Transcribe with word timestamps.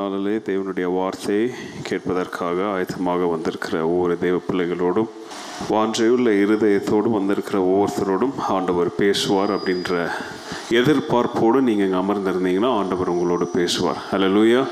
நாளிலே 0.00 0.34
தேவனுடைய 0.48 0.86
வார்த்தையை 0.96 1.46
கேட்பதற்காக 1.88 2.58
ஆயத்தமாக 2.74 3.26
வந்திருக்கிற 3.32 3.74
ஒவ்வொரு 3.92 4.14
தேவ 4.24 4.36
பிள்ளைகளோடும் 4.46 5.10
வாஞ்சையுள்ள 5.72 6.28
இருதயத்தோடும் 6.42 7.16
வந்திருக்கிற 7.18 7.56
ஒவ்வொருத்தரோடும் 7.70 8.34
ஆண்டவர் 8.56 8.90
பேசுவார் 9.00 9.52
அப்படின்ற 9.56 9.94
எதிர்பார்ப்போடு 10.80 11.60
நீங்கள் 11.68 11.86
இங்கே 11.88 11.98
அமர்ந்திருந்தீங்கன்னா 12.02 12.70
ஆண்டவர் 12.80 13.12
உங்களோடு 13.14 13.46
பேசுவார். 13.58 14.00
ஹalleluya 14.12 14.62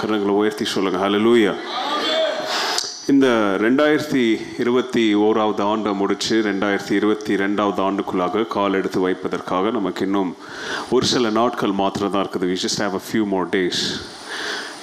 கரங்களை 0.00 0.34
உயர்த்தி 0.40 0.66
சொல்லுங்கள் 0.74 1.04
ஹalleluya 1.04 1.52
இந்த 3.12 3.26
ரெண்டாயிரத்தி 3.64 4.22
இருபத்தி 4.62 5.02
ஓராவது 5.24 5.62
ஆண்டை 5.72 5.90
முடித்து 6.00 6.36
ரெண்டாயிரத்தி 6.48 6.94
இருபத்தி 7.00 7.32
ரெண்டாவது 7.42 7.80
ஆண்டுக்குள்ளாக 7.84 8.46
கால் 8.54 8.78
எடுத்து 8.80 9.00
வைப்பதற்காக 9.04 9.70
நமக்கு 9.78 10.04
இன்னும் 10.08 10.32
ஒரு 10.96 11.06
சில 11.12 11.30
நாட்கள் 11.40 11.78
மாத்திரம் 11.82 12.14
தான் 12.14 12.24
இருக்குது. 12.24 12.48
We 12.52 12.58
just 12.64 12.82
have 12.84 12.96
a 13.00 13.04
few 13.08 13.24
more 13.34 13.48
days 13.56 13.82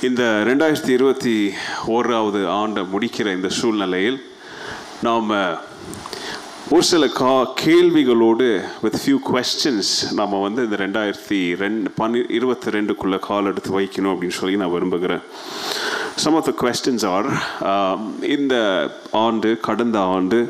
இந்த 0.08 0.24
ரெண்டாயிரத்தி 0.48 0.90
இருபத்தி 0.90 1.34
ஓராவது 1.88 2.40
ஆண்டை 2.52 2.82
முடிக்கிற 2.94 3.28
இந்த 3.36 3.50
சூழ்நிலையில் 3.58 4.18
நாம் 5.08 5.30
ஒரு 6.72 6.84
சில 6.90 7.08
கா 7.20 7.34
கேள்விகளோடு 7.62 8.48
வித் 8.82 8.98
ஃபியூ 9.02 9.18
கொஸ்டின்ஸ் 9.30 9.92
நம்ம 10.20 10.40
வந்து 10.42 10.64
இந்த 10.64 10.78
ரெண்டாயிரத்தி 10.84 11.40
ரெண்டு 11.54 11.92
பன்னி 12.00 12.22
இருபத்தி 12.38 12.74
ரெண்டுக்குள்ளே 12.78 13.20
கால் 13.20 13.50
எடுத்து 13.52 13.72
வைக்கணும் 13.80 14.12
அப்படின்னு 14.14 14.38
சொல்லி 14.40 14.56
நான் 14.56 14.74
விரும்புகிறேன். 14.76 15.24
Some 16.24 16.38
of 16.40 16.50
the 16.50 16.54
questions 16.64 17.08
are 17.16 17.30
இந்த 18.36 18.56
ஆண்டு 19.26 19.52
கடந்த 19.70 20.00
ஆண்டு 20.18 20.42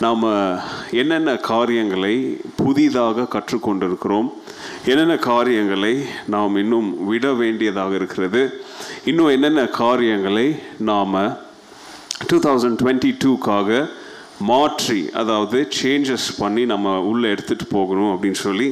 நாம் 0.00 0.26
என்னென்ன 1.02 1.36
காரியங்களை 1.50 2.14
புதிதாக 2.62 3.28
கற்றுக்கொண்டிருக்கிறோம் 3.34 4.30
என்னென்ன 4.90 5.14
காரியங்களை 5.30 5.94
நாம் 6.34 6.54
இன்னும் 6.60 6.88
விட 7.08 7.26
வேண்டியதாக 7.40 7.92
இருக்கிறது? 7.98 8.42
இன்னும் 9.10 9.32
என்னென்ன 9.36 9.62
காரியங்களை 9.82 10.48
நாம் 10.90 11.16
டூ 12.28 12.36
தௌசண்ட் 12.46 12.78
டுவெண்ட்டி 12.82 13.10
டூக்காக 13.24 13.80
மாற்றி 14.50 15.00
அதாவது 15.20 15.58
சேஞ்சஸ் 15.78 16.26
பண்ணி 16.40 16.62
நம்ம 16.72 16.94
உள்ளே 17.10 17.28
எடுத்துகிட்டு 17.34 17.66
போகணும் 17.76 18.10
அப்படின்னு 18.12 18.40
சொல்லி 18.46 18.68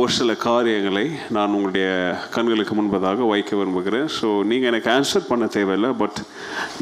ஒரு 0.00 0.12
சில 0.18 0.34
காரியங்களை 0.46 1.04
நான் 1.36 1.54
உங்களுடைய 1.56 1.88
கண்களுக்கு 2.36 2.74
முன்பதாக 2.78 3.28
வைக்க 3.32 3.52
விரும்புகிறேன். 3.60 4.08
ஸோ 4.18 4.28
நீங்கள் 4.50 4.70
எனக்கு 4.72 4.90
ஆன்சர் 4.96 5.30
பண்ண 5.30 5.46
தேவையில்லை 5.56 5.90
பட் 6.02 6.20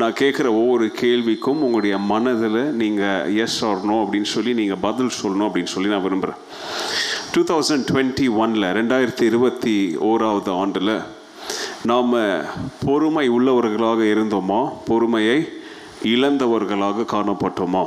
நான் 0.03 0.19
கேட்குற 0.22 0.47
ஒவ்வொரு 0.60 0.87
கேள்விக்கும் 1.03 1.65
உங்களுடைய 1.66 1.97
மனதில் 2.12 2.62
நீங்கள் 2.82 3.34
எஸ் 3.47 3.60
ஆர் 3.71 3.84
நோ 3.91 3.98
அப்படின்னு 4.04 4.32
சொல்லி 4.37 4.54
நீங்கள் 4.62 4.82
பதில் 4.88 5.19
சொல்லணும் 5.22 5.48
அப்படின்னு 5.48 5.75
சொல்லி 5.75 5.93
நான் 5.94 6.06
விரும்புகிறேன். 6.09 6.41
டூ 7.34 7.43
தௌசண்ட் 7.43 7.84
டுவெண்ட்டி 7.93 8.27
ஒனில் 8.37 8.62
ரெண்டாயிரத்தி 8.62 9.22
இருபத்தி 9.22 9.97
ஓராவது 10.00 10.50
ஆண்டில் 10.59 11.00
நாம் 11.83 12.15
பொறுமை 12.84 13.31
உள்ளவர்களாக 13.31 14.00
இருந்தோமா? 14.12 14.72
பொறுமையை 14.87 15.49
இழந்தவர்களாக 16.03 17.06
காணப்பட்டோமா? 17.12 17.87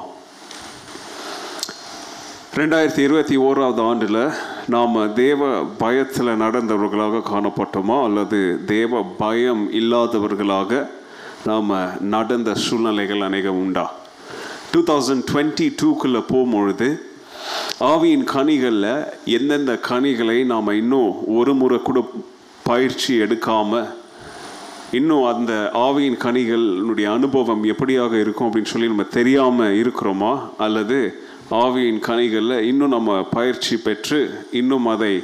ரெண்டாயிரத்தி 2.55 2.99
இருபத்தி 2.99 3.37
ஓராவது 3.37 3.87
ஆண்டில் 3.87 4.31
நாம் 4.67 5.13
தேவ 5.13 5.63
பயத்தில் 5.63 6.27
நடந்தவர்களாக 6.27 7.23
காணப்பட்டோமா? 7.31 8.03
அல்லது 8.03 8.59
தேவ 8.65 9.03
பயம் 9.17 9.73
இல்லாதவர்களாக 9.73 10.89
நாம் 11.45 11.73
நடந்த 11.99 12.55
சூழ்நிலைகள் 12.55 13.21
அநேகம் 13.21 13.59
உண்டா? 13.59 13.93
டூ 14.71 14.83
தௌசண்ட் 14.83 15.23
டுவெண்ட்டி 15.33 15.75
டூக்குள்ளே 15.81 16.23
போகும்பொழுது 16.27 17.01
ஆவியின் 17.79 18.23
கனிகளில் 18.23 19.13
எந்தெந்த 19.25 19.77
கனிகளை 19.77 20.43
நாம் 20.43 20.67
இன்னும் 20.67 21.35
ஒரு 21.35 21.53
முறை 21.53 21.81
கூட 21.81 22.09
பயிற்சி 22.63 23.19
எடுக்காமல் 23.19 23.93
இன்னும் 24.91 25.23
அந்த 25.23 25.69
ஆவியின் 25.73 26.17
கனிகளினுடைய 26.19 27.13
அனுபவம் 27.13 27.63
எப்படியாக 27.63 28.19
இருக்கும் 28.19 28.51
அப்படின்னு 28.51 28.65
சொல்லி 28.65 28.87
நம்ம 28.87 29.03
தெரியாமல் 29.03 29.83
இருக்கிறோமா? 29.83 30.49
அல்லது 30.57 31.21
ஆவியின் 31.51 31.99
கனிகளில் 31.99 32.59
இன்னும் 32.59 32.89
நம்ம 32.89 33.23
பயிற்சி 33.23 33.77
பெற்று 33.77 34.47
இன்னும் 34.51 34.85
அதை 34.85 35.23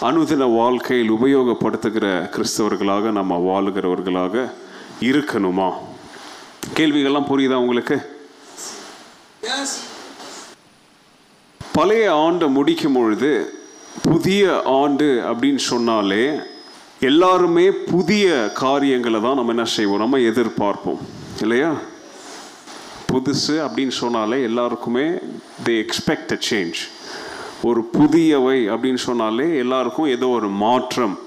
அனுதின 0.00 0.54
வாழ்க்கையில் 0.56 1.12
உபயோகப்படுத்துகிற 1.12 2.30
கிறிஸ்தவர்களாக 2.34 3.10
நம்ம 3.10 3.38
வாழுகிறவர்களாக 3.38 4.50
இருக்கணுமா? 5.00 5.72
கேள்விகள்லாம் 6.76 7.30
புரியுதா 7.30 7.54
உங்களுக்கு? 7.54 8.20
பழைய 11.72 12.14
ஆண்டை 12.14 12.48
முடிக்கும் 12.48 12.92
பொழுது 12.92 13.54
புதிய 14.02 14.62
ஆண்டு 14.64 15.22
அப்படின்னு 15.30 15.56
சொன்னாலே 15.56 16.34
எல்லாருமே 17.00 17.70
புதிய 17.70 18.50
காரியங்களை 18.54 19.20
தான் 19.20 19.34
நம்ம 19.34 19.48
என்ன 19.48 19.64
செய்வோம்? 19.64 19.98
நம்ம 19.98 20.18
எதிர்பார்ப்போம். 20.18 20.98
இல்லையா? 21.40 21.72
புதுசு 23.12 23.48
அப்படின்னு 23.48 23.88
சொன்னாலே 23.88 24.42
எல்லாருக்குமே 24.42 25.04
தே 25.64 25.84
எக்ஸ்பெக்ட் 25.84 26.32
அ 26.32 26.38
சேஞ்ச் 26.50 26.74
ஒரு 27.62 27.90
புதியவை 27.92 28.70
அப்படின்னு 28.70 28.96
சொன்னாலே 28.96 29.56
எல்லாருக்கும் 29.56 30.06
ஏதோ 30.06 30.28
ஒரு 30.28 30.48
மாற்றம் 30.48 31.18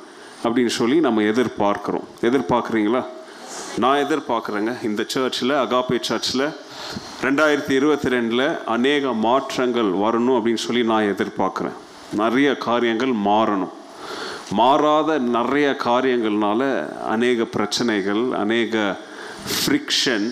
அப்படின்னு 0.44 0.74
சொல்லி 0.80 1.00
நம்ம 1.00 1.22
எதிர்பார்க்குறோம். 1.22 2.04
எதிர்பார்க்குறீங்களா? 2.22 3.06
நான் 3.78 3.98
எதிர்பார்க்குறேங்க. 3.98 4.84
இந்த 4.84 5.04
சர்ச்சில் 5.08 5.50
அகாபே 5.50 6.02
சர்ச்சில் 6.02 6.50
ரெண்டாயிரத்தி 7.25 7.73
இருபத்தி 7.79 8.09
ரெண்டில் 8.16 8.46
அநேக 8.75 9.13
மாற்றங்கள் 9.28 9.90
வரணும் 10.03 10.38
அப்படின்னு 10.38 10.66
சொல்லி 10.68 10.84
நான் 10.91 11.09
எதிர்பார்க்குறேன். 11.13 11.78
நிறைய 12.22 12.50
காரியங்கள் 12.68 13.13
மாறணும். 13.29 13.73
மாறாத 14.59 15.18
நிறைய 15.38 15.68
காரியங்கள்னால 15.85 16.62
அநேக 17.13 17.46
பிரச்சனைகள் 17.56 18.23
அநேக 18.41 18.97
ஃப்ரிக்ஷன் 19.56 20.28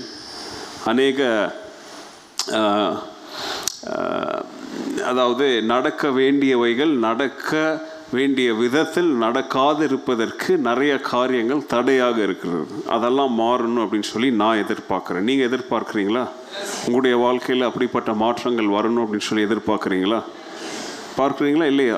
அநேக 0.91 1.19
அதாவது 5.09 5.47
நடக்க 5.73 6.09
வேண்டியவைகள் 6.19 6.93
நடக்க 7.07 7.51
வேண்டிய 8.13 8.53
விதத்தில் 8.53 9.21
நடக்காதிருப்பதற்கு 9.21 10.57
நிறைய 10.69 10.99
காரியங்கள் 10.99 11.65
தடையாக 11.65 12.17
இருக்கிறது. 12.23 12.67
அதெல்லாம் 12.87 13.39
மாறணும் 13.39 13.81
அப்படின்னு 13.81 14.11
சொல்லி 14.13 14.31
நான் 14.31 14.63
எதிர்பார்க்குறேன். 14.63 15.27
நீங்கள் 15.29 15.49
எதிர்பார்க்குறீங்களா? 15.49 16.25
உங்களுடைய 16.85 17.17
வாழ்க்கையில் 17.17 17.65
அப்படிப்பட்ட 17.65 18.13
மாற்றங்கள் 18.13 18.73
வரணும் 18.77 19.03
அப்படின்னு 19.03 19.29
சொல்லி 19.29 19.53
எதிர்பார்க்குறீங்களா? 19.53 20.21
பார்க்குறீங்களா? 21.17 21.63
இல்லையா? 21.63 21.97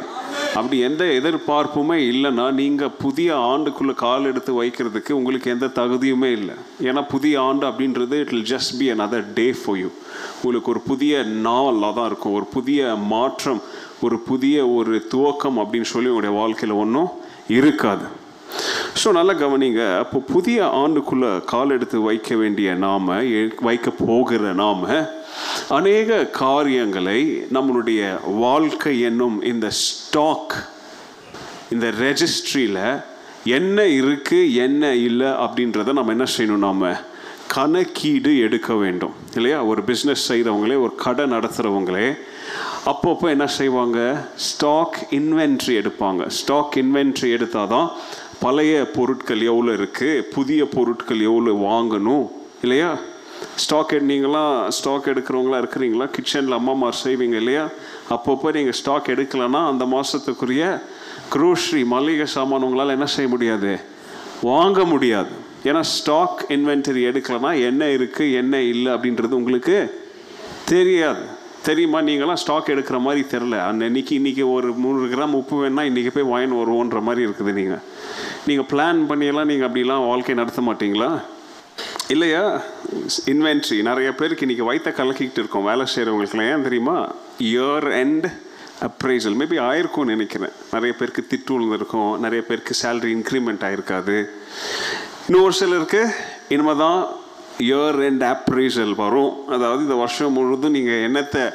அப்படி 0.56 0.80
எந்த 0.80 1.04
எதிர்பார்ப்புமே 1.06 1.98
இல்லைன்னா 2.12 2.52
நீங்கள் 2.52 2.92
புதிய 3.00 3.36
ஆண்டுக்குள்ளே 3.36 3.94
கால் 3.94 4.26
எடுத்து 4.26 4.64
வைக்கிறதுக்கு 4.64 5.12
உங்களுக்கு 5.12 5.52
எந்த 5.52 5.66
தகுதியுமே 5.66 6.32
இல்லை. 6.32 6.56
ஏன்னா 6.82 7.08
புதிய 7.10 7.42
ஆண்டு 7.42 7.68
அப்படின்றது 7.68 8.12
it 8.12 8.32
will 8.32 8.46
just 8.54 8.78
be 8.80 8.92
another 8.92 9.24
day 9.34 9.56
for 9.66 9.78
you 9.78 9.88
உங்களுக்கு 10.42 10.72
ஒரு 10.72 10.80
புதிய 10.80 11.24
நாளாக 11.24 11.94
தான் 11.96 12.06
இருக்கும். 12.06 12.34
ஒரு 12.34 12.46
புதிய 12.46 12.96
மாற்றம் 12.96 13.62
ஒரு 14.06 14.19
புதிய 14.19 14.68
ஒரு 14.68 15.07
துவக்கம் 15.12 15.57
அப்படின்னு 15.57 15.90
சொல்லி 15.94 16.10
உங்களுடைய 16.10 16.40
வாழ்க்கையில் 16.40 16.78
ஒன்றும் 16.78 17.10
இருக்காது. 17.48 18.06
ஸோ 19.04 19.12
நல்லா 19.12 19.34
கவனிங்க. 19.34 19.98
அப்போ 19.98 20.19
புதிய 20.19 20.63
ஆண்டுக்குள்ளே 20.63 21.44
கால் 21.44 21.69
எடுத்து 21.69 22.02
வைக்க 22.02 22.36
வேண்டிய 22.36 22.74
நாம் 22.74 23.07
எ- 23.07 23.56
வைக்க 23.62 23.90
போகிற 23.90 24.54
நாம் 24.54 24.88
அநேக 25.69 26.25
காரியங்களை 26.25 27.46
நம்மளுடைய 27.54 28.19
வாழ்க்கை 28.38 29.00
என்னும் 29.00 29.42
இந்த 29.42 29.68
ஸ்டாக் 29.69 30.56
இந்த 31.72 31.92
ரெஜிஸ்ட்ரியில் 32.00 33.04
என்ன 33.46 33.81
இருக்குது 33.81 34.54
என்ன 34.54 34.94
இல்லை 34.94 35.28
அப்படின்றத 35.28 35.94
நம்ம 35.94 36.12
என்ன 36.12 36.25
செய்யணும்? 36.38 36.58
நாம 36.58 36.94
கணக்கீடு 37.48 38.40
எடுக்க 38.40 38.74
வேண்டும். 38.74 39.13
இல்லையா? 39.36 39.63
ஒரு 39.63 39.81
பிஸ்னஸ் 39.81 40.25
செய்கிறவங்களே 40.28 40.78
ஒரு 40.80 40.96
கடை 40.96 41.25
நடத்துகிறவங்களே 41.25 42.18
அப்பப்போ 42.90 43.30
என்ன 43.34 43.46
செய்வாங்க? 43.48 44.00
ஸ்டாக் 44.48 44.98
இன்வென்ட்ரி 45.20 45.74
எடுப்பாங்க. 45.82 46.28
ஸ்டாக் 46.40 46.76
இன்வென்ட்ரி 46.82 47.30
எடுத்தால் 47.36 47.68
தான் 47.68 47.88
பழைய 48.44 48.74
பொருட்கள் 48.96 49.42
எவ்வளோ 49.52 49.72
இருக்குது 49.78 50.24
புதிய 50.36 50.62
பொருட்கள் 50.76 51.22
எவ்வளோ 51.30 51.54
வாங்கணும் 51.70 52.26
இல்லையா? 52.62 52.90
ஸ்டாக் 53.64 53.94
நீங்களாம் 54.12 54.70
ஸ்டாக் 54.78 55.10
எடுக்கிறவங்களா 55.12 55.60
இருக்கிறீங்களா? 55.62 56.06
கிச்சனில் 56.16 56.58
அம்மாமார் 56.58 57.02
செய்வீங்க 57.04 57.38
இல்லையா? 57.42 57.64
அப்பப்போ 58.16 58.52
நீங்கள் 58.58 58.78
ஸ்டாக் 58.80 59.12
எடுக்கலைன்னா 59.16 59.62
அந்த 59.72 59.86
மாதத்துக்குரிய 59.94 60.66
க்ரோஷ்ரி 61.36 61.86
மளிகை 61.94 62.28
சாமான் 62.36 62.66
உங்களால் 62.68 62.96
என்ன 62.98 63.06
செய்ய 63.16 63.30
முடியாது? 63.30 63.74
வாங்க 64.42 64.86
முடியாது. 64.86 65.34
ஏன்னா 65.64 65.82
ஸ்டாக் 65.96 66.46
இன்வென்டரி 66.50 67.04
எடுக்கலைன்னா 67.12 67.54
என்ன 67.70 67.86
இருக்குது 67.86 68.34
என்ன 68.42 68.62
இல்லை 68.62 68.92
அப்படின்றது 68.94 69.40
உங்களுக்கு 69.42 69.78
தெரியாது. 70.66 71.26
தெரியுமா 71.68 72.00
நீங்களாம் 72.02 72.42
ஸ்டாக் 72.42 72.72
எடுக்கிற 72.74 72.98
மாதிரி 73.00 73.22
தெரில 73.32 73.56
அன்னைக்கு 73.68 74.14
இன்றைக்கி 74.20 74.44
ஒரு 74.52 74.72
மூணு 74.84 75.06
கிராம் 75.14 75.38
உப்பு 75.40 75.56
வேணால் 75.62 75.88
இன்றைக்கி 75.90 76.12
போய் 76.16 76.32
வாயின் 76.32 76.54
வருவோன்ற 76.54 77.02
மாதிரி 77.02 77.22
இருக்குது 77.28 77.54
நீங்கள் 77.60 77.82
நீங்கள் 78.48 78.68
பிளான் 78.72 79.00
பண்ணியெல்லாம் 79.10 79.50
நீங்கள் 79.52 79.68
அப்படிலாம் 79.70 80.08
வாழ்க்கை 80.08 80.36
நடத்த 80.36 80.62
மாட்டிங்களா? 80.62 81.10
இல்லையா? 82.08 82.62
இன்வென்ட்ரி 83.26 83.82
நிறைய 83.82 84.10
பேருக்கு 84.16 84.46
இன்றைக்கி 84.46 84.66
வயிற்ற 84.70 84.92
கலக்கிக்கிட்டு 85.00 85.42
இருக்கோம். 85.44 85.64
வேலை 85.64 85.86
செய்கிறவங்களுக்குலாம் 85.96 86.52
ஏன் 86.52 86.66
தெரியுமா? 86.68 86.98
இயர் 87.40 87.88
எண்ட் 88.04 88.28
அப்ரைசல் 88.88 89.38
மேபி 89.42 89.58
ஆயிருக்கும்னு 89.70 90.14
நினைக்கிறேன். 90.16 90.56
நிறைய 90.72 90.96
பேருக்கு 91.00 91.28
திட்டு 91.30 91.52
விழுந்திருக்கும். 91.54 92.12
நிறைய 92.20 92.44
பேருக்கு 92.50 92.76
சேலரி 92.82 93.12
இன்க்ரிமெண்ட் 93.18 93.66
ஆயிருக்காது. 93.70 94.18
இன்னும் 95.28 95.44
ஒரு 95.44 95.56
சிலருக்கு 95.62 96.02
இனிமே 96.50 96.76
தான் 96.78 97.00
இயர் 97.60 98.06
அண்ட் 98.06 98.24
அப்ரைசல் 98.24 98.96
வரும். 98.96 99.48
அதாவது 99.48 99.81
இந்த 99.81 99.94
வருஷம் 99.94 100.31
முழுதும் 100.31 100.72
நீங்கள் 100.72 101.12
என்னத்தை 101.12 101.54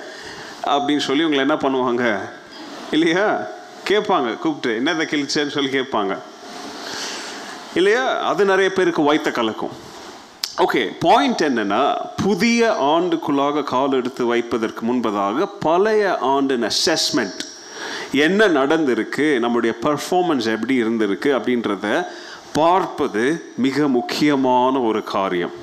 அப்படின்னு 0.66 0.98
சொல்லி 0.98 1.24
உங்களை 1.24 1.44
என்ன 1.48 1.54
பண்ணுவாங்க? 1.54 2.18
இல்லையா? 2.90 3.46
கேட்பாங்க 3.88 4.38
கூப்பிட்டு 4.38 4.82
என்னத்தை 4.82 5.04
கிழிச்சேன்னு 5.04 5.54
சொல்லி 5.56 5.78
கேட்பாங்க. 5.78 6.18
இல்லையா? 7.74 8.18
அது 8.18 8.44
நிறைய 8.44 8.72
பேருக்கு 8.72 9.02
வைத்த 9.02 9.30
கலக்கும். 9.30 9.88
ஓகே 10.58 10.92
பாயிண்ட் 11.00 11.40
என்னென்னா 11.40 11.96
புதிய 12.16 12.76
ஆண்டுக்குள்ளாக 12.80 13.62
கால் 13.62 13.92
எடுத்து 13.92 14.26
வைப்பதற்கு 14.26 14.86
முன்பதாக 14.86 15.48
பழைய 15.60 16.18
ஆண்டின் 16.18 16.62
அசஸ்மெண்ட் 16.62 17.40
என்ன 18.12 18.48
நடந்திருக்கு? 18.48 19.38
நம்முடைய 19.38 19.76
பர்ஃபார்மன்ஸ் 19.82 20.46
எப்படி 20.46 20.82
இருந்திருக்கு? 20.82 21.30
அப்படின்றத 21.38 22.06
பார்ப்பது 22.52 23.52
மிக 23.56 23.88
முக்கியமான 23.88 24.80
ஒரு 24.80 25.04
காரியம். 25.04 25.59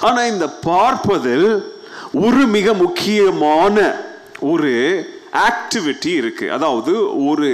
ஆனால் 0.00 0.30
இந்த 0.32 0.46
பார்ப்பதில் 0.70 1.48
ஒரு 2.26 2.42
மிக 2.56 2.72
முக்கியமான 2.84 3.76
ஒரு 4.52 4.72
ஆக்டிவிட்டி 5.48 6.12
இருக்கு. 6.20 6.46
அதாவது 6.56 6.92
ஒரு 7.30 7.50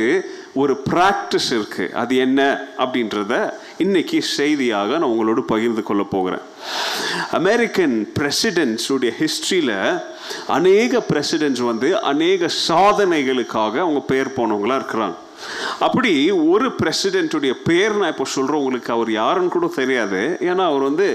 ஒரு 0.60 0.74
ப்ராக்டிஸ் 0.90 1.48
இருக்கு. 1.56 1.84
அது 2.00 2.12
என்ன 2.16 2.40
அப்படின்றத 2.82 3.34
இன்னைக்கு 3.84 4.18
செய்தியாக 4.38 4.90
நான் 4.98 5.12
உங்களோடு 5.14 5.42
பகிர்ந்து 5.52 5.82
கொள்ள 5.82 6.02
போகிறேன். 6.14 6.44
அமெரிக்கன் 7.40 7.94
பிரசிடென்ட்ஸுடைய 8.18 9.10
ஹிஸ்ட்ரியில் 9.20 9.76
அநேக 10.56 11.02
பிரசிடென்ட்ஸ் 11.12 11.64
வந்து 11.70 11.90
அநேக 12.12 12.50
சாதனைகளுக்காக 12.68 13.74
அவங்க 13.84 14.02
பெயர் 14.12 14.36
போனவங்களாக 14.38 14.80
இருக்கிறாங்க. 14.80 15.16
அப்படி 15.86 16.12
ஒரு 16.30 16.68
பிரசிடென்ட்டுடைய 16.80 17.54
பேர் 17.68 17.98
நான் 18.00 18.12
இப்போ 18.14 18.26
சொல்கிறேன் 18.36 18.60
உங்களுக்கு 18.60 18.90
அவர் 18.96 19.10
யாருன்னு 19.20 19.54
கூட 19.56 19.66
தெரியாது. 19.80 20.22
ஏன்னா 20.40 20.64
அவர் 20.70 20.88
வந்து 20.90 21.08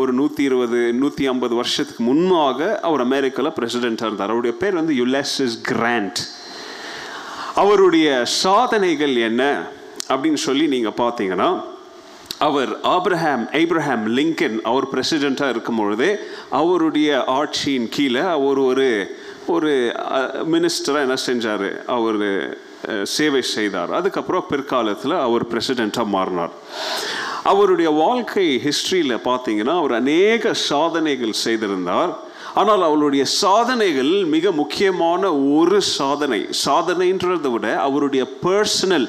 ஒரு 0.00 0.12
நூற்றி 0.12 0.42
இருபது 0.48 0.80
நூற்றி 1.02 1.24
ஐம்பது 1.32 1.54
வருஷத்துக்கு 1.60 2.02
முன்னாக 2.10 2.58
அவர் 2.88 3.04
அமெரிக்காவில் 3.06 3.56
பிரசிடெண்ட்டாக 3.58 4.08
இருந்தார். 4.10 4.32
அவருடைய 4.32 4.54
பேர் 4.62 4.80
வந்து 4.80 4.94
யுலெசஸ் 5.02 5.56
கிராண்ட் 5.70 6.20
அவருடைய 7.62 8.08
சாதனைகள் 8.42 9.14
என்ன 9.28 9.42
அப்படின்னு 10.12 10.40
சொல்லி 10.48 10.66
நீங்கள் 10.74 10.98
பார்த்தீங்கன்னா 11.02 11.48
அவர் 12.46 12.72
ஆப்ரஹாம் 12.94 13.44
ஐப்ரஹாம் 13.60 14.04
லிங்கன் 14.16 14.56
அவர் 14.70 14.86
பிரசிடெண்ட்டாக 14.94 15.52
இருக்கும் 15.54 15.78
பொழுதே 15.80 16.10
அவருடைய 16.60 17.10
ஆட்சியின் 17.38 17.88
கீழே 17.96 18.24
அவர் 18.36 18.60
ஒரு 18.70 18.88
ஒரு 19.54 19.72
மினிஸ்டராக 20.52 21.04
என்ன 21.06 21.16
செஞ்சார்? 21.26 21.68
அவர் 21.96 22.22
சேவை 23.14 23.42
செய்தார். 23.56 23.90
அதுக்கப்புறம் 23.98 24.46
பிற்காலத்தில் 24.48 25.14
அவர் 25.26 25.44
பிரசிடெண்ட்டாக 25.52 26.14
மாறினார். 26.16 26.54
அவருடைய 27.50 27.88
வாழ்க்கை 28.02 28.46
ஹிஸ்ட்ரியில் 28.66 29.24
பார்த்தீங்கன்னா 29.28 29.74
அவர் 29.80 29.94
அநேக 30.00 30.52
சாதனைகள் 30.70 31.40
செய்திருந்தார். 31.44 32.12
ஆனால் 32.60 32.82
அவருடைய 32.88 33.24
சாதனைகள் 33.42 34.12
மிக 34.34 34.52
முக்கியமான 34.60 35.22
ஒரு 35.58 35.78
சாதனை. 35.96 36.40
சாதனைன்றதை 36.66 37.50
விட 37.54 37.66
அவருடைய 37.86 38.24
பர்சனல் 38.44 39.08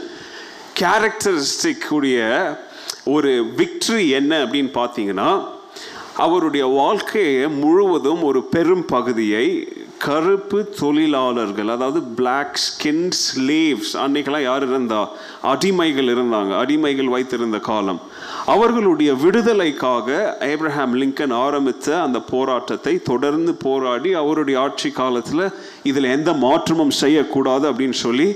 கேரக்டரிஸ்டிக் 0.81 1.87
உடைய 1.97 2.25
ஒரு 3.15 3.31
விக்ட்ரி 3.59 4.03
என்ன 4.19 4.31
அப்படின்னு 4.45 4.71
பார்த்தீங்கன்னா 4.79 5.29
அவருடைய 6.25 6.65
வாழ்க்கையை 6.81 7.47
முழுவதும் 7.61 8.21
ஒரு 8.29 8.39
பெரும் 8.55 8.85
பகுதியை 8.93 9.45
கருப்பு 10.05 10.59
தொழிலாளர்கள் 10.79 11.69
அதாவது 11.75 11.99
பிளாக் 12.17 12.57
ஸ்கின் 12.65 13.05
ஸ்லேவ்ஸ் 13.23 13.93
அன்னைக்கெல்லாம் 14.03 14.45
யார் 14.47 14.65
இருந்தா? 14.69 14.99
அடிமைகள் 15.51 16.09
இருந்தாங்க. 16.13 16.51
அடிமைகள் 16.63 17.13
வைத்திருந்த 17.15 17.59
காலம். 17.69 18.01
அவர்களுடைய 18.53 19.13
விடுதலைக்காக 19.23 20.07
ஏப்ரஹாம் 20.51 20.93
லிங்கன் 21.01 21.35
ஆரம்பித்த 21.45 21.87
அந்த 22.01 22.19
போராட்டத்தை 22.33 22.93
தொடர்ந்து 23.11 23.53
போராடி 23.65 24.11
அவருடைய 24.13 24.59
ஆட்சி 24.59 24.91
காலத்தில் 24.91 25.45
இதில் 25.91 26.13
எந்த 26.17 26.33
மாற்றமும் 26.45 26.93
செய்யக்கூடாது 27.03 27.65
அப்படின்னு 27.71 27.99
சொல்லி 28.05 28.29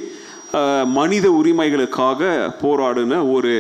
மனித 1.00 1.26
உரிமைகளுக்காக 1.42 2.22
போராடின 2.64 3.20
ஒரு 3.36 3.52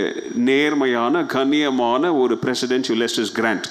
நேர்மையான 0.49 1.21
கண்ணியமான 1.35 2.03
ஒரு 2.21 2.37
பிரசிடென்ட் 2.37 2.89
யுலெஸ்டஸ் 2.91 3.33
கிராண்ட் 3.33 3.67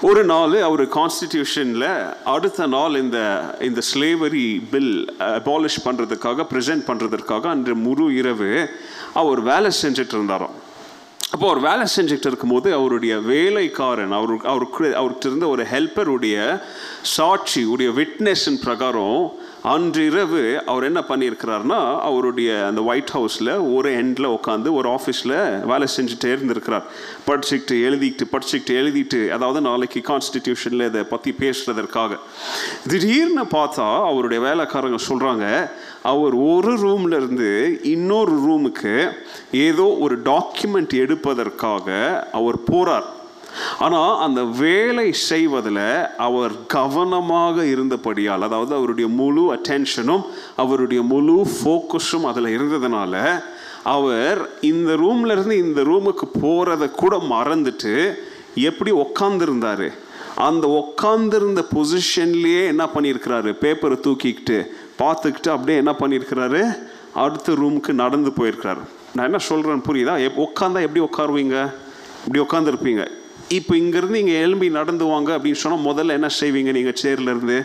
ஒரு 0.00 0.22
நாள் 0.24 0.54
அவர் 0.60 0.82
கான்ஸ்டிடியூஷனில் 0.94 1.86
அடுத்த 2.24 2.66
நாள் 2.66 2.94
இந்த 3.02 3.18
இந்த 3.60 3.80
ஸ்லேவரி 3.90 4.46
பில் 4.70 4.94
அபாலிஷ் 5.28 5.78
uh, 5.78 5.84
பண்ணுறதுக்காக 5.86 6.46
ப்ரெசென்ட் 6.52 6.84
பண்ணுறதுக்காக 6.86 7.46
அன்று 7.48 7.74
முழு 7.76 8.06
இரவு 8.14 8.50
அவர் 9.12 9.40
வேலை 9.42 9.70
செஞ்சுட்டு 9.82 10.16
இருந்தாராம். 10.16 10.56
அப்போ 11.32 11.46
அவர் 11.50 11.60
வேலை 11.60 11.84
செஞ்சுக்கிட்டு 11.96 12.26
இருக்கும்போது 12.26 12.74
அவருடைய 12.74 13.18
வேலைக்காரன் 13.18 14.12
அவரு 14.12 14.40
அவருக்கு 14.42 14.86
அவர்கிட்ட 14.86 15.26
இருந்த 15.26 15.48
ஒரு 15.48 15.62
ஹெல்ப்பருடைய 15.62 16.60
சாட்சி 17.02 17.64
உடைய 17.64 17.90
விட்னஸின் 17.90 18.60
பிரகாரம் 18.64 19.40
அன்றிரவு 19.62 20.62
அவர் 20.66 20.84
என்ன 20.84 21.00
பண்ணியிருக்கிறாருன்னா 21.08 22.00
அவருடைய 22.00 22.66
அந்த 22.66 22.82
ஒயிட் 22.82 23.12
ஹவுஸில் 23.12 23.74
ஒரு 23.74 23.90
எண்டில் 23.96 24.36
உட்காந்து 24.36 24.72
ஒரு 24.72 24.88
ஆஃபீஸில் 24.88 25.34
வேலை 25.64 25.86
செஞ்சுட்டே 25.96 26.26
இருந்திருக்கிறார். 26.26 26.86
படிச்சுக்கிட்டு 27.26 27.76
எழுதிக்கிட்டு 27.88 28.26
படிச்சுக்கிட்டு 28.32 28.74
எழுதிட்டு 28.80 29.28
அதாவது 29.28 29.60
நாளைக்கு 29.60 30.00
கான்ஸ்டிடியூஷனில் 30.00 30.84
இதை 30.84 31.02
பற்றி 31.02 31.34
பேசுகிறதற்காக 31.38 32.18
திடீர்னு 32.88 33.42
பார்த்தா 33.42 34.06
அவருடைய 34.06 34.42
வேலைக்காரங்க 34.46 34.96
சொல்கிறாங்க 35.08 35.70
அவர் 36.02 36.34
ஒரு 36.34 36.72
ரூம்ல 36.84 37.16
இருந்து 37.16 37.78
இன்னொரு 37.82 38.34
ரூமுக்கு 38.46 39.12
ஏதோ 39.50 39.82
ஒரு 39.82 40.18
டாக்குமெண்ட் 40.24 40.94
எடுப்பதற்காக 40.94 41.86
அவர் 42.32 42.58
போறார். 42.72 43.08
ஆனால் 43.78 44.18
அந்த 44.18 44.42
வேலை 44.42 45.12
செய்வதில் 45.12 45.80
அவர் 46.16 46.52
கவனமாக 46.66 47.64
இருந்தபடியால் 47.64 48.42
அதாவது 48.42 48.74
அவருடைய 48.74 49.08
முழு 49.10 49.42
அட்டென்ஷனும் 49.54 50.24
அவருடைய 50.56 51.02
முழு 51.02 51.46
ஃபோக்கஸும் 51.56 52.28
அதில் 52.30 52.58
இருந்ததுனால 52.58 53.42
அவர் 53.82 54.50
இந்த 54.60 54.92
ரூம்லேருந்து 54.94 55.50
இந்த 55.50 55.82
ரூமுக்கு 55.82 56.28
போகிறத 56.40 56.90
கூட 56.90 57.16
மறந்துட்டு 57.16 57.94
எப்படி 58.54 58.90
உக்காந்துருந்தாரு? 58.90 59.90
அந்த 60.36 60.66
உக்காந்துருந்த 60.80 61.60
பொசிஷன்லேயே 61.74 62.66
என்ன 62.66 62.84
பண்ணியிருக்கிறாரு? 62.94 63.50
பேப்பரை 63.62 63.96
தூக்கிக்கிட்டு 64.00 64.58
பார்த்துக்கிட்டு 65.00 65.50
அப்படியே 65.54 65.78
என்ன 65.82 65.92
பண்ணியிருக்கிறாரு? 66.00 66.62
அடுத்த 67.24 67.52
ரூமுக்கு 67.52 67.92
நடந்து 67.92 68.30
போயிருக்கிறாரு. 68.36 68.82
நான் 69.14 69.28
என்ன 69.30 69.40
சொல்கிறேன்னு 69.48 69.86
புரியுதா? 69.88 70.14
எப் 70.26 70.38
உட்காந்தா 70.46 70.80
எப்படி 70.86 71.02
உட்காருவீங்க 71.08 71.56
இப்படி 72.24 72.40
உட்காந்துருப்பீங்க 72.46 73.04
இப்போ 73.48 73.76
இங்கேருந்து 73.76 74.20
இங்கே 74.22 74.36
எலும்பி 74.44 74.70
நடந்து 74.70 75.04
வாங்க 75.04 75.30
அப்படின்னு 75.36 75.60
சொன்னால் 75.62 75.86
முதல்ல 75.86 76.16
என்ன 76.18 76.28
செய்வீங்க 76.40 76.70
நீங்கள் 76.72 77.00
சேர்லேருந்து 77.02 77.56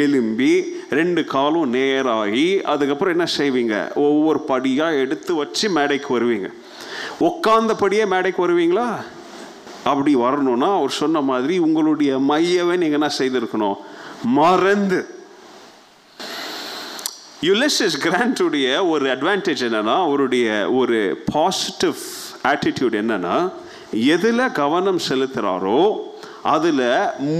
எலும்பி 0.00 0.50
ரெண்டு 0.98 1.24
காலும் 1.24 1.70
நேராகி 1.76 2.60
அதுக்கப்புறம் 2.72 3.14
என்ன 3.16 3.26
செய்வீங்க? 3.36 3.74
ஒவ்வொரு 3.94 4.40
படியாக 4.40 5.00
எடுத்து 5.04 5.34
வச்சு 5.34 5.70
மேடைக்கு 5.70 6.18
வருவீங்க. 6.18 6.48
உட்காந்தபடியே 7.28 8.06
மேடைக்கு 8.06 8.46
வருவீங்களா? 8.46 8.88
அப்படி 9.84 10.14
வரணும்னா 10.14 10.68
அவர் 10.74 10.90
சொன்ன 10.90 11.20
மாதிரி 11.20 11.58
உங்களுடைய 11.58 12.18
மையவே 12.30 12.76
நீங்கள் 12.82 12.98
என்ன 13.00 13.10
செய்திருக்கணும்? 13.18 13.78
மறந்து 14.24 15.19
யுலெசஸ் 17.42 17.94
கிராண்டுடைய 18.04 18.88
ஒரு 18.88 19.04
அட்வான்டேஜ் 19.06 19.62
என்னென்னா 19.66 19.94
அவருடைய 20.06 20.70
ஒரு 20.70 21.22
பாசிட்டிவ் 21.32 21.94
ஆட்டிடியூட் 22.42 22.96
என்னென்னா 23.02 23.36
எதில் 24.14 24.52
கவனம் 24.52 25.00
செலுத்துகிறாரோ 25.08 25.80
அதில் 26.42 26.84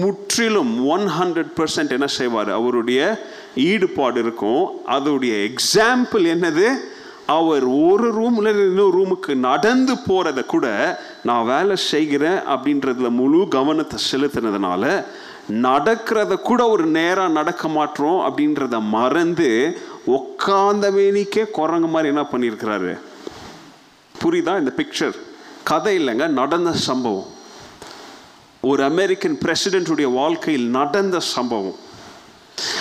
முற்றிலும் 0.01 0.87
ஒன் 0.87 1.07
ஹண்ட்ரட் 1.19 1.53
பர்சன்ட் 1.57 1.91
என்ன 1.91 2.07
செய்வார்? 2.07 2.51
அவருடைய 2.51 3.29
ஈடுபாடு 3.55 4.19
இருக்கும். 4.21 4.65
அதோடைய 4.87 5.51
எக்ஸாம்பிள் 5.51 6.25
என்னது? 6.35 6.67
அவர் 7.27 7.65
ஒரு 7.65 8.13
ரூமில் 8.13 8.51
இன்னொரு 8.67 8.95
ரூமுக்கு 8.99 9.35
நடந்து 9.35 9.95
போகிறத 10.09 10.47
கூட 10.47 10.67
நான் 11.23 11.47
வேலை 11.47 11.77
செய்கிறேன் 11.77 12.41
அப்படின்றதுல 12.53 13.11
முழு 13.11 13.49
கவனத்தை 13.49 13.99
செலுத்தினதுனால 14.13 15.05
நடக்கிறத 15.49 16.37
கூட 16.37 16.69
ஒரு 16.69 16.87
நேராக 16.87 17.29
நடக்க 17.29 17.69
மாட்டோம் 17.69 18.19
அப்படின்றத 18.27 18.81
மறந்து 18.81 19.49
உட்காந்த 20.07 20.87
வேணிக்கே 20.93 21.51
குரங்கு 21.51 21.87
மாதிரி 21.87 22.15
என்ன 22.15 22.27
பண்ணியிருக்கிறாரு? 22.33 22.99
புரியுதா 24.23 24.59
இந்த 24.59 24.73
பிக்சர் 24.77 25.17
கதை 25.65 25.99
இல்லைங்க 25.99 26.27
நடந்த 26.27 26.73
சம்பவம். 26.73 27.27
ஒரு 28.61 28.85
அமெரிக்கன் 28.85 29.39
பிரசிடென்ட்டுடைய 29.45 30.13
வாழ்க்கையில் 30.13 30.69
நடந்த 30.69 31.21
சம்பவம். 31.21 31.89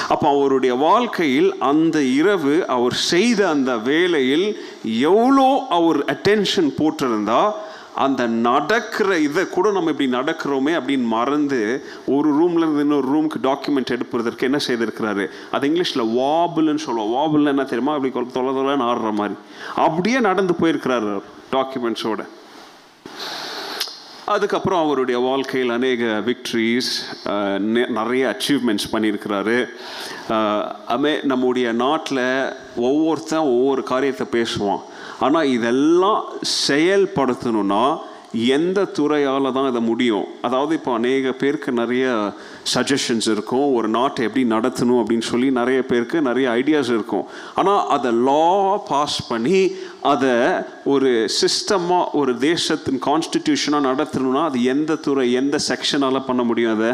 அப்போ 0.08 0.30
அவருடைய 0.30 0.76
வாழ்க்கையில் 0.76 1.58
அந்த 1.60 2.02
இரவு 2.02 2.66
அவர் 2.68 2.94
செய்த 2.94 3.50
அந்த 3.50 3.78
வேலையில் 3.78 4.62
எவ்வளோ 4.84 5.66
அவர் 5.70 6.06
அட்டென்ஷன் 6.06 6.70
போட்டிருந்தா 6.78 7.52
அந்த 7.96 8.28
நடக்கிற 8.28 9.18
இதை 9.20 9.44
கூட 9.50 9.72
நம்ம 9.72 9.92
இப்படி 9.94 10.10
நடக்கிறோமே 10.12 10.74
அப்படின்னு 10.80 11.08
மறந்து 11.16 11.62
ஒரு 12.06 12.30
ரூம்ல 12.40 12.64
இருந்து 12.64 12.86
இன்னொரு 12.86 13.08
ரூமுக்கு 13.14 13.40
டாக்குமெண்ட் 13.44 13.94
எடுப்பதற்கு 13.96 14.46
என்ன 14.46 14.60
செய்திருக்கிறாரு? 14.68 15.28
அது 15.52 15.70
இங்கிலீஷில் 15.70 16.10
வாபுல்னு 16.20 16.84
சொல்லுவோம். 16.88 17.14
வாபிள்னு 17.16 17.54
என்ன 17.54 17.64
தெரியுமா? 17.64 17.94
அப்படி 17.94 18.32
தொலை 18.32 18.54
தொலைன்னு 18.60 18.90
ஆடுற 18.90 19.12
மாதிரி. 19.12 19.38
அப்படியே 19.76 20.20
நடந்து 20.20 20.56
போயிருக்கிறாரு 20.62 21.22
டாக்குமெண்ட்ஸோட 21.52 22.26
அதுக்கப்புறம் 24.34 24.84
அவருடைய 24.86 25.20
வாழ்க்கையில் 25.20 25.70
அநேக 25.70 26.04
விக்ட்ரிஸ் 26.26 26.92
நிறைய 27.70 28.24
அச்சீவ்மெண்ட்ஸ் 28.32 28.92
பண்ணியிருக்கிறாரு. 28.92 29.58
அமே 30.96 31.14
நம்முடைய 31.24 31.72
நாட்டில் 31.72 32.26
ஒவ்வொருத்தன் 32.76 33.50
ஒவ்வொரு 33.54 33.84
காரியத்தை 33.84 34.28
பேசுவான். 34.36 34.84
ஆனால் 35.26 35.52
இதெல்லாம் 35.58 36.22
செயல்படுத்தணும்னா 36.68 37.84
எந்த 38.56 38.80
துறையால் 38.98 39.54
தான் 39.56 39.68
இதை 39.70 39.82
முடியும்? 39.82 40.26
அதாவது 40.48 40.72
இப்போ 40.76 40.92
அநேக 40.94 41.32
பேருக்கு 41.42 41.72
நிறைய 41.80 42.06
சஜஷன்ஸ் 42.74 43.28
இருக்கும். 43.34 43.66
ஒரு 43.78 43.88
நாட்டை 43.96 44.26
எப்படி 44.28 44.44
நடத்தணும் 44.56 45.00
அப்படின்னு 45.02 45.26
சொல்லி 45.30 45.48
நிறைய 45.60 45.80
பேருக்கு 45.92 46.18
நிறைய 46.28 46.50
ஐடியாஸ் 46.60 46.92
இருக்கும். 46.96 47.26
ஆனால் 47.60 47.82
அதை 47.96 48.12
லா 48.28 48.78
பாஸ் 48.92 49.18
பண்ணி 49.30 49.62
அதை 50.14 50.36
ஒரு 50.94 51.12
சிஸ்டமாக 51.42 52.12
ஒரு 52.22 52.34
தேசத்தின் 52.50 53.02
கான்ஸ்டிடியூஷனாக 53.10 53.88
நடத்தணும்னா 53.90 54.44
அது 54.50 54.62
எந்த 54.76 55.02
துறை 55.08 55.26
எந்த 55.42 55.60
செக்ஷனால் 55.70 56.28
பண்ண 56.28 56.44
முடியும் 56.44 56.76
அதை? 56.78 56.92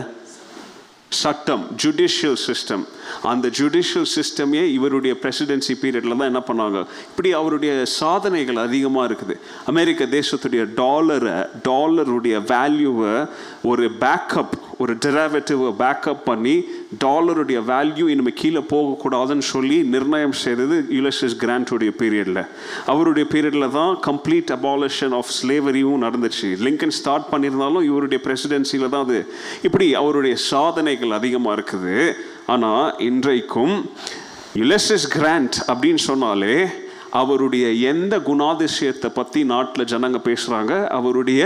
சட்டம் 1.09 1.67
ஜுடிஷியல் 1.83 2.38
சிஸ்டம் 2.47 2.83
அந்த 3.21 3.47
ஜுடிஷியல் 3.47 4.05
சிஸ்டமே 4.15 4.63
இவருடைய 4.63 5.17
பிரசிடென்சி 5.21 5.74
பீரியடில் 5.81 6.17
தான் 6.17 6.31
என்ன 6.31 6.41
பண்ணாங்க 6.47 6.85
இப்படி 7.09 7.33
அவருடைய 7.33 7.85
சாதனைகள் 7.85 8.55
அதிகமாக 8.55 9.13
இருக்குது. 9.13 9.35
அமெரிக்க 9.65 10.05
தேசத்துடைய 10.05 10.74
டாலரை 10.74 11.33
டாலருடைய 11.63 12.39
வேல்யூவை 12.39 13.29
ஒரு 13.63 13.91
பேக்கப் 14.00 14.64
ஒரு 14.77 14.94
டெராவேட்டிவை 15.05 15.70
பேக்கப் 15.82 16.24
பண்ணி 16.25 16.53
டாலருடைய 17.03 17.60
வேல்யூ 17.72 18.05
இனிமேல் 18.13 18.34
கீழே 18.34 18.62
போகக்கூடாதுன்னு 18.74 19.46
சொல்லி 19.51 19.77
நிர்ணயம் 19.84 20.36
செய்தது 20.44 20.77
யுலசஸ் 20.89 21.36
கிராண்டோடைய 21.44 21.91
பீரியடில் 22.01 22.41
அவருடைய 22.86 23.27
பீரியடில் 23.34 23.72
தான் 23.72 23.94
கம்ப்ளீட் 24.08 24.51
அபாலிஷன் 24.58 25.15
ஆஃப் 25.20 25.32
ஸ்லேவரியும் 25.38 26.03
நடந்துச்சு. 26.05 26.50
லிங்கன் 26.65 26.96
ஸ்டார்ட் 27.00 27.29
பண்ணியிருந்தாலும் 27.32 27.82
இவருடைய 27.82 28.22
பிரசிடென்சியில் 28.27 28.89
தான் 28.89 29.05
அது. 29.08 29.20
இப்படி 29.62 29.96
அவருடைய 29.96 30.36
சாதனைகள் 30.36 31.12
அதிகமாக 31.12 31.55
இருக்குது. 31.58 32.13
ஆனால் 32.46 32.96
இன்றைக்கும் 33.00 33.75
யுலசஸ் 34.55 35.08
கிராண்ட் 35.10 35.58
அப்படின்னு 35.67 36.03
சொன்னாலே 36.10 36.58
அவருடைய 37.12 37.65
எந்த 37.91 38.15
குணாதிசயத்தை 38.17 39.10
பற்றி 39.13 39.44
நாட்டில் 39.44 39.89
ஜனங்க 39.91 40.20
பேசுகிறாங்க 40.29 40.88
அவருடைய 40.88 41.44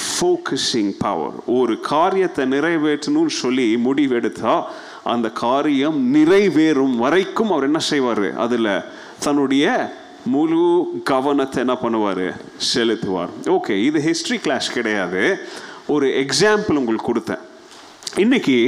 ஃபோக்கஸிங் 0.00 0.92
பவர் 0.98 1.36
ஒரு 1.46 1.80
காரியத்தை 1.80 2.44
நிறைவேற்றணும்னு 2.46 3.34
சொல்லி 3.42 3.66
முடிவெடுத்தா 3.86 4.62
அந்த 5.04 5.30
காரியம் 5.30 6.14
நிறைவேறும் 6.14 6.96
வரைக்கும் 6.96 7.50
அவர் 7.50 7.62
என்ன 7.62 7.78
செய்வார்? 7.78 8.26
அதில் 8.36 8.84
தன்னுடைய 9.18 9.66
முழு 10.24 10.64
கவனத்தை 11.04 11.58
என்ன 11.64 11.76
பண்ணுவார்? 11.82 12.26
செலுத்துவார். 12.74 13.32
ஓகே 13.46 13.76
இது 13.84 14.00
ஹிஸ்ட்ரி 14.00 14.38
கிளாஸ் 14.38 14.72
கிடையாது. 14.72 15.38
ஒரு 15.86 16.06
எக்ஸாம்பிள் 16.24 16.80
உங்களுக்கு 16.80 17.08
கொடுத்தேன். 17.12 17.42
இன்னைக்கு 18.16 18.58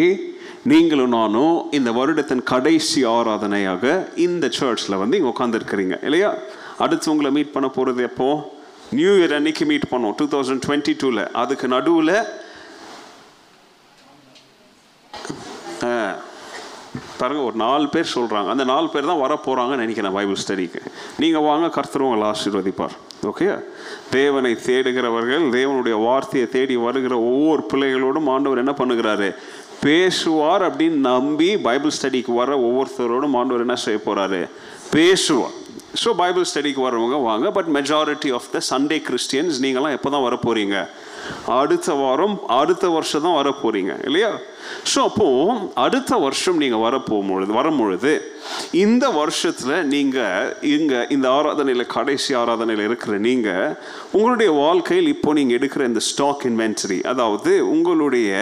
நீங்களும் 0.62 1.08
நானும் 1.08 1.72
இந்த 1.72 1.90
வருடத்தின் 1.92 2.42
கடைசி 2.42 3.04
ஆராதனையாக 3.04 4.08
இந்த 4.16 4.48
சர்ச்சில் 4.48 5.00
வந்து 5.02 5.18
இங்கே 5.18 5.32
உட்காந்துருக்கிறீங்க 5.34 6.04
இல்லையா? 6.04 6.34
அடுத்து 6.78 7.10
உங்களை 7.10 7.30
மீட் 7.30 7.52
பண்ண 7.52 7.68
போகிறது 7.68 8.02
எப்போது 8.02 8.53
நியூ 8.98 9.12
இயர் 9.20 9.36
அன்னைக்கு 9.38 9.64
மீட் 9.72 9.90
பண்ணோம் 9.92 10.16
டூ 10.20 10.26
தௌசண்ட் 10.34 10.64
டுவெண்ட்டி 10.66 10.94
டூவில் 11.02 11.24
அதுக்கு 11.42 11.68
நடுவில் 11.76 12.16
பாருங்க 17.18 17.42
ஒரு 17.48 17.56
நாலு 17.62 17.86
பேர் 17.94 18.12
சொல்கிறாங்க 18.14 18.48
அந்த 18.52 18.64
நாலு 18.70 18.86
பேர் 18.92 19.08
தான் 19.10 19.20
வர 19.22 19.32
போகிறாங்கன்னு 19.44 19.84
நினைக்கிறேன் 19.84 20.14
பைபிள் 20.16 20.40
ஸ்டடிக்கு 20.42 20.80
நீங்கள் 21.22 21.44
வாங்க 21.46 21.66
கர்த்தர் 21.76 22.04
உங்களை 22.06 22.24
ஆசீர்வதிப்பார். 22.32 22.94
ஓகே 23.30 23.46
தேவனை 24.16 24.52
தேடுகிறவர்கள் 24.66 25.44
தேவனுடைய 25.56 25.96
வார்த்தையை 26.06 26.46
தேடி 26.56 26.76
வருகிற 26.86 27.14
ஒவ்வொரு 27.30 27.62
பிள்ளைகளோடும் 27.70 28.30
ஆண்டவர் 28.34 28.62
என்ன 28.62 28.74
பண்ணுகிறாரு? 28.80 29.28
பேசுவார் 29.84 30.64
அப்படின்னு 30.68 31.00
நம்பி 31.10 31.48
பைபிள் 31.66 31.96
ஸ்டடிக்கு 31.98 32.34
வர 32.40 32.58
ஒவ்வொருத்தரோடும் 32.68 33.36
ஆண்டவர் 33.40 33.64
என்ன 33.66 33.76
செய்ய 33.86 34.00
போகிறாரு 34.06 34.40
பேசுவார். 34.96 35.56
ஸோ 35.94 36.10
பைபிள் 36.16 36.48
ஸ்டடிக்கு 36.50 36.80
வரவங்க 36.80 37.16
வாங்க 37.24 37.48
but 37.50 37.70
majority 37.76 38.30
of 38.34 38.48
the 38.52 38.60
Sunday 38.68 38.98
Christians 39.06 39.58
நீங்களாம் 39.64 39.96
எப்போ 39.96 40.10
தான் 40.10 40.26
வரப்போகிறீங்க 40.26 40.76
அடுத்த 41.54 41.90
வாரம் 41.94 42.34
அடுத்த 42.56 42.86
வருஷம் 42.88 43.22
தான் 43.22 43.36
வரப்போகிறீங்க 43.36 43.92
இல்லையா? 44.06 44.30
ஸோ 44.84 44.98
அப்போது 45.04 45.54
அடுத்த 45.80 46.16
வருஷம் 46.18 46.58
நீங்கள் 46.58 46.82
வர 46.82 46.94
போகும்பொழுது 47.02 47.52
வரும்பொழுது 47.52 48.12
இந்த 48.78 49.04
வருஷத்தில் 49.10 49.86
நீங்கள் 49.86 50.50
இங்கே 50.72 51.00
இந்த 51.10 51.26
ஆராதனையில் 51.30 51.92
கடைசி 51.94 52.34
ஆராதனையில் 52.34 52.84
இருக்கிற 52.84 53.18
நீங்கள் 53.20 53.74
உங்களுடைய 54.12 54.50
வாழ்க்கையில் 54.58 55.08
இப்போ 55.08 55.32
நீங்கள் 55.34 55.58
எடுக்கிற 55.58 55.84
இந்த 55.84 56.02
ஸ்டாக் 56.08 56.44
இன்வென்ட்ரி 56.50 56.98
அதாவது 57.12 57.54
உங்களுடைய 57.68 58.32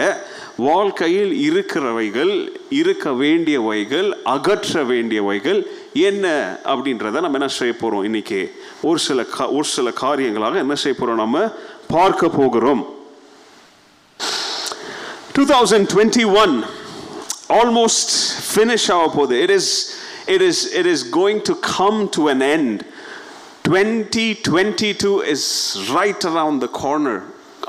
வாழ்க்கையில் 0.63 1.33
இருக்கிறவைகள் 1.47 2.33
இருக்க 2.79 3.09
வேண்டியவைகள் 3.23 4.09
அகற்ற 4.29 4.83
வேண்டியவைகள் 4.85 5.61
என்ன 5.93 6.57
அப்படின்றத 6.65 7.21
நம்ம 7.21 7.37
என்ன 7.39 7.47
செய்ய 7.47 7.73
போகிறோம் 7.73 8.03
இன்றைக்கி 8.03 8.39
ஒரு 8.81 8.99
சில 8.99 9.23
கா 9.23 9.47
ஒரு 9.47 9.63
சில 9.63 9.89
காரியங்களாக 9.89 10.55
என்ன 10.55 10.75
செய்ய 10.75 10.97
போகிறோம் 10.99 11.21
நம்ம 11.23 11.51
பார்க்க 11.87 12.29
போகிறோம். 12.29 12.83
Two 15.33 15.43
thousand 15.53 15.87
twenty 15.93 16.25
one 16.43 16.63
almost 17.59 18.13
finish 18.49 18.91
ஆக 18.95 19.07
போகுது. 19.07 19.41
It 19.41 19.49
is 19.49 19.71
it 20.25 20.41
is 20.41 20.73
it 20.79 20.85
is 20.85 21.05
going 21.19 21.41
to 21.49 21.55
come 21.77 22.09
to 22.17 22.29
an 22.29 22.41
end 22.55 22.81
twenty 23.69 24.27
twenty 24.49 24.91
two 25.03 25.21
is 25.35 25.77
right 25.93 26.25
around 26.31 26.63
the 26.65 26.69
corner 26.81 27.21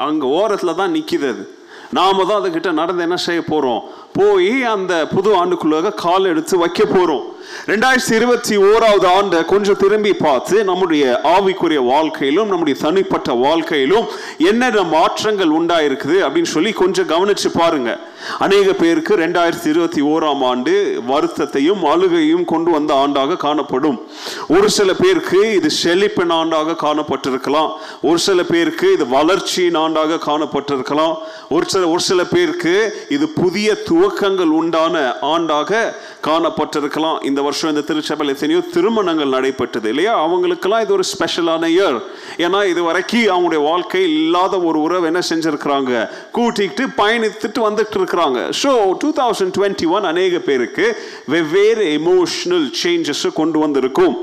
அங்கே 0.07 0.27
ஓரத்தில் 0.27 0.79
தான் 0.81 0.95
நிற்கிது 0.97 1.29
அது. 1.35 1.45
நாம் 1.91 2.27
தான் 2.29 2.41
அதுக்கிட்ட 2.41 2.73
நடந்து 2.73 3.03
என்ன 3.03 3.17
செய்ய 3.17 3.41
போகிறோம் 3.53 3.83
போய் 4.13 4.63
அந்த 4.75 5.07
புது 5.15 5.31
ஆண்டுக்குள்ளாக 5.41 5.95
கால் 5.95 6.25
எடுத்து 6.25 6.55
வைக்க 6.59 6.83
போகிறோம் 6.85 7.25
ரெண்டாயிரத்தி 7.67 8.13
இருபத்தி 8.13 8.57
ஓராவது 8.57 9.07
ஆண்டை 9.07 9.45
கொஞ்சம் 9.45 9.77
திரும்பி 9.77 10.13
பார்த்து 10.13 10.65
நம்முடைய 10.65 11.21
ஆவிக்குரிய 11.25 11.87
வாழ்க்கையிலும் 11.87 12.49
நம்முடைய 12.49 12.81
தனிப்பட்ட 12.81 13.33
வாழ்க்கையிலும் 13.33 14.07
என்னென்ன 14.39 14.83
மாற்றங்கள் 14.83 15.53
உண்டாயிருக்குது 15.61 16.17
அப்படின்னு 16.27 16.53
சொல்லி 16.57 16.73
கொஞ்சம் 16.73 17.09
கவனிச்சு 17.09 17.49
பாருங்க. 17.55 17.99
அநேக 18.39 18.73
பேருக்கு 18.73 19.17
ரெண்டாயிரத்தி 19.17 19.67
இருபத்தி 19.67 20.03
ஓராம் 20.03 20.43
ஆண்டு 20.45 21.03
வருத்தத்தையும் 21.09 21.83
அழுகையும் 21.83 22.45
கொண்டு 22.45 22.71
வந்த 22.71 22.95
ஆண்டாக 22.95 23.37
காணப்படும். 23.37 24.03
ஒரு 24.49 24.71
சில 24.71 24.93
பேருக்கு 24.95 25.55
இது 25.55 25.71
செழிப்பின் 25.83 26.33
ஆண்டாக 26.41 26.77
காணப்பட்டிருக்கலாம். 26.83 27.71
ஒரு 28.03 28.19
சில 28.19 28.43
பேருக்கு 28.43 28.93
இது 28.93 29.09
வளர்ச்சியின் 29.09 29.77
ஆண்டாக 29.77 30.19
காணப்பட்டிருக்கலாம். 30.27 31.15
ஒரு 31.51 31.65
சில 31.69 31.89
ஒரு 31.89 32.01
சில 32.01 32.25
பேருக்கு 32.25 33.07
இது 33.09 33.29
புதிய 33.29 33.77
துவக்கங்கள் 33.91 34.53
உண்டான 34.61 35.13
ஆண்டாக 35.23 35.95
காணப்பட்டிருக்கலாம் 36.27 37.19
இந்த 37.29 37.41
வருஷம் 37.47 37.71
இந்த 37.73 37.83
திருச்சபையில் 37.89 38.35
எத்தனையோ 38.35 38.61
திருமணங்கள் 38.75 39.35
நடைபெற்றது 39.37 39.89
இல்லையா? 39.93 40.13
அவங்களுக்கெல்லாம் 40.25 40.85
இது 40.85 40.93
ஒரு 40.99 41.05
ஸ்பெஷலான 41.13 41.69
இயர் 41.77 41.99
ஏன்னா 42.45 42.61
இது 42.73 42.83
வரைக்கும் 42.89 43.27
அவங்களுடைய 43.35 43.63
வாழ்க்கை 43.71 44.03
இல்லாத 44.13 44.61
ஒரு 44.69 44.79
உறவு 44.87 45.09
என்ன 45.11 45.23
செஞ்சுருக்கிறாங்க? 45.31 45.93
கூட்டிக்கிட்டு 46.37 46.87
பயணித்துட்டு 47.03 47.61
வந்துட்டு 47.69 47.99
இருக்கிறாங்க. 48.01 48.41
So 48.63 48.71
two 49.03 49.11
thousand 49.21 49.55
twenty 49.59 49.89
one 49.97 50.11
அநேக 50.13 50.39
பேருக்கு 50.49 50.87
வெவ்வேறு 51.35 51.85
எமோஷனல் 51.99 52.67
சேஞ்சஸ் 52.83 53.27
கொண்டு 53.41 53.59
வந்திருக்கும். 53.59 54.17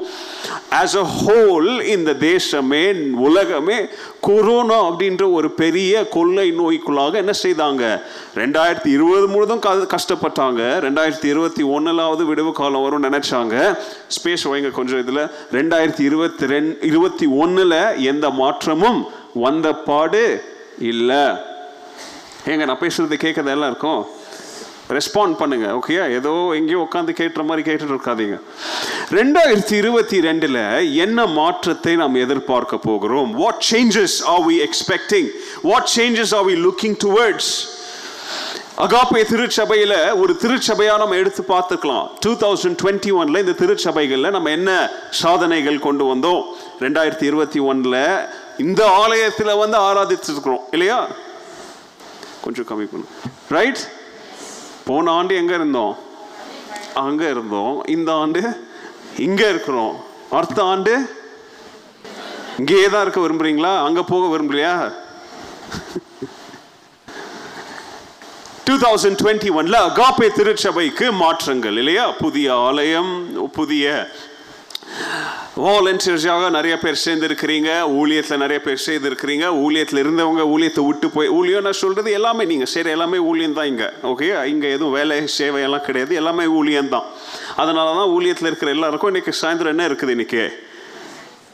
ஆஸ் 0.82 0.98
அ 1.04 1.06
ஹோல் 1.20 1.70
இந்த 1.96 2.12
தேசமே 2.30 2.84
உலகமே 3.28 3.80
கொரோனா 4.22 4.90
அப்படின்ற 4.90 5.32
ஒரு 5.34 5.52
பெரிய 5.52 6.08
கொள்ளை 6.08 6.54
நோய்க்குள்ளாக 6.60 7.14
என்ன 7.14 7.32
செய்தாங்க? 7.44 7.84
ரெண்டாயிரத்தி 8.36 8.90
இருபது 8.96 9.28
முழுதும் 9.28 9.62
கஷ்டப்பட்டாங்க. 9.96 10.62
ரெண்டாயிரத்தி 10.86 11.26
இருபத்தி 11.26 11.64
ஒன்னுலாவது 11.64 12.26
விடுவு 12.32 12.52
காலம் 12.52 12.84
வரும்னு 12.84 13.08
நினைச்சாங்க. 13.08 13.78
ஸ்பேஸ் 14.16 14.46
வைங்க 14.52 14.72
கொஞ்சம் 14.72 15.00
இதில். 15.00 15.24
ரெண்டாயிரத்தி 15.52 16.00
இருபத்தி 16.00 16.46
ரெண் 16.46 16.72
இருபத்தி 16.82 17.26
ஒன்றில் 17.26 17.80
எந்த 17.98 18.30
மாற்றமும் 18.30 19.08
வந்த 19.34 19.74
பாடு 19.74 20.44
இல்லை. 20.80 21.24
ஏங்க 22.46 22.66
நான் 22.66 22.84
பேசுறது 22.86 23.18
கேட்கறது 23.26 23.54
எல்லாம் 23.56 23.70
இருக்கும்? 23.72 24.06
ரெஸ்பாண்ட் 24.98 25.36
பண்ணுங்க 25.42 25.68
ஓகே 25.80 25.96
ஏதோ 26.20 26.32
எங்கேயோ 26.60 26.80
உட்காந்து 26.88 27.12
கேட்டுற 27.20 27.44
மாதிரி 27.50 27.64
கேட்டுட்டு 27.68 27.96
இருக்காதீங்க. 27.96 28.38
ரெண்டாயிரத்தி 29.20 29.76
இருபத்தி 29.82 30.18
ரெண்டுல 30.28 30.58
என்ன 31.06 31.26
மாற்றத்தை 31.40 31.94
நாம் 32.02 32.24
எதிர்பார்க்க 32.26 32.86
போகிறோம்? 32.88 33.30
What 33.42 33.62
changes 33.72 34.18
are 34.34 34.44
we 34.50 34.58
expecting 34.68 35.30
what 35.70 35.92
changes 35.98 36.34
are 36.38 36.48
we 36.50 36.56
looking 36.68 36.98
towards 37.06 37.54
Agape 38.86 39.22
திருச்சபையில் 39.32 39.96
ஒரு 40.22 40.34
திருச்சபையாக 40.44 41.00
நம்ம 41.02 41.16
எடுத்து 41.22 41.42
பார்த்துக்கலாம். 41.56 42.06
டூ 42.24 42.32
தௌசண்ட் 42.44 42.78
டுவெண்ட்டி 42.82 43.12
ஒன்ல 43.22 43.42
இந்த 43.44 43.56
திருச்சபைகளில் 43.62 44.34
நம்ம 44.36 44.52
என்ன 44.58 44.72
சாதனைகள் 45.22 45.78
கொண்டு 45.88 46.04
வந்தோம்? 46.12 46.42
ரெண்டாயிரத்தி 46.84 47.26
இருபத்தி 47.32 47.60
ஒன்ல 47.72 47.96
இந்த 48.66 48.82
ஆலயத்தில் 49.04 49.60
வந்து 49.64 49.78
ஆராதிச்சிருக்கிறோம் 49.88 50.64
இல்லையா? 50.76 51.00
கொஞ்சம் 52.46 52.68
கம்மி 52.70 52.88
பண்ணும் 52.94 53.12
ரைட் 53.58 53.82
போன 54.92 55.12
ஆண்டு 55.18 55.34
எங்க 55.42 55.54
இருந்தோம்? 55.60 55.94
அங்க 57.06 57.24
இருந்தோம். 57.34 57.76
இந்த 57.96 58.10
ஆண்டு 58.22 58.42
இங்க 59.28 59.42
இருக்கிறோம். 59.54 59.96
அடுத்த 60.38 60.60
ஆண்டு 60.72 60.94
இங்கேயே 62.60 62.88
தான் 62.90 63.04
இருக்க 63.06 63.20
விரும்புறீங்களா? 63.22 63.72
அங்க 63.88 64.02
போக 64.12 64.26
விரும்பலையா? 64.32 64.74
டூ 68.66 68.74
தௌசண்ட் 68.84 69.20
டுவெண்ட்டி 69.22 69.50
ஒன்ல 69.60 69.78
அகாப்பே 69.88 70.28
திருச்சபைக்கு 70.38 71.06
மாற்றங்கள் 71.22 71.78
இல்லையா? 71.82 72.04
புதிய 72.24 72.48
ஆலயம் 72.68 73.14
புதிய 73.58 73.86
வாலண்டியர்ஸாக 75.64 76.50
நிறைய 76.56 76.76
பேர் 76.84 77.02
சேர்ந்துருக்கிறீங்க. 77.04 77.70
ஊழியத்தில் 78.00 78.42
நிறைய 78.44 78.60
பேர் 78.66 78.84
சேர்ந்துருக்கிறீங்க. 78.86 79.46
ஊழியத்தில் 79.64 80.02
இருந்தவங்க 80.04 80.44
ஊழியத்தை 80.54 80.84
விட்டு 80.88 81.08
போய் 81.16 81.32
ஊழியம் 81.38 81.66
நான் 81.68 81.82
சொல்கிறது 81.84 82.12
எல்லாமே 82.20 82.44
நீங்கள் 82.52 82.72
சரி 82.74 82.90
எல்லாமே 82.96 83.20
ஊழியம் 83.30 83.58
தான் 83.60 83.70
இங்கே. 83.72 83.90
ஓகே 84.12 84.30
இங்கே 84.54 84.72
எதுவும் 84.76 84.96
வேலை 84.98 85.18
சேவையெல்லாம் 85.38 85.86
கிடையாது. 85.88 86.16
எல்லாமே 86.22 86.46
ஊழியம் 86.60 86.92
தான். 86.96 87.08
அதனால 87.64 87.88
தான் 88.00 88.14
ஊழியத்தில் 88.18 88.50
இருக்கிற 88.52 88.72
எல்லாருக்கும் 88.78 89.14
இன்றைக்கி 89.14 89.34
சாயந்தரம் 89.44 89.76
என்ன 89.76 89.88
இருக்குது 89.92 90.16
இன்றைக்கி 90.18 90.44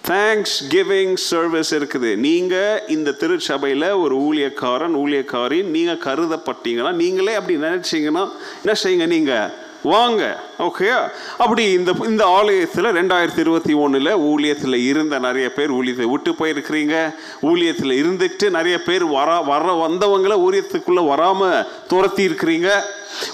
தேங்க்ஸ் 0.10 0.58
கிவிங் 0.74 1.15
சர்வீஸ் 1.29 1.72
இருக்குது. 1.77 2.10
நீங்கள் 2.25 2.84
இந்த 2.96 3.15
திருச்சபையில் 3.22 3.89
ஒரு 4.03 4.15
ஊழியக்காரன் 4.27 4.98
ஊழியக்காரி 5.03 5.62
நீங்கள் 5.75 6.03
கருதப்பட்டீங்கன்னா 6.08 6.94
நீங்களே 7.03 7.34
அப்படி 7.39 7.58
நினச்சிங்கன்னா 7.67 8.24
என்ன 8.63 8.75
செய்யுங்க 8.84 9.08
நீங்கள் 9.15 9.50
வாங்க 9.84 10.39
ஓகே 10.60 11.10
அப்படி 11.38 11.72
இந்த 11.72 11.91
இந்த 12.05 12.25
ஆலயத்தில் 12.25 12.86
ரெண்டாயிரத்தி 12.86 13.38
இருபத்தி 13.38 13.74
ஒன்றில் 13.74 14.15
ஊழியத்தில் 14.15 14.74
இருந்த 14.74 15.19
நிறைய 15.19 15.53
பேர் 15.53 15.72
ஊழியத்தை 15.72 16.03
விட்டு 16.03 16.31
போயிருக்கிறீங்க. 16.31 17.13
ஊழியத்தில் 17.41 17.93
இருந்துட்டு 18.03 18.50
நிறைய 18.50 18.81
பேர் 18.81 19.05
வர 19.05 19.41
வர 19.41 19.88
வந்தவங்கள 19.88 20.36
ஊழியத்துக்குள்ளே 20.46 21.05
வராமல் 21.07 21.67
துரத்தி 21.88 22.27
இருக்கிறீங்க. 22.27 22.69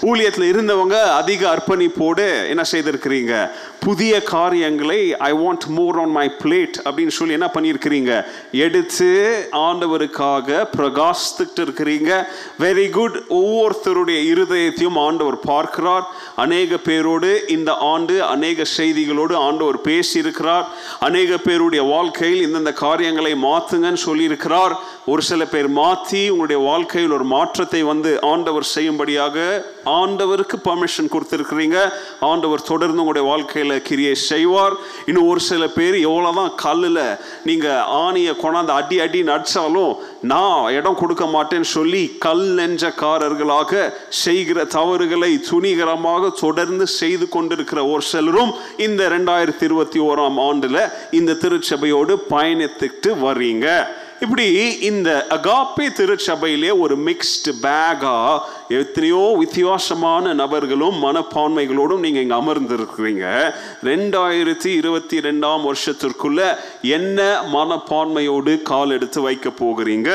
ஊழியத்தில் 0.00 0.50
இருந்தவங்க 0.52 1.02
அதிக 1.02 1.48
அர்ப்பணிப்போடு 1.54 2.48
என்ன 2.48 2.62
செய்திருக்கிறீங்க? 2.72 3.50
புதிய 3.78 4.22
காரியங்களை 4.22 5.14
I 5.14 5.32
want 5.32 5.66
more 5.66 5.98
on 6.00 6.10
my 6.10 6.30
plate 6.42 6.76
அப்படின்னு 6.84 7.06
சொல்லி 7.06 7.32
என்ன 7.32 7.50
பண்ணியிருக்கிறீங்க? 7.54 8.24
எடுத்து 8.50 9.10
ஆண்டவருக்காக 9.52 10.66
பிரகாசித்துட்டு 10.76 11.62
இருக்கிறீங்க. 11.66 12.26
வெரி 12.58 12.90
குட் 12.90 13.16
ஒவ்வொருத்தருடைய 13.28 14.20
இருதயத்தையும் 14.32 14.98
ஆண்டவர் 14.98 15.40
பார்க்கிறார். 15.40 16.06
அநேக 16.36 16.76
பேரோடு 16.76 17.44
இந்த 17.48 17.72
ஆண்டு 17.72 18.22
அநேக 18.22 18.62
செய்திகளோடு 18.76 19.34
ஆண்டவர் 19.34 19.78
பேசியிருக்கிறார். 19.84 20.64
அநேக 21.00 21.38
பேருடைய 21.38 21.84
வாழ்க்கையில் 21.84 22.42
இந்தந்த 22.48 22.72
காரியங்களை 22.72 23.34
மாற்றுங்கன்னு 23.34 24.04
சொல்லியிருக்கிறார். 24.06 24.74
ஒரு 25.06 25.22
சில 25.22 25.44
பேர் 25.44 25.68
மாற்றி 25.68 26.30
உங்களுடைய 26.30 26.62
வாழ்க்கையில் 26.70 27.12
ஒரு 27.12 27.24
மாற்றத்தை 27.24 27.82
வந்து 27.82 28.20
ஆண்டவர் 28.22 28.62
செய்யும்படியாக 28.62 29.63
ஆண்டவருக்கு 29.94 30.56
பர்மிஷன் 30.66 31.10
கொடுத்துருக்குறீங்க. 31.14 31.78
ஆண்டவர் 32.28 32.68
தொடர்ந்து 32.70 33.02
உங்களுடைய 33.02 33.24
வாழ்க்கையில் 33.28 33.82
கிரியை 33.88 34.14
செய்வார். 34.14 34.74
இன்னும் 35.06 35.28
ஒரு 35.28 35.40
சில 35.48 35.66
பேர் 35.76 35.96
எவ்வளோதான் 36.08 36.54
கல்லில் 36.64 37.02
நீங்கள் 37.48 37.82
ஆணியை 38.04 38.34
கொண்டாந்து 38.42 38.74
அடி 38.80 38.98
அடி 39.00 39.22
நடிச்சாலும் 39.22 39.92
நான் 40.32 40.72
இடம் 40.78 41.00
கொடுக்க 41.02 41.24
மாட்டேன்னு 41.26 41.68
சொல்லி 41.76 42.02
கல் 42.26 42.46
நெஞ்சக்காரர்களாக 42.60 43.92
செய்கிற 44.24 44.64
தவறுகளை 44.76 45.32
துணிகரமாக 45.50 46.30
தொடர்ந்து 46.44 46.86
செய்து 47.00 47.28
கொண்டிருக்கிற 47.28 47.80
ஒரு 47.86 48.02
சிலரும் 48.12 48.54
இந்த 48.86 49.02
ரெண்டாயிரத்தி 49.08 49.64
இருபத்தி 49.68 50.00
ஓராம் 50.00 50.40
ஆண்டில் 50.48 50.80
இந்த 51.10 51.36
திருச்சபையோடு 51.42 52.14
பயணித்துட்டு 52.30 53.10
வர்றீங்க. 53.26 53.68
இப்படி 54.24 54.46
இந்த 54.80 55.10
அகாப்பே 55.28 55.86
திருச்சபையிலே 55.98 56.70
ஒரு 56.78 56.94
மிக்ஸ்டு 57.06 57.52
பேகா 57.62 58.14
எத்தனையோ 58.68 59.34
வித்தியாசமான 59.38 60.32
நபர்களும் 60.32 60.96
மனப்பான்மைகளோடும் 61.02 62.04
நீங்க 62.04 62.20
இங்க 62.20 62.36
அமர்ந்திருக்கிறீங்க. 62.36 63.24
ரெண்டாயிரத்தி 63.84 64.70
இருபத்தி 64.80 65.18
ரெண்டாம் 65.18 65.66
வருஷத்திற்குள்ள 65.68 66.40
என்ன 66.96 67.20
மனப்பான்மையோடு 67.52 68.62
கால் 68.62 68.90
எடுத்து 68.90 69.20
வைக்க 69.20 69.50
போகிறீங்க? 69.62 70.10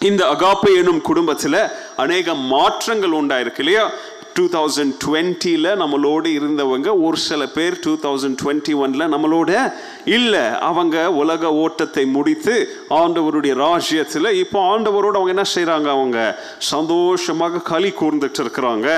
இந்த 0.00 0.22
அகாப்பை 0.26 0.70
எனும் 0.76 1.00
குடும்பத்தில் 1.00 1.60
அநேக 1.96 2.34
மாற்றங்கள் 2.34 3.18
உண்டாயிருக்கு 3.20 3.62
இல்லையா? 3.64 3.90
டூ 4.34 4.44
தௌசண்ட் 4.48 4.94
டுவெண்ட்டியில் 5.04 5.68
நம்மளோடு 5.82 6.26
இருந்தவங்க 6.26 7.02
ஒரு 7.02 7.16
சில 7.16 7.46
பேர் 7.46 7.78
டூ 7.78 7.92
தௌசண்ட் 7.96 8.36
டுவெண்ட்டி 8.44 8.74
ஒனில் 8.76 9.12
நம்மளோட 9.14 9.72
இல்லை 10.04 10.40
அவங்க 10.60 11.10
உலக 11.12 11.52
ஓட்டத்தை 11.54 12.04
முடித்து 12.06 12.54
ஆண்டவருடைய 12.90 13.54
ராஜ்யத்தில் 13.54 14.24
இப்போ 14.24 14.78
ஆண்டவரோடு 14.78 15.18
அவங்க 15.18 15.28
என்ன 15.28 15.42
செய்கிறாங்க 15.54 15.88
அவங்க? 15.88 16.40
சந்தோஷமாக 16.58 17.58
களி 17.58 17.92
கூர்ந்துட்டு 18.00 18.40
இருக்கிறாங்க. 18.40 18.88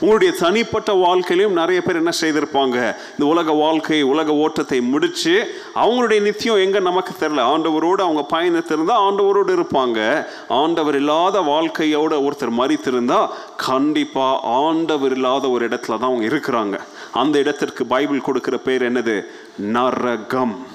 உங்களுடைய 0.00 0.32
தனிப்பட்ட 0.38 0.92
வாழ்க்கையிலும் 0.92 1.52
நிறைய 1.52 1.82
பேர் 1.82 1.96
என்ன 1.96 2.10
செய்திருப்பாங்க? 2.20 2.76
இந்த 3.10 3.24
உலக 3.24 3.52
வாழ்க்கை 3.52 4.02
உலக 4.02 4.34
ஓட்டத்தை 4.34 4.80
முடித்து 4.80 5.54
அவங்களுடைய 5.74 6.20
நித்தியம் 6.20 6.56
எங்கே 6.56 6.80
நமக்கு 6.80 7.12
தெரில 7.20 7.40
ஆண்டவரோடு 7.52 8.00
அவங்க 8.06 8.24
பயணத்திருந்தால் 8.32 9.02
ஆண்டவரோடு 9.08 9.52
இருப்பாங்க. 9.58 10.26
ஆண்டவர் 10.48 10.94
இல்லாத 10.94 11.40
வாழ்க்கையோட 11.40 12.12
ஒருத்தர் 12.28 12.58
மறித்திருந்தால் 12.58 13.30
கண்டிப்பாக 13.56 14.40
ஆண்டவர் 14.42 15.12
இல்லாத 15.12 15.48
ஒரு 15.48 15.68
இடத்துல 15.68 15.98
தான் 15.98 16.10
அவங்க 16.10 16.26
இருக்கிறாங்க. 16.26 16.78
அந்த 17.12 17.38
இடத்திற்கு 17.38 17.86
பைபிள் 17.86 18.26
கொடுக்குற 18.26 18.56
பேர் 18.56 18.92
என்னது? 18.92 19.24
நரகம். 19.56 20.66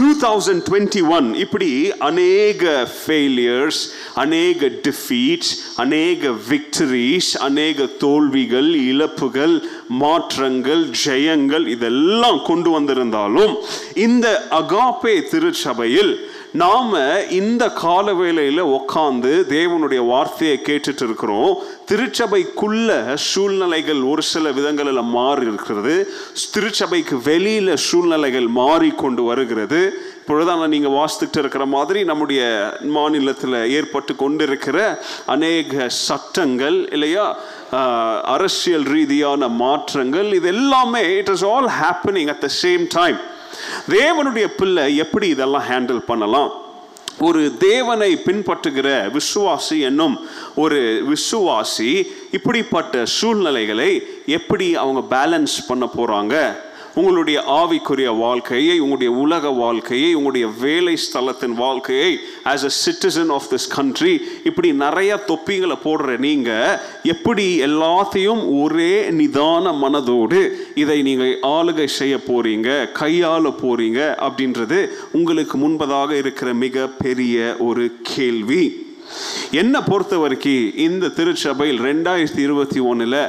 2021 0.00 1.28
இப்படி 1.44 1.68
அநேக 2.00 2.62
ஃபெயிலியர்ஸ் 2.96 3.80
அநேக 4.14 4.68
டிஃபீட்ஸ் 4.86 5.52
அநேக 5.76 6.32
விக்டரிஸ் 6.48 7.30
அநேக 7.40 7.86
தோல்விகள் 7.98 8.70
இழப்புகள் 8.84 9.54
மாற்றங்கள் 9.96 10.84
ஜெயங்கள் 11.04 11.66
இதெல்லாம் 11.66 12.40
கொண்டு 12.42 12.70
வந்திருந்தாலும் 12.70 13.54
இந்த 13.98 14.26
அகாப்பே 14.60 15.16
திருச்சபையில் 15.30 16.12
நாம் 16.60 16.92
இந்த 17.38 17.64
கால 17.80 18.12
வேளையில் 18.18 18.60
உட்காந்து 18.76 19.32
தேவனுடைய 19.54 20.00
வார்த்தையை 20.10 20.56
கேட்டுட்டு 20.68 21.04
இருக்கிறோம். 21.06 21.52
திருச்சபைக்குள்ள 21.90 22.90
சூழ்நிலைகள் 23.30 24.00
ஒரு 24.10 24.22
சில 24.32 24.52
விதங்களில் 24.58 25.02
மாறி 25.16 25.44
இருக்கிறது. 25.48 25.94
திருச்சபைக்கு 26.54 27.16
வெளியில் 27.30 27.72
சூழ்நிலைகள் 27.88 28.48
மாறிக்கொண்டு 28.60 29.24
வருகிறது. 29.30 29.80
இப்பொழுதான் 30.20 30.62
நீங்கள் 30.74 30.96
வாசித்துட்டு 30.98 31.40
இருக்கிற 31.42 31.66
மாதிரி 31.76 32.00
நம்முடைய 32.10 32.42
மாநிலத்தில் 32.96 33.58
ஏற்பட்டு 33.78 34.14
கொண்டிருக்கிற 34.22 34.78
அநேக 35.34 35.88
சட்டங்கள் 36.06 36.78
இல்லையா? 36.96 37.26
அரசியல் 38.36 38.88
ரீதியான 38.96 39.48
மாற்றங்கள் 39.62 40.28
இது 40.40 40.48
எல்லாமே 40.56 41.04
it 41.20 41.32
is 41.36 41.46
all 41.52 41.70
happening 41.80 42.30
at 42.34 42.44
the 42.46 42.50
same 42.62 42.84
time 43.00 43.18
தேவனுடைய 43.88 44.46
பிள்ளை 44.46 44.96
எப்படி 44.96 45.28
இதெல்லாம் 45.28 45.66
ஹேண்டில் 45.70 45.98
பண்ணலாம்? 45.98 46.52
ஒரு 47.20 47.56
தேவனை 47.58 48.16
பின்பற்றுகிற 48.16 48.88
விசுவாசி 49.10 49.80
என்னும் 49.80 50.26
ஒரு 50.54 50.78
விசுவாசி 51.08 52.06
இப்படிப்பட்ட 52.30 53.06
சூழ்நிலைகளை 53.06 54.06
எப்படி 54.26 54.74
அவங்க 54.74 55.16
பேலன்ஸ் 55.16 55.66
பண்ண 55.68 55.88
போகிறாங்க 55.96 56.34
உங்களுடைய 56.96 57.38
ஆவிக்குரிய 57.46 58.18
வாழ்க்கையை 58.18 58.78
உங்களுடைய 58.78 59.12
உலக 59.14 59.48
வாழ்க்கையை 59.48 60.14
உங்களுடைய 60.14 60.46
வேலை 60.60 60.94
ஸ்தலத்தின் 60.96 61.54
வாழ்க்கையை 61.54 62.18
as 62.44 62.64
a 62.64 62.70
citizen 62.84 63.28
of 63.28 63.48
this 63.50 63.68
country 63.68 64.20
இப்படி 64.44 64.72
நிறைய 64.72 65.20
தொப்பிகளை 65.26 65.76
போடுற 65.84 66.18
நீங்க 66.18 66.50
எப்படி 67.02 67.60
எல்லாத்தையும் 67.60 68.60
ஒரே 68.60 69.10
நிதான 69.10 69.74
மனதோடு 69.82 70.40
இதை 70.74 71.02
நீங்கள் 71.02 71.38
ஆளுகை 71.42 71.84
செய்ய 71.84 72.16
போறீங்க 72.16 72.70
கையாள 73.00 73.52
போறீங்க 73.62 74.00
அப்படின்றது 74.26 74.88
உங்களுக்கு 75.12 75.58
முன்பதாக 75.58 76.10
இருக்கிற 76.10 76.54
மிக 76.54 76.88
பெரிய 76.88 77.56
ஒரு 77.58 77.96
கேள்வி. 78.02 78.84
என்னை 79.50 79.80
பொறுத்த 79.86 80.18
வரைக்கும் 80.18 80.76
இந்த 80.76 81.08
திருச்சபையில் 81.08 81.80
ரெண்டாயிரத்தி 81.80 82.38
இருபத்தி 82.38 82.80
ஒன்றில் 82.80 83.20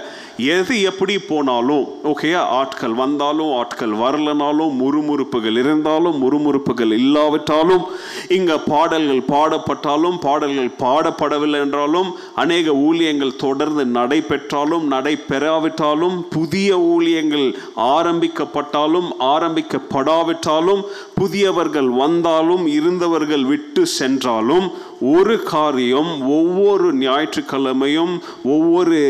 எது 0.45 0.73
எப்படி 0.81 1.13
போனாலும் 1.19 1.85
ஓகேயா 2.05 2.41
ஆட்கள் 2.57 2.95
வந்தாலும் 2.95 3.51
ஆட்கள் 3.53 3.93
வரலனாலும் 3.93 4.73
முறுமுறுப்புகள் 4.77 5.55
இருந்தாலும் 5.57 6.17
முறுமுறுப்புகள் 6.21 6.91
இல்லாவிட்டாலும் 6.97 7.85
இங்கே 8.29 8.57
பாடல்கள் 8.67 9.21
பாடப்பட்டாலும் 9.27 10.17
பாடல்கள் 10.17 10.69
பாடப்படவில்லை 10.79 11.59
என்றாலும் 11.59 12.09
அநேக 12.35 12.75
ஊழியங்கள் 12.81 13.33
தொடர்ந்து 13.35 13.85
நடைபெற்றாலும் 13.91 14.85
நடைபெறாவிட்டாலும் 14.91 16.17
புதிய 16.29 16.77
ஊழியங்கள் 16.89 17.47
ஆரம்பிக்கப்பட்டாலும் 17.93 19.09
ஆரம்பிக்கப்படாவிட்டாலும் 19.31 20.83
புதியவர்கள் 21.13 21.89
வந்தாலும் 21.95 22.67
இருந்தவர்கள் 22.67 23.45
விட்டு 23.45 23.85
சென்றாலும் 23.93 24.67
ஒரு 25.13 25.37
காரியம் 25.45 26.13
ஒவ்வொரு 26.33 26.87
ஞாயிற்றுக்கிழமையும் 26.97 28.13
ஒவ்வொரு 28.49 29.01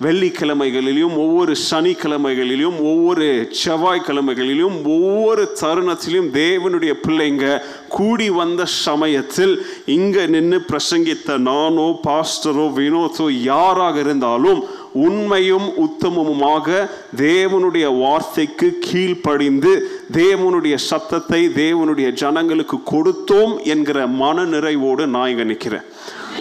வெள்ளிக்கிழமைகளிலும் 0.00 1.14
ஒவ்வொரு 1.16 1.52
சனிக்கிழமைகளிலும் 1.70 2.78
ஒவ்வொரு 2.84 3.26
செவ்வாய்க்கிழமைகளிலும் 3.60 4.74
ஒவ்வொரு 4.94 5.44
தருணத்திலும் 5.60 6.28
தேவனுடைய 6.34 6.92
பிள்ளைங்க 7.04 7.44
கூடி 7.88 8.26
வந்த 8.30 8.62
சமயத்தில் 8.78 9.54
இங்கே 9.86 10.24
நின்று 10.26 10.58
பிரசங்கித்த 10.70 11.38
நானோ 11.42 11.86
பாஸ்டரோ 12.04 12.66
வினோத்தோ 12.72 13.28
யாராக 13.42 13.96
இருந்தாலும் 13.98 14.60
உண்மையும் 15.00 15.68
உத்தமமுமாக 15.78 16.76
தேவனுடைய 17.22 17.86
வார்த்தைக்கு 17.98 18.68
கீழ்ப்படிந்து 18.80 19.72
தேவனுடைய 20.12 20.76
சத்தத்தை 20.82 21.40
தேவனுடைய 21.56 22.10
ஜனங்களுக்கு 22.14 22.80
கொடுத்தோம் 22.84 23.54
என்கிற 23.66 24.06
மன 24.16 24.44
நிறைவோடு 24.46 25.06
நான் 25.06 25.28
இங்கே 25.28 25.44
நிற்கிறேன் 25.44 25.88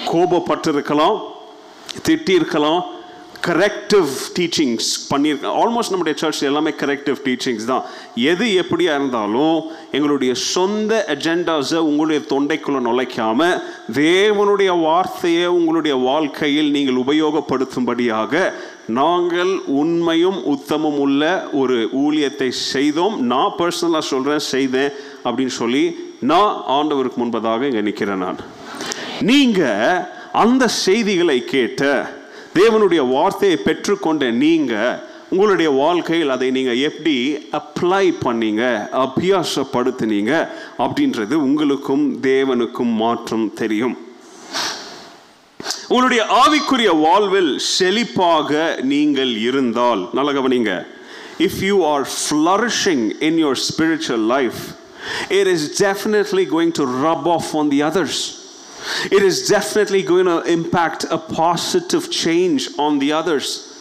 கோபப்பட்டிருக்கலாம் 0.06 1.18
திட்டிருக்கலாம் 2.04 2.84
கரெக்டிவ் 3.48 4.12
டீச்சிங்ஸ் 4.36 4.88
பண்ணியிருக்கேன் 5.10 5.56
ஆல்மோஸ்ட் 5.62 5.92
நம்முடைய 5.94 6.16
சர்ச் 6.22 6.40
எல்லாமே 6.50 6.72
கரெக்டிவ் 6.84 7.18
டீச்சிங்ஸ் 7.26 7.68
தான். 7.72 7.84
எது 8.32 8.46
எப்படியாக 8.62 9.00
இருந்தாலும் 9.00 9.58
எங்களுடைய 9.92 10.34
சொந்த 10.34 10.92
அஜெண்டாஸை 11.16 11.82
உங்களுடைய 11.90 12.22
தொண்டைக்குள்ளே 12.32 12.82
நுழைக்காம 12.88 13.50
தேவனுடைய 14.00 14.72
வார்த்தையை 14.80 15.46
உங்களுடைய 15.58 15.96
வாழ்க்கையில் 16.08 16.72
நீங்கள் 16.72 17.00
உபயோகப்படுத்தும்படியாக 17.04 18.44
நாங்கள் 19.00 19.54
உண்மையும் 19.82 20.40
உத்தமும் 20.54 21.00
உள்ள 21.06 21.24
ஒரு 21.62 21.78
ஊழியத்தை 22.04 22.50
செய்தோம். 22.72 23.16
நான் 23.32 23.56
பர்சனலாக 23.60 24.10
சொல்கிறேன் 24.14 24.46
செய்தேன் 24.54 24.92
அப்படின்னு 25.24 25.56
சொல்லி 25.62 25.86
நான் 26.32 26.54
ஆண்டவருக்கு 26.78 27.22
முன்பதாக 27.24 27.64
இங்கே 27.70 27.82
நிற்கிறேன் 27.82 28.24
நான். 28.28 28.40
நீங்கள் 29.30 30.06
அந்த 30.44 30.64
செய்திகளை 30.68 31.40
கேட்ட 31.56 31.84
தேவனுடைய 32.60 33.02
வார்த்தையை 33.16 33.58
பெற்றுக்கொண்ட 33.68 34.26
நீங்கள் 34.44 35.00
உங்களுடைய 35.34 35.70
வாழ்க்கையில் 35.82 36.34
அதை 36.36 36.48
நீங்கள் 36.58 36.82
எப்படி 36.90 37.16
அப்ளை 37.60 38.06
பண்ணீங்க 38.26 38.64
அபியாசப்படுத்தினீங்க 39.06 40.34
அப்படின்றது 40.84 41.36
உங்களுக்கும் 41.48 42.06
தேவனுக்கும் 42.22 42.94
மாற்றம் 43.04 43.48
தெரியும். 43.62 43.96
உங்களுடைய 45.94 46.22
ஆவிக்குரிய 46.44 46.92
வாழ்வில் 47.06 47.52
செழிப்பாக 47.78 48.52
நீங்கள் 48.94 49.34
இருந்தால் 49.48 50.02
நல்ல 50.14 50.32
கவனிங்க. 50.32 50.72
If 51.48 51.60
you 51.70 51.76
are 51.94 52.06
flourishing 52.16 53.06
in 53.28 53.38
your 53.44 53.62
spiritual 53.70 54.26
life 54.36 54.62
it 55.40 55.52
is 55.56 55.68
definitely 55.84 56.46
going 56.56 56.76
to 56.82 56.86
rub 57.08 57.30
off 57.38 57.52
on 57.62 57.72
the 57.76 57.82
others 57.90 58.24
It 59.12 59.24
is 59.30 59.38
definitely 59.50 60.04
going 60.04 60.26
to 60.26 60.42
impact 60.58 61.02
a 61.12 61.18
positive 61.18 62.10
change 62.24 62.62
on 62.78 63.00
the 63.00 63.12
others. 63.22 63.74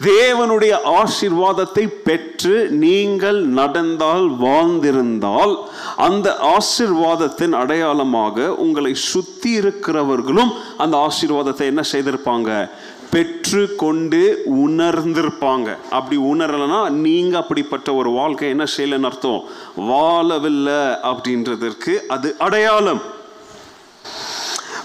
தேவனுடைய 0.00 0.74
ஆசீர்வாதத்தை 1.02 1.88
பெற்று 2.04 2.68
நீங்கள் 2.70 3.40
நடந்தால் 3.42 4.26
வாழ்ந்திருந்தால் 4.40 5.54
அந்த 5.96 6.56
ஆசிர்வாதத்தின் 6.56 7.52
அடையாளமாக 7.52 8.54
உங்களை 8.54 8.94
சுத்தி 8.94 9.58
இருக்கிறவர்களும் 9.58 10.52
அந்த 10.76 11.08
ஆசீர்வாதத்தை 11.08 11.64
என்ன 11.72 11.82
செய்திருப்பாங்க? 11.92 12.70
பெற்று 13.10 13.74
கொண்டு 13.74 14.42
உணர்ந்திருப்பாங்க. 14.66 15.76
அப்படி 15.90 16.22
உணரலைன்னா 16.22 16.90
நீங்க 16.90 17.36
அப்படிப்பட்ட 17.36 17.94
ஒரு 17.94 18.10
வாழ்க்கை 18.10 18.48
என்ன 18.48 18.64
செய்யலன்னு 18.76 19.10
அர்த்தம்? 19.10 19.42
வாழவில்லை 19.76 20.80
அப்படின்றதற்கு 21.02 21.94
அது 22.06 22.34
அடையாளம். 22.38 23.14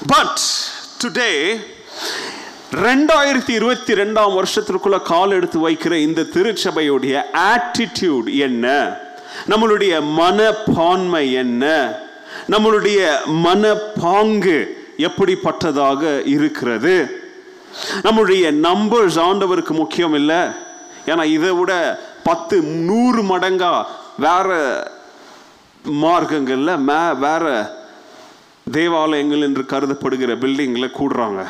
பட் 0.08 0.40
டுடே 1.04 1.62
ரெண்டாயிரத்தி 2.72 3.50
இருபத்தி 3.50 3.94
ரெண்டாம் 3.94 4.42
வருஷத்திற்குள்ள 4.42 5.02
கால் 5.02 5.32
எடுத்து 5.32 5.70
வைக்கிற 5.70 5.92
இந்த 5.92 6.22
திருச்சபையுடைய 6.22 7.22
ஆட்டிடியூட் 7.34 8.38
என்ன? 8.38 8.96
நம்மளுடைய 9.50 10.02
மனப்பான்மை 10.04 11.34
என்ன? 11.34 11.94
நம்மளுடைய 12.50 13.16
மனப்பாங்கு 13.44 14.66
எப்படிப்பட்டதாக 14.98 16.28
இருக்கிறது? 16.28 17.24
நம்மளுடைய 18.02 18.52
நம்பர்ஸ் 18.52 19.20
ஆண்டவருக்கு 19.20 19.70
முக்கியம் 19.70 20.14
இல்லை. 20.14 20.42
ஏன்னா 21.06 21.24
இதை 21.24 21.52
விட 21.52 22.00
பத்து 22.24 22.62
நூறு 22.62 23.22
மடங்கா 23.24 23.86
வேற 24.18 24.50
மார்க்கங்களில் 25.88 26.78
மே 26.78 27.12
வேற 27.28 27.80
தேவாலயங்கள் 28.72 29.42
என்று 29.42 29.62
கருதப்படுகிற 29.62 30.36
பில்டிங்கில் 30.36 30.96
கூடுறாங்க. 31.00 31.48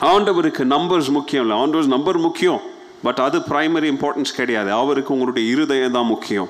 ஆண்டவருக்கு 0.00 0.62
நம்பர்ஸ் 0.74 1.08
முக்கியம் 1.08 1.44
இல்லை. 1.44 1.62
ஆண்டவர்ஸ் 1.62 1.94
நம்பர் 1.96 2.18
முக்கியம். 2.18 2.60
பட் 3.02 3.18
அது 3.18 3.38
பிரைமரி 3.38 3.88
இம்பார்ட்டன்ஸ் 3.92 4.34
கிடையாது. 4.36 4.72
அவருக்கு 4.72 5.12
உங்களுடைய 5.12 5.50
இருதயம் 5.50 5.92
தான் 5.92 6.04
முக்கியம். 6.04 6.48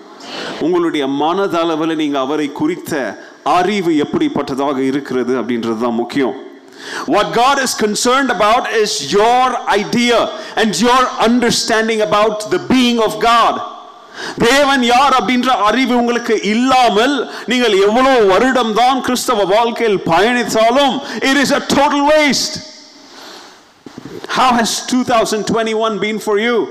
உங்களுடைய 0.60 1.06
மனதளவில் 1.06 1.94
நீங்கள் 1.94 2.20
அவரை 2.20 2.52
குறித்த 2.52 3.24
அறிவு 3.42 3.92
எப்படிப்பட்டதாக 3.92 4.78
இருக்கிறது 4.78 5.40
அப்படின்றது 5.40 5.80
தான் 5.80 6.00
முக்கியம். 6.02 6.34
What 7.06 7.26
God 7.42 7.58
is 7.64 7.72
concerned 7.86 8.30
about 8.38 8.64
is 8.82 8.92
your 9.12 9.46
idea 9.76 10.18
and 10.56 10.80
your 10.80 11.02
understanding 11.28 12.00
about 12.08 12.36
the 12.50 12.60
being 12.68 12.98
of 12.98 13.12
God. 13.20 13.72
தேவன் 14.38 14.82
யார் 14.82 15.22
அப்படின்ற 15.22 15.46
அறிவு 15.46 15.96
உங்களுக்கு 15.96 16.42
இல்லாமல் 16.42 17.32
நீங்கள் 17.46 17.80
எவ்வளவு 17.80 18.26
வருடம் 18.26 18.72
தான் 18.72 19.00
கிறிஸ்தவ 19.00 19.44
வாழ்க்கையில் 19.44 19.98
பயணித்தாலும் 19.98 21.02
it 21.30 21.36
is 21.36 21.52
a 21.52 21.60
total 21.60 22.00
to 22.08 22.72
How 24.28 24.52
has 24.52 24.70
2021 24.92 25.98
been 25.98 26.18
for 26.18 26.38
you? 26.38 26.68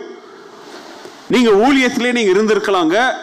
நீங்க 1.28 1.50
ஊழியத்திலே 1.50 2.12
நீங்க 2.12 2.32
இருந்திருக்கலாங்க. 2.32 3.14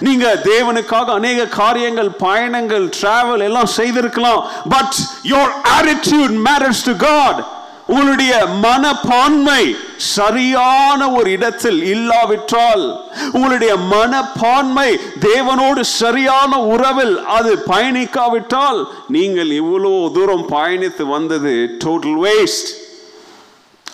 நீங்க 0.00 0.40
தேவனுக்காக 0.44 1.04
அநேக 1.04 1.46
காரியங்கள் 1.46 2.10
பயணங்கள் 2.10 2.90
டிராவல் 3.00 3.42
எல்லாம் 3.42 3.66
செய்திருக்கலாம். 3.66 4.44
But 4.68 4.94
your 5.22 5.52
attitude 5.80 6.34
matters 6.48 6.84
to 6.84 6.96
God 6.96 7.40
உங்களுடைய 7.88 8.34
மனப்பான்மை 8.58 9.62
சரியான 10.08 11.00
ஒரு 11.10 11.28
இடத்தில் 11.30 11.80
இல்லாவிட்டால் 11.84 12.84
உங்களுடைய 13.32 13.72
மனப்பான்மை 13.88 14.88
தேவனோடு 15.26 15.82
சரியான 15.94 16.60
உறவில் 16.66 17.16
அது 17.30 17.52
பயணிக்காவிட்டால் 17.66 18.80
நீங்கள் 19.08 19.50
இவ்வளோ 19.60 19.94
தூரம் 20.12 20.46
பயணித்து 20.48 21.06
வந்தது 21.06 21.54
டோட்டல் 21.84 22.18
வேஸ்ட் 22.22 22.70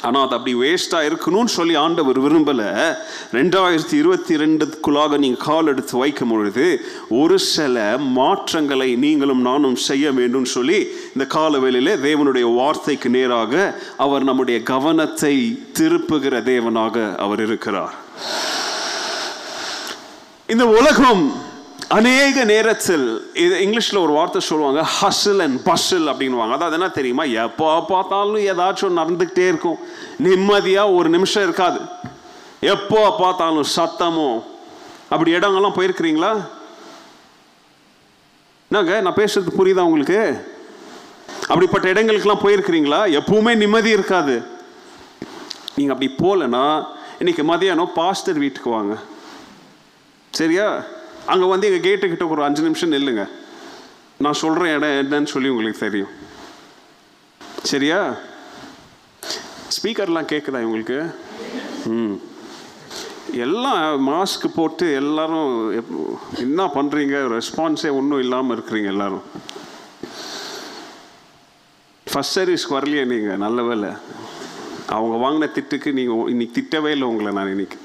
ஆனால் 0.02 0.26
அது 0.26 0.37
அப்படி 0.37 0.54
வேஸ்ட்டாக 0.54 1.08
இருக்கணும்னு 1.08 1.44
சொல்லி 1.44 1.74
ஆண்டவர் 1.74 2.20
விரும்பலை. 2.20 2.96
ரெண்டாயிரத்தி 3.32 3.92
இருபத்தி 3.92 4.34
ரெண்டுக்குள்ளாக 4.37 5.18
நீங்கள் 5.18 5.44
கால் 5.46 5.66
எடுத்து 5.66 5.98
வைக்கும் 5.98 6.28
பொழுது 6.28 6.66
ஒரு 7.08 7.38
சில 7.38 7.98
மாற்றங்களை 7.98 8.96
நீங்களும் 8.96 9.40
நானும் 9.40 9.76
செய்ய 9.76 10.12
வேண்டும் 10.12 10.44
சொல்லி 10.44 10.78
இந்த 11.12 11.26
கால 11.26 11.58
வேளையிலே 11.58 11.94
தேவனுடைய 11.94 12.54
வார்த்தைக்கு 12.54 13.08
நேராக 13.08 13.80
அவர் 13.96 14.24
நம்முடைய 14.24 14.62
கவனத்தை 14.62 15.34
திருப்புகிற 15.78 16.42
தேவனாக 16.52 17.16
அவர் 17.16 17.42
இருக்கிறார். 17.46 17.96
இந்த 20.46 20.66
உலகம் 20.66 21.46
அநேக 21.86 22.44
நேரத்தில் 22.44 23.04
இது 23.42 23.54
இங்கிலீஷில் 23.64 24.00
ஒரு 24.02 24.12
வார்த்தை 24.12 24.40
சொல்லுவாங்க 24.48 24.80
ஹசில் 25.00 25.42
அண்ட் 25.44 25.62
பஸ்ஸில் 25.68 26.10
அப்படின்வாங்க 26.12 26.54
அதாவது 26.56 26.76
என்ன 26.78 26.88
தெரியுமா? 26.88 27.24
எப்போ 27.24 27.84
பார்த்தாலும் 27.90 28.42
ஏதாச்சும் 28.50 28.98
நடந்துக்கிட்டே 29.00 29.44
இருக்கும். 29.48 29.78
நிம்மதியாக 30.26 30.90
ஒரு 30.90 31.08
நிமிஷம் 31.08 31.42
இருக்காது. 31.42 31.80
எப்போ 32.74 33.00
பார்த்தாலும் 33.22 33.68
சத்தமும் 33.76 34.38
அப்படி 35.08 35.32
இடங்கள்லாம் 35.36 35.78
போயிருக்கிறீங்களா? 35.78 36.32
என்னங்க 38.70 39.00
நான் 39.00 39.18
பேசுறது 39.20 39.58
புரியுதா 39.58 39.86
உங்களுக்கு? 39.88 40.20
அப்படிப்பட்ட 41.48 41.92
இடங்களுக்கெல்லாம் 41.92 42.44
போயிருக்கிறீங்களா? 42.44 43.00
எப்பவுமே 43.20 43.56
நிம்மதி 43.56 43.90
இருக்காது. 43.90 44.36
நீங்கள் 45.76 45.94
அப்படி 45.94 46.10
போகலன்னா 46.24 46.86
இன்னைக்கு 47.18 47.42
மதியானம் 47.42 47.94
பாஸ்டர் 47.94 48.42
வீட்டுக்கு 48.44 48.70
வாங்க. 48.70 48.94
சரியா? 50.32 50.68
அங்கே 51.28 51.46
வந்து 51.46 51.72
எங்கள் 51.72 51.98
கேட்டுக்கிட்ட 51.98 52.28
ஒரு 52.28 52.44
அஞ்சு 52.44 52.62
நிமிஷம் 52.62 52.92
நில்லுங்க. 52.92 53.28
நான் 54.18 54.32
சொல்கிற 54.32 54.76
இடம் 54.76 54.88
என்னன்னு 54.88 55.26
சொல்லி 55.26 55.48
உங்களுக்கு 55.48 55.78
தெரியும். 55.78 56.08
சரியா? 57.62 58.14
ஸ்பீக்கர்லாம் 59.68 60.32
கேட்குதா 60.32 60.62
உங்களுக்கு 60.62 61.14
ம். 61.84 62.12
எல்லாம் 63.32 64.08
மாஸ்க் 64.08 64.54
போட்டு 64.54 64.94
எல்லாரும் 64.94 65.80
எப்- 65.80 66.38
என்ன 66.38 66.64
பண்ணுறீங்க 66.66 67.40
ரெஸ்பான்ஸே 67.40 67.90
ஒன்றும் 67.90 68.18
இல்லாமல் 68.18 68.58
இருக்கிறீங்க 68.58 68.86
எல்லாரும். 68.86 69.22
ஃபஸ்ட் 72.14 72.34
சர்வீஸ்க்கு 72.34 72.70
வரலையே 72.70 73.04
நீங்கள் 73.04 73.36
நல்ல 73.36 73.62
வேலை 73.62 73.90
அவங்க 74.86 75.28
வாங்கின 75.28 75.48
திட்டுக்கு 75.48 75.92
நீங்கள் 75.92 76.28
இன்னைக்கு 76.28 76.60
திட்டவே 76.60 76.86
இல்லை 76.86 77.08
உங்களை 77.08 77.32
நான் 77.32 77.48
இன்னைக்கு. 77.48 77.78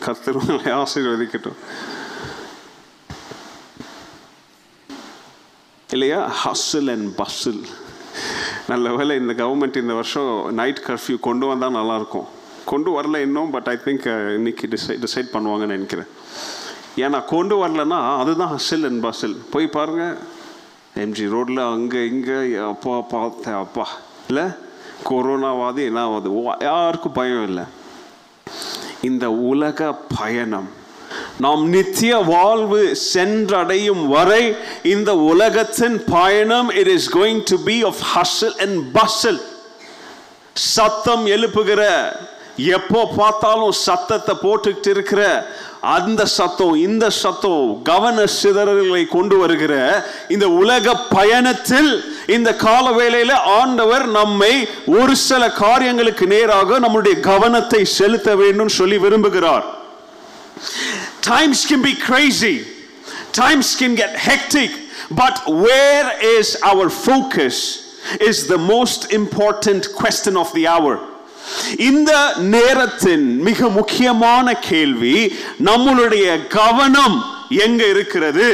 கர்த்தர் 0.00 0.34
உங்களை 0.34 0.60
ஆசீர்வதிக்கட்டும். 0.60 1.56
இல்லையா? 5.92 6.32
ஹஸ்ஸில் 6.44 6.90
அண்ட் 6.90 7.14
பஸ்ஸில் 7.14 7.64
நல்ல 8.68 8.92
வேலை 8.94 9.16
இந்த 9.16 9.32
கவர்மெண்ட் 9.44 9.76
இந்த 9.76 9.92
வருஷம் 9.92 10.54
நைட் 10.54 10.82
கர்ஃப்யூ 10.86 11.20
கொண்டு 11.20 11.46
வந்தால் 11.46 11.74
நல்லாயிருக்கும். 11.74 12.28
கொண்டு 12.64 13.02
வரல 13.02 13.20
இன்னும் 13.20 13.50
பட் 13.50 13.66
ஐ 13.66 13.76
திங்க் 13.84 14.34
இன்னைக்கு 14.34 14.66
டிசைட் 14.66 15.04
டிசைட் 15.04 15.32
பண்ணுவாங்கன்னு 15.32 15.74
நினைக்கிறேன். 15.76 16.06
ஏன்னா 16.96 17.24
கொண்டு 17.24 17.66
வரலன்னா 17.66 18.18
அதுதான் 18.18 18.56
ஹசில் 18.56 18.84
அண்ட் 18.84 19.02
பஸில் 19.02 19.36
போய் 19.50 19.66
பாருங்கள் 19.66 20.18
எம்ஜி 20.96 21.28
ரோட்டில் 21.28 21.58
அங்கே 21.58 22.06
இங்கே 22.06 22.56
அப்பா 22.56 23.00
பார்த்தேன் 23.00 23.54
அப்பா. 23.54 23.88
இல்லை? 24.28 24.44
கொரோனாவாது 25.08 25.84
என்ன 25.84 26.00
ஆகுது 26.00 26.56
யாருக்கும் 26.60 27.12
பயம் 27.12 27.44
இல்லை. 27.44 27.64
இந்த 29.02 29.30
உலக 29.30 29.94
பயணம். 30.16 30.68
நாம் 31.38 31.68
நித்திய 31.68 32.16
வாழ்வு 32.16 32.96
சென்றடையும் 33.14 34.06
வரை 34.06 34.56
இந்த 34.82 35.16
உலகத்தின் 35.16 36.04
பயணம் 36.04 36.70
it 36.70 36.88
is 36.88 37.14
going 37.14 37.42
to 37.44 37.58
be 37.64 37.84
of 37.84 38.02
hustle 38.14 38.56
and 38.58 38.98
bustle 38.98 39.40
சத்தம் 40.54 41.26
எழுப்புகிற 41.26 42.12
எப்போ 42.56 43.08
பார்த்தாலும் 43.16 43.72
சத்தத்தை 43.72 44.34
போட்டுக்கிட்டு 44.42 44.88
இருக்கிற 44.88 45.50
அந்த 45.80 46.26
சத்தம் 46.26 46.74
இந்த 46.74 47.10
சத்தம் 47.10 47.82
கவன 47.82 48.24
சிதறல்களை 48.24 49.08
கொண்டு 49.08 49.38
வருகிற 49.38 50.04
இந்த 50.28 50.48
உலக 50.48 50.96
பயணத்தில் 50.96 52.04
இந்த 52.26 52.54
கால 52.54 52.90
வேளையில 52.90 53.32
ஆண்டவர் 53.32 54.06
நம்மை 54.06 54.68
ஒரு 54.86 55.16
சில 55.16 55.50
காரியங்களுக்கு 55.50 56.26
நேராக 56.26 56.78
நம்முடைய 56.78 57.20
கவனத்தை 57.20 57.84
செலுத்த 57.84 58.34
வேண்டும் 58.34 58.68
சொல்லி 58.68 58.96
விரும்புகிறார். 58.96 59.80
Times 61.22 61.66
can 61.66 61.82
be 61.82 61.94
crazy. 61.96 62.66
Times 63.32 63.76
can 63.76 63.94
get 63.94 64.16
hectic. 64.18 64.70
But 65.12 65.42
where 65.46 66.08
is 66.38 66.56
our 66.62 66.88
focus? 66.88 67.56
Is 68.20 68.46
the 68.48 68.58
most 68.58 69.12
important 69.12 69.88
question 69.94 70.36
of 70.36 70.52
the 70.52 70.66
hour. 70.66 70.94
இந்த 71.80 72.12
நேரத்தின் 72.54 73.24
மிக 73.42 73.68
முக்கியமான 73.70 74.46
கேள்வி 74.68 75.16
நம்மளுடைய 75.68 76.26
கவனம் 76.48 77.16
எங்க 77.64 77.82
இருக்கிறது 77.94 78.48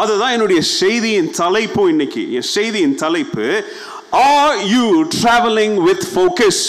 அதுதான் 0.00 0.34
என்னுடைய 0.36 0.60
செய்தியின் 0.78 1.30
தலைப்பு 1.40 1.82
இன்னைக்கு 1.88 2.22
என் 2.38 2.48
செய்தியின் 2.56 2.96
தலைப்பு 3.04 3.46
are 4.22 4.56
you 4.74 4.86
travelling 5.16 5.76
with 5.88 6.06
focus 6.12 6.64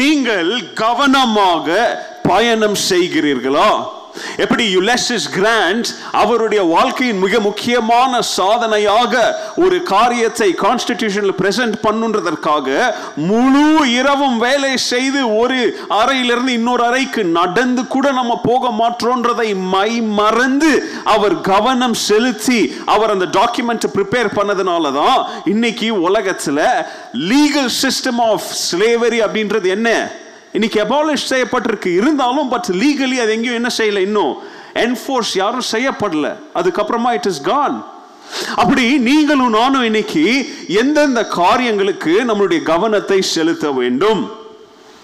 நீங்கள் 0.00 0.50
கவனமாக 0.82 1.68
பயணம் 2.28 2.76
செய்கிறீர்களா? 2.90 3.68
எப்படி 4.36 4.64
யுலெசிஸ் 4.74 5.28
கிராண்ட் 5.30 5.88
அவருடைய 6.12 6.62
வாழ்க்கையின் 6.64 7.18
மிக 7.18 7.40
முக்கியமான 7.40 8.20
சாதனையாக 8.22 9.12
ஒரு 9.56 9.82
காரியத்தை 9.82 10.48
கான்ஸ்டிடியூஷனில் 10.54 11.36
பிரசன்ட் 11.40 11.76
பண்ணுன்றதற்காக 11.82 12.68
முழு 13.26 13.64
இரவும் 13.94 14.38
வேலை 14.38 14.76
செய்து 14.76 15.36
ஒரு 15.36 15.58
அறையிலிருந்து 15.88 16.52
இன்னொரு 16.52 16.84
அறைக்கு 16.84 17.24
நடந்து 17.24 17.86
கூட 17.86 18.12
நம்ம 18.12 18.36
போக 18.36 18.70
மாற்றோன்றதை 18.70 19.54
மை 19.68 20.00
மறந்து 20.00 20.72
அவர் 21.04 21.40
கவனம் 21.40 21.94
செலுத்தி 21.94 22.60
அவர் 22.86 23.10
அந்த 23.10 23.28
டாக்குமெண்ட் 23.40 23.92
ப்ரிப்பேர் 23.96 24.36
பண்ணதுனால 24.38 24.92
தான் 24.92 25.18
இன்னைக்கு 25.44 25.88
உலகத்தில் 26.00 26.66
லீகல் 27.28 27.72
சிஸ்டம் 27.82 28.22
ஆஃப் 28.30 28.48
ஸ்லேவரி 28.66 29.20
அப்படின்றது 29.20 29.68
என்ன? 29.68 29.90
இன்னைக்கு 30.54 30.78
அபாலிஷ் 30.82 31.30
செய்யப்பட்டிருக்கு. 31.30 31.90
இருந்தாலும் 32.00 32.48
பட் 32.48 32.68
லீகலி 32.72 33.16
அது 33.22 33.32
எங்கேயும் 33.36 33.54
என்ன 33.54 33.70
செய்யல 33.78 33.98
இன்னும். 33.98 34.34
என்ஃபோர்ஸ் 34.74 35.32
யாரும் 35.34 35.68
செய்யப்படல. 35.70 36.36
அதுக்கப்புறமா 36.54 37.12
இட் 37.12 37.26
இஸ் 37.26 37.40
கான் 37.40 37.84
அப்படி 38.54 38.98
நீங்களும் 38.98 39.50
நானும் 39.50 39.82
இன்னைக்கு 39.82 40.24
எந்தெந்த 40.68 41.26
காரியங்களுக்கு 41.26 42.12
நம்மளுடைய 42.26 42.62
கவனத்தை 42.62 43.22
செலுத்த 43.22 43.70
வேண்டும்? 43.70 44.30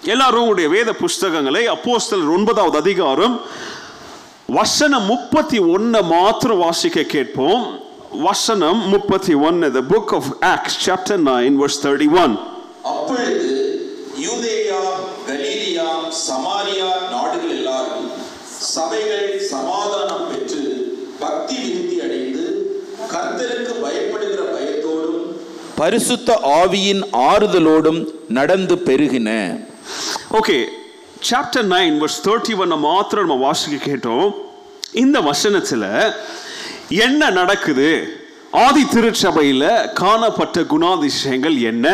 எல்லாரும் 0.03 0.39
உங்களுடைய 0.39 0.69
வேத 0.69 0.93
புஸ்தகங்களை 0.93 1.69
அப்போஸ்தல் 1.69 2.25
ஒன்பதாவது 2.35 2.77
அதிகாரம் 2.77 3.41
வசனம் 4.47 5.03
முப்பத்தி 5.03 5.59
ஒன்னை 5.59 6.03
மாத்திரம் 6.03 6.57
வாசிக்க 6.57 7.03
கேட்போம். 7.03 7.79
வசனம் 8.11 8.87
முப்பத்தி 8.87 9.33
ஒன்னு 9.33 9.71
the 9.71 9.79
book 9.79 10.13
of 10.15 10.31
Acts 10.39 10.89
chapter 10.89 11.23
nine 11.31 11.57
verse 11.63 11.81
thirty 11.83 12.09
one 12.23 12.39
அப்பொழுது 12.83 13.70
யூதேயா 14.25 14.81
கலீலியா 15.27 15.87
சமாரியா 16.27 16.89
நாடுகள் 17.13 17.53
எல்லாரும் 17.57 18.07
சபைகள் 18.73 19.27
சமாதானம் 19.53 20.27
பெற்று 20.31 20.63
பக்தி 21.23 21.55
விருத்தி 21.63 21.97
அடைந்து 22.05 22.45
கர்த்தருக்கு 23.13 23.73
பயப்படுகிற 23.85 24.41
பயத்தோடும் 24.55 25.25
பரிசுத்த 25.81 26.29
ஆவியின் 26.59 27.03
ஆறுதலோடும் 27.29 28.01
நடந்து 28.37 28.75
பெருகின. 28.87 29.29
Okay 30.39 30.57
chapter 31.29 31.67
nine 31.75 31.97
verse 32.01 32.21
thirty 32.27 32.53
ஒன்னை 32.61 32.77
மாத்திரம் 32.89 33.25
நம்ம 33.25 33.45
வாசிக்க 33.47 33.77
கேட்டோம். 33.89 34.29
இந்த 35.03 35.17
வசனத்தில் 35.29 35.89
என்ன 37.05 37.29
நடக்குது? 37.39 37.91
ஆதி 38.65 38.83
திருச்சபையில் 38.93 39.69
காணப்பட்ட 40.01 40.61
குணாதிசயங்கள் 40.73 41.57
என்ன? 41.71 41.87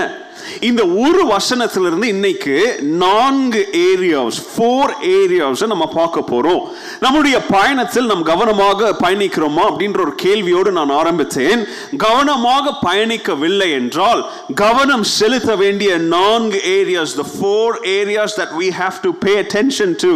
இந்த 0.70 0.82
ஒரு 1.06 1.22
வசனத்திலிருந்து 1.34 2.08
இன்னைக்கு 2.16 2.56
நான்கு 3.04 3.62
ஏரியாஸ் 3.90 4.38
ஃபோர் 4.50 4.94
ஏரியாஸ் 5.18 5.64
நம்ம 5.74 5.86
பார்க்க 6.00 6.24
போறோம். 6.32 6.62
நம்முடைய 7.00 7.38
பயணத்தில் 7.56 8.10
நம் 8.12 8.24
கவனமாக 8.32 8.90
பயணிக்கிறோமா 9.04 9.64
அப்படின்ற 9.70 10.00
ஒரு 10.06 10.14
கேள்வியோடு 10.24 10.72
நான் 10.72 10.94
ஆரம்பித்தேன். 11.02 11.62
கவனமாக 11.98 12.74
பயணிக்கவில்லை 12.86 13.70
என்றால் 13.80 14.22
கவனம் 14.64 15.06
செலுத்த 15.18 15.56
வேண்டிய 15.56 15.98
நான்கு 15.98 16.60
areas 16.78 17.16
the 17.22 17.26
four 17.34 17.76
areas 17.98 18.38
that 18.40 18.56
we 18.62 18.70
have 18.82 18.98
to 19.02 19.12
pay 19.26 19.34
attention 19.44 19.96
to 20.06 20.14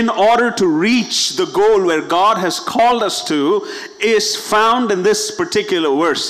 in 0.00 0.12
order 0.28 0.54
to 0.62 0.68
reach 0.86 1.22
the 1.40 1.46
goal 1.60 1.84
where 1.90 2.06
God 2.18 2.40
has 2.46 2.62
called 2.78 3.04
us 3.10 3.22
to 3.32 3.40
is 4.14 4.30
found 4.48 4.92
in 4.96 5.04
this 5.10 5.26
particular 5.40 5.96
verse 6.04 6.28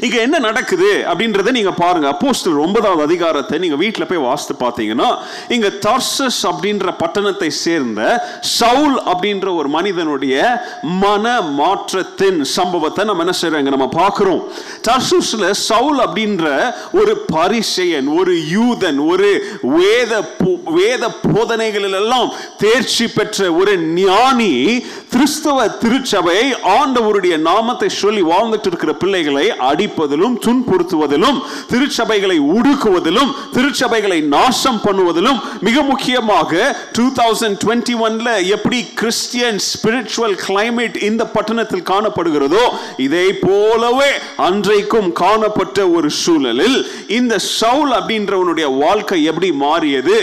இங்க 0.00 0.20
என்ன 0.20 0.38
நடக்குது 0.38 1.04
அப்படின்றத 1.12 1.50
நீங்க 1.50 1.72
பாருங்க. 1.72 2.08
அப்போஸ்தலர் 2.08 2.60
ஒன்பதாவது 2.60 3.02
அதிகாரத்தை 3.02 3.58
நீங்க 3.58 3.76
வீட்ல 3.76 4.04
போய் 4.04 4.18
வாசித்து 4.18 4.66
பார்த்தீங்கன்னா 4.66 5.16
இங்க 5.48 5.68
தர்சஸ் 5.68 6.42
அப்படின்ற 6.42 6.94
பட்டணத்தை 6.98 7.50
சேர்ந்த 7.50 8.26
சவுல் 8.40 9.02
அப்படின்ற 9.04 9.54
ஒரு 9.56 9.68
மனிதனுடைய 9.68 10.60
மன 10.82 11.40
மாற்றத்தின் 11.40 12.44
சம்பவத்தை 12.44 13.04
நம்ம 13.04 13.24
என்ன 13.24 13.36
செய்றோம்? 13.40 13.62
நம்ம 13.62 13.88
பார்க்கிறோம். 13.88 14.42
தர்சுஸ்ல 14.88 15.50
சவுல் 15.50 15.98
அப்படின்ற 15.98 16.74
ஒரு 16.92 17.24
பரிசெயன் 17.32 18.06
ஒரு 18.06 18.34
யூதன் 18.52 19.06
ஒரு 19.06 19.58
வேத 19.62 20.34
போ- 20.44 20.62
வேத 20.64 21.10
போதனைகளில் 21.34 21.92
எல்லாம் 21.92 22.32
தேர்ச்சி 22.58 23.08
பெற்ற 23.08 23.52
ஒரு 23.52 23.78
ஞானி 23.78 24.84
கிறிஸ்தவ 25.10 25.68
திருச்சபை 25.68 26.52
ஆண்டவருடைய 26.52 27.36
நாமத்தை 27.36 27.88
சொல்லி 27.88 28.22
வாழ்ந்துட்டு 28.22 28.66
இருக்கிற 28.66 28.94
பிள்ளைகளை 28.94 29.52
அடிப்பதிலும் 29.70 30.36
துன்புறுத்துவதிலும் 30.46 31.38
திருச்சபைகளை 31.72 32.38
உடுக்குவதிலும் 32.56 33.30
திருச்சபைகளை 33.52 34.20
நாசம் 34.34 34.80
பண்ணுவதிலும் 34.84 35.38
மிக 35.60 35.82
முக்கியமாக 35.82 36.52
டூ 36.92 37.06
தௌசண்ட் 37.20 37.58
டுவெண்ட்டி 37.64 37.94
ஒன்ல 38.06 38.46
எப்படி 38.46 38.80
கிறிஸ்டியன் 38.94 39.60
ஸ்பிரிச்சுவல் 39.70 40.36
கிளைமேட் 40.46 40.96
இந்த 41.02 41.24
பட்டணத்தில் 41.26 41.88
காணப்படுகிறதோ 41.90 42.64
இதை 43.06 43.26
போலவே 43.46 44.10
அன்றைக்கும் 44.48 45.12
காணப்பட்ட 45.22 45.88
ஒரு 45.90 46.10
சூழலில் 46.22 46.78
இந்த 47.18 47.34
சவுல் 47.58 47.92
அப்படின்றவனுடைய 47.98 48.66
வாழ்க்கை 48.78 49.18
எப்படி 49.24 49.52
மாறியது? 49.64 50.16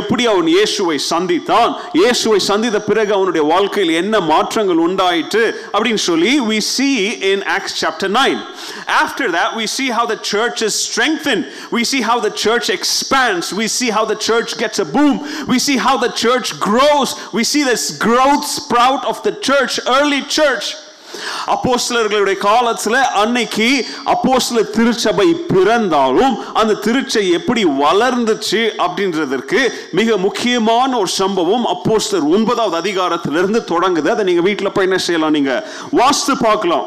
எப்படி 0.00 0.26
அவன் 0.26 0.46
இயேசுவை 0.46 0.98
சந்தித்தான்? 1.10 1.72
இயேசுவை 1.92 2.38
சந்தித்த 2.50 2.80
பிறகு 2.80 3.12
அவனுடைய 3.12 3.46
வாழ்க்கையில் 3.46 3.94
என்ன 3.94 4.20
மாற்றங்கள் 4.20 4.82
உண்டாயிற்று? 4.86 5.44
அப்படின்னு 5.72 6.02
சொல்லி 6.08 6.40
we 6.40 6.58
see 6.74 6.94
in 7.32 7.42
Acts 7.56 7.74
chapter 7.80 8.08
9 8.08 8.38
after 8.87 9.31
that 9.31 9.55
we 9.55 9.65
see 9.67 9.89
how 9.89 10.05
the 10.05 10.19
church 10.23 10.61
is 10.61 10.73
strengthened 10.87 11.43
we 11.71 11.83
see 11.83 12.01
how 12.01 12.17
the 12.19 12.33
church 12.45 12.69
expands 12.69 13.53
we 13.53 13.67
see 13.69 13.89
how 13.89 14.05
the 14.05 14.19
church 14.29 14.57
gets 14.57 14.79
a 14.79 14.87
boom 14.87 15.15
we 15.47 15.59
see 15.59 15.77
how 15.77 15.95
the 15.97 16.13
church 16.23 16.59
grows 16.59 17.09
we 17.33 17.43
see 17.43 17.63
this 17.63 17.85
growth 17.99 18.45
sprout 18.57 19.05
of 19.05 19.23
the 19.23 19.33
church 19.49 19.79
early 19.97 20.21
church 20.39 20.67
அப்போஸ்தலர்களுடைய 21.53 22.37
காலத்துல 22.45 22.95
அன்னைக்கு 23.21 23.67
அப்போஸ்தல 24.13 24.63
திருச்சபை 24.75 25.27
பிறந்தாலும் 25.51 26.33
அந்த 26.59 26.73
திருச்சை 26.85 27.23
எப்படி 27.37 27.61
வளர்ந்துச்சு 27.83 28.61
அப்படின்றதற்கு 28.85 29.61
மிக 29.99 30.17
முக்கியமான 30.25 30.89
ஒரு 31.03 31.11
சம்பவம் 31.21 31.65
அப்போஸ்தலர் 31.75 32.29
ஒன்பதாவது 32.35 32.77
அதிகாரத்திலிருந்து 32.83 33.61
தொடங்குது 33.73 34.11
அதை 34.15 34.25
நீங்க 34.29 34.45
வீட்டில் 34.49 34.73
போய் 34.77 34.89
என்ன 34.89 34.99
செய்யலாம் 35.07 35.37
நீங்க 35.37 35.55
வாஸ்து 36.01 36.35
பார்க்கலாம் 36.45 36.85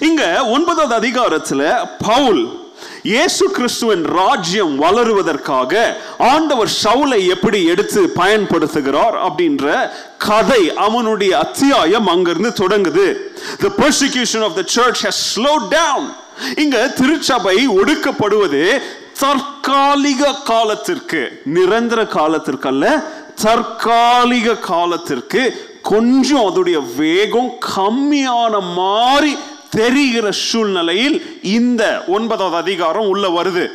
இங்க 0.00 0.44
ஒன்பதாவது 0.44 1.06
அதிகாரத்துல 1.06 1.86
பவுல் 2.06 2.66
இயேசு 3.02 3.50
கிறிஸ்துவின் 3.50 4.04
ராஜ்யம் 4.04 4.80
வளருவதற்காக 4.82 5.96
ஆண்டவர் 6.18 6.70
சவுலை 6.84 7.26
எப்படி 7.26 7.64
எடுத்து 7.64 8.10
பயன்படுத்துகிறார் 8.16 9.16
அப்படின்ற 9.28 9.90
கதை 10.18 10.74
அவனுடைய 10.76 11.38
அத்தியாயம் 11.38 12.06
அங்கிருந்து 12.06 12.52
தொடங்குது. 12.60 13.16
The 13.60 13.70
persecution 13.70 14.42
of 14.42 14.54
the 14.56 14.64
church 14.64 15.02
has 15.02 15.34
slowed 15.34 15.70
down. 15.70 16.14
இங்க 16.56 16.88
திருச்சபை 16.88 17.68
ஒடுக்கப்படுவது 17.68 18.80
தற்காலிக 19.20 19.42
தற்காலிக 19.68 20.32
காலத்திற்கு 20.44 21.42
நிரந்தர 21.44 22.06
காலத்திற்கு 22.06 22.68
அல்ல 22.68 23.02
தற்காலிக 23.34 24.54
காலத்திற்கு 24.54 25.42
கொஞ்சம் 25.82 26.46
அதோடைய 26.48 26.94
வேகம் 26.96 27.58
கம்மியான 27.76 28.74
மாதிரி 28.74 29.36
தெரிகிற 29.70 30.30
சூழ்நிலையில் 30.30 31.42
இந்த 31.42 32.04
ஒன்பதாவது 32.06 32.56
அதிகாரம் 32.56 33.08
உள்ள 33.08 33.28
வருது. 33.28 33.70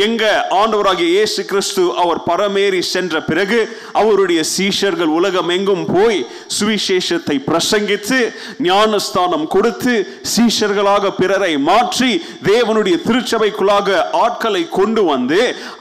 எங்க 0.00 0.24
ஆண்டவராகிய 0.54 1.08
இயேசு 1.08 1.40
கிறிஸ்து 1.44 1.82
அவர் 2.00 2.18
பரமேறி 2.26 2.80
சென்ற 2.86 3.14
பிறகு 3.22 3.58
அவருடைய 3.94 4.40
சீஷர்கள் 4.50 5.12
உலகம் 5.14 5.50
எங்கும் 5.50 5.84
போய் 5.86 6.18
சுவிசேஷத்தை 6.56 7.36
பிரசங்கித்து 7.46 8.18
ஞானஸ்தானம் 8.60 9.46
கொடுத்து 9.46 9.94
சீஷர்களாக 10.34 11.10
பிறரை 11.12 11.52
மாற்றி 11.62 12.10
தேவனுடைய 12.44 12.98
திருச்சபைக்குள்ளாக 13.06 13.98
ஆட்களை 14.20 14.62
கொண்டு 14.70 15.04
வந்து 15.04 15.40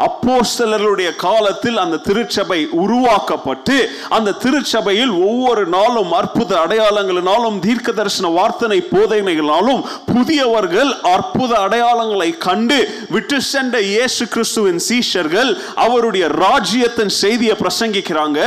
அப்போஸ்தலர்களுடைய 0.10 1.12
காலத்தில் 1.18 1.78
அந்த 1.78 2.02
திருச்சபை 2.08 2.60
உருவாக்கப்பட்டு 2.80 3.78
அந்த 4.10 4.36
திருச்சபையில் 4.40 5.14
ஒவ்வொரு 5.24 5.66
நாளும் 5.68 6.12
அற்புத 6.14 6.52
அடையாளங்களினாலும் 6.60 7.60
தீர்க்க 7.60 7.90
தரிசன 7.92 8.32
வார்த்தனை 8.32 8.82
போதனைகளாலும் 8.90 9.82
புதியவர்கள் 10.12 10.92
அற்புத 11.12 11.52
அடையாளங்களை 11.60 12.30
கண்டு 12.40 12.80
விட்டு 13.10 13.38
சென்ற 13.50 13.78
இயேசு 14.00 14.24
கிறிஸ்துவின் 14.34 14.82
சீஷர்கள் 14.88 15.50
அவருடைய 15.86 16.26
ராஜ்யத்தின் 16.44 17.14
செய்தியை 17.22 17.56
பிரசங்கிக்கிறாங்க. 17.62 18.40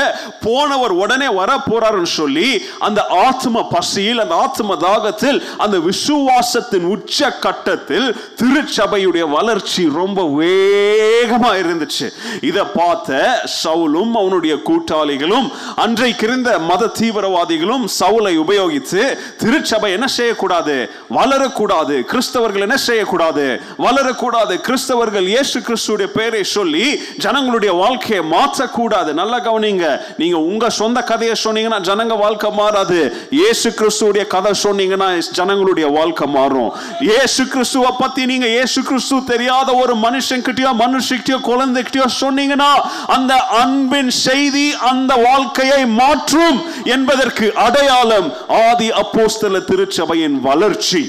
போனவர் 0.46 0.94
உடனே 1.02 1.28
வர 1.40 1.50
போறாருன்னு 1.68 2.10
சொல்லி 2.20 2.48
அந்த 2.86 3.00
ஆத்ம 3.26 3.64
பசியில் 3.74 4.22
அந்த 4.24 4.34
ஆத்ம 4.44 4.76
தாகத்தில் 4.86 5.38
அந்த 5.64 5.76
விசுவாசத்தின் 5.88 6.86
உச்ச 6.94 7.30
கட்டத்தில் 7.44 8.06
திருச்சபையுடைய 8.40 9.24
வளர்ச்சி 9.36 9.82
ரொம்ப 10.00 10.20
வேகமா 10.40 11.52
இருந்துச்சு. 11.62 12.06
இதை 12.50 12.64
பார்த்த 12.78 13.20
சவுலும் 13.62 14.12
அவனுடைய 14.20 14.54
கூட்டாளிகளும் 14.68 15.48
அன்றைக்கு 15.84 16.26
இருந்த 16.28 16.50
மத 16.70 16.90
தீவிரவாதிகளும் 17.00 17.84
சவுலை 17.98 18.34
உபயோகித்து 18.44 19.02
திருச்சபை 19.42 19.90
என்ன 19.96 20.06
செய்யக்கூடாது? 20.18 20.76
வளரக்கூடாது. 21.18 21.96
கிறிஸ்தவர்கள் 22.12 22.66
என்ன 22.68 22.78
செய்யக்கூடாது? 22.88 23.46
வளரக்கூடாது. 23.86 24.54
கிறிஸ்தவர்கள் 24.68 25.28
இயேசு 25.42 25.60
கிறிஸ்துடைய 25.66 26.08
பெயரை 26.16 26.40
சொல்லி 26.56 26.84
ஜனங்களுடைய 27.22 27.70
வாழ்க்கையை 27.80 28.20
மாற்றக்கூடாது. 28.32 29.10
நல்லா 29.20 29.38
கவனிங்க. 29.46 29.86
நீங்க 30.20 30.36
உங்க 30.50 30.64
சொந்த 30.76 30.98
கதையை 31.08 31.36
சொன்னீங்கன்னா 31.44 31.80
ஜனங்க 31.88 32.14
வாழ்க்கை 32.20 32.50
மாறாது. 32.58 32.98
இயேசு 33.38 33.68
கிறிஸ்துடைய 33.78 34.24
கதை 34.34 34.52
சொன்னீங்கன்னா 34.64 35.08
ஜனங்களுடைய 35.38 35.86
வாழ்க்கை 35.96 36.26
மாறும். 36.36 36.68
இயேசு 37.08 37.44
கிறிஸ்துவை 37.54 37.90
பத்தி 38.02 38.26
நீங்க 38.32 38.46
இயேசு 38.56 38.82
கிறிஸ்து 38.90 39.18
தெரியாத 39.32 39.74
ஒரு 39.82 39.96
மனுஷன்கிட்டயோ 40.04 40.72
மனுஷக்கிட்டயோ 40.84 41.38
குழந்தைகிட்டயோ 41.50 42.06
சொன்னீங்கன்னா 42.22 42.70
அந்த 43.16 43.32
அன்பின் 43.62 44.12
செய்தி 44.26 44.66
அந்த 44.92 45.12
வாழ்க்கையை 45.26 45.82
மாற்றும் 46.02 46.60
என்பதற்கு 46.96 47.48
அடையாளம் 47.66 48.30
ஆதி 48.68 48.90
அப்போஸ்தல 49.02 49.64
திருச்சபையின் 49.72 50.38
வளர்ச்சி. 50.48 51.02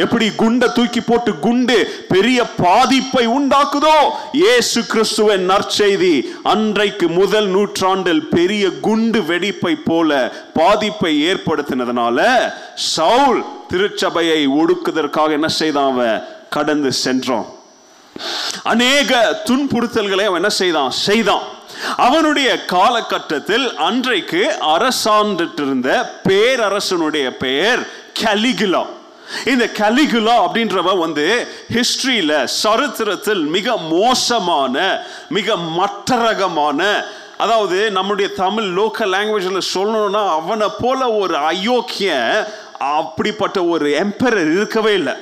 எப்படி 0.00 0.26
குண்டை 0.30 0.68
தூக்கி 0.74 1.00
போட்டு 1.00 1.32
குண்டு 1.38 1.76
பெரிய 2.08 2.38
பாதிப்பை 2.56 3.24
உண்டாக்குதோ? 3.28 3.96
ஏசு 4.32 4.80
கிறிஸ்துவின் 4.86 5.46
நற்செய்தி. 5.50 6.14
அன்றைக்கு 6.42 7.08
முதல் 7.08 7.46
நூற்றாண்டில் 7.46 8.22
பெரிய 8.28 8.64
குண்டு 8.80 9.20
வெடிப்பை 9.20 9.74
போல 9.84 10.32
பாதிப்பை 10.54 11.12
ஏற்படுத்தினதுனால 11.24 12.18
சவுல் 12.74 13.40
திருச்சபையை 13.68 14.40
ஒடுக்குவதற்காக 14.58 15.30
என்ன 15.30 15.48
செய்தான் 15.48 15.90
அவன்? 15.92 16.20
கடந்து 16.50 16.92
சென்றோம் 16.92 17.48
அநேக 18.62 19.10
துன்புறுத்தல்களை 19.44 20.24
அவன் 20.24 20.40
என்ன 20.42 20.48
செய்தான்? 20.48 20.90
செய்தான். 20.90 21.44
அவனுடைய 21.96 22.48
காலகட்டத்தில் 22.64 23.66
அன்றைக்கு 23.88 24.42
அரசாண்டுட்டு 24.74 25.62
இருந்த 25.66 25.88
பேரரசனுடைய 26.28 27.28
பெயர் 27.44 27.82
கலிகுலா. 28.20 28.82
இந்த 29.44 29.70
கலிகுலா 29.78 30.34
அப்படின்றவன் 30.44 30.98
வந்து 30.98 31.26
ஹிஸ்டரியில 31.74 32.44
சரித்திரத்தில் 32.44 33.44
மிக 33.46 33.76
மோசமான 33.76 34.76
மிக 35.28 35.56
மட்டரகமான 35.56 36.80
அதாவது 37.36 37.90
நம்முடைய 37.90 38.30
தமிழ் 38.34 38.68
லோக்கல் 38.78 39.12
லாங்குவேஜில் 39.14 39.68
சொல்லணும்னா 39.74 40.28
அவனை 40.28 40.66
போல 40.80 41.10
ஒரு 41.12 41.36
அயோக்கியன் 41.36 42.46
அப்படிப்பட்ட 42.78 43.64
ஒரு 43.64 43.86
எம்பரர் 44.04 44.50
இருக்கவே 44.56 44.92
இல்லை. 44.94 45.14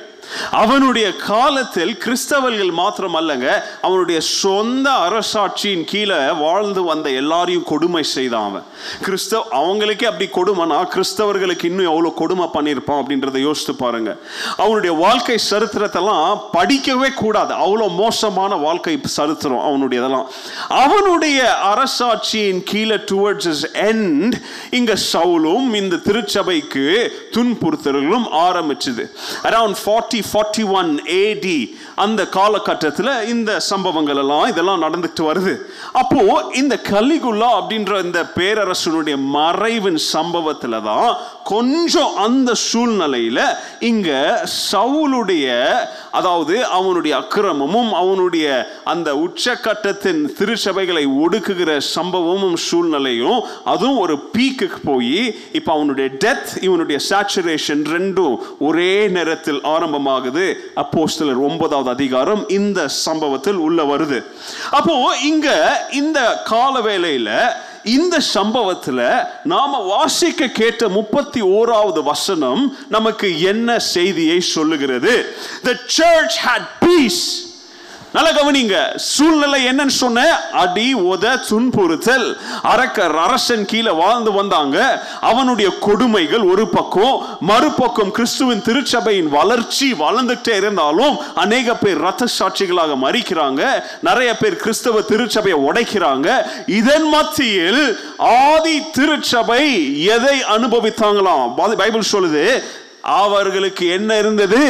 அவனுடைய 0.51 1.15
காலத்தில் 1.15 1.93
கிறிஸ்தவர்கள் 2.05 2.71
மாத்திரம் 2.71 3.15
அல்லங்க 3.19 3.47
அவனுடைய 3.81 4.19
சொந்த 4.21 4.89
அரசாட்சியின் 5.07 5.83
கீழே 5.83 6.19
வாழ்ந்து 6.45 6.83
வந்த 6.83 7.09
எல்லாரையும் 7.09 7.63
கொடுமை 7.63 8.03
செய்தான் 8.03 8.47
அவன். 8.49 8.65
கிறிஸ்தவ 9.05 9.41
அவங்களுக்கே 9.61 10.07
அப்படி 10.11 10.27
கொடுமைனா 10.37 10.77
கிறிஸ்தவர்களுக்கு 10.95 11.65
இன்னும் 11.71 11.89
எவ்வளோ 11.91 12.09
கொடுமை 12.21 12.47
பண்ணியிருப்பான் 12.53 13.01
அப்படின்றத 13.01 13.39
யோசித்து 13.39 13.75
பாருங்க. 13.75 14.11
அவனுடைய 14.57 14.95
வாழ்க்கை 15.05 15.37
சரித்திரத்தெல்லாம் 15.49 16.39
படிக்கவே 16.57 17.09
கூடாது. 17.13 17.53
அவ்வளோ 17.53 17.87
மோசமான 17.95 18.55
வாழ்க்கை 18.55 18.99
சரித்திரம் 19.17 19.65
அவனுடையதெல்லாம். 19.69 20.27
அவனுடைய 20.67 21.39
அரசாட்சியின் 21.71 22.63
கீழே 22.63 22.95
டுவர்ட்ஸ் 23.11 23.49
இஸ் 23.53 23.65
எண்ட் 23.73 24.35
இங்க 24.79 24.93
சவுலும் 25.13 25.67
இந்த 25.81 25.95
திருச்சபைக்கு 26.07 26.85
துன்புறுத்தல்களும் 27.35 28.27
ஆரம்பிச்சது. 28.45 29.05
Around 29.49 29.79
forty 29.83 30.18
forty 30.27 30.63
one 30.71 30.91
AD 31.17 31.57
அந்த 31.95 32.21
காலகட்டத்தில் 32.29 33.11
இந்த 33.27 33.51
சம்பவங்கள் 33.69 34.19
எல்லாம் 34.23 34.47
இதெல்லாம் 34.47 34.83
நடந்துட்டு 34.83 35.23
வருது. 35.29 35.53
அப்போ 35.93 36.21
இந்த 36.53 36.75
கலிகுல்லா 36.89 37.49
அப்படின்ற 37.59 37.93
இந்த 38.03 38.19
பேரரசனுடைய 38.37 39.15
மறைவின் 39.35 39.99
சம்பவத்தில் 40.13 40.77
தான் 40.81 41.09
கொஞ்சம் 41.43 42.13
அந்த 42.17 42.49
சூழ்நிலையில் 42.63 43.43
இங்கே 43.81 44.19
சவுலுடைய 44.71 45.47
அதாவது 46.11 46.55
அவனுடைய 46.69 47.13
அக்கிரமமும் 47.17 47.91
அவனுடைய 47.93 48.47
அந்த 48.83 49.09
உச்சக்கட்டத்தின் 49.17 50.21
திருச்சபைகளை 50.39 51.05
ஒடுக்குகிற 51.23 51.71
சம்பவமும் 51.95 52.57
சூழ்நிலையும் 52.67 53.39
அதுவும் 53.65 53.99
ஒரு 53.99 54.15
பீக்குக்கு 54.33 54.79
போய் 54.85 55.19
இப்போ 55.51 55.71
அவனுடைய 55.71 56.07
டெத் 56.23 56.51
இவனுடைய 56.61 56.99
சேச்சுரேஷன் 57.09 57.83
ரெண்டும் 57.91 58.35
ஒரே 58.59 58.91
நேரத்தில் 59.09 59.61
ஆரம்பமாகுது 60.09 60.71
அப்போஸ்தலர் 60.75 61.47
ஒன்பதாவது 61.47 61.89
அதிகாரம் 61.89 62.49
இந்த 62.49 62.87
சம்பவத்தில் 62.87 63.53
உள்ள 63.53 63.83
வருது. 63.83 64.23
அப்போ 64.71 65.17
இங்க 65.23 65.49
இந்த 65.91 66.41
கால 66.45 66.79
வேலையில 66.79 67.47
இந்த 67.83 68.17
சம்பவத்துல 68.33 69.27
நாம 69.43 69.77
வாசிக்க 69.77 70.47
கேட்ட 70.47 70.87
முப்பத்தி 70.87 71.41
ஓராவது 71.41 72.03
வசனம் 72.03 72.77
நமக்கு 72.89 73.41
என்ன 73.41 73.79
செய்தியை 73.79 74.39
சொல்லுகிறது? 74.39 75.35
The 75.65 75.75
church 75.97 76.35
had 76.45 76.65
peace. 76.79 77.47
நல்ல 78.13 78.29
கவனிங்க. 78.31 78.95
சூழ்நிலை 78.95 79.65
என்னன்னு 79.65 79.87
சொன்ன 79.87 80.21
அடி 80.51 80.95
உத 80.95 81.33
துன்புறுத்தல் 81.49 82.37
அரக்கர் 82.63 83.17
அரசன் 83.17 83.65
கீழே 83.65 83.91
வாழ்ந்து 83.91 84.31
வந்தாங்க. 84.31 84.77
அவனுடைய 85.21 85.71
கொடுமைகள் 85.79 86.41
ஒரு 86.41 86.67
பக்கம் 86.67 87.37
மறுபக்கம் 87.39 88.11
கிறிஸ்துவின் 88.11 88.61
திருச்சபையின் 88.61 89.29
வளர்ச்சி 89.29 89.93
வளர்ந்துட்டே 89.93 90.55
இருந்தாலும் 90.55 91.17
அநேக 91.35 91.75
பேர் 91.75 91.97
ரத்த 91.97 92.25
சாட்சிகளாக 92.39 92.97
மறிக்கிறாங்க 93.05 93.61
நிறைய 94.01 94.37
பேர் 94.37 94.55
கிறிஸ்தவ 94.55 95.01
திருச்சபையை 95.01 95.59
உடைக்கிறாங்க. 95.69 96.27
இதன் 96.65 97.09
மத்தியில் 97.09 97.99
ஆதி 98.17 98.83
திருச்சபை 98.91 99.63
எதை 100.05 100.37
அனுபவித்தாங்களாம்? 100.55 101.75
பைபிள் 101.77 102.11
சொல்லுது 102.11 102.63
அவர்களுக்கு 103.01 103.87
என்ன 103.87 104.17
இருந்தது? 104.17 104.63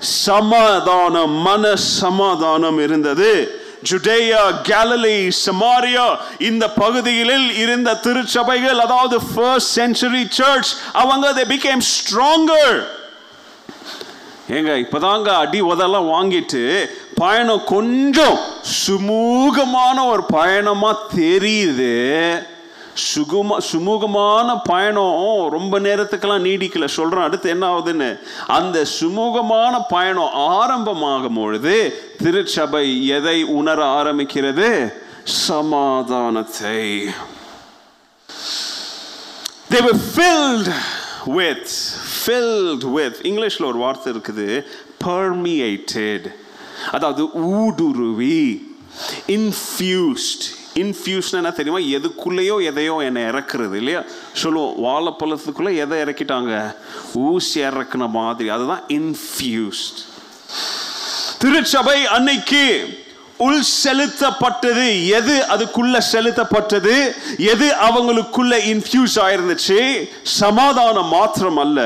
சமாதானம் 0.00 1.32
மன 1.32 1.76
சமாதானம் 1.76 2.78
இருந்தது. 2.78 3.58
ஜுடேயா 3.90 4.60
கேலலி 4.62 5.28
சமாரியா 5.46 6.18
இந்த 6.38 6.68
பகுதிகளில் 6.68 7.56
இருந்த 7.56 7.94
திருச்சபைகள் 7.94 8.78
அதாவது 8.78 9.20
ஃபர்ஸ்ட் 9.34 9.74
சென்ச்சுரி 9.78 10.26
சர்ச் 10.28 10.70
அவங்க 10.92 11.32
தே 11.32 11.44
பிகேம் 11.52 11.82
ஸ்ட்ராங்கர் 11.92 12.78
ஏங்க 14.56 14.72
இப்போதாங்க 14.84 15.26
அடி 15.26 15.60
உதெல்லாம் 15.60 16.08
வாங்கிட்டு 16.14 16.90
பயணம் 17.14 17.64
கொஞ்சம் 17.64 18.38
சுமூகமான 18.86 20.06
ஒரு 20.06 20.22
பயணமாக 20.24 21.02
தெரியுது. 21.16 21.92
சுகுமா 22.94 23.56
சுமூகமான 23.72 24.60
பயணம் 24.64 25.48
ரொம்ப 25.50 25.80
நேரத்துக்கெல்லாம் 25.80 26.44
நீடிக்கல. 26.48 26.84
சொல்கிறோம் 26.84 27.24
அடுத்து 27.24 27.50
என்ன 27.50 27.78
ஆகுதுன்னு? 27.78 28.18
அந்த 28.46 28.86
சுமூகமான 29.00 29.80
பயணம் 29.88 30.32
ஆரம்பமாகும் 30.32 31.34
பொழுது 31.34 32.02
திருச்சபை 32.18 33.06
எதை 33.06 33.42
உணர 33.42 34.02
ஆரம்பிக்கிறது? 34.02 34.92
சமாதானத்தை. 35.22 37.08
They 39.70 39.80
were 39.80 40.00
filled 40.16 40.68
with 41.26 41.68
filled 42.26 42.84
with 42.96 43.14
இங்கிலீஷில் 43.22 43.64
ஒரு 43.64 43.78
வார்த்தை 43.78 44.12
இருக்குது 44.12 44.64
permeated. 45.04 46.22
அதாவது 46.92 47.32
ஊடுருவி 47.34 48.78
இன்ஃபியூஸ்ட் 49.26 50.46
இன்ஃபியூஷன் 50.74 51.32
என்ன 51.32 51.50
தெரியுமா? 51.50 51.98
எதுக்குள்ளேயோ 51.98 52.64
எதையோ 52.64 52.96
என்னை 53.02 53.22
இறக்குறது 53.22 53.74
இல்லையா? 53.74 54.02
சொல்லுவோம் 54.32 54.84
வாழைப்பழத்துக்குள்ளே 54.84 55.76
எதை 55.76 55.98
இறக்கிட்டாங்க? 56.02 56.74
ஊசி 57.14 57.60
இறக்குன 57.60 58.08
மாதிரி. 58.08 58.48
அதுதான் 58.48 58.82
இன்ஃபியூஸ்ட் 58.88 60.00
திருச்சபை 61.38 62.06
அன்னைக்கு 62.06 62.98
உள் 63.36 63.62
செலுத்தப்பட்டது. 63.84 65.06
எது 65.06 65.44
அதுக்குள்ள 65.48 66.00
செலுத்தப்பட்டது? 66.12 67.14
எது 67.38 67.74
அவங்களுக்குள்ள 67.82 68.58
இன்ஃபியூஸ் 68.72 69.14
ஆயிருந்துச்சு? 69.14 70.08
சமாதானம் 70.22 71.06
மாத்திரம் 71.06 71.56
அல்ல. 71.56 71.80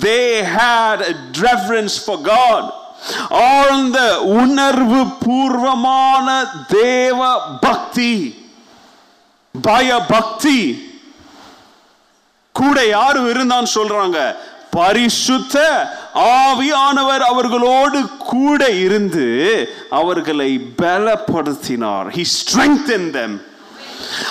They 0.00 0.46
had 0.56 1.16
reference 1.40 1.96
for 2.06 2.20
God 2.20 2.77
ஆழ்ந்த 3.30 4.22
உணர்வு 4.22 5.04
பூர்வமான 5.04 6.46
தேவ 6.68 7.40
பக்தி 7.60 8.46
பய 9.62 9.98
பக்தி. 9.98 10.86
கூட 12.52 12.86
யாரும் 12.86 13.28
இருந்தான்னு 13.28 13.66
சொல்றாங்க? 13.74 14.36
பரிசுத்த 14.70 15.88
ஆவியானவர் 16.14 17.18
அவர்களோடு 17.18 18.08
கூட 18.16 18.70
இருந்து 18.70 19.68
அவர்களை 19.90 20.60
பலப்படுத்தினார். 20.82 22.08
He 22.08 22.24
strengthened 22.24 23.10
தெம் 23.10 23.47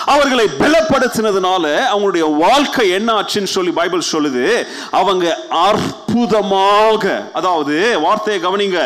அவர்களை 0.05 0.45
பலப்படுத்தினதுனால 0.59 1.63
அவங்களுடைய 1.91 2.25
வாழ்க்கை 2.37 2.89
என்ன 2.89 3.09
ஆச்சுன்னு 3.21 3.53
சொல்லி 3.55 3.71
பைபிள் 3.71 4.09
சொல்லுது. 4.11 4.67
அவங்க 4.91 5.25
அற்புதமாக 5.49 7.03
அதாவது 7.33 7.99
வார்த்தையை 8.05 8.39
கவனிங்க. 8.43 8.79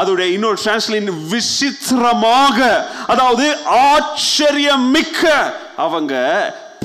அதோடைய 0.00 0.28
இன்னொரு 0.36 0.58
டிரான்ஸ்லின் 0.62 1.10
விசித்திரமாக 1.32 2.58
அதாவது 3.06 3.46
ஆச்சரியம் 3.66 4.90
மிக்க 4.96 5.22
அவங்க 5.76 6.14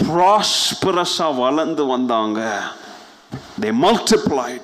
ப்ராஸ்பரஸா 0.10 1.28
வளர்ந்து 1.36 1.86
வந்தாங்க. 1.86 2.40
தே 3.62 3.70
multiplied. 3.86 4.64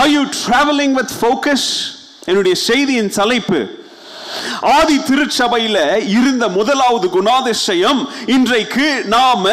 Are 0.00 0.10
you 0.16 0.22
traveling 0.44 0.92
with 0.98 1.10
focus? 1.24 1.62
என்னுடைய 2.30 2.54
செய்தியின் 2.68 3.10
தலைப்பு 3.18 3.60
ஆதி 4.60 4.98
திருச்சபையில 4.98 5.96
இருந்த 6.06 6.48
முதலாவது 6.48 7.08
குணாதிசயம் 7.08 8.08
இன்றைக்கு 8.26 9.04
நாம 9.04 9.52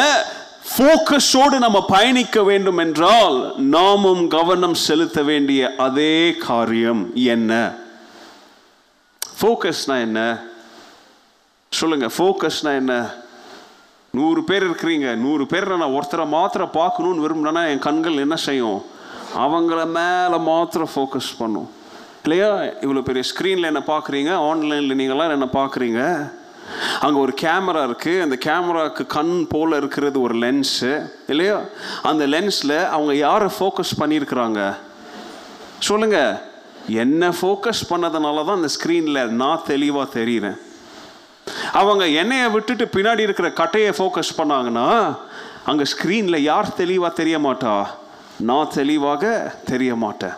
ஃபோக்கஸோடு 0.76 1.58
நம்ம 1.58 1.84
பயணிக்க 1.84 2.42
வேண்டும் 2.42 2.78
என்றால் 2.78 3.54
நாமும் 3.56 4.28
கவனம் 4.28 4.74
செலுத்த 4.74 5.22
வேண்டிய 5.22 5.74
அதே 5.76 6.34
காரியம் 6.38 7.14
என்ன? 7.14 7.74
ஃபோக்கஸ்னா 9.40 10.00
என்ன? 10.00 10.20
சொல்லுங்க 11.72 12.06
ஃபோக்கஸ்னா 12.06 12.74
என்ன? 12.76 13.14
நூறு 14.10 14.44
பேர் 14.44 14.70
இருக்கிறீங்க 14.70 15.14
நூறு 15.14 15.46
பேர் 15.46 15.76
நான் 15.76 16.00
ஒருத்தரை 16.00 16.26
மாத்திரை 16.28 16.66
பார்க்கணும்னு 16.72 17.24
விரும்புனா 17.24 17.68
என் 17.68 17.78
கண்கள் 17.78 18.16
என்ன 18.16 18.36
செய்யும்? 18.36 18.84
அவங்கள 19.34 19.86
மேலே 19.86 20.36
மாத்திரம் 20.36 20.88
ஃபோக்கஸ் 20.94 21.32
பண்ணும். 21.38 21.68
இல்லையா 22.26 22.48
இவ்வளோ 22.84 23.00
பெரிய 23.08 23.24
ஸ்க்ரீனில் 23.28 23.70
என்ன 23.70 23.80
பார்க்குறீங்க? 23.90 24.30
ஆன்லைனில் 24.48 24.98
நீங்களாம் 25.00 25.34
என்ன 25.36 25.48
பார்க்குறீங்க? 25.58 26.00
அங்கே 27.04 27.18
ஒரு 27.24 27.32
கேமரா 27.42 27.82
இருக்குது 27.88 28.22
அந்த 28.24 28.36
கேமராவுக்கு 28.46 29.02
கண் 29.16 29.34
போல் 29.52 29.76
இருக்கிறது 29.80 30.18
ஒரு 30.26 30.34
லென்ஸு 30.44 30.90
இல்லையா? 31.32 31.56
அந்த 32.10 32.22
லென்ஸில் 32.32 32.76
அவங்க 32.96 33.12
யாரை 33.26 33.48
ஃபோக்கஸ் 33.58 33.92
பண்ணியிருக்கிறாங்க? 34.00 34.60
சொல்லுங்க. 35.88 36.18
என்ன 37.02 37.28
ஃபோக்கஸ் 37.40 37.82
பண்ணதுனால 37.90 38.44
தான் 38.46 38.58
அந்த 38.60 38.70
ஸ்க்ரீனில் 38.76 39.30
நான் 39.42 39.66
தெளிவாக 39.72 40.14
தெரியுறேன். 40.18 40.58
அவங்க 41.80 42.04
என்னையை 42.22 42.48
விட்டுட்டு 42.56 42.86
பின்னாடி 42.96 43.24
இருக்கிற 43.28 43.50
கட்டையை 43.60 43.92
ஃபோக்கஸ் 43.98 44.36
பண்ணாங்கன்னா 44.40 44.88
அங்கே 45.70 45.86
ஸ்க்ரீனில் 45.92 46.46
யார் 46.50 46.74
தெளிவாக 46.82 47.18
தெரிய 47.20 47.38
மாட்டா? 47.46 47.76
நான் 48.48 48.74
தெளிவாக 48.80 49.24
தெரிய 49.72 49.94
மாட்டேன். 50.04 50.36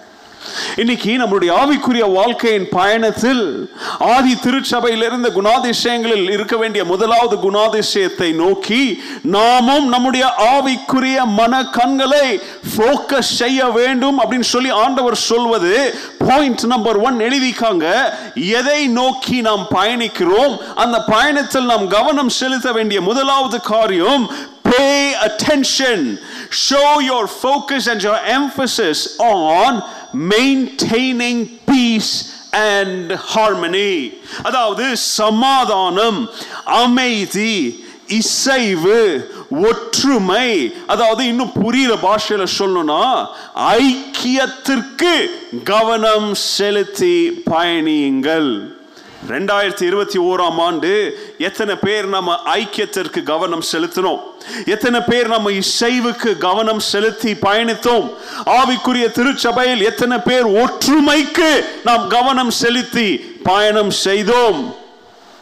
இன்னைக்கு 0.76 1.10
நம்மளுடைய 1.10 1.50
ஆவிக்குரிய 1.62 2.12
வாழ்க்கையின் 2.12 2.68
பயணத்தில் 2.70 3.70
ஆதி 3.98 4.36
திருச்சபையில் 4.36 5.02
இருந்த 5.02 5.28
குணாதிசயங்களில் 5.28 6.30
இருக்க 6.30 6.56
வேண்டிய 6.56 6.84
முதலாவது 6.84 7.36
குணாதிசயத்தை 7.36 8.34
நோக்கி 8.34 9.02
நாமும் 9.22 9.88
நம்முடைய 9.88 10.26
ஆவிக்குரிய 10.38 11.24
மன 11.24 11.64
கண்களை 11.64 12.40
ஃபோக்கஸ் 12.76 13.32
செய்ய 13.40 13.64
வேண்டும் 13.64 14.20
அப்படின்னு 14.20 14.48
சொல்லி 14.54 14.70
ஆண்டவர் 14.70 15.16
சொல்வது 15.16 15.94
பாயிண்ட் 16.28 16.64
நம்பர் 16.64 16.96
ஒன் 16.96 17.18
எழுதிக்காங்க. 17.18 17.86
எதை 18.34 18.86
நோக்கி 18.86 19.40
நாம் 19.40 19.66
பயணிக்கிறோம்? 19.74 20.56
அந்த 20.74 21.02
பயணத்தில் 21.02 21.64
நாம் 21.64 21.88
கவனம் 21.88 22.28
செலுத்த 22.28 22.72
வேண்டிய 22.72 23.00
முதலாவது 23.00 23.60
காரியம் 23.60 24.30
pay 24.68 25.14
attention. 25.26 26.18
Show 26.50 27.00
your 27.00 27.26
focus 27.42 27.86
and 27.86 28.02
your 28.02 28.18
emphasis 28.38 28.98
on 29.18 29.82
maintaining 30.14 31.44
peace 31.64 32.12
and 32.50 33.12
harmony 33.34 34.18
அதாவது 34.42 34.96
சமாதானம் 34.96 36.30
அமைதி 36.64 37.86
இசைவு 38.06 39.00
ஒற்றுமை. 39.50 40.72
அதாவது 40.86 41.26
இன்னும் 41.26 41.52
புரியுற 41.54 41.94
பாஷையில 42.02 42.46
சொல்லணும்னா 42.58 43.26
ஐக்கியத்திற்கு 43.56 45.30
கவனம் 45.64 46.34
செலுத்தி 46.34 47.42
பயணியுங்கள். 47.50 48.76
ரெண்டாயிரத்தி 49.26 49.82
இருபத்தி 49.82 50.18
ஓராம் 50.18 50.58
ஆண்டு 50.58 50.90
எத்தனை 51.38 51.74
பேர் 51.76 52.06
நம்ம 52.06 52.40
ஐக்கியத்திற்கு 52.44 53.22
கவனம் 53.22 53.62
செலுத்தினோம்? 53.72 54.20
எத்தனை 54.64 55.00
பேர் 55.00 55.28
நம்ம 55.28 55.50
இசைவுக்கு 55.50 56.38
கவனம் 56.38 56.78
செலுத்தி 56.78 57.32
பயணித்தோம்? 57.34 58.06
ஆவிக்குரிய 58.44 59.10
திருச்சபையில் 59.10 59.82
எத்தனை 59.82 60.18
பேர் 60.18 60.46
ஒற்றுமைக்கு 60.46 61.64
நாம் 61.84 62.06
கவனம் 62.06 62.50
செலுத்தி 62.50 63.08
பயணம் 63.42 63.90
செய்தோம்? 63.90 64.74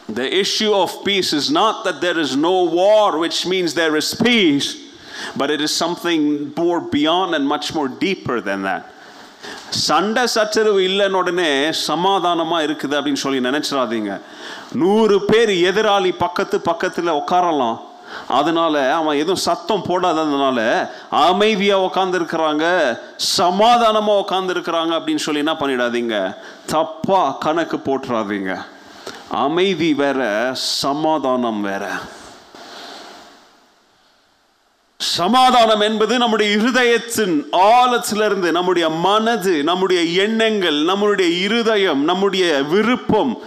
The 0.09 0.27
issue 0.41 0.73
of 0.73 1.05
peace 1.05 1.33
is 1.33 1.51
not 1.51 1.85
that 1.85 2.01
there 2.01 2.19
is 2.19 2.37
no 2.37 2.65
war, 2.65 3.19
which 3.19 3.45
means 3.45 3.75
there 3.75 3.97
is 3.97 4.15
peace, 4.15 4.69
but 5.37 5.51
it 5.51 5.61
is 5.61 5.73
something 5.85 6.53
more 6.57 6.81
beyond 6.81 7.35
and 7.35 7.47
much 7.47 7.75
more 7.75 7.89
deeper 7.89 8.41
than 8.41 8.63
that. 8.63 8.96
சண்டை 9.69 10.27
சச்சரவு 10.27 10.81
இல்லைன்னு 10.81 11.21
உடனே 11.23 11.73
சமாதானமாக 11.73 12.67
இருக்குது 12.67 12.97
அப்படின்னு 12.99 13.25
சொல்லி 13.25 13.49
நினச்சிடாதீங்க. 13.49 14.21
நூறு 14.73 15.25
பேர் 15.25 15.49
எதிராளி 15.49 16.13
பக்கத்து 16.19 16.61
பக்கத்தில் 16.61 17.19
உட்காரலாம். 17.21 17.79
அதனால 18.29 18.75
அவன் 18.95 19.17
எதுவும் 19.17 19.45
சத்தம் 19.47 19.87
போடாததுனால 19.89 20.89
அமைதியாக 21.11 21.87
உட்கார்ந்து 21.87 22.19
சமாதானமாக 22.19 22.65
சமாதானமா 23.39 24.15
அப்படின்னு 24.99 25.25
சொல்லி 25.27 25.45
என்ன 25.45 25.55
பண்ணிடாதீங்க. 25.61 26.37
தப்பாக 26.73 27.39
கணக்கு 27.39 27.77
போட்டுறாதீங்க. 27.77 28.55
அமைதி 29.29 29.95
வேற 29.95 30.21
சமாதானம் 30.53 31.61
வேற. 31.61 31.87
சமாதானம் 34.99 35.81
என்பது 35.81 36.19
நம்முடைய 36.19 36.57
இருதயத்தின் 36.57 37.45
ஆழத்திலிருந்து 37.53 38.51
நம்முடைய 38.51 38.89
மனது 38.89 39.63
நம்முடைய 39.63 40.23
எண்ணங்கள் 40.23 40.83
நம்முடைய 40.83 41.39
இருதயம் 41.39 42.05
நம்முடைய 42.05 42.63
விருப்பம் 42.63 43.39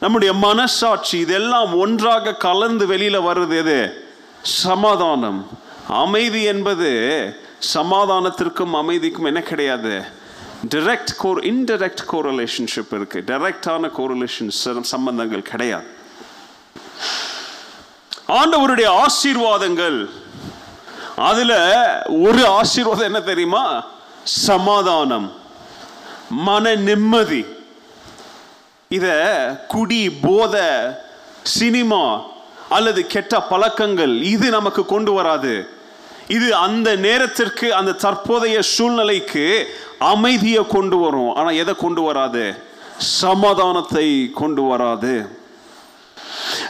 நம்முடைய 0.00 0.34
மனசாட்சி 0.34 1.18
இதெல்லாம் 1.18 1.74
ஒன்றாக 1.74 2.34
கலந்து 2.34 2.86
வெளியில 2.86 3.22
வருது 3.22 3.58
எது? 3.58 4.04
சமாதானம். 4.42 5.48
அமைதி 5.88 6.42
என்பது 6.42 6.88
சமாதானத்திற்கும் 7.74 8.70
அமைதிக்கும் 8.70 9.24
என்ன 9.24 9.42
கிடையாது? 9.42 10.02
டிரெக்ட் 10.68 11.08
கோர் 11.16 11.38
இன்டெரக்ட் 11.38 11.98
கோரிலேஷன்ஷிப் 12.12 12.94
இருக்கு. 12.94 13.24
டைரக்டான 13.26 13.90
கோரிலேஷன் 13.98 14.80
சம்பந்தங்கள் 14.80 15.42
கிடையாது. 15.42 15.86
ஆண்டவருடைய 18.28 18.86
ஆசீர்வாதங்கள் 18.86 20.10
அதுல 21.28 21.52
ஒரு 22.26 22.42
ஆசீர்வாதம் 22.58 23.08
என்ன 23.10 23.20
தெரியுமா? 23.30 23.64
சமாதானம் 24.22 25.26
மன 26.46 26.74
நிம்மதி. 26.88 27.42
இத 28.88 29.06
குடி 29.72 30.02
போத 30.24 30.56
சினிமா 31.56 32.04
அல்லது 32.76 33.00
கெட்ட 33.14 33.34
பழக்கங்கள் 33.50 34.14
இது 34.34 34.46
நமக்கு 34.56 34.82
கொண்டு 34.94 35.12
வராது. 35.12 35.54
இது 36.36 36.48
அந்த 36.66 36.88
நேரத்திற்கு 37.06 37.68
அந்த 37.78 37.92
தற்போதைய 38.04 38.58
சூழ்நிலைக்கு 38.74 39.44
அமைதியை 40.12 40.62
கொண்டு 40.76 40.96
வரும். 40.96 41.32
ஆனால் 41.34 41.60
எதை 41.62 41.74
கொண்டு 41.84 42.02
வராது? 42.02 42.44
சமாதானத்தை 42.98 44.06
கொண்டு 44.40 44.62
வராது. 44.62 45.14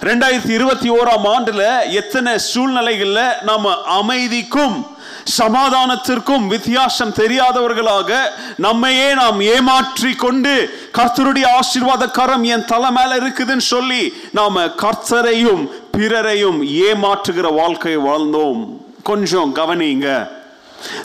ரெண்டாயிரத்தி 0.09 0.53
இருபத்தி 0.59 0.88
ஓராம் 0.90 1.26
ஆண்டுல 1.32 1.62
எத்தனை 1.92 2.32
சூழ்நிலைகள்ல 2.44 3.22
நாம 3.42 3.72
அமைதிக்கும் 3.96 4.76
சமாதானத்திற்கும் 5.30 6.44
வித்தியாசம் 6.46 7.12
தெரியாதவர்களாக 7.18 8.11
நம்மையே 8.57 9.09
நாம் 9.14 9.40
ஏமாற்றி 9.55 10.12
கொண்டு 10.14 10.55
கர்த்தருடைய 10.98 11.46
ஆசீர்வாத 11.59 12.09
கரம் 12.11 12.44
என் 12.55 12.64
தலை 12.64 12.90
மேல 12.90 13.18
இருக்குதுன்னு 13.20 13.66
சொல்லி 13.66 14.03
நாம 14.32 14.64
கர்த்தரையும் 14.82 15.64
பிறரையும் 15.96 16.61
ஏமாற்றுகிற 16.88 17.48
வாழ்க்கை 17.55 17.96
வாழ்ந்தோம் 18.09 18.62
கொஞ்சம் 19.03 19.53
கவனிங்க 19.55 20.09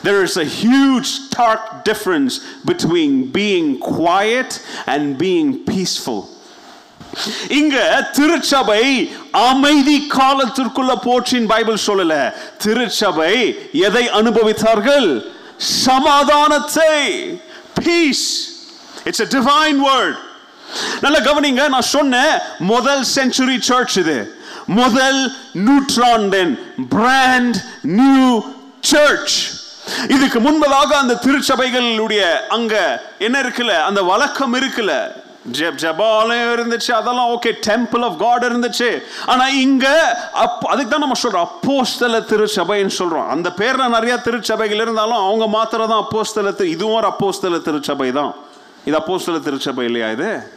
There 0.04 0.24
is 0.24 0.38
a 0.38 0.46
huge 0.46 1.06
stark 1.06 1.84
difference 1.84 2.34
between 2.64 3.32
being 3.32 3.78
quiet 3.80 4.52
and 4.88 5.18
being 5.18 5.50
peaceful. 5.66 6.22
இங்க 7.48 8.10
திருச்சபை 8.14 9.16
அமைதி 9.32 10.08
காலத்திற்குள்ள 10.10 10.96
போற்றின் 11.02 11.46
பைபிள் 11.46 11.78
சொல்லல. 11.88 12.34
திருச்சபை 12.58 13.36
எதை 13.72 14.08
அனுபவித்தார்கள்? 14.08 15.26
சமாதானத்தை. 15.58 16.94
Peace 17.84 18.28
it's 19.04 19.20
a 19.20 19.26
divine 19.26 19.80
word 19.88 20.18
நல்ல 21.02 21.20
கவனிங்க 21.20 21.70
நான் 21.70 21.82
சொன்னேன் 21.82 22.40
முதல் 22.60 23.04
செஞ்சுரி 23.16 23.60
சர்ச் 23.60 23.98
இது. 23.98 24.38
முதல் 24.66 25.32
நியூட்ரான் 25.54 26.58
பிராண்ட் 26.90 27.56
நியூ 27.82 28.44
சர்ச் 28.82 29.54
இதுக்கு 30.10 30.40
முன்பதாக 30.40 30.92
அந்த 31.02 31.14
திருச்சபைகளுடைய 31.14 32.48
அங்க 32.48 33.04
என்ன 33.20 33.42
இருக்குல்ல? 33.42 33.84
அந்த 33.84 34.04
வழக்கம் 34.04 34.54
இருக்குல்ல? 34.54 35.24
ஜெப் 35.52 35.76
ஜபாலயம் 35.76 36.54
இருந்துச்சு 36.56 36.92
அதெல்லாம் 36.92 37.38
ஓகே 37.38 37.52
டெம்பிள் 37.68 38.04
ஆஃப் 38.04 38.18
காட் 38.18 38.46
இருந்துச்சு. 38.46 39.04
ஆனா 39.26 39.48
இங்க 39.48 39.86
அப் 40.32 40.66
அதுக்கு 40.66 40.90
தான் 40.90 41.00
நம்ம 41.00 41.20
சொல்றோம் 41.22 41.48
அப்போஸ்தல 41.50 42.20
திருச்சபைன்னு 42.20 42.98
சொல்றோம். 42.98 43.28
அந்த 43.28 43.50
பேர்ல 43.58 43.88
நிறைய 43.88 44.18
திருச்சபைகள் 44.18 44.80
இருந்தாலும் 44.80 45.18
அவங்க 45.18 45.48
மாத்திரம் 45.48 45.88
தான் 45.88 46.06
அப்போஸ்தல 46.06 46.56
திரு 46.56 46.70
இதுவும் 46.70 46.96
ஒரு 46.96 47.08
அப்போஸ்தல 47.08 47.62
திருச்சபை 47.62 48.12
தான். 48.12 48.36
இது 48.86 48.98
அப்போஸ்தல 48.98 49.40
திருச்சபை 49.40 49.86
இல்லையா 49.86 50.10
இது? 50.10 50.52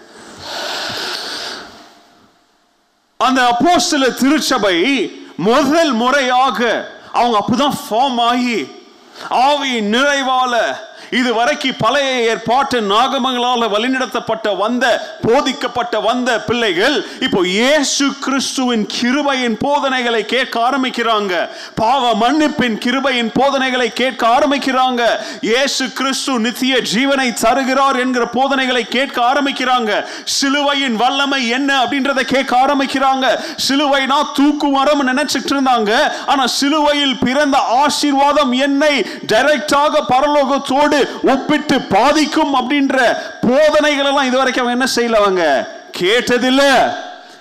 அந்த 3.16 3.52
அப்போஸ்தல 3.52 4.14
திருச்சபை 4.14 4.76
முதல் 5.36 5.92
முறையாக 5.92 6.90
அவங்க 7.12 7.38
அப்பதான் 7.38 7.78
ஃபார்ம் 7.90 8.20
ஆகி 8.20 8.68
ஆவி 9.28 9.80
நிறைவால 9.80 10.54
இது 11.18 11.30
வரைக்கும் 11.38 11.78
பழைய 11.82 12.08
ஏற்பாட்டு 12.30 12.78
நாகமங்களால் 12.92 13.64
வழிநடத்தப்பட்ட 13.74 14.56
வந்த 14.62 14.84
போதிக்கப்பட்ட 15.26 15.94
வந்த 16.08 16.30
பிள்ளைகள் 16.48 16.96
இப்போ 17.26 17.40
இயேசு 17.58 18.06
கிறிஸ்துவின் 18.24 18.84
கிருபையின் 18.96 19.56
போதனைகளை 19.64 20.22
கேட்க 20.34 20.54
ஆரம்பிக்கிறாங்க. 20.68 21.32
பாவ 21.80 22.02
மன்னிப்பின் 22.22 22.76
கிருபையின் 22.84 23.30
போதனைகளை 23.38 23.88
கேட்க 24.00 24.22
ஆரம்பிக்கிறாங்க. 24.36 25.02
இயேசு 25.50 25.84
கிறிஸ்து 25.98 26.32
நித்திய 26.46 26.74
ஜீவனை 26.92 27.28
தருகிறார் 27.44 27.98
என்கிற 28.04 28.24
போதனைகளை 28.36 28.84
கேட்க 28.96 29.16
ஆரம்பிக்கிறாங்க. 29.30 29.90
சிலுவையின் 30.38 30.96
வல்லமை 31.02 31.42
என்ன 31.58 31.70
அப்படின்றத 31.82 32.20
கேட்க 32.34 32.52
ஆரம்பிக்கிறாங்க. 32.64 33.26
சிலுவைனா 33.66 34.18
தூக்கு 34.38 34.68
மரம் 34.76 35.06
நினைச்சிட்டு 35.10 35.52
இருந்தாங்க. 35.54 35.92
ஆனா 36.32 36.44
சிலுவையில் 36.58 37.16
பிறந்த 37.24 37.56
ஆசீர்வாதம் 37.82 38.52
என்னை 38.66 38.94
டைரக்டாக 39.32 40.04
பரலோகத்தோடு 40.12 40.87
ஒப்பிட்டு 41.22 41.80
பாதிக்கும் 41.80 42.54
அப்படின்ற 42.54 43.16
போதனைகள் 43.40 44.06
எல்லாம் 44.06 44.26
இதுவரைக்கும் 44.26 44.66
அவங்க 44.66 44.86
என்ன 44.86 44.94
செய்யல 44.96 45.20
அவங்க? 45.20 45.68
கேட்டதில்ல. 46.00 46.62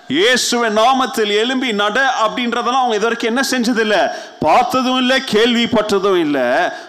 இயேசுவின் 0.08 0.78
நாமத்தில் 0.78 1.32
எலும்பி 1.43 1.74
நட 1.74 2.14
அப்படின்றதெல்லாம் 2.26 2.84
அவங்க 2.84 2.95
இதுவரைக்கும் 2.95 3.36
என்ன 3.36 3.41
செஞ்சதில்ல? 3.52 4.12
பார்த்ததும் 4.39 4.98
இல்லை 4.98 5.24
கேள்விப்பட்டதும் 5.32 6.20
இல்லை. 6.20 6.41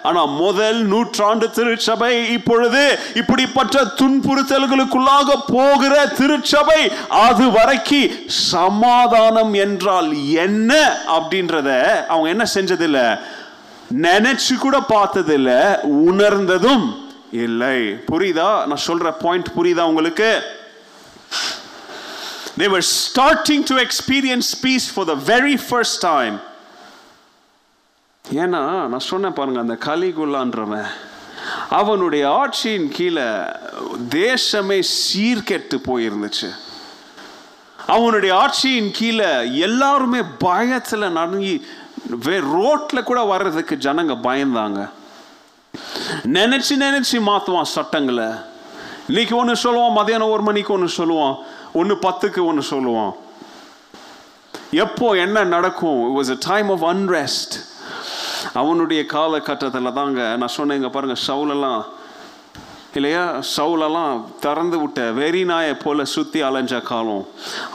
ஆனா 0.02 0.24
முதல் 0.24 0.76
நூற்றாண்டு 0.76 1.50
திருச்சபை 1.50 2.32
இப்பொழுது 2.32 2.98
இப்படிப்பட்ட 3.14 3.84
துன்புறுத்தல்களுக்குள்ளாக 3.84 5.34
போகிற 5.46 6.06
திருச்சபை 6.06 6.92
அது 7.08 7.50
வரைக்கும் 7.50 8.10
சமாதானம் 8.26 9.54
என்றால் 9.54 10.12
என்ன 10.26 10.96
அப்படின்றத 11.06 11.82
அவங்க 12.06 12.28
என்ன 12.28 12.44
செஞ்சதில்ல? 12.54 13.20
நினைச்சு 13.94 14.56
கூட 14.58 14.80
பார்த்ததில்ல 14.80 15.80
உணர்ந்ததும் 15.80 17.12
இல்லை. 17.32 17.92
புரியுதா? 17.92 18.66
நான் 18.66 18.84
சொல்ற 18.86 19.14
பாயிண்ட் 19.20 19.48
புரியுதா 19.56 19.80
உங்களுக்கு? 19.80 20.42
They 22.58 22.68
were 22.68 22.82
starting 22.82 23.62
to 23.64 23.74
experience 23.74 24.48
peace 24.62 24.86
for 24.94 25.06
the 25.06 25.14
very 25.14 25.56
first 25.70 26.00
time. 26.00 26.40
ஏன்னா 28.32 28.86
நான் 28.86 28.98
சொன்னேன் 28.98 29.32
பாருங்க 29.32 29.60
அந்த 29.60 29.76
கலிகுல்லான்றவன் 29.80 30.86
அவனுடைய 31.68 32.24
ஆட்சியின் 32.28 32.88
கீழே 32.88 33.22
தேசமே 34.10 34.82
சீர்கெட்டு 35.12 35.78
போயிருந்துச்சு. 35.86 36.50
அவனுடைய 37.86 38.34
ஆட்சியின் 38.34 38.90
கீழே 38.90 39.58
எல்லாருமே 39.58 40.20
பயத்தில் 40.38 41.12
நடுங்கி 41.12 41.66
ரோட்டில் 42.40 43.08
கூட 43.10 43.20
வர்றதுக்கு 43.22 43.74
ஜனங்க 43.76 44.14
பயந்தாங்க. 44.28 44.80
நினைச்சு 46.38 46.74
நினைச்சு 46.84 47.16
மாற்றுவான் 47.28 47.72
சட்டங்களை. 47.76 48.28
இன்னைக்கு 49.08 49.36
ஒன்று 49.36 49.54
சொல்லுவான் 49.62 49.96
மதியானம் 49.98 50.30
ஒரு 50.30 50.42
மணிக்கு 50.42 50.72
ஒன்று 50.72 50.90
சொல்லுவான் 50.96 51.36
ஒன்று 51.72 51.94
பத்துக்கு 51.94 52.40
ஒன்று 52.44 52.64
சொல்லுவான். 52.70 53.14
எப்போ 54.70 55.12
என்ன 55.12 55.44
நடக்கும்? 55.44 56.00
It 56.06 56.16
was 56.18 56.34
a 56.34 56.38
time 56.48 56.70
of 56.70 56.84
unrest 56.84 57.54
அவனுடைய 58.52 59.06
காலகட்டத்தில் 59.06 59.92
தாங்க 59.92 60.36
நான் 60.36 60.56
சொன்னேங்க 60.56 60.90
பாருங்கள் 60.90 61.22
ஷவுலெல்லாம் 61.26 61.84
இல்லையா 62.98 63.24
சவுலெல்லாம் 63.54 64.14
திறந்து 64.44 64.76
விட்ட 64.82 65.00
வெறி 65.18 65.42
நாயை 65.50 65.74
போல 65.82 66.04
சுற்றி 66.12 66.40
அலைஞ்ச 66.48 66.74
காலம். 66.90 67.24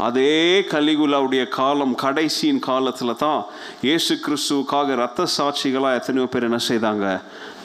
அதே 0.08 0.36
கலிகுலாவுடைய 0.74 1.44
காலம் 1.58 1.94
கடைசியின் 2.04 2.62
காலத்தில் 2.70 3.22
தான் 3.24 3.42
இயேசு 3.88 4.14
கிறிஸ்துவுக்காக 4.26 4.96
ரத்த 5.04 5.28
சாட்சிகளாக 5.38 6.00
எத்தனையோ 6.00 6.28
பேர் 6.34 6.48
என்ன 6.50 6.60
செய்தாங்க? 6.70 7.08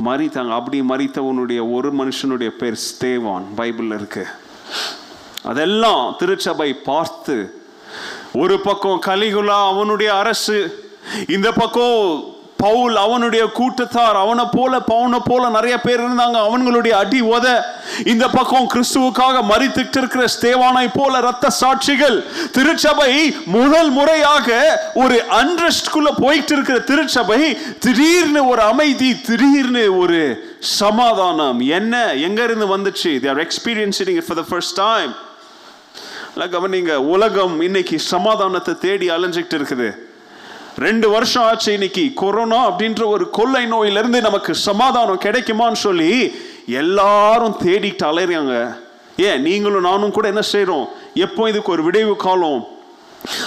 மறித்தாங்க. 0.09 0.53
அப்படி 0.59 0.81
மறித்தவனுடைய 0.93 1.61
ஒரு 1.77 1.91
மனுஷனுடைய 2.01 2.53
பேர் 2.63 2.79
ஸ்தேவான். 2.89 3.47
பைபிளில் 3.61 3.99
இருக்கு. 4.01 4.25
அதெல்லாம் 5.51 6.03
திருச்சபை 6.21 6.71
பார்த்து 6.91 7.37
ஒரு 8.43 8.57
பக்கம் 8.67 8.99
கலிகுலா 9.07 9.59
அவனுடைய 9.73 10.11
அரசு 10.23 10.59
இந்த 11.35 11.49
பக்கம் 11.61 12.01
பவுல் 12.59 12.97
அவனுடைய 12.97 13.45
கூட்டத்தார் 13.45 14.17
அவனை 14.17 14.45
போல 14.53 14.79
பவுனை 14.79 15.19
போல 15.25 15.49
நிறைய 15.49 15.81
பேர் 15.81 16.03
இருந்தாங்க. 16.03 16.39
அவங்களுடைய 16.49 16.91
அடி 16.91 17.23
உத. 17.23 17.63
இந்த 18.05 18.29
பக்கம் 18.29 18.69
கிறிஸ்துவுக்காக 18.75 19.43
மறித்துட்டு 19.51 19.97
இருக்கிற 19.97 20.25
ஸ்தேவானை 20.41 20.89
போல 20.95 21.21
ரத்த 21.21 21.49
சாட்சிகள். 21.61 22.25
திருச்சபை 22.51 23.37
முதல் 23.45 23.91
முறையாக 23.91 24.81
ஒரு 24.95 25.25
அன்ரெஸ்ட்குள்ள 25.31 26.09
போயிட்டு 26.21 26.53
இருக்கிற 26.53 26.79
திருச்சபை 26.79 27.59
திடீர்னு 27.79 28.49
ஒரு 28.49 28.61
அமைதி 28.61 29.21
திடீர்னு 29.21 29.99
ஒரு 29.99 30.21
சமாதானம். 30.61 31.61
என்ன? 31.61 32.15
எங்க 32.15 32.43
இருந்து 32.43 32.79
வந்துச்சு? 32.79 33.21
There 33.21 33.37
are 33.39 34.23
for 34.27 34.37
the 34.37 34.43
first 34.49 34.75
time 34.75 35.15
கவனிங்க. 36.37 36.95
உலகம் 36.95 37.61
இன்னைக்கு 37.61 37.99
சமாதானத்தை 37.99 38.75
தேடி 38.79 39.11
அலைஞ்சிக்கிட்டு 39.11 39.59
இருக்குது. 39.61 40.08
ரெண்டு 40.79 41.09
வருஷம் 41.11 41.43
ஆச்சு 41.43 41.73
இன்னைக்கு 41.73 42.13
கொரோனா 42.15 42.71
அப்படின்ற 42.71 43.07
ஒரு 43.07 43.31
கொள்ளை 43.31 43.67
நோயிலிருந்து 43.67 44.21
நமக்கு 44.21 44.55
சமாதானம் 44.55 45.21
கிடைக்குமான்னு 45.21 45.79
சொல்லி 45.81 46.11
எல்லாரும் 46.81 47.57
தேடிட்டு 47.65 48.05
அலையிறாங்க. 48.05 48.55
ஏன்? 49.17 49.43
நீங்களும் 49.43 49.81
நானும் 49.81 50.11
கூட 50.11 50.29
என்ன 50.29 50.43
செய்கிறோம் 50.47 50.87
எப்போ 51.15 51.49
இதுக்கு 51.49 51.73
ஒரு 51.73 51.83
விடைவு 51.83 52.17
காலம்? 52.17 52.61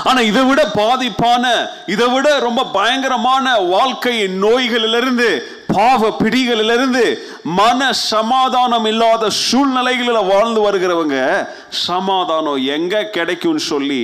ஆனா 0.03 0.21
இதை 0.21 0.43
விட 0.43 0.61
பாதிப்பான 0.75 1.43
இதை 1.85 2.07
விட 2.07 2.39
ரொம்ப 2.39 2.65
பயங்கரமான 2.73 3.45
வாழ்க்கையின் 3.67 4.43
நோய்களிலிருந்து 4.43 5.29
பாவ 5.67 6.17
பிடிகளிலிருந்து 6.19 7.03
மன 7.59 7.91
சமாதானம் 7.93 8.85
இல்லாத 8.85 9.29
சூழ்நிலைகளில் 9.29 10.27
வாழ்ந்து 10.27 10.61
வருகிறவங்க 10.61 11.17
சமாதானம் 11.85 12.65
எங்க 12.67 13.03
கிடைக்கும்னு 13.09 13.59
சொல்லி 13.65 14.01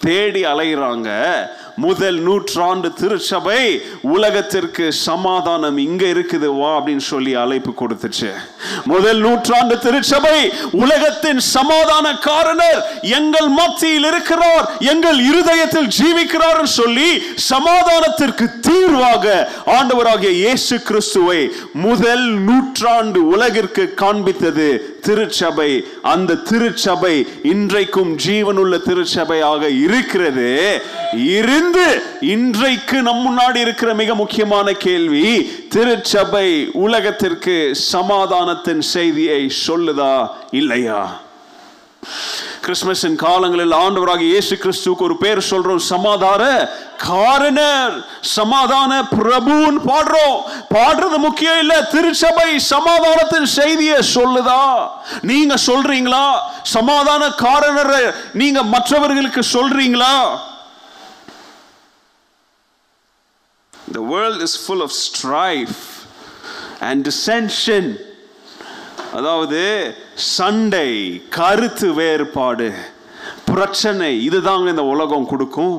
தேடி 0.00 0.44
அலைகிறாங்க 0.44 1.10
முதல் 1.76 2.18
நூற்றாண்டு 2.18 2.92
திருச்சபை 2.92 3.82
உலகத்திற்கு 4.00 4.92
சமாதானம் 4.92 5.78
இங்க 5.78 6.04
இருக்குது 6.06 6.48
வா 6.58 6.70
அப்படின்னு 6.78 7.04
சொல்லி 7.12 7.34
அழைப்பு 7.34 7.72
கொடுத்துச்சு. 7.80 8.30
முதல் 8.84 9.18
நூற்றாண்டு 9.18 9.78
திருச்சபை 9.78 10.38
உலகத்தின் 10.72 11.40
சமாதான 11.40 12.18
காரணர் 12.18 12.80
எங்கள் 13.02 13.48
மத்தியில் 13.48 14.04
இருக்கிறார் 14.04 14.66
எங்கள் 14.78 15.18
இருதயத்தில் 15.30 15.90
ஜீவிக்கிறார் 15.98 16.62
சொல்லி 16.64 17.10
சமாதானத்திற்கு 17.34 18.48
தீர்வாக 18.60 19.26
ஆண்டவராகிய 19.78 20.30
இயேசு 20.30 20.82
கிறிஸ்துவை 20.82 21.40
முதல் 21.72 22.26
நூற்றாண்டு 22.48 23.20
உலகிற்கு 23.28 23.94
காண்பித்தது 24.02 24.68
திருச்சபை. 25.06 25.70
அந்த 26.02 26.34
திருச்சபை 26.34 27.14
இன்றைக்கும் 27.42 28.18
ஜீவனுள்ள 28.24 28.74
திருச்சபையாக 28.88 29.68
இருக்கிறது. 29.68 30.50
இரு 31.36 31.61
இருந்து 31.62 31.86
இன்றைக்கு 32.20 33.02
நம் 33.02 33.24
முன்னாடி 33.26 33.56
இருக்கிற 33.56 33.94
மிக 33.94 34.14
முக்கியமான 34.14 34.72
கேள்வி 34.72 35.26
திருச்சபை 35.68 36.48
உலகத்திற்கு 36.84 37.74
சமாதானத்தின் 37.92 38.80
செய்தியை 38.94 39.50
சொல்லுதா 39.66 40.14
இல்லையா? 40.50 41.00
கிறிஸ்துமஸின் 42.64 43.16
காலங்களில் 43.16 43.72
ஆண்டவராக 43.72 44.20
இயேசு 44.20 44.54
கிறிஸ்துவுக்கு 44.56 45.06
ஒரு 45.08 45.16
பேர் 45.16 45.48
சொல்றோம் 45.50 45.82
சமாதான 45.92 46.42
காரணர் 46.96 47.94
சமாதான 48.20 49.02
பிரபுன்னு 49.16 49.82
பாடுறோம். 49.90 50.38
பாடுறது 50.74 51.18
முக்கியம் 51.18 51.58
இல்ல 51.58 51.74
திருச்சபை 51.94 52.58
சமாதானத்தின் 52.58 53.48
செய்தியை 53.58 53.98
சொல்லுதா? 54.16 54.62
நீங்க 55.22 55.54
சொல்றீங்களா? 55.66 56.26
சமாதான 56.62 57.30
காரணரை 57.30 58.02
நீங்க 58.32 58.62
மற்றவர்களுக்கு 58.62 59.42
சொல்றீங்களா? 59.52 60.14
The 63.92 64.00
world 64.00 64.40
is 64.40 64.56
full 64.56 64.80
of 64.80 64.90
strife 64.90 66.06
and 66.80 67.04
dissension. 67.04 67.84
அதாவது 69.14 69.60
சண்டை 70.14 70.88
கருத்து 71.28 71.94
வேறுபாடு 71.94 72.72
பிரச்சனை 73.44 74.28
இதுதாங்க 74.28 74.68
இந்த 74.68 74.84
உலகம் 74.84 75.26
கொடுக்கும். 75.26 75.76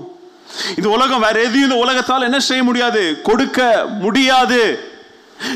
இந்த 0.77 0.89
உலகம் 0.89 1.19
வேற 1.19 1.41
எதையும் 1.41 1.69
இந்த 1.69 1.79
உலகத்தால் 1.85 2.21
என்ன 2.21 2.39
செய்ய 2.39 2.63
முடியாது? 2.63 3.21
கொடுக்க 3.23 3.85
முடியாது. 3.99 4.91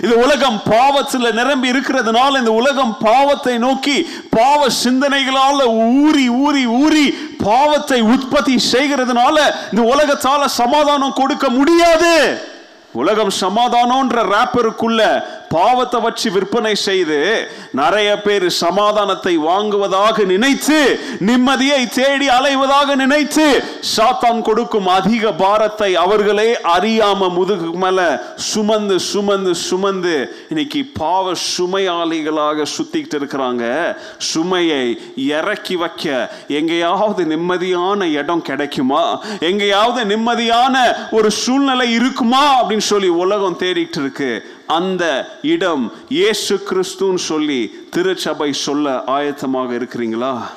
இந்த 0.04 0.16
உலகம் 0.16 0.62
பாவத்தில் 0.70 1.34
நிரம்பி 1.34 1.72
இருக்கிறதுனால 1.72 2.38
இந்த 2.38 2.52
உலகம் 2.52 2.98
பாவத்தை 3.00 3.58
நோக்கி 3.58 4.10
பாவ 4.30 4.68
சிந்தனைகளால 4.84 5.60
ஊறி 5.76 6.30
ஊறி 6.30 6.66
ஊறி 6.66 7.06
பாவத்தை 7.44 8.02
உற்பத்தி 8.02 8.56
செய்கிறதுனால 8.72 9.38
இந்த 9.72 9.96
உலகத்தால 9.96 10.46
சமாதானம் 10.46 11.14
கொடுக்க 11.14 11.50
முடியாது. 11.50 12.42
உலகம் 12.92 13.32
சமாதானம்ன்ற 13.42 14.22
ரேப்பருக்குள்ள 14.34 15.02
பாவத்தை 15.50 16.00
வச்சு 16.00 16.32
விற்பனை 16.32 16.76
செய்து 16.76 17.48
நிறைய 17.72 18.22
பேர் 18.22 18.50
சமாதானத்தை 18.50 19.38
வாங்குவதாக 19.38 20.24
நினைத்து 20.24 21.00
நிம்மதியை 21.26 21.90
தேடி 21.90 22.28
அலைவதாக 22.28 22.96
நினைத்து 22.96 23.64
சாத்தான் 23.98 24.42
கொடுக்கும் 24.42 24.88
அதிக 24.88 25.32
பாரத்தை 25.34 25.96
அவர்களே 25.96 26.54
அறியாம 26.54 27.30
முதுகு 27.30 27.72
மேல 27.72 28.24
சுமந்து 28.36 29.00
சுமந்து 29.00 29.56
சுமந்து 29.56 30.36
இன்னைக்கு 30.50 30.92
பாவ 30.94 31.32
சுமையாளிகளாக 31.58 32.66
சுத்திக்கிட்டு 32.78 33.16
இருக்கிறாங்க. 33.18 33.96
சுமையை 34.18 35.02
இறக்கி 35.16 35.76
வைக்க 35.76 36.32
எங்கேயாவது 36.48 37.24
நிம்மதியான 37.26 38.12
இடம் 38.12 38.42
கிடைக்குமா? 38.42 39.24
எங்கேயாவது 39.40 40.18
நிம்மதியான 40.18 40.76
ஒரு 41.12 41.32
சூழ்நிலை 41.32 41.92
இருக்குமா? 41.92 42.66
அப்படின்னு 42.66 42.78
சொல்லி 42.78 43.08
உலகம் 43.08 43.58
தேடிட்டு 43.60 44.00
இருக்கு. 44.00 44.56
அந்த 44.68 45.04
இடம் 45.42 45.94
இயேசு 46.10 46.56
கிறிஸ்துன்னு 46.56 47.16
சொல்லி 47.16 47.88
திருச்சபை 47.90 48.54
சொல்ல 48.54 49.04
ஆயத்தமாக 49.08 49.72
இருக்கிறீங்களா? 49.80 50.48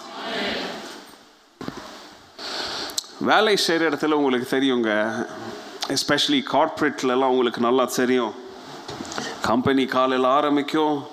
வேலை 3.19 3.57
செய்கிற 3.57 3.91
இடத்துல 3.91 4.11
உங்களுக்கு 4.11 4.57
தெரியுங்க. 4.57 4.91
எஸ்பெஷலி 5.89 6.43
கார்ப்பரேட்லலாம் 6.53 7.33
உங்களுக்கு 7.35 7.61
நல்லா 7.61 7.85
தெரியும். 7.85 8.35
கம்பெனி 9.43 9.85
காலையில் 9.85 10.29
ஆரம்பிக்கும். 10.29 11.07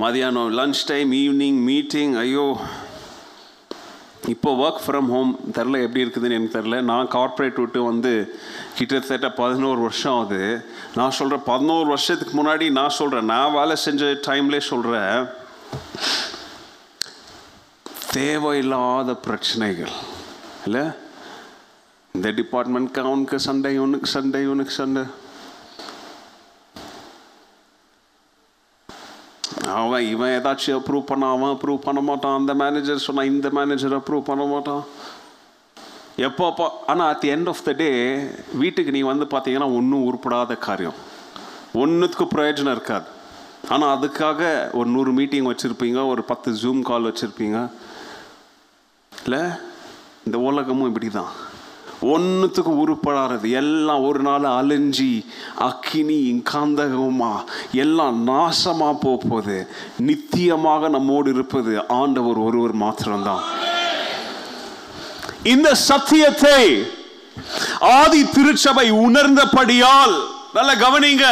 மதியானம் 0.00 0.52
லஞ்ச் 0.58 0.82
டைம் 0.86 1.12
ஈவினிங் 1.12 1.60
மீட்டிங் 1.70 2.14
ஐயோ. 2.14 2.60
இப்போ 4.28 4.50
ஒர்க் 4.54 4.88
ஃப்ரம் 4.88 5.08
ஹோம் 5.08 5.38
தெரில 5.52 5.82
எப்படி 5.82 6.04
இருக்குதுன்னு 6.04 6.32
எனக்கு 6.32 6.58
தெரில 6.58 6.82
நான் 6.82 7.08
கார்ப்பரேட் 7.08 7.54
விட்டு 7.54 7.82
வந்து 7.82 8.38
கிட்டத்தட்ட 8.74 9.32
பதினோரு 9.32 9.80
வருஷம் 9.80 10.12
ஆகுது. 10.12 10.64
நான் 10.94 11.10
சொல்கிறேன் 11.10 11.44
பதினோரு 11.44 11.88
வருஷத்துக்கு 11.88 12.44
முன்னாடி 12.44 12.70
நான் 12.70 12.88
சொல்கிறேன் 12.88 13.24
நான் 13.24 13.52
வேலை 13.52 13.76
செஞ்ச 13.76 14.04
டைம்லேயே 14.04 14.60
சொல்கிறேன் 14.60 15.26
தேவையில்லாத 18.10 19.14
பிரச்சனைகள். 19.14 19.92
இல்லை? 20.64 20.82
இந்த 22.12 22.30
டிபார்ட்மெண்ட்க்கு 22.30 22.98
அவனுக்கு 22.98 23.40
சண்டை 23.40 23.74
இவனுக்கு 23.74 24.06
சண்டை 24.06 24.42
இவனுக்கு 24.42 24.72
சண்டை. 24.72 25.02
அவன் 29.80 30.06
இவன் 30.12 30.34
ஏதாச்சும் 30.38 30.78
அப்ரூவ் 30.78 31.10
பண்ண 31.10 31.24
அவன் 31.34 31.52
அப்ரூவ் 31.54 31.86
பண்ண 31.86 32.00
மாட்டான். 32.10 32.38
அந்த 32.40 32.54
மேனேஜர் 32.62 33.04
சொன்னால் 33.06 33.30
இந்த 33.32 33.48
மேனேஜர் 33.58 33.96
அப்ரூவ் 33.98 34.28
பண்ண 34.30 34.44
மாட்டான். 34.54 34.82
எப்போ 36.28 36.46
ஆனால் 36.86 37.08
at 37.12 37.22
the 37.22 37.30
end 37.34 37.50
of 37.52 37.64
the 37.68 37.72
day 37.82 37.88
வீட்டுக்கு 38.62 38.94
நீ 38.96 39.00
வந்து 39.10 39.26
பார்த்தீங்கன்னா 39.34 39.68
ஒன்றும் 39.78 40.06
உருப்படாத 40.08 40.58
காரியம். 40.66 40.98
ஒன்றுத்துக்கு 41.82 42.26
பிரயோஜனம் 42.34 42.74
இருக்காது. 42.76 43.08
ஆனால் 43.74 43.92
அதுக்காக 43.96 44.40
ஒரு 44.78 44.88
நூறு 44.96 45.12
மீட்டிங் 45.12 45.50
வச்சுருப்பீங்க 45.50 46.00
ஒரு 46.12 46.24
பத்து 46.30 46.50
ஜூம் 46.62 46.82
கால் 46.90 47.08
வச்சுருப்பீங்க. 47.10 47.58
இல்லை? 49.12 49.42
இந்த 50.26 50.38
உலகமும் 50.50 50.88
இப்படி 50.90 51.08
தான் 51.18 51.32
ஒன்றுத்துக்கு 52.12 52.72
உருப்படாறது 52.82 53.48
எல்லாம் 53.60 54.02
ஒரு 54.04 54.20
நாள் 54.20 54.46
அலைஞ்சி 54.58 55.10
அக்கினி 55.68 56.18
காந்தகமா 56.52 57.32
எல்லாம் 57.72 58.18
நாசமா 58.28 58.90
போகுது 59.00 59.58
நித்தியமாக 60.08 60.88
நம்மோடு 60.88 61.30
இருப்பது 61.30 61.74
ஆண்டவர் 61.88 62.36
ஒருவர் 62.36 62.74
மாத்திரம்தான். 62.84 63.44
இந்த 65.42 65.74
சத்தியத்தை 65.74 66.60
ஆதி 67.80 68.22
திருச்சபை 68.34 68.86
உணர்ந்தபடியால் 68.90 70.16
நல்ல 70.54 70.72
கவனிங்க. 70.74 71.26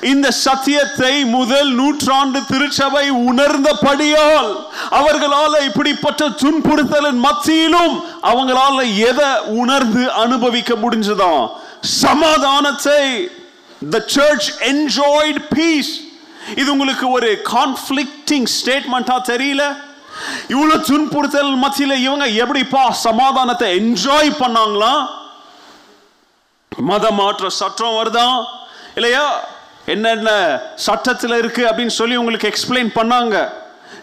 இந்த 0.00 0.30
சத்தியத்தை 0.30 1.24
முதல் 1.24 1.70
நூற்றாண்டு 1.70 2.44
திருச்சபை 2.44 3.10
உணர்ந்தபடியால் 3.10 4.50
அவர்களால 4.90 5.62
இப்படிப்பட்ட 5.64 6.28
துன்புறுத்தலின் 6.28 7.18
மத்தியிலும் 7.18 8.04
அவங்களால 8.22 8.98
எதை 9.08 9.30
உணர்ந்து 9.46 10.12
அனுபவிக்க 10.12 10.74
முடிஞ்சதா? 10.74 11.50
சமாதானத்தை. 11.80 13.30
த 13.90 14.04
சர்ச் 14.06 14.50
என்ஜாய்ட் 14.60 15.40
பீஸ் 15.54 15.92
இது 16.56 16.72
உங்களுக்கு 16.72 17.10
ஒரு 17.10 17.40
கான்ஃப்ளிக்டிங் 17.52 18.46
ஸ்டேட்மெண்ட்டா 18.56 19.16
தெரியல? 19.24 19.76
இவ்வளவு 20.48 20.84
துன்புறுத்தல் 20.84 21.54
மத்தியில 21.62 21.94
இவங்க 21.94 22.26
எப்படிப்பா 22.26 22.90
சமாதானத்தை 22.90 23.68
என்ஜாய் 23.80 24.30
பண்ணாங்களா? 24.38 25.08
மத 26.78 27.10
மாற்ற 27.10 27.48
சட்டம் 27.48 27.96
வருதான் 27.98 28.44
இல்லையா? 28.94 29.52
என்னென்ன 29.92 30.30
சட்டத்தில் 30.74 31.36
இருக்கு 31.40 31.62
அப்படின்னு 31.68 31.94
சொல்லி 32.00 32.16
உங்களுக்கு 32.16 32.50
எக்ஸ்பிளைன் 32.52 32.90
பண்ணாங்க. 32.98 33.36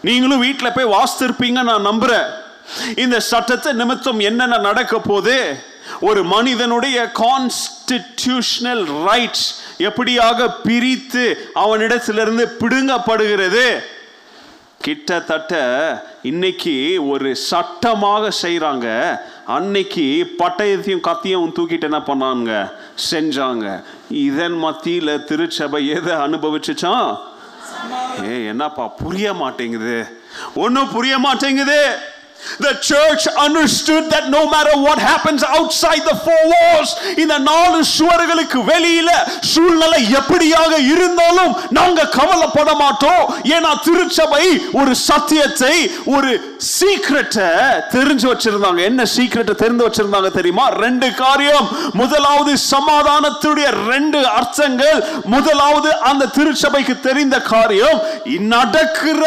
நீங்களும் 0.07 0.43
வீட்டில் 0.45 0.75
போய் 0.75 0.93
வாசித்திருப்பீங்க 0.97 1.59
நான் 1.69 1.87
நம்புறேன். 1.89 2.27
இந்த 3.03 3.19
சட்டத்தை 3.19 3.71
நிமித்தம் 3.73 4.19
என்னென்ன 4.19 4.57
நடக்க 4.57 4.99
போது 4.99 5.35
ஒரு 6.07 6.21
மனிதனுடைய 6.33 6.97
கான்ஸ்டிடியூஷனல் 7.21 8.83
ரைட்ஸ் 9.07 9.47
எப்படியாக 9.87 10.47
பிரித்து 10.67 11.23
அவனிடத்திலிருந்து 11.63 12.45
பிடுங்கப்படுகிறது? 12.61 13.65
கிட்டத்தட்ட 14.85 15.55
இன்னைக்கு 16.21 16.75
ஒரு 17.07 17.29
சட்டமாக 17.49 18.31
செய்கிறாங்க 18.43 18.87
அன்னைக்கு 19.45 20.35
பட்டயத்தையும் 20.37 21.05
கத்தியும் 21.07 21.53
தூக்கிட்டு 21.55 21.81
என்ன 21.81 21.97
பண்ணாங்க 21.97 22.71
செஞ்சாங்க 23.11 23.83
இதன் 24.09 24.57
மத்தியில் 24.57 25.23
திருச்சபை 25.23 25.87
எதை 25.87 26.13
அனுபவிச்சுச்சான் 26.13 27.17
ஏ 28.29 28.45
என்னப்பா 28.45 28.87
புரிய 28.87 29.33
மாட்டேங்குது. 29.33 30.19
ஒன்றும் 30.55 30.91
புரிய 30.91 31.19
மாட்டேங்குது. 31.19 31.97
The 32.65 32.73
church 32.89 33.23
understood 33.47 34.03
that 34.13 34.25
no 34.37 34.41
matter 34.53 34.75
what 34.85 34.99
happens 35.09 35.43
outside 35.57 36.03
the 36.09 36.15
four 36.25 36.41
walls, 36.53 36.91
இந்த 37.23 37.37
நாலு 37.37 37.79
சுவர்களுக்கு 37.97 38.59
வெளியில 38.71 39.09
சூழ்நிலை 39.41 40.01
எப்படியாக 40.19 40.73
இருந்தாலும் 40.93 41.53
நாங்க 41.69 42.07
கவலைப்பட 42.17 42.73
மாட்டோம். 42.73 43.23
ஏன்னா 43.55 43.71
திருச்சபை 43.83 44.45
ஒரு 44.71 44.95
சத்தியத்தை 44.95 45.75
ஒரு 46.05 46.57
சீக்ரெட்டை 46.79 47.49
தெரிஞ்சு 47.95 48.27
வச்சிருந்தாங்க. 48.31 48.81
என்ன 48.89 49.03
சீக்ரெட்டை 49.15 49.55
தெரிந்து 49.55 49.87
வச்சிருந்தாங்க 49.87 50.31
தெரியுமா? 50.31 50.67
ரெண்டு 50.85 51.13
காரியம். 51.13 51.67
முதலாவது 51.93 52.53
சமாதானத்துடைய 52.71 53.69
ரெண்டு 53.87 54.27
அர்த்தங்கள். 54.27 54.99
முதலாவது 55.25 55.89
அந்த 56.09 56.25
திருச்சபைக்கு 56.25 56.99
தெரிந்த 56.99 57.41
காரியம் 57.41 57.99
நடக்கிற 58.55 59.23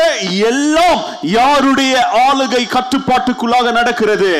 எல்லாம் 0.50 1.00
யாருடைய 1.22 1.94
ஆளுகை 2.26 2.62
கட்டு 2.68 3.00
கட்டுப்பாட்டுக்குள்ளாக 3.04 3.72
நடக்கிறது 3.72 4.30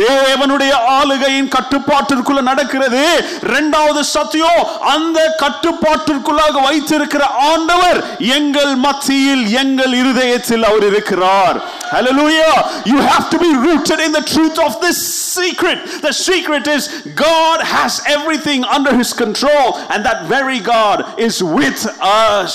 தேவனுடைய 0.00 0.72
ஆளுகையின் 0.98 1.48
கட்டுப்பாட்டிற்குள்ள 1.48 2.40
நடக்கிறது 2.42 3.02
இரண்டாவது 3.42 4.00
சத்தியம் 4.04 4.62
அந்த 4.92 5.18
கட்டுப்பாட்டிற்குள்ளாக 5.42 6.62
வைத்திருக்கிற 6.68 7.22
ஆண்டவர் 7.52 8.00
எங்கள் 8.36 8.74
மத்தியில் 8.76 9.44
எங்கள் 9.62 9.94
இருதயத்தில் 10.02 10.64
அவர் 10.64 10.86
இருக்கிறார் 10.92 11.58
Hallelujah. 11.92 12.56
You 12.86 12.98
have 13.02 13.24
to 13.30 13.38
be 13.38 13.52
rooted 13.58 14.00
in 14.00 14.12
the 14.12 14.22
truth 14.24 14.58
of 14.60 14.80
this 14.80 14.98
secret. 15.36 15.78
The 16.02 16.12
secret 16.20 16.66
is 16.68 16.82
God 17.20 17.58
has 17.66 17.92
everything 18.06 18.60
under 18.76 18.92
his 18.94 19.10
control, 19.14 19.66
and 19.90 20.06
that 20.06 20.20
very 20.28 20.60
God 20.68 20.98
is 21.18 21.42
with 21.58 21.80
us. 22.00 22.54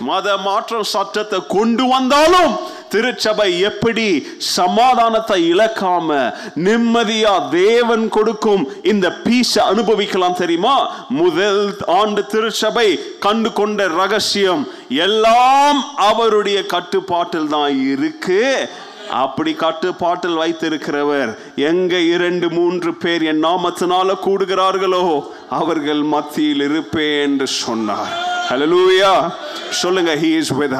மத 0.00 0.36
மாற்றம் 0.36 0.82
சட்டத்தை 0.82 1.38
கொண்டு 1.46 1.86
வந்தாலும் 1.86 2.54
திருச்சபை 2.88 3.60
எப்படி 3.60 4.26
சமாதானத்தை 4.38 5.38
இழக்காம 5.54 6.32
நிம்மதியா 6.56 7.48
தேவன் 7.50 8.08
கொடுக்கும் 8.08 8.72
இந்த 8.82 9.10
பீச 9.24 9.62
அனுபவிக்கலாம் 9.62 10.40
தெரியுமா? 10.42 10.76
முதல் 11.08 11.84
ஆண்டு 11.86 12.26
திருச்சபை 12.26 12.88
கண்டு 13.18 13.52
கொண்ட 13.52 13.86
ரகசியம் 13.86 14.68
எல்லாம் 14.88 15.84
அவருடைய 15.96 16.66
கட்டுப்பாட்டில் 16.66 17.48
தான் 17.48 17.92
இருக்கு. 17.92 18.68
அப்படி 19.10 19.54
கட்டுப்பாட்டில் 19.54 20.36
வைத்திருக்கிறவர் 20.36 21.38
எங்க 21.56 21.96
இரண்டு 21.96 22.50
மூன்று 22.50 22.94
பேர் 22.94 23.22
என் 23.22 23.44
நாமத்தினால 23.44 24.14
கூடுகிறார்களோ 24.24 25.22
அவர்கள் 25.50 26.02
மத்தியில் 26.02 26.60
இருப்பேன் 26.60 27.22
என்று 27.22 27.46
சொன்னார். 27.46 28.32
ஹalleluya 28.48 29.30
சொல்லுங்க 29.70 30.14
ஹீ 30.14 30.36
இஸ் 30.36 30.48
வித் 30.48 30.72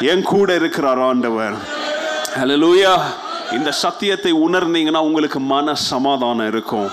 என் 0.00 0.22
கூட 0.22 0.54
இருக்கிறார் 0.54 1.00
ஆண்டவர். 1.00 1.54
ஹalleluya 2.36 3.00
இந்த 3.52 3.70
சத்தியத்தை 3.72 4.32
உணர்ந்தீங்கன்னா 4.32 4.96
உங்களுக்கு 4.96 5.40
மன 5.40 5.74
சமாதானம் 5.74 6.46
இருக்கும். 6.46 6.90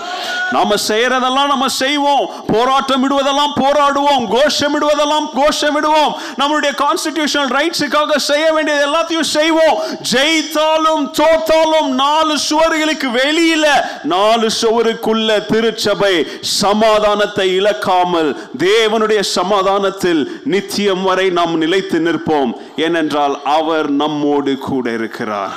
நாம 0.52 0.74
செய்யறதெல்லாம் 0.88 1.46
நம்ம 1.46 1.68
செய்வோம். 1.68 2.30
போராட்டம் 2.46 3.02
விடுவதெல்லாம் 3.02 3.54
போராடுவோம். 3.56 4.24
கோஷம் 4.28 4.74
விடுவதெல்லாம் 4.74 5.26
கோஷம் 5.34 5.72
விடுவோம் 5.72 6.16
நம்மளுடைய 6.38 6.72
கான்ஸ்டிடியூஷனல் 6.82 7.52
ரைட்ஸுக்காக 7.58 8.16
செய்ய 8.16 8.52
வேண்டியது 8.52 8.86
எல்லாத்தையும் 8.88 9.28
செய்வோம். 9.36 9.80
ஜெயித்தாலும் 10.12 11.10
தோத்தாலும் 11.20 11.88
நாலு 11.88 12.36
சுவர்களுக்கு 12.48 13.10
வெளியில 13.20 13.66
நாலு 14.04 14.50
சுவருக்குள்ள 14.62 15.46
திருச்சபை 15.46 16.26
சமாதானத்தை 16.40 17.54
இழக்காமல் 17.54 18.36
தேவனுடைய 18.58 19.20
சமாதானத்தில் 19.20 20.40
நித்தியம் 20.44 21.02
வரை 21.02 21.30
நாம் 21.30 21.56
நிலைத்து 21.56 21.98
நிற்போம். 21.98 22.52
ஏனென்றால் 22.76 23.42
அவர் 23.44 23.90
நம்மோடு 23.90 24.58
கூட 24.58 24.90
இருக்கிறார். 24.90 25.50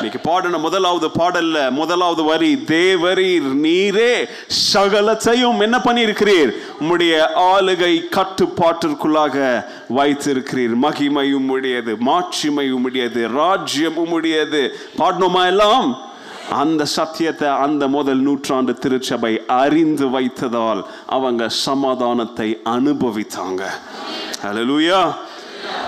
இன்னைக்கு 0.00 0.30
பாடின 0.30 0.58
முதலாவது 0.58 1.08
பாடல்ல 1.08 1.70
முதலாவது 1.70 2.24
வரி 2.24 2.64
தேவரீர் 2.66 3.48
நீரே 3.62 4.28
சகலத்தையும் 4.72 5.58
என்ன 5.58 5.78
பண்ணியிருக்கிறீர்? 5.78 6.52
உம்முடைய 6.80 7.26
ஆளுகை 7.36 8.00
கட்டுப்பாட்டிற்குள்ளாக 8.10 9.64
வைத்திருக்கிறீர். 9.96 10.74
மகிமையும் 10.82 11.48
உடையது 11.48 11.96
மாட்சிமையும் 11.96 12.82
உடையது 12.82 13.28
ராஜ்யமும் 13.28 14.10
உடையது 14.10 14.76
பாடணுமா 14.98 15.46
எல்லாம்? 15.46 15.98
அந்த 16.50 16.84
சத்தியத்தை 16.84 17.48
அந்த 17.48 17.88
முதல் 17.88 18.18
நூற்றாண்டு 18.18 18.74
திருச்சபை 18.74 19.42
அறிந்து 19.46 20.06
வைத்ததால் 20.06 20.82
அவங்க 21.06 21.48
சமாதானத்தை 21.48 22.60
அனுபவித்தாங்க. 22.64 23.62
ஹalleluya. 24.42 25.14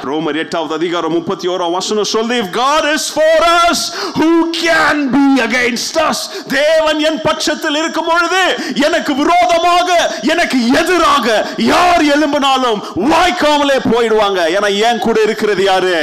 ரோமர் 0.09 0.39
எட்டாவது 0.43 0.75
அதிகாரம் 0.79 1.15
முப்பத்தி 1.17 1.47
ஓராம் 1.53 1.75
வசனம் 1.79 2.09
சொல்லி 2.13 2.37
if 2.43 2.49
God 2.53 2.85
is 2.95 3.05
for 3.17 3.37
us 3.69 3.81
who 4.19 4.31
can 4.65 4.97
be 5.15 5.27
against 5.47 5.95
us? 6.09 6.19
தேவன் 6.55 7.01
என் 7.09 7.21
பட்சத்தில் 7.27 7.79
இருக்கும் 7.81 8.09
பொழுது 8.11 8.43
எனக்கு 8.87 9.15
விரோதமாக 9.21 9.89
எனக்கு 10.33 10.59
எதிராக 10.81 11.27
யார் 11.73 12.05
எழும்பினாலும் 12.15 12.81
வாய்க்காமலே 13.13 13.79
போயிடுவாங்க. 13.91 14.41
ஏன்னா 14.57 14.71
என் 14.89 15.03
கூட 15.07 15.19
இருக்கிறது 15.29 15.65
யாரு? 15.71 15.95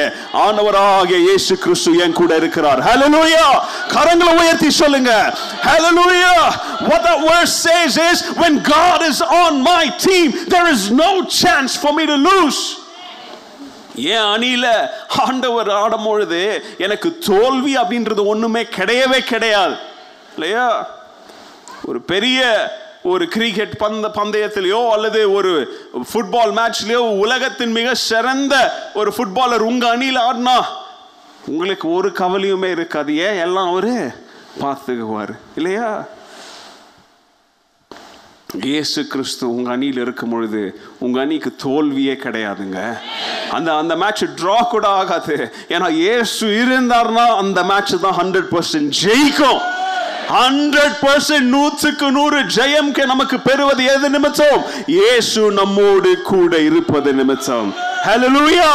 ஆனவராக 0.45 1.11
இயேசு 1.27 1.53
கிறிஸ்து 1.65 1.97
என் 2.05 2.17
கூட 2.21 2.31
இருக்கிறார். 2.41 2.81
ஹalleluya 2.89 3.45
கரங்களை 3.95 4.33
உயர்த்தி 4.41 4.71
சொல்லுங்க. 4.81 5.11
ஹalleluya 5.69 6.33
what 6.89 7.01
that 7.09 7.21
verse 7.29 7.55
says 7.67 7.93
is 8.09 8.17
when 8.41 8.55
God 8.75 8.99
is 9.11 9.21
on 9.43 9.53
my 9.71 9.83
team 10.07 10.27
there 10.55 10.67
is 10.75 10.83
no 11.05 11.11
chance 11.41 11.73
for 11.85 11.93
me 11.99 12.05
to 12.13 12.19
lose. 12.29 12.61
ஏன் 13.97 14.21
அணியில 14.21 14.89
ஆண்டவர் 15.17 15.69
ஆடும் 15.69 16.03
பொழுது 16.03 16.65
எனக்கு 16.77 17.17
தோல்வி 17.17 17.77
அப்படின்றது 17.77 18.25
ஒண்ணுமே 18.25 18.61
கிடையவே 18.61 19.19
கிடையாது. 19.19 19.75
இல்லையா? 20.33 20.87
ஒரு 21.85 22.01
பெரிய 22.01 22.71
ஒரு 23.03 23.27
கிரிக்கெட் 23.27 23.75
பந்த 23.79 24.09
பந்தயத்திலேயோ 24.13 24.89
அல்லது 24.89 25.31
ஒரு 25.31 25.79
ஃபுட்பால் 26.13 26.59
மேட்ச்லேயோ 26.59 26.95
உலகத்தின் 26.95 27.71
மிக 27.71 27.93
சிறந்த 27.93 28.81
ஒரு 28.93 29.13
ஃபுட்பாலர் 29.17 29.59
உங்க 29.59 29.89
அணியில் 29.89 30.17
ஆடினா 30.17 30.65
உங்களுக்கு 31.45 31.91
ஒரு 31.91 32.09
கவலையுமே 32.09 32.71
இருக்காது. 32.71 33.17
ஏன்? 33.17 33.39
எல்லாம் 33.39 33.69
அவரு 33.69 34.11
பார்த்துக்குவார். 34.61 35.37
இல்லையா? 35.55 36.03
இயேசு 38.55 39.07
கிறிஸ்து 39.07 39.55
உங்க 39.55 39.71
அணியில் 39.71 39.97
இருக்கும் 40.01 40.29
பொழுது 40.29 40.79
உங்க 40.99 41.21
அணிக்கு 41.21 41.49
தோல்வியே 41.63 42.13
கிடையாதுங்க. 42.13 42.97
அந்த 43.51 43.69
அந்த 43.75 43.95
மேட்ச் 43.95 44.23
ட்ரா 44.39 44.55
கூட 44.73 44.87
ஆகாது. 44.87 45.35
ஏன்னா 45.69 45.89
இயேசு 45.89 46.45
இருந்தார்னா 46.61 47.25
அந்த 47.41 47.63
மேட்ச் 47.63 47.93
தான் 48.01 48.17
ஹண்ட்ரட் 48.19 48.49
பர்சன்ட் 48.53 48.93
ஜெயிக்கும். 49.03 49.59
ஹண்ட்ரட் 50.29 50.97
பர்சன்ட் 51.01 51.49
நூற்றுக்கு 51.55 52.11
நூறு 52.11 52.39
ஜெயம்க்கு 52.43 53.05
நமக்கு 53.05 53.39
பெறுவது 53.39 53.83
எது 53.95 54.09
நிமித்தம்? 54.09 54.63
இயேசு 54.85 55.51
நம்மோடு 55.51 56.21
கூட 56.21 56.61
இருப்பது 56.69 57.13
நிமித்தம். 57.13 57.73
லூயா 58.35 58.73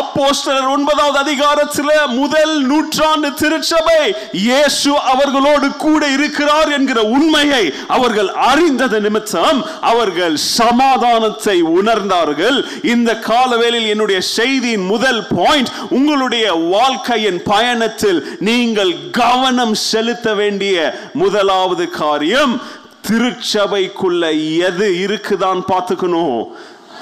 அப்போஸ்டர் 0.00 0.66
ஒன்பதாவது 0.74 1.18
அதிகாரத்தில் 1.18 1.92
முதல் 2.20 2.54
நூற்றாண்டு 2.70 3.28
திருச்சபை 3.34 4.02
இயேசு 4.32 4.90
அவர்களோடு 5.12 5.68
கூட 5.76 6.02
இருக்கிறார் 6.08 6.70
என்கிற 6.70 7.02
உண்மையை 7.16 7.72
அவர்கள் 7.96 8.30
அறிந்தது 8.50 9.00
நிமித்தம் 9.00 9.60
அவர்கள் 9.80 10.36
சமாதானத்தை 10.36 11.56
உணர்ந்தார்கள். 11.78 12.58
இந்த 12.82 13.10
காலவேளையில் 13.28 13.92
என்னுடைய 13.94 14.20
செய்தியின் 14.20 14.86
முதல் 14.92 15.22
பாயிண்ட் 15.36 15.72
உங்களுடைய 15.90 16.46
வாழ்க்கையின் 16.54 17.42
பயணத்தில் 17.42 18.20
நீங்கள் 18.38 18.94
கவனம் 19.10 19.74
செலுத்த 19.74 20.34
வேண்டிய 20.34 20.94
முதலாவது 21.12 21.90
காரியம் 21.90 22.54
திருச்சபைக்குள்ள 23.08 24.22
எது 24.68 24.86
இருக்குதான் 25.04 25.60
பார்த்துக்கணும். 25.72 26.40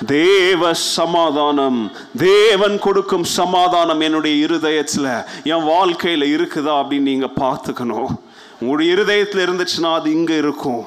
தேவ 0.07 0.74
சமாதானம். 0.74 1.92
தேவன் 2.16 2.78
கொடுக்கும் 2.78 3.24
சமாதானம் 3.24 4.01
என்னுடைய 4.01 4.45
இருதயத்தில் 4.45 5.24
என் 5.45 5.64
வாழ்க்கையில் 5.64 6.36
இருக்குதா 6.36 6.74
அப்படின்னு 6.82 7.11
நீங்கள் 7.12 7.36
பார்த்துக்கணும். 7.40 8.07
உங்களுடைய 8.61 8.92
இருதயத்தில் 8.92 9.49
இருந்துச்சுன்னா 9.49 9.95
அது 9.95 10.12
இங்கே 10.12 10.36
இருக்கும். 10.36 10.84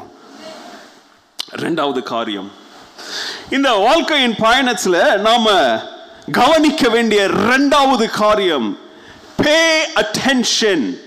ரெண்டாவது 1.56 2.04
காரியம். 2.04 2.52
இந்த 3.50 3.72
வாழ்க்கையின் 3.72 4.36
பயணத்தில் 4.36 5.20
நாம் 5.20 5.82
கவனிக்க 6.32 6.90
வேண்டிய 6.90 7.26
ரெண்டாவது 7.26 8.10
காரியம் 8.10 8.78
pay 9.36 9.84
attention 9.94 11.06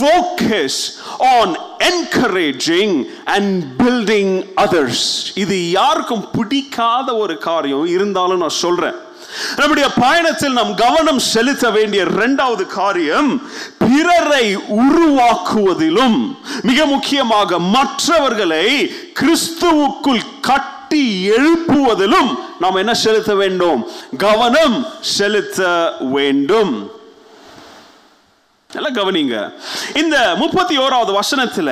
focus 0.00 0.70
on 1.18 1.56
encouraging 1.78 3.04
and 3.26 3.64
building 3.80 4.46
others. 4.56 4.96
இது 5.34 5.70
யாருக்கும் 5.70 6.30
பிடிக்காத 6.30 7.16
ஒரு 7.16 7.38
காரியம். 7.38 7.86
இருந்தாலும் 7.86 8.38
நான் 8.38 8.48
சொல்றேன். 8.48 8.94
நம்முடைய 9.56 9.88
பயணத்தில் 10.00 10.52
நாம் 10.52 10.74
கவனம் 10.74 11.18
செலுத்த 11.18 11.70
வேண்டிய 11.70 12.02
இரண்டாவது 12.02 12.66
காரியம் 12.66 13.42
பிறரை 13.78 14.56
உருவாக்குவதிலும். 14.56 16.36
மிக 16.62 16.86
முக்கியமாக 16.86 17.58
மற்றவர்களை 17.58 18.92
கிறிஸ்துவுக்குள் 19.20 20.22
கட்டி 20.40 21.30
எழுப்புவதிலும் 21.30 22.38
நாம் 22.60 22.74
என்ன 22.74 22.94
செலுத்த 22.94 23.34
வேண்டும்? 23.34 23.88
கவனம் 24.18 24.86
செலுத்த 25.00 25.92
வேண்டும். 26.00 26.90
நல்லா 28.72 29.02
கவனிங்க. 29.02 29.52
இந்த 29.94 30.34
முப்பத்தி 30.36 30.78
ஓராவது 30.78 31.18
வசனத்துல 31.18 31.70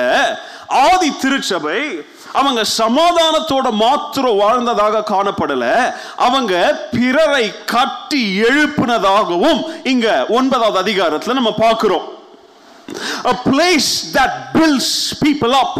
ஆதி 0.67 1.17
திருச்சபை 1.21 2.01
அவங்க 2.33 2.61
சமாதானத்தோட 2.77 3.71
மாத்திரம் 3.71 4.35
வாழ்ந்ததாக 4.35 5.03
காணப்படல. 5.13 5.93
அவங்க 6.15 6.87
பிறரை 6.91 7.65
கட்டி 7.65 8.41
எழுப்பினதாகவும் 8.41 9.61
இங்க 9.83 10.25
ஒன்பதாவது 10.29 10.79
அதிகாரத்துல 10.83 11.33
நம்ம 11.33 11.53
பார்க்கிறோம். 11.53 12.07
A 13.23 13.35
place 13.45 13.89
that 14.13 14.31
builds 14.53 14.91
people 15.25 15.53
up. 15.53 15.73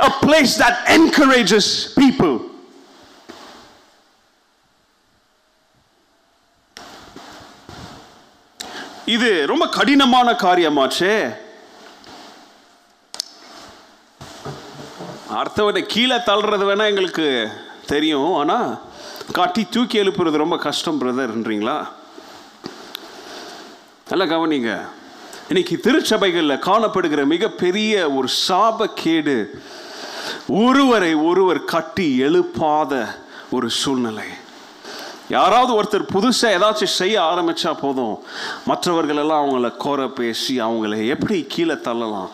A 0.00 0.12
place 0.26 0.54
that 0.62 0.76
encourages 0.86 1.66
people. 2.00 2.51
இது 9.06 9.46
ரொம்ப 9.46 9.68
கடினமான 9.68 10.32
காரியமாச்சே. 10.32 11.36
அடுத்தவனை 15.34 15.82
கீழே 15.82 16.16
தள்ளுறது 16.16 16.64
வேணா 16.68 16.86
எங்களுக்கு 16.86 17.50
தெரியும். 17.86 18.34
ஆனால் 18.34 18.80
காட்டி 19.32 19.64
தூக்கி 19.64 20.02
எழுப்புறது 20.02 20.36
ரொம்ப 20.36 20.56
கஷ்டம் 20.56 21.00
பிரதர்ன்றீங்களா? 21.00 21.88
நல்லா 24.08 24.24
கவனிங்க. 24.24 24.80
இன்னைக்கு 25.48 25.80
திருச்சபைகளில் 25.80 26.64
காணப்படுகிற 26.68 27.24
மிகப்பெரிய 27.24 28.10
ஒரு 28.10 28.28
சாபக்கேடு 28.48 29.46
ஒருவரை 30.48 31.14
ஒருவர் 31.14 31.64
கட்டி 31.64 32.16
எழுப்பாத 32.18 33.18
ஒரு 33.50 33.70
சூழ்நிலை. 33.70 34.26
யாராவது 35.28 35.82
ஒருத்தர் 35.82 36.12
புதுசாக 36.12 36.56
ஏதாச்சும் 36.58 36.96
செய்ய 37.00 37.22
ஆரம்பித்தா 37.22 37.78
போதும். 37.80 38.22
மற்றவர்கள் 38.66 39.16
எல்லாம் 39.16 39.42
அவங்கள 39.42 39.76
கோர 39.76 40.08
பேசி 40.08 40.60
அவங்கள 40.60 41.06
எப்படி 41.06 41.46
கீழே 41.48 41.74
தள்ளலாம்? 41.74 42.30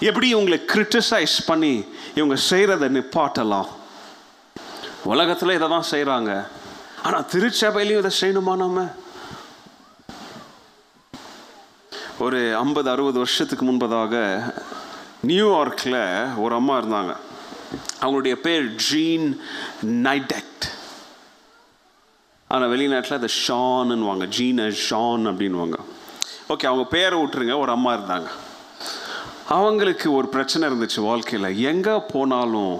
எப்படி 0.00 0.34
இவங்களை 0.34 0.58
கிரிட்டிசைஸ் 0.72 1.36
பண்ணி 1.46 1.84
இவங்க 2.14 2.36
செய்கிறத 2.50 2.88
நிப்பாட்டலாம்? 2.96 3.68
உலகத்தில் 5.04 5.56
இதை 5.56 5.68
தான் 5.68 5.90
செய்கிறாங்க 5.90 6.46
ஆனால் 7.02 7.26
திருச்சபையிலையும் 7.32 8.02
இதை 8.04 8.10
செய்யணுமா 8.20 8.56
நம்ம 8.56 8.86
ஒரு 12.18 12.56
ஐம்பது 12.56 12.90
அறுபது 12.90 13.18
வருஷத்துக்கு 13.18 13.64
முன்பதாக 13.66 14.14
நியூயார்க்கில் 15.26 16.36
ஒரு 16.36 16.54
அம்மா 16.54 16.78
இருந்தாங்க. 16.78 17.12
அவங்களுடைய 18.00 18.34
பேர் 18.34 18.74
ஜீன் 18.74 19.40
நைடெக்ட். 19.84 20.66
ஆனால் 22.52 22.70
வெளிநாட்டில் 22.72 23.18
அதை 23.18 23.30
ஷான்னுவாங்க. 23.44 24.26
ஜீன 24.36 24.68
ஷான் 24.88 25.24
அப்படின்வாங்க 25.30 25.78
ஓகே 26.52 26.66
அவங்க 26.70 26.84
பேரை 26.94 27.16
விட்டுருங்க. 27.20 27.54
ஒரு 27.62 27.70
அம்மா 27.76 27.90
இருந்தாங்க. 27.96 28.28
அவங்களுக்கு 29.56 30.06
ஒரு 30.18 30.28
பிரச்சனை 30.34 30.62
இருந்துச்சு 30.68 31.00
வாழ்க்கையில். 31.08 31.48
எங்கே 31.70 31.94
போனாலும் 32.12 32.76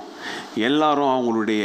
எல்லாரும் 0.69 1.13
அவங்களுடைய 1.15 1.65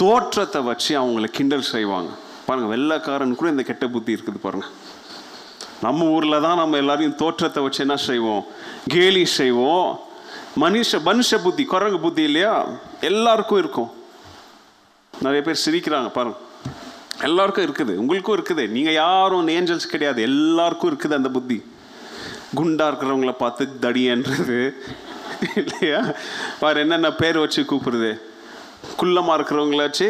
தோற்றத்தை 0.00 0.60
வச்சு 0.70 0.92
அவங்கள 1.00 1.28
கிண்டல் 1.38 1.70
செய்வாங்க. 1.74 2.10
பாருங்கள் 2.46 2.72
வெள்ளைக்காரன் 2.74 3.38
கூட 3.40 3.48
இந்த 3.54 3.64
கெட்ட 3.70 3.86
புத்தி 3.94 4.16
இருக்குது 4.16 4.44
பாருங்கள் 4.44 4.74
நம்ம 5.86 6.06
ஊரில் 6.14 6.42
தான் 6.44 6.60
நம்ம 6.62 6.76
எல்லாரையும் 6.82 7.18
தோற்றத்தை 7.22 7.60
வச்சு 7.64 7.80
என்ன 7.86 7.96
செய்வோம்? 8.08 8.42
கேலி 8.94 9.24
செய்வோம். 9.38 9.88
மனுஷ 10.62 10.98
மனுஷ 11.08 11.38
புத்தி 11.46 11.64
குரங்கு 11.72 11.98
புத்தி 12.04 12.22
இல்லையா? 12.28 12.54
எல்லாருக்கும் 13.10 13.60
இருக்கும். 13.62 13.90
நிறைய 15.24 15.42
பேர் 15.46 15.64
சிரிக்கிறாங்க 15.66 16.10
பாருங்கள் 16.18 16.48
எல்லாருக்கும் 17.22 17.66
இருக்குது. 17.66 17.92
உங்களுக்கும் 17.96 18.36
இருக்குது. 18.36 18.68
நீங்கள் 18.68 18.92
யாரும் 18.92 19.48
ஏஞ்சல்ஸ் 19.48 19.92
கிடையாது. 19.92 20.22
எல்லாருக்கும் 20.22 20.90
இருக்குது 20.92 21.14
அந்த 21.14 21.28
புத்தி. 21.28 21.58
குண்டா 22.56 22.84
இருக்கிறவங்கள 22.90 23.32
பார்த்து 23.32 23.68
தடியன்றது. 23.80 24.70
இல்லையா? 25.56 26.00
வேறு 26.60 26.80
என்னென்ன 26.80 27.12
பேர் 27.12 27.38
வச்சு 27.38 27.62
கூப்பிடுறது 27.62 28.20
குள்ளமாக 29.00 29.36
இருக்கிறவங்கள 29.38 29.76
வச்சு 29.76 30.08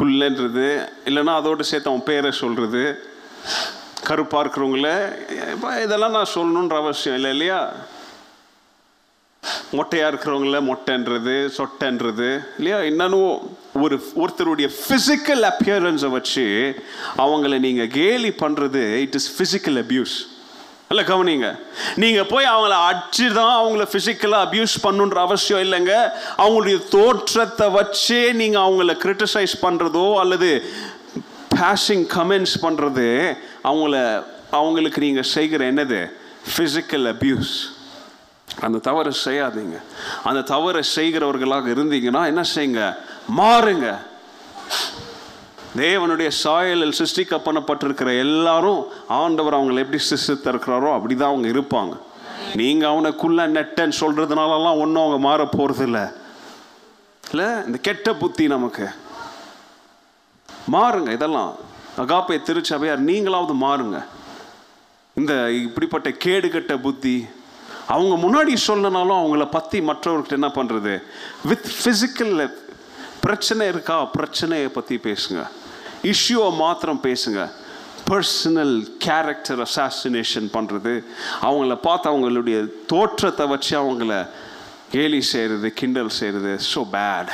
குள்ளன்றது. 0.00 0.88
இல்லைன்னா 1.04 1.34
அதோடு 1.40 1.64
சேர்த்து 1.64 1.90
அவன் 1.90 2.08
பேரை 2.10 2.30
சொல்கிறது 2.30 2.82
கருப்பாக 4.04 4.42
இருக்கிறவங்கள 4.44 4.88
இப்போ 5.52 5.82
இதெல்லாம் 5.82 6.10
நான் 6.10 6.32
சொல்லணுன்ற 6.34 6.76
அவசியம் 6.76 7.16
இல்லை 7.16 7.30
இல்லையா? 7.30 7.72
மொட்டையாக 9.72 10.12
இருக்கிறவங்கள 10.12 10.58
மொட்டைன்றது 10.70 11.50
சொட்டைன்றது 11.58 12.30
இல்லையா? 12.58 12.80
இன்னும் 12.90 13.60
ஒரு 13.80 13.96
ஒருத்தருடைய 14.22 14.68
ஃபிசிக்கல் 14.78 15.42
அப்பியரன்ஸை 15.50 16.10
வச்சு 16.16 16.44
அவங்கள 17.24 17.58
நீங்கள் 17.66 17.90
கேலி 17.98 18.30
பண்ணுறது 18.42 18.82
இட் 19.04 19.16
இஸ் 19.18 19.28
ஃபிசிக்கல் 19.36 19.78
அப்யூஸ் 19.82 20.16
இல்லை 20.90 21.04
கவனிங்க. 21.10 21.48
நீங்கள் 22.02 22.28
போய் 22.32 22.50
அவங்கள 22.54 22.74
அடிச்சு 22.88 23.26
தான் 23.38 23.54
அவங்கள 23.60 23.84
ஃபிசிக்கலாக 23.92 24.46
அப்யூஸ் 24.46 24.74
பண்ணுன்ற 24.86 25.18
அவசியம் 25.26 25.62
இல்லைங்க. 25.66 25.94
அவங்களுடைய 26.42 26.78
தோற்றத்தை 26.94 27.68
வச்சே 27.78 28.22
நீங்கள் 28.40 28.64
அவங்கள 28.66 28.94
கிரிட்டிசைஸ் 29.04 29.54
பண்ணுறதோ 29.66 30.06
அல்லது 30.22 30.50
பேஷிங் 31.54 32.06
கமெண்ட்ஸ் 32.16 32.56
பண்ணுறது 32.64 33.08
அவங்கள 33.70 33.94
அவங்களுக்கு 34.58 35.00
நீங்கள் 35.06 35.30
செய்கிற 35.36 35.64
என்னது? 35.72 36.00
ஃபிசிக்கல் 36.54 37.06
அப்யூஸ் 37.14 37.54
அந்த 38.64 38.78
தவறை 38.86 39.12
செய்யாதீங்க. 39.24 39.76
அந்த 40.28 40.40
தவறை 40.52 40.82
செய்கிறவர்களாக 40.96 41.66
இருந்தீங்கன்னா 41.74 42.22
என்ன 42.32 42.42
செய்யுங்க? 42.54 42.82
மாறுங்க. 43.38 43.98
தேவனுடைய 45.76 46.30
சாயலில் 46.44 46.96
சிருஷ்டிக்கப்பண்ணப்பட்டிருக்கிற 46.98 48.18
எல்லாரும் 48.18 48.84
ஆண்டவர் 49.08 49.54
அவங்களை 49.54 49.78
எப்படி 49.78 50.02
சிருஷ்டித்திருக்கிறாரோ 50.10 50.94
அப்படி 50.94 51.14
தான் 51.14 51.30
அவங்க 51.30 51.48
இருப்பாங்க. 51.48 51.98
நீங்கள் 52.54 52.90
அவனுக்குள்ள 52.90 53.44
நெட்டன்னு 53.56 53.92
சொல்கிறதுனாலலாம் 54.00 54.80
ஒன்றும் 54.80 55.04
அவங்க 55.04 55.18
மாற 55.18 55.46
போகிறது 55.46 55.84
இல்லை 55.84 56.04
இல்லை 57.30 57.46
இந்த 57.66 57.78
கெட்ட 57.80 58.14
புத்தி 58.14 58.46
நமக்கு. 58.46 58.88
மாறுங்க 60.72 61.10
இதெல்லாம். 61.12 61.54
அகாப்பை 61.98 62.42
திருச்சபையார் 62.42 63.04
நீங்களாவது 63.04 63.54
மாறுங்க. 63.66 64.04
இந்த 65.14 65.50
இப்படிப்பட்ட 65.50 66.10
கேடு 66.10 66.48
கெட்ட 66.48 66.76
புத்தி 66.76 67.26
அவங்க 67.86 68.14
முன்னாடி 68.26 68.56
சொல்லனாலும் 68.66 69.20
அவங்கள 69.22 69.50
பற்றி 69.50 69.80
மற்றவர்கிட்ட 69.80 70.28
என்ன 70.28 70.46
பண்ணுறது 70.46 71.02
வித் 71.44 71.66
ஃபிசிக்கல் 71.80 72.52
பிரச்சனை 73.24 73.64
இருக்கா? 73.72 73.96
பிரச்சனையை 74.18 74.68
பற்றி 74.76 74.96
பேசுங்க. 75.08 75.42
இஷ்யூவை 76.12 76.50
மாத்திரம் 76.64 77.02
பேசுங்க. 77.08 77.42
பர்சனல் 78.10 78.74
கேரக்டர் 79.04 79.60
அசாசினேஷன் 79.66 80.48
பண்ணுறது 80.56 80.94
அவங்கள 81.48 81.74
பார்த்து 81.86 82.06
அவங்களுடைய 82.10 82.58
தோற்றத்தை 82.92 83.44
வச்சு 83.52 83.74
அவங்கள 83.82 84.14
கேலி 84.94 85.20
செய்கிறது 85.32 85.68
கிண்டல் 85.80 86.16
செய்கிறது 86.20 86.52
ஸோ 86.70 86.80
பேட் 86.94 87.32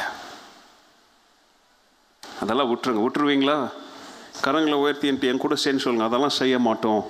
அதெல்லாம் 2.43 2.71
விட்டுருங்க. 2.73 3.03
விட்டுருவீங்களா? 3.05 3.57
கரங்களை 4.45 4.77
உயர்த்தின்ட்டு 4.83 5.29
என் 5.31 5.43
கூட 5.45 5.55
சேர்ந்து 5.63 5.85
சொல்லுங்க. 5.85 6.09
அதெல்லாம் 6.09 6.37
செய்ய 6.41 6.57
மாட்டோம். 6.67 7.01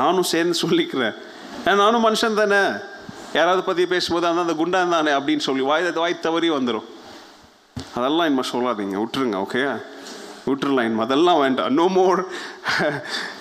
நானும் 0.00 0.30
சேர்ந்து 0.32 0.56
சொல்லிக்கிறேன். 0.62 1.14
நானும் 1.82 2.04
மனுஷன் 2.06 2.40
தானே? 2.40 2.62
யாராவது 3.38 3.62
பற்றி 3.68 3.84
பேசும்போது 3.92 4.26
அந்த 4.30 4.42
அந்த 4.44 4.54
குண்டான் 4.62 4.96
தானே 4.96 5.12
அப்படின்னு 5.18 5.44
சொல்லி 5.48 5.62
வாய் 5.70 5.86
வாய் 6.04 6.22
தவறி 6.26 6.50
வந்துடும் 6.56 6.88
அதெல்லாம் 7.96 8.28
இனிமேல் 8.28 8.52
சொல்லாதீங்க. 8.52 8.96
விட்டுருங்க 9.02 9.38
ஓகே 9.46 9.62
விட்டுருலாம் 10.46 10.86
இனிமே 10.88 11.04
அதெல்லாம் 11.06 11.40
வேண்டாம். 11.44 11.74
No 11.80 11.86
more 11.96 12.20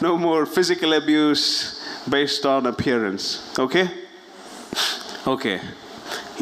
no 0.05 0.11
more 0.25 0.43
physical 0.53 0.95
abuse 1.01 1.45
based 2.13 2.47
on 2.53 2.67
appearance 2.73 3.27
okay 3.65 3.83
okay 5.33 5.53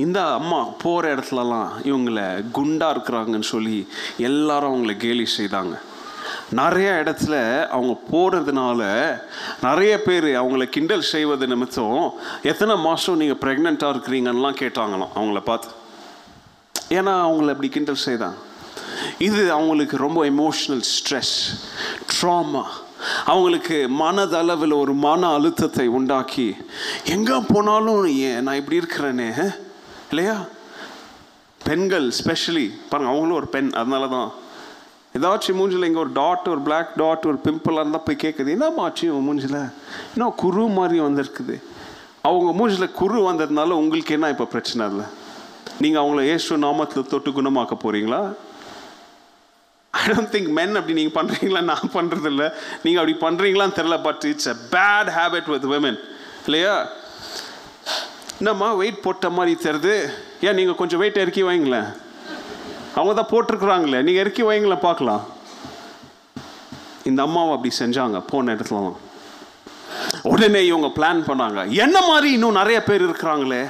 இந்த 0.03 0.19
அம்மா 0.39 0.59
போகிற 0.83 1.05
இடத்துலலாம் 1.15 1.69
இவங்கள 1.89 2.19
குண்டாக 2.57 2.93
இருக்கிறாங்கன்னு 2.95 3.47
சொல்லி 3.53 3.77
எல்லாரும் 4.27 4.71
அவங்கள 4.71 4.93
கேலி 5.05 5.25
செய்தாங்க. 5.37 5.75
நிறைய 6.59 6.89
இடத்துல 7.03 7.35
அவங்க 7.75 7.93
போகிறதுனால 8.11 8.81
நிறைய 9.67 9.93
பேர் 10.05 10.29
அவங்கள 10.41 10.65
கிண்டல் 10.75 11.09
செய்வது 11.13 11.47
நிமித்தம் 11.53 11.99
எத்தனை 12.51 12.75
மாதம் 12.85 13.19
நீங்கள் 13.21 13.41
ப்ரெக்னெண்ட்டாக 13.43 13.93
இருக்கிறீங்கன்னெலாம் 13.95 14.61
கேட்டாங்களாம். 14.63 15.13
அவங்கள 15.17 15.41
பார்த்து. 15.49 15.69
ஏன்னா 16.89 17.13
அவங்கள 17.25 17.49
அப்படி 17.49 17.69
கிண்டல் 17.69 18.05
செய்தான். 18.05 18.37
இது 19.17 19.51
அவங்களுக்கு 19.51 19.97
ரொம்ப 19.97 20.19
எமோஷ்னல் 20.25 20.83
ஸ்ட்ரெஸ் 20.93 21.35
ட்ராமா 22.13 22.63
அவங்களுக்கு 23.25 23.87
மனதளவில் 23.87 24.73
ஒரு 24.73 24.93
மன 24.93 25.33
அழுத்தத்தை 25.33 25.87
உண்டாக்கி 25.87 26.55
எங்கே 27.05 27.37
போனாலும் 27.53 28.05
ஏன் 28.05 28.43
நான் 28.43 28.55
இப்படி 28.55 28.79
இருக்கிறேனே? 28.81 29.29
இல்லையா? 30.09 30.35
பெண்கள் 31.61 32.07
ஸ்பெஷலி 32.19 32.65
பாருங்கள் 32.89 33.13
அவங்களும் 33.13 33.39
ஒரு 33.39 33.47
பெண் 33.47 33.69
அதனால 33.71 34.07
தான் 34.07 34.29
ஏதாச்சும் 35.17 35.57
மூஞ்சில் 35.59 35.85
இங்கே 35.85 35.99
ஒரு 35.99 36.11
டாட் 36.11 36.49
ஒரு 36.49 36.61
பிளாக் 36.61 36.91
டாட் 36.95 37.25
ஒரு 37.25 37.39
பிம்பிளாக 37.45 37.81
இருந்தால் 37.81 38.05
போய் 38.05 38.21
கேட்குது 38.23 38.55
என்னமாச்சு 38.57 39.09
உன் 39.09 39.27
மூஞ்சில்? 39.27 39.59
இன்னும் 40.13 40.35
குரு 40.35 40.67
மாதிரி 40.67 40.99
வந்திருக்குது? 40.99 41.55
அவங்க 42.21 42.51
மூஞ்சில் 42.59 42.91
குரு 42.91 43.31
வந்ததுனால 43.31 43.69
உங்களுக்கு 43.69 44.13
என்ன 44.13 44.29
இப்போ 44.29 44.45
பிரச்சனை 44.45 44.87
இல்லை 44.87 45.05
நீங்கள் 45.83 46.01
அவங்கள 46.03 46.21
ஏசு 46.35 46.57
நாமத்தில் 46.67 47.09
தொட்டு 47.13 47.31
குணமாக்க 47.37 47.75
போகிறீங்களா 47.83 48.21
ஐ 49.99 50.01
டோன்ட் 50.11 50.31
திங்க் 50.33 50.49
மென் 50.57 50.77
அப்படி 50.79 50.95
நீங்கள் 50.99 51.17
பண்ணுறீங்களா 51.19 51.61
நான் 51.71 51.93
பண்ணுறதில்ல 51.97 52.43
நீங்கள் 52.83 53.01
அப்படி 53.01 53.15
பண்ணுறீங்களான்னு 53.25 53.77
தெரில 53.79 53.97
but 54.07 54.25
it's 54.31 54.51
a 54.53 54.57
bad 54.75 55.09
habit 55.17 55.49
with 55.53 55.67
women 55.73 55.99
இல்லையா? 56.45 56.75
என்னம்மா 58.39 58.67
வெயிட் 58.81 59.01
போட்ட 59.05 59.29
மாதிரி 59.37 59.53
தெரியுது. 59.63 59.95
ஏன் 60.47 60.57
நீங்கள் 60.59 60.77
கொஞ்சம் 60.81 61.01
வெயிட் 61.01 61.19
இறக்கி 61.23 61.43
வைங்களேன். 61.47 61.89
அவங்க 62.97 63.13
தான் 63.17 63.31
போட்டிருக்குறாங்களே. 63.31 63.99
நீங்கள் 64.07 64.23
இறக்கி 64.23 64.43
வைங்களேன் 64.49 64.85
பார்க்கலாம். 64.87 65.23
இந்த 67.09 67.21
அம்மாவை 67.27 67.51
அப்படி 67.55 67.71
செஞ்சாங்க 67.81 68.19
போன 68.31 68.53
இடத்துலலாம். 68.55 68.97
உடனே 70.21 70.65
இவங்க 70.65 70.87
பிளான் 70.95 71.21
பண்ணாங்க. 71.27 71.59
என்ன 71.85 71.97
மாதிரி 72.07 72.31
இன்னும் 72.31 72.59
நிறைய 72.61 72.83
பேர் 72.83 73.03
இருக்கிறாங்களே? 73.07 73.61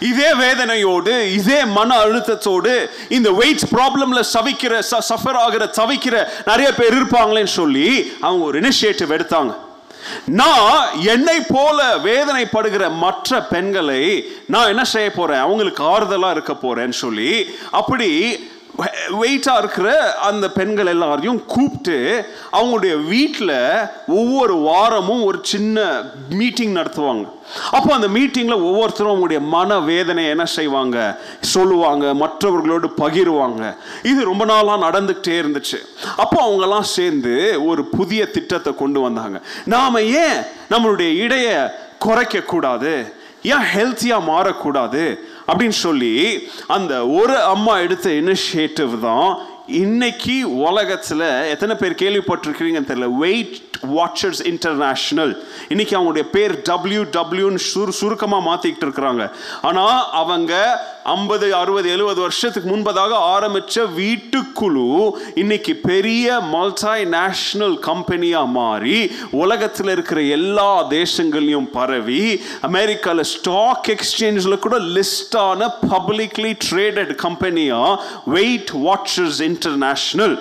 இதே 0.00 0.30
வேதனையோடு 0.34 1.12
இதே 1.38 1.64
மன 1.64 1.96
அழுத்தத்தோடு 2.04 2.74
இந்த 3.08 3.30
வெயிட் 3.30 3.64
ப்ராப்ளம்ல 3.74 4.20
சவிக்கிற 4.34 4.82
சஃபர் 5.08 5.38
ஆகிற 5.44 5.70
தவிக்கிற 5.78 6.16
நிறைய 6.46 6.74
பேர் 6.74 6.96
இருப்பாங்களேன்னு 6.98 7.56
சொல்லி 7.60 7.88
அவங்க 8.20 8.44
ஒரு 8.44 8.60
இனிஷியேட்டிவ் 8.60 9.14
எடுத்தாங்க. 9.16 9.52
நான் 10.24 11.04
என்னை 11.14 11.38
போல 11.48 11.78
வேதனைப்படுகிற 12.04 12.84
மற்ற 13.04 13.40
பெண்களை 13.42 14.02
நான் 14.46 14.68
என்ன 14.68 14.84
செய்ய 14.84 15.10
போறேன்? 15.10 15.38
அவங்களுக்கு 15.38 15.82
ஆறுதலா 15.84 16.30
இருக்க 16.30 16.52
போறேன்னு 16.62 16.96
சொல்லி 17.04 17.32
அப்படி 17.70 18.08
வெயிட்டாக 19.20 19.58
இருக்கிற 19.58 20.14
அந்த 20.14 20.50
பெண்கள் 20.50 20.86
எல்லாரையும் 20.86 21.44
கூப்பிட்டு 21.46 22.26
அவங்களுடைய 22.52 23.04
வீட்டில் 23.06 23.88
ஒவ்வொரு 24.06 24.54
வாரமும் 24.54 25.24
ஒரு 25.24 25.38
சின்ன 25.42 26.02
மீட்டிங் 26.28 26.74
நடத்துவாங்க. 26.74 27.26
அப்போ 27.70 27.94
அந்த 27.94 28.08
மீட்டிங்கில் 28.08 28.64
ஒவ்வொருத்தரும் 28.68 29.12
அவங்களுடைய 29.12 29.40
மன 29.40 29.78
வேதனை 29.78 30.28
என்ன 30.28 30.44
செய்வாங்க? 30.44 31.20
சொல்லுவாங்க 31.40 32.14
மற்றவர்களோடு 32.14 32.90
பகிர்வாங்க. 32.96 33.76
இது 34.02 34.24
ரொம்ப 34.24 34.44
நாளாக 34.44 34.84
நடந்துக்கிட்டே 34.86 35.36
இருந்துச்சு. 35.42 35.78
அப்போ 36.16 36.38
அவங்கெல்லாம் 36.46 36.90
சேர்ந்து 36.96 37.64
ஒரு 37.64 37.84
புதிய 37.84 38.26
திட்டத்தை 38.26 38.74
கொண்டு 38.74 39.00
வந்தாங்க. 39.00 39.40
நாம் 39.64 39.94
ஏன் 39.94 40.40
நம்மளுடைய 40.70 41.16
இடையை 41.16 41.56
குறைக்கக்கூடாது? 42.06 43.12
ஏன் 43.42 43.66
ஹெல்த்தியாக 43.74 44.28
மாறக்கூடாது? 44.32 45.20
அப்படின்னு 45.50 45.78
சொல்லி 45.78 46.14
அந்த 46.66 47.06
ஒரு 47.06 47.38
அம்மா 47.44 47.78
எடுத்த 47.78 48.10
இனிஷியேட்டிவ் 48.10 49.00
தான் 49.00 49.30
இன்னைக்கு 49.66 50.58
உலகத்தில் 50.58 51.20
எத்தனை 51.48 51.76
பேர் 51.76 51.92
கேள்விப்பட்டிருக்கிறீங்கன்னு 51.94 52.90
தெரியல? 52.90 53.16
வெயிட் 53.18 53.69
வாட்சர்ஸ் 53.82 54.46
இன்டர்நேஷனல் 54.46 55.42
இன்னைக்கு 55.68 55.98
அவங்களுடைய 55.98 56.22
பேர் 56.22 56.62
டபிள்யூ 56.62 57.02
டபிள்யூன்னு 57.02 57.58
சுரு 57.74 57.88
சுருக்கமாக 57.88 58.48
மாற்றிக்கிட்டு 58.50 58.86
இருக்கிறாங்க. 58.86 59.30
ஆனால் 59.62 60.10
அவங்க 60.10 60.52
ஐம்பது 61.04 61.54
அறுபது 61.54 61.90
எழுபது 61.90 62.20
வருஷத்துக்கு 62.20 62.76
முன்பதாக 62.76 63.10
ஆரம்பித்த 63.10 63.84
வீட்டுக்குழு 63.84 65.12
இன்னைக்கு 65.34 65.76
பெரிய 65.76 66.40
மல்டை 66.52 67.04
நேஷனல் 67.04 67.78
கம்பெனியாக 67.78 68.46
மாறி 68.46 69.10
உலகத்தில் 69.30 69.88
இருக்கிற 69.88 70.20
எல்லா 70.22 70.88
தேசங்களையும் 70.88 71.70
பரவி 71.72 72.40
அமெரிக்காவில் 72.60 73.24
ஸ்டாக் 73.24 73.88
எக்ஸ்சேஞ்சில் 73.88 74.58
கூட 74.58 74.78
லிஸ்டான 74.78 75.68
பப்ளிக்லி 75.88 76.56
ட்ரேடட் 76.70 77.14
கம்பெனியாக 77.14 78.02
வெயிட் 78.24 78.70
வாட்சர்ஸ் 78.70 79.40
இன்டர்நேஷனல் 79.40 80.38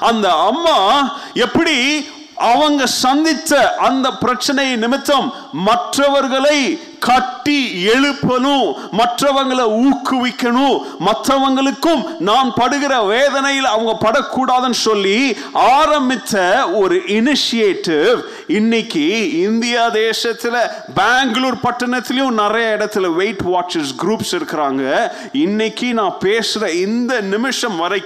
அந்த 0.00 0.34
அம்மா 0.34 1.10
எப்படி 1.34 2.06
அவங்க 2.36 2.86
சந்தித்த 2.86 3.52
அந்த 3.78 4.06
பிரச்சனை 4.14 4.76
நிமித்தம் 4.76 5.26
மற்றவர்களை 5.52 6.58
கட்டி 7.02 7.86
எழுப்பணும் 7.86 8.66
மற்றவங்களை 8.92 9.64
ஊக்குவிக்கணும் 9.84 10.76
மற்றவங்களுக்கும் 11.06 12.02
நான் 12.18 12.52
படுகிற 12.54 13.02
வேதனையில் 13.02 13.64
அவங்க 13.64 13.94
படக்கூடாதுன்னு 14.00 14.80
சொல்லி 14.88 15.16
ஆரம்பித்த 15.52 16.36
ஒரு 16.72 16.96
இனிஷியேட்டிவ் 17.06 18.20
இன்னைக்கு 18.46 19.04
இந்தியா 19.40 19.88
தேசத்தில் 19.88 20.58
பெங்களூர் 20.94 21.58
பட்டணத்திலையும் 21.62 22.40
நிறைய 22.42 22.76
இடத்துல 22.76 23.14
வெயிட் 23.14 23.42
வாட்சர்ஸ் 23.42 23.94
குரூப்ஸ் 24.02 24.32
இருக்கிறாங்க. 24.32 25.10
இன்னைக்கு 25.32 25.94
நான் 25.94 26.16
பேசுகிற 26.20 26.70
இந்த 26.72 27.20
நிமிஷம் 27.20 27.76
வரைக்கும் 27.76 28.00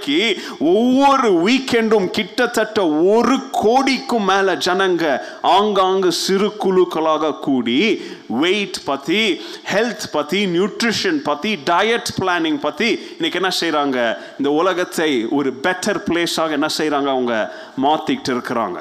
ஒவ்வொரு 0.58 1.30
வீக்கெண்டும் 1.46 2.08
கிட்டத்தட்ட 2.10 2.86
ஒரு 2.88 3.36
கோடிக்கும் 3.50 4.24
மேலே 4.24 4.52
ஜனங்க 4.66 5.04
ஆங்காங்கு 5.42 6.12
சிறு 6.12 6.48
குழுக்களாக 6.58 7.38
கூடி 7.38 7.80
வெயிட் 8.28 8.84
பற்றி 8.84 9.40
ஹெல்த் 9.72 10.06
பற்றி 10.12 10.46
நியூட்ரிஷன் 10.46 11.18
பற்றி 11.22 11.56
டயட் 11.56 12.10
பிளானிங் 12.20 12.60
பற்றி 12.60 13.16
இன்றைக்கி 13.18 13.34
என்ன 13.34 13.50
செய்கிறாங்க 13.60 14.16
இந்த 14.38 14.50
உலகத்தை 14.50 15.26
ஒரு 15.26 15.52
பெட்டர் 15.62 16.00
பிளேஸாக 16.08 16.50
என்ன 16.50 16.66
செய்கிறாங்க 16.78 17.08
அவங்க 17.08 17.54
மாற்றிக்கிட்டு 17.82 18.32
இருக்கிறாங்க. 18.36 18.78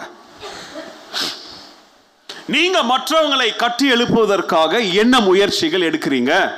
நீங்க 2.47 2.83
மற்றவங்களை 2.83 3.55
கட்டி 3.55 3.91
எழுப்புவதற்காக 3.91 4.79
என்ன 4.79 5.19
முயற்சிகள் 5.19 5.81
எடுக்கிறீங்க? 5.81 6.51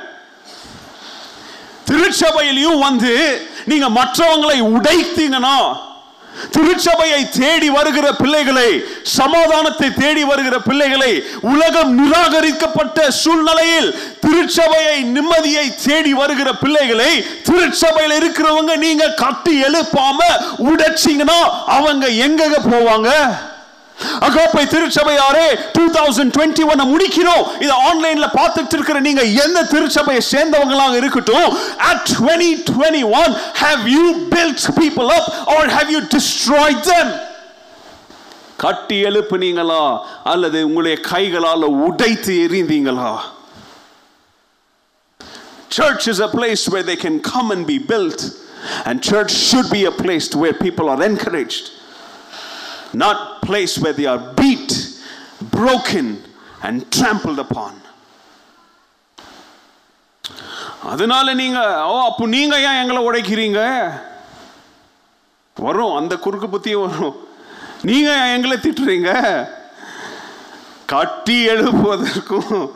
திருச்சபையிலையும் 1.90 2.78
வந்து 2.78 3.42
நீங்க 3.64 3.88
மற்றவங்களை 3.88 4.60
உடைத்தீங்கன்னா 4.60 5.76
திருச்சபையை 6.50 7.30
தேடி 7.30 7.70
வருகிற 7.70 8.12
பிள்ளைகளை 8.12 8.68
சமாதானத்தை 9.02 9.92
தேடி 9.92 10.24
வருகிற 10.24 10.58
பிள்ளைகளை 10.58 11.24
உலகம் 11.40 11.92
நிராகரிக்கப்பட்ட 11.98 13.08
சூழ்நிலையில் 13.10 13.94
திருச்சபையை 14.20 15.04
நிம்மதியை 15.04 15.66
தேடி 15.84 16.12
வருகிற 16.12 16.52
பிள்ளைகளை 16.52 17.10
திருச்சபையில் 17.42 18.16
இருக்கிறவங்க 18.20 18.76
நீங்க 18.76 19.08
கட்டி 19.14 19.62
எழுப்பாம 19.62 20.18
உடைச்சிங்கன்னா 20.70 21.38
அவங்க 21.66 22.06
எங்க 22.08 22.44
போவாங்க? 22.70 23.10
அகோப்பை 24.27 24.63
திருச்சபையாரே 24.73 25.47
டூ 25.75 25.83
தௌசண்ட் 25.97 26.31
டுவெண்ட்டி 26.35 26.63
ஒன் 26.71 26.81
முடிக்கிறோம் 26.93 27.43
இது 27.65 27.73
ஆன்லைன்ல 27.89 28.27
பார்த்துட்டு 28.39 28.75
இருக்கிற 28.77 28.99
நீங்க 29.07 29.23
எந்த 29.43 29.59
திருச்சபையை 29.73 30.23
சேர்ந்தவங்களாக 30.31 30.95
இருக்கட்டும் 31.01 31.49
at 31.91 32.01
2021 32.15 33.35
have 33.63 33.83
you 33.95 34.05
built 34.33 34.63
people 34.81 35.09
up 35.19 35.27
or 35.53 35.61
have 35.77 35.91
you 35.95 36.01
destroyed 36.17 36.81
them 36.93 37.09
கட்டி 38.57 38.97
எழுப்புனீங்களா 39.09 39.83
அல்லது 40.33 40.59
உங்களுடைய 40.67 40.97
கைகளால் 41.11 41.73
உடைத்து 41.87 42.35
எறிந்தீங்களா 42.47 43.13
Church 45.69 46.07
is 46.07 46.19
a 46.19 46.27
place 46.29 46.69
where 46.69 46.83
they 46.83 46.95
can 46.95 47.19
come 47.19 47.49
and 47.49 47.65
be 47.65 47.79
built. 47.79 48.19
And 48.85 49.01
church 49.01 49.31
should 49.45 49.71
be 49.71 49.85
a 49.85 49.91
place 49.91 50.33
where 50.35 50.53
people 50.53 50.87
are 50.87 51.01
encouraged. 51.03 51.71
Not 52.92 53.42
place 53.42 53.78
where 53.78 53.92
they 53.92 54.06
are 54.06 54.20
beat, 54.34 54.72
broken, 55.50 56.22
and 56.62 56.84
trampled 56.96 57.38
upon. 57.38 57.72
அதனால 60.84 61.34
நீங்க 61.34 61.86
ஓ 61.86 62.04
அப்போ 62.04 62.26
நீங்க 62.26 62.60
ஏன் 62.60 62.88
எங்களை 62.88 63.00
உடைக்கிறீங்க? 63.08 63.90
வரும் 65.54 65.94
அந்த 65.94 66.16
குறுக்கு 66.16 66.46
புத்தியும் 66.46 66.86
வரும். 66.88 67.16
நீங்க 67.82 68.10
ஏன் 68.10 68.34
எங்களை 68.34 68.56
திட்டுறீங்க? 68.56 69.48
கட்டி 70.86 71.46
எழுப்புவதற்கும் 71.48 72.70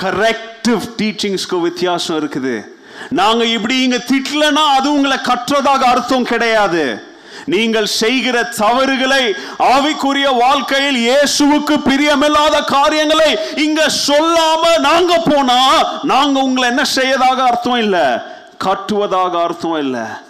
கரெக்டிவ் 0.00 0.84
டீச்சிங்ஸ்க்கும் 0.96 1.60
வித்தியாசம் 1.60 2.18
இருக்குது. 2.18 2.64
நாங்க 3.10 3.44
இப்படி 3.44 3.82
இங்க 3.82 3.96
திட்டலன்னா 3.96 4.64
அது 4.76 4.92
உங்களை 4.92 5.16
கற்றதாக 5.16 5.82
அர்த்தம் 5.82 6.24
கிடையாது. 6.24 7.11
நீங்கள் 7.44 7.86
செய்கிற 7.86 8.42
தவறுகளை 8.42 9.34
ஆவிக்குரிய 9.58 10.36
வாழ்க்கையில் 10.36 10.96
இயேசுவுக்கு 10.96 11.74
பிரியமில்லாத 11.88 12.64
காரியங்களை 12.64 13.38
இங்க 13.56 13.86
சொல்லாம 14.08 14.78
நாங்க 14.78 15.22
போனா 15.24 15.58
நாங்க 16.02 16.40
உங்களை 16.40 16.68
என்ன 16.68 16.84
செய்யதாக 16.84 17.42
அர்த்தம் 17.42 17.76
இல்ல? 17.76 18.26
கட்டுவதாக 18.64 19.42
அர்த்தம் 19.42 19.78
இல்ல. 19.78 20.20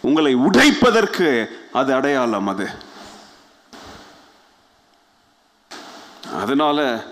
உங்களை 0.00 0.34
உடைப்பதற்கு 0.34 1.50
அது 1.72 1.94
அடையாளம் 1.94 2.46
அது. 2.46 2.66
அதனால 6.34 7.04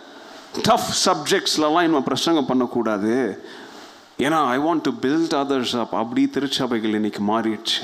டஃப் 0.62 0.90
சப்ஜெக்ட்ஸ்லலாம் 1.06 1.82
இன்னும் 1.82 2.02
பிரசங்கம் 2.02 2.46
பண்ணக்கூடாது. 2.46 3.42
ஏன்னா 4.18 4.48
I 4.48 4.58
want 4.58 4.80
to 4.82 4.90
build 5.02 5.36
others 5.42 5.80
up 5.80 5.94
அப்படி 5.94 6.26
திருச்சபைகள் 6.26 6.94
இன்னைக்கு 6.94 7.22
மாறிடுச்சு. 7.22 7.80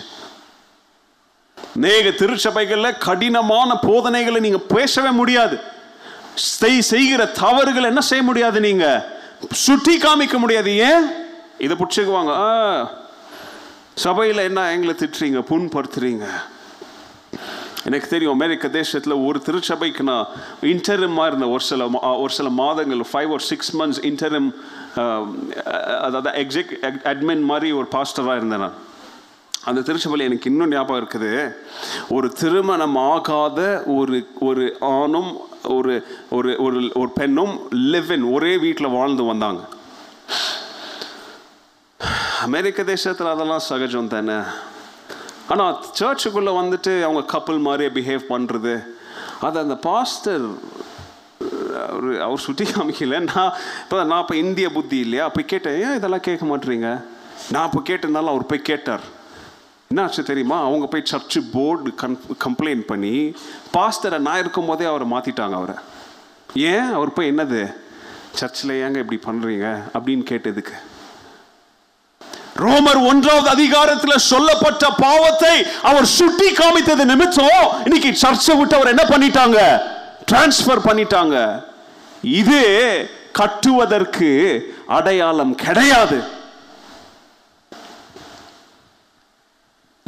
நேக 1.75 2.09
திருச்சபைகள்ல 2.09 2.99
கடினமான 2.99 3.79
போதனைகளை 3.83 4.41
நீங்க 4.41 4.59
பேசவே 4.59 5.09
முடியாது. 5.09 5.59
செய்- 6.61 6.79
செய்கிற 6.79 7.25
தவறுகள் 7.25 7.85
என்ன 7.85 8.01
செய்ய 8.01 8.25
முடியாது 8.25 8.61
நீங்க? 8.61 9.09
சுட்டி 9.53 9.99
காமிக்க 9.99 10.39
முடியாது. 10.39 10.77
ஏன்? 10.77 11.07
இதை 11.59 11.77
பிடிச்சிக்குவாங்க. 11.77 12.29
ஆ, 12.29 12.91
சபையில 14.05 14.37
என்ன 14.37 14.71
எங்களை 14.71 14.95
திட்டுறீங்க? 14.95 15.43
புண்படுத்துறீங்க. 15.51 16.27
எனக்கு 17.85 18.09
தெரியும் 18.09 18.33
அமெரிக்க 18.33 18.69
தேசத்தில் 18.69 19.13
ஒரு 19.13 19.43
திருச்சபைக்கு 19.43 20.03
நான் 20.03 20.27
இன்டர்மாக 20.61 21.27
இருந்த 21.27 21.49
ஒரு 21.49 21.61
சில 21.61 21.85
மா- 21.85 22.21
ஒரு 22.21 22.33
சில 22.33 22.49
மாதங்கள் 22.49 23.05
ஃபைவ் 23.13 23.29
ஒரு 23.29 23.41
சிக்ஸ் 23.41 23.77
மந்த்ஸ் 23.77 24.03
இன்டர்ம் 24.03 24.55
அதாவது 26.01 26.41
எக்ஸிக் 26.43 26.73
அட்மின் 26.83 27.41
மாதிரி 27.41 27.73
ஒரு 27.73 27.87
பாஸ்டராக 27.93 28.37
இருந்தேன் 28.37 28.59
நான். 28.59 28.73
அந்த 29.69 29.81
திருச்சபையில் 29.87 30.27
எனக்கு 30.27 30.51
இன்னும் 30.51 30.73
ஞாபகம் 30.75 31.01
இருக்குது. 31.01 31.33
ஒரு 32.17 32.29
திருமணம் 32.41 32.97
ஆகாத 33.11 33.61
ஒரு 33.97 34.19
ஒரு 34.49 34.65
ஆணும் 34.99 35.33
ஒரு 35.77 35.95
ஒரு 36.37 36.51
ஒரு 36.67 36.79
ஒரு 37.01 37.11
பெண்ணும் 37.19 37.55
லிவ் 37.93 38.13
ஒரே 38.37 38.53
வீட்டில் 38.65 38.95
வாழ்ந்து 38.97 39.25
வந்தாங்க. 39.31 39.63
அமெரிக்க 42.47 42.83
தேசத்தில் 42.93 43.33
அதெல்லாம் 43.35 43.67
சகஜம் 43.71 44.13
தானே. 44.17 44.39
ஆனால் 45.53 45.77
சர்ச்சுக்குள்ளே 45.99 46.53
வந்துட்டு 46.61 46.93
அவங்க 47.07 47.23
கப்பல் 47.35 47.65
மாதிரியே 47.67 47.91
பிஹேவ் 47.99 48.25
பண்ணுறது 48.33 48.75
அது 49.47 49.57
அந்த 49.65 49.77
பாஸ்டர் 49.89 50.45
அவர் 51.91 52.11
அவர் 52.27 52.45
சுட்டி 52.47 52.65
காமிக்கல. 52.65 53.19
நான் 53.31 53.53
இப்போ 53.85 53.97
நான் 54.11 54.23
இப்போ 54.25 54.37
இந்திய 54.45 54.69
புத்தி 54.77 54.99
இல்லையா? 55.05 55.25
அப்போ 55.29 55.43
கேட்டேன் 55.53 55.79
ஏன் 55.85 55.97
இதெல்லாம் 55.99 56.27
கேட்க 56.29 56.45
மாட்டேறீங்க 56.51 56.91
நான் 57.55 57.67
இப்போ 57.69 57.81
கேட்டிருந்தாலும் 57.89 58.35
அவர் 58.35 58.51
போய் 58.51 58.69
கேட்டார். 58.71 59.05
என்னாச்சு 59.95 60.23
தெரியுமா? 60.23 60.65
அவங்க 60.65 60.87
போய் 60.87 61.03
சர்ச்சு 61.13 61.41
போர்டு 61.53 61.95
கன் 62.03 62.19
கம்ப்ளைண்ட் 62.45 62.81
பண்ணி 62.81 63.35
பாஸ்டரை 63.73 64.19
நான் 64.19 64.39
இருக்கும் 64.39 64.67
போதே 64.67 64.85
அவரை 64.85 65.07
மாற்றிட்டாங்க 65.11 65.53
அவரை. 65.53 65.75
ஏன்? 66.55 66.93
அவர் 66.93 67.13
போய் 67.13 67.31
என்னது? 67.31 67.75
சர்ச்சில் 68.33 68.71
ஏங்க 68.71 69.05
இப்படி 69.05 69.19
பண்ணுறீங்க 69.27 69.67
அப்படின்னு 69.95 70.25
கேட்டதுக்கு. 70.31 70.75
ரோமர் 72.57 73.07
ஒன்றாவது 73.09 73.49
அதிகாரத்தில் 73.49 74.25
சொல்லப்பட்ட 74.33 74.91
பாவத்தை 74.91 75.67
அவர் 75.83 76.05
சுட்டி 76.05 76.53
காமித்தது 76.53 77.05
நிமித்தம் 77.05 77.69
இன்னைக்கு 77.85 78.17
சர்ச்சை 78.23 78.59
விட்டு 78.59 78.77
அவர் 78.77 78.95
என்ன 78.95 79.07
பண்ணிட்டாங்க? 79.09 79.81
டிரான்ஸ்ஃபர் 80.33 80.87
பண்ணிட்டாங்க. 80.89 81.63
இது 82.23 82.61
கட்டுவதற்கு 83.33 84.31
அடையாளம் 84.87 85.55
கிடையாது. 85.55 86.39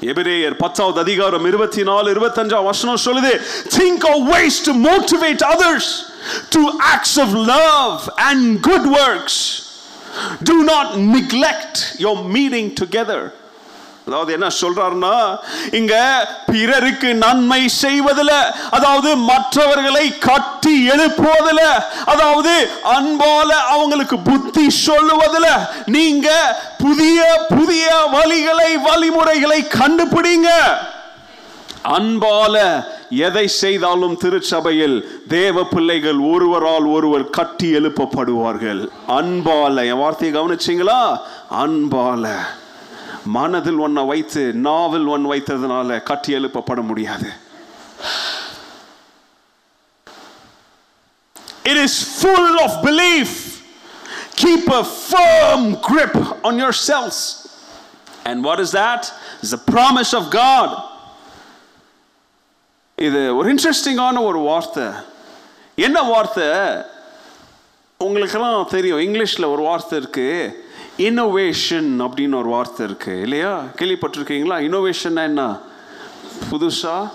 எபிரேயர் 0.02 0.54
பத்தாவது 0.62 0.98
அதிகாரம் 1.00 1.44
இருபத்தி 1.46 1.82
நாலு 1.82 2.06
இருபத்தஞ்சாம் 2.14 2.68
வசனம் 2.70 3.02
சொல்லுது 3.04 3.32
think 3.76 4.06
of 4.12 4.24
ways 4.32 4.56
to 4.60 4.72
motivate 4.88 5.42
others 5.54 5.86
to 6.54 6.62
acts 6.94 7.14
of 7.16 7.30
love 7.52 8.00
and 8.20 8.40
good 8.62 8.86
works. 8.92 9.36
Do 10.42 10.56
not 10.64 10.88
neglect 11.14 11.76
your 11.98 12.16
meeting 12.28 12.68
together. 12.74 13.22
அதாவது 14.06 14.30
என்ன 14.32 14.46
சொல்றாருன்னா 14.60 15.16
இங்க 15.70 15.94
பிறருக்கு 16.46 17.10
நன்மை 17.16 17.60
செய்வதில் 17.74 18.32
அதாவது 18.76 19.10
மற்றவர்களை 19.28 20.06
கட்டி 20.24 20.74
எழுப்புவதில் 20.94 21.66
அதாவது 22.12 22.54
அன்பால 22.94 23.50
அவங்களுக்கு 23.74 24.16
புத்தி 24.30 24.66
சொல்லுவதில் 24.80 25.48
நீங்க 25.96 26.28
புதிய 26.78 27.20
புதிய 27.54 27.86
வழிகளை 28.16 28.61
வழிமுறைகளை 28.76 29.62
கண்டுபிடிங்க. 29.62 30.46
அன்பால 31.84 32.84
எதை 33.10 33.48
செய்தாலும் 33.48 34.16
திருச்சபையில் 34.16 35.22
தேவ 35.28 35.64
பிள்ளைகள் 35.64 36.18
ஒருவரால் 36.18 36.84
ஒருவர் 36.84 37.30
கட்டி 37.30 37.72
எழுப்பப்படுவார்கள். 37.72 38.88
அன்பால 39.08 39.86
என் 39.86 39.98
வார்த்தையை 39.98 40.42
கவனிச்சிங்களா? 40.42 41.18
அன்பால. 41.50 42.36
மனதில் 43.24 43.76
ஒன்றை 43.76 44.04
வைத்து 44.04 44.52
நாவில் 44.52 45.06
ஒன் 45.06 45.30
வைத்ததுனால 45.30 46.02
கட்டி 46.02 46.34
எழுப்பப்பட 46.34 46.82
முடியாது. 46.82 47.30
It 51.64 51.76
is 51.76 52.24
full 52.24 52.60
of 52.60 52.70
belief. 52.70 53.28
Keep 54.40 54.72
a 54.72 54.86
firm 55.10 55.78
grip 55.90 56.34
on 56.42 56.56
yourselves. 56.56 57.41
And 58.24 58.44
what 58.44 58.58
is 58.58 58.72
that? 58.72 59.12
It's 59.42 59.50
the 59.50 59.62
promise 59.72 60.12
of 60.14 60.24
God. 60.30 60.82
இது 62.96 63.36
ஒரு 63.36 63.54
இன்ட்ரெஸ்டிங்கான 63.54 64.24
ஒரு 64.24 64.38
வார்த்தை. 64.38 64.84
என்ன 65.74 66.02
வார்த்தை? 66.02 66.48
உங்களுக்கெல்லாம் 67.98 68.68
தெரியும் 68.68 68.98
இங்கிலீஷில் 68.98 69.52
ஒரு 69.52 69.62
வார்த்தை 69.62 69.98
இருக்கு. 69.98 70.64
இன்னோவேஷன் 70.98 72.00
அப்படின்னு 72.00 72.38
ஒரு 72.38 72.48
வார்த்தை 72.48 72.86
இருக்கு 72.86 73.20
இல்லையா? 73.20 73.58
கேள்விப்பட்டிருக்கீங்களா? 73.58 74.56
இன்னோவேஷன் 74.68 75.22
என்ன? 75.22 75.58
புதுசா? 76.50 77.10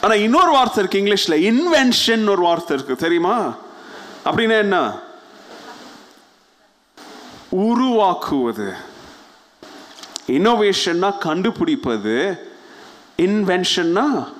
ஆனால் 0.00 0.18
இன்னொரு 0.18 0.50
வார்த்தை 0.50 0.84
இருக்கு 0.84 1.00
இங்கிலீஷில் 1.00 1.52
இன்வென்ஷன் 1.52 2.30
ஒரு 2.30 2.42
வார்த்தை 2.42 2.76
இருக்கு 2.76 2.96
தெரியுமா? 2.96 3.54
அப்படின்னா 4.24 4.58
என்ன? 4.58 5.01
உருவாக்குவது. 7.52 8.72
இன்னோவேஷன்னா 10.26 11.18
கண்டுபிடிப்பது. 11.18 12.46
இன்வென்ஷன்னா 13.16 14.32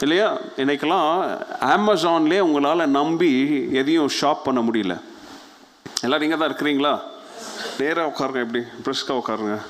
இல்லையா? 0.00 0.36
இன்னைக்கெல்லாம் 0.56 1.38
அமேசான்லேயே 1.60 2.38
உங்களால் 2.38 2.88
நம்பி 2.88 3.32
எதையும் 3.72 4.10
ஷாப் 4.20 4.42
பண்ண 4.44 4.60
முடியல. 4.60 5.00
எல்லோரும் 6.00 6.30
இங்கே 6.30 6.36
தான் 6.36 6.52
இருக்கிறீங்களா? 6.52 7.00
நேராக 7.78 8.08
உட்காருங்க 8.08 8.34
எப்படி? 8.34 8.64
ப்ரெஸ்க்காக 8.84 9.20
உட்காருங்க. 9.20 9.60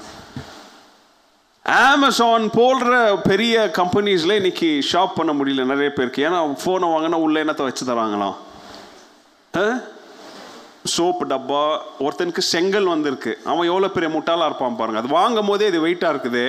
அமேசான் 1.69 2.51
போடுற 2.51 3.21
பெரிய 3.23 3.71
கம்பெனிஸ்ல 3.73 4.33
இன்னைக்கு 4.33 4.85
ஷாப் 4.93 5.15
பண்ண 5.15 5.33
முடியல 5.33 5.65
நிறைய 5.65 5.91
பேருக்கு. 5.91 6.29
ஏன்னா 6.29 6.57
ஃபோனை 6.65 6.87
வாங்கினா 6.87 7.15
உள்ள 7.15 7.45
என்னத்தை 7.45 7.63
வச்சு 7.63 7.87
தராங்களாம்? 7.87 8.37
சோப்பு 10.97 11.25
டப்பா 11.33 11.63
ஒருத்தனுக்கு 12.05 12.43
செங்கல் 12.53 12.91
வந்திருக்கு. 12.93 13.33
அவன் 13.51 13.69
எவ்வளோ 13.71 13.89
பெரிய 13.95 14.09
முட்டாளாக 14.15 14.49
இருப்பான் 14.51 14.79
பாருங்கள் 14.81 15.03
அது 15.03 15.17
வாங்கும் 15.19 15.51
போதே 15.51 15.69
இது 15.71 15.85
வெயிட்டாக 15.87 16.15
இருக்குது. 16.15 16.45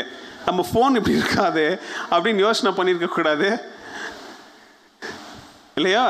நம்ம 0.47 0.65
ஃபோன் 0.69 0.97
இப்படி 0.99 1.19
இருக்காது 1.21 1.65
அப்படின்னு 2.13 2.45
யோசனை 2.47 2.71
பண்ணியிருக்கக்கூடாது 2.77 3.49
இல்லையா? 5.79 6.05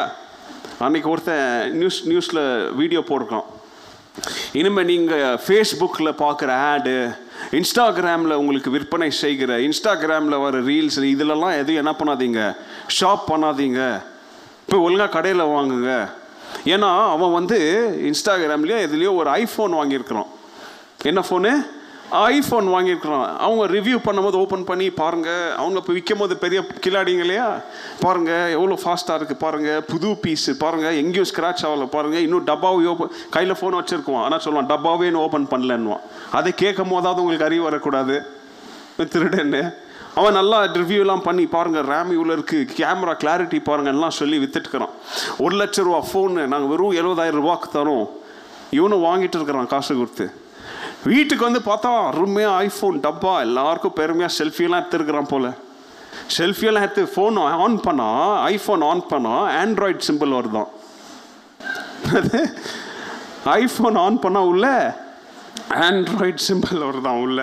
அன்னைக்கு 0.85 1.09
ஒருத்தன் 1.13 1.47
நியூஸ் 1.79 2.01
நியூஸில் 2.11 2.43
வீடியோ 2.81 3.01
போட்டிருக்கான். 3.07 3.47
இனிமேல் 4.59 4.89
நீங்கள் 4.91 5.39
ஃபேஸ்புக்கில் 5.45 6.19
பார்க்குற 6.21 6.51
ஆடு 6.69 6.95
இன்ஸ்டாகிராமில் 7.59 8.39
உங்களுக்கு 8.41 8.69
விற்பனை 8.75 9.09
செய்கிற 9.23 9.51
இன்ஸ்டாகிராமில் 9.67 10.41
வர 10.45 10.57
ரீல்ஸ் 10.69 10.97
இதிலெல்லாம் 11.13 11.57
எதுவும் 11.59 11.81
என்ன 11.81 11.93
பண்ணாதீங்க. 11.99 12.41
ஷாப் 12.97 13.29
பண்ணாதீங்க. 13.31 13.81
இப்போ 14.63 14.79
ஒழுங்காக 14.85 15.11
கடையில் 15.17 15.51
வாங்குங்க. 15.55 15.93
ஏன்னா 16.73 16.89
அவன் 17.15 17.35
வந்து 17.39 17.57
இன்ஸ்டாகிராம்லேயோ 18.09 18.79
எதுலேயோ 18.87 19.11
ஒரு 19.15 19.29
ஐஃபோன் 19.41 19.75
வாங்கியிருக்கிறான். 19.79 20.29
என்ன 21.09 21.23
ஃபோனு 21.27 21.51
ஐஃபோன் 22.11 22.67
வாங்கியிருக்கிறான். 22.73 23.25
அவங்க 23.45 23.63
ரிவ்யூ 23.73 23.97
பண்ணும்போது 24.05 24.37
ஓப்பன் 24.43 24.65
பண்ணி 24.69 24.89
பாருங்கள் 24.89 25.51
அவங்க 25.61 25.77
இப்போ 25.81 25.93
விற்கும் 25.93 26.21
போது 26.21 26.37
பெரிய 26.43 26.59
கில்லாடிங்க 26.85 27.23
இல்லையா? 27.25 27.47
பாருங்கள் 27.99 28.53
எவ்வளோ 28.55 28.77
ஃபாஸ்ட்டாக 28.83 29.17
இருக்குது 29.19 29.43
பாருங்கள் 29.43 29.83
புது 29.91 30.09
பீஸு 30.23 30.53
பாருங்கள் 30.63 30.97
எங்கேயும் 31.01 31.29
ஸ்க்ராட்ச் 31.31 31.65
ஆகலை 31.67 31.87
பாருங்கள் 31.95 32.23
இன்னும் 32.27 32.47
டப்பாவே 32.51 32.87
ஓப்பன் 32.93 33.13
கையில் 33.35 33.59
ஃபோன் 33.59 33.77
வச்சுருக்குவான். 33.79 34.25
ஆனால் 34.27 34.41
சொல்லுவான் 34.45 34.71
டப்பாவே 34.73 35.05
இன்னும் 35.09 35.25
ஓப்பன் 35.27 35.47
பண்ணலன்னுவான். 35.53 36.03
அதை 36.31 36.53
கேட்கும் 36.63 36.93
போதாவது 36.95 37.21
உங்களுக்கு 37.21 37.49
அறிவு 37.49 37.63
வரக்கூடாது. 37.69 38.17
திருடன்னு. 38.97 39.63
அவன் 40.19 40.37
நல்லா 40.39 40.59
ரிவ்யூலாம் 40.81 41.25
பண்ணி 41.27 41.43
பாருங்கள் 41.55 41.87
ரேம் 41.91 42.11
இவ்வளோ 42.15 42.35
இருக்குது 42.37 42.67
கேமரா 42.77 43.13
கிளாரிட்டி 43.23 43.59
பாருங்கள் 43.69 43.95
எல்லாம் 43.95 44.17
சொல்லி 44.19 44.37
வித்துட்டுக்கிறான் 44.43 44.93
ஒரு 45.45 45.55
லட்ச 45.61 45.85
ரூபா 45.87 46.01
ஃபோனு 46.09 46.43
நாங்கள் 46.53 46.71
வெறும் 46.73 46.97
எழுபதாயிரம் 47.01 47.41
ரூபாய்க்கு 47.43 47.69
தரோம். 47.77 48.07
இவனும் 48.77 49.05
வாங்கிட்டு 49.07 49.37
இருக்கிறான் 49.37 49.69
காசு 49.73 49.93
கொடுத்து. 49.99 50.25
வீட்டுக்கு 51.11 51.43
வந்து 51.47 51.61
பார்த்தா 51.67 51.91
அருமையாக 52.09 52.57
ஐஃபோன் 52.65 52.97
டப்பா 53.05 53.33
எல்லாருக்கும் 53.47 53.95
பெருமையாக 53.99 54.35
செல்ஃபியெல்லாம் 54.39 54.81
எடுத்துருக்குறான் 54.81 55.29
போல். 55.33 55.49
செல்ஃபியெல்லாம் 56.37 56.85
எடுத்து 56.85 57.03
ஃபோன் 57.13 57.37
ஆன் 57.65 57.77
பண்ணால் 57.85 58.33
ஐஃபோன் 58.53 58.83
ஆன் 58.89 59.03
பண்ணால் 59.11 59.45
ஆண்ட்ராய்ட் 59.61 60.05
சிம்பிள் 60.07 60.35
வருதான். 60.39 60.69
ஐஃபோன் 63.61 63.97
ஆன் 64.05 64.19
பண்ணால் 64.25 64.49
உள்ள 64.51 64.67
ஆண்ட்ராய்ட் 65.87 66.45
சிம்பிள் 66.49 66.79
வருதான் 66.89 67.21
உள்ள. 67.25 67.39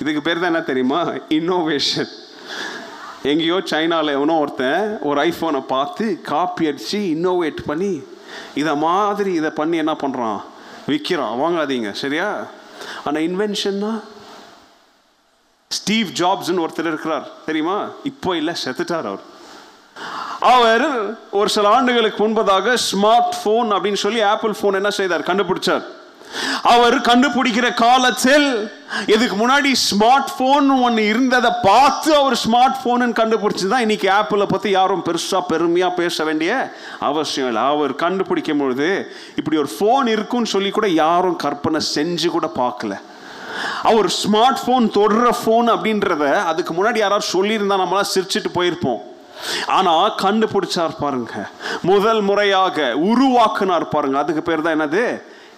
இதுக்கு 0.00 0.22
பேர் 0.22 0.42
தான் 0.42 0.52
என்ன 0.52 0.60
தெரியுமா? 0.60 1.00
இன்னோவேஷன் 1.38 2.10
எங்கேயோ 3.22 3.60
சைனாவில் 3.64 4.14
எவனோ 4.18 4.38
ஒருத்தன் 4.38 4.98
ஒரு 5.00 5.18
ஐஃபோனை 5.28 5.60
பார்த்து 5.66 6.20
காப்பி 6.22 6.66
அடித்து 6.66 6.98
இன்னோவேட் 6.98 7.60
பண்ணி 7.66 8.02
இதை 8.54 8.76
மாதிரி 8.76 9.32
இதை 9.32 9.50
பண்ணி 9.50 9.76
என்ன 9.76 9.96
பண்ணுறான் 10.02 10.40
விற்கிறான் 10.88 11.38
வாங்காதீங்க. 11.42 11.90
சரியா? 11.92 12.46
ஆனால் 13.04 13.22
இன்வென்ஷன்னா 13.22 13.92
ஸ்டீவ் 15.70 16.08
ஜாப்ஸ்னு 16.08 16.64
ஒருத்தர் 16.64 16.90
இருக்கிறார். 16.92 17.26
தெரியுமா? 17.46 17.76
இப்போ 18.02 18.36
இல்லை 18.36 18.54
செத்துட்டார் 18.64 19.08
அவர். 19.10 19.22
அவர் 20.40 20.86
ஒரு 21.30 21.48
சில 21.48 21.68
ஆண்டுகளுக்கு 21.68 22.28
முன்பதாக 22.28 22.76
ஸ்மார்ட் 22.90 23.32
ஃபோன் 23.38 23.68
அப்படின்னு 23.74 24.00
சொல்லி 24.06 24.20
ஆப்பிள் 24.20 24.54
ஃபோன் 24.60 24.78
என்ன 24.80 24.90
செய்தார்? 24.90 25.28
கண்டுபிடிச்சார். 25.30 25.84
அவர் 26.72 26.96
கண்டுபிடிக்கிற 27.08 27.66
காலத்தில் 27.74 28.46
இதுக்கு 29.14 29.36
முன்னாடி 29.42 29.70
ஸ்மார்ட் 29.88 30.30
ஃபோன் 30.36 30.66
ஒன்று 30.86 31.02
இருந்ததை 31.12 31.50
பார்த்து 31.66 32.10
அவர் 32.20 32.36
ஸ்மார்ட் 32.44 32.78
ஃபோனு 32.80 33.08
கண்டுபிடிச்சி 33.20 33.66
தான் 33.68 33.84
இன்றைக்கி 33.86 34.08
ஆப்பிளை 34.18 34.46
பற்றி 34.52 34.70
யாரும் 34.78 35.04
பெருசாக 35.08 35.42
பெருமையாக 35.50 35.98
பேச 36.00 36.24
வேண்டிய 36.28 36.50
அவசியம் 37.10 37.48
இல்லை. 37.50 37.62
அவர் 37.74 37.94
கண்டுபிடிக்கும் 38.04 38.62
பொழுது 38.62 38.88
இப்படி 39.36 39.58
ஒரு 39.62 39.70
ஃபோன் 39.76 40.08
இருக்குன்னு 40.14 40.52
சொல்லி 40.54 40.70
கூட 40.70 40.88
யாரும் 41.04 41.40
கற்பனை 41.44 41.80
செஞ்சு 41.94 42.28
கூட 42.36 42.48
பார்க்கல. 42.62 42.96
அவர் 43.90 44.08
ஸ்மார்ட் 44.22 44.60
ஃபோன் 44.64 44.86
தொடுற 44.98 45.30
ஃபோன் 45.40 45.66
அப்படின்றத 45.74 46.26
அதுக்கு 46.50 46.74
முன்னாடி 46.74 46.98
யாராவது 47.04 47.32
சொல்லியிருந்தா 47.34 47.82
நம்மளாம் 47.82 48.12
சிரிச்சிட்டு 48.14 48.52
போயிருப்போம். 48.58 49.02
ஆனா 49.76 49.92
கண்டுபிடிச்சார் 50.24 50.94
பாருங்க. 51.02 51.34
முதல் 51.90 52.20
முறையாக 52.30 52.94
உருவாக்குனார் 53.10 53.92
பாருங்க. 53.94 54.18
அதுக்கு 54.18 54.42
பேர் 54.48 54.64
தான் 54.66 54.76
என்னது? 54.76 55.04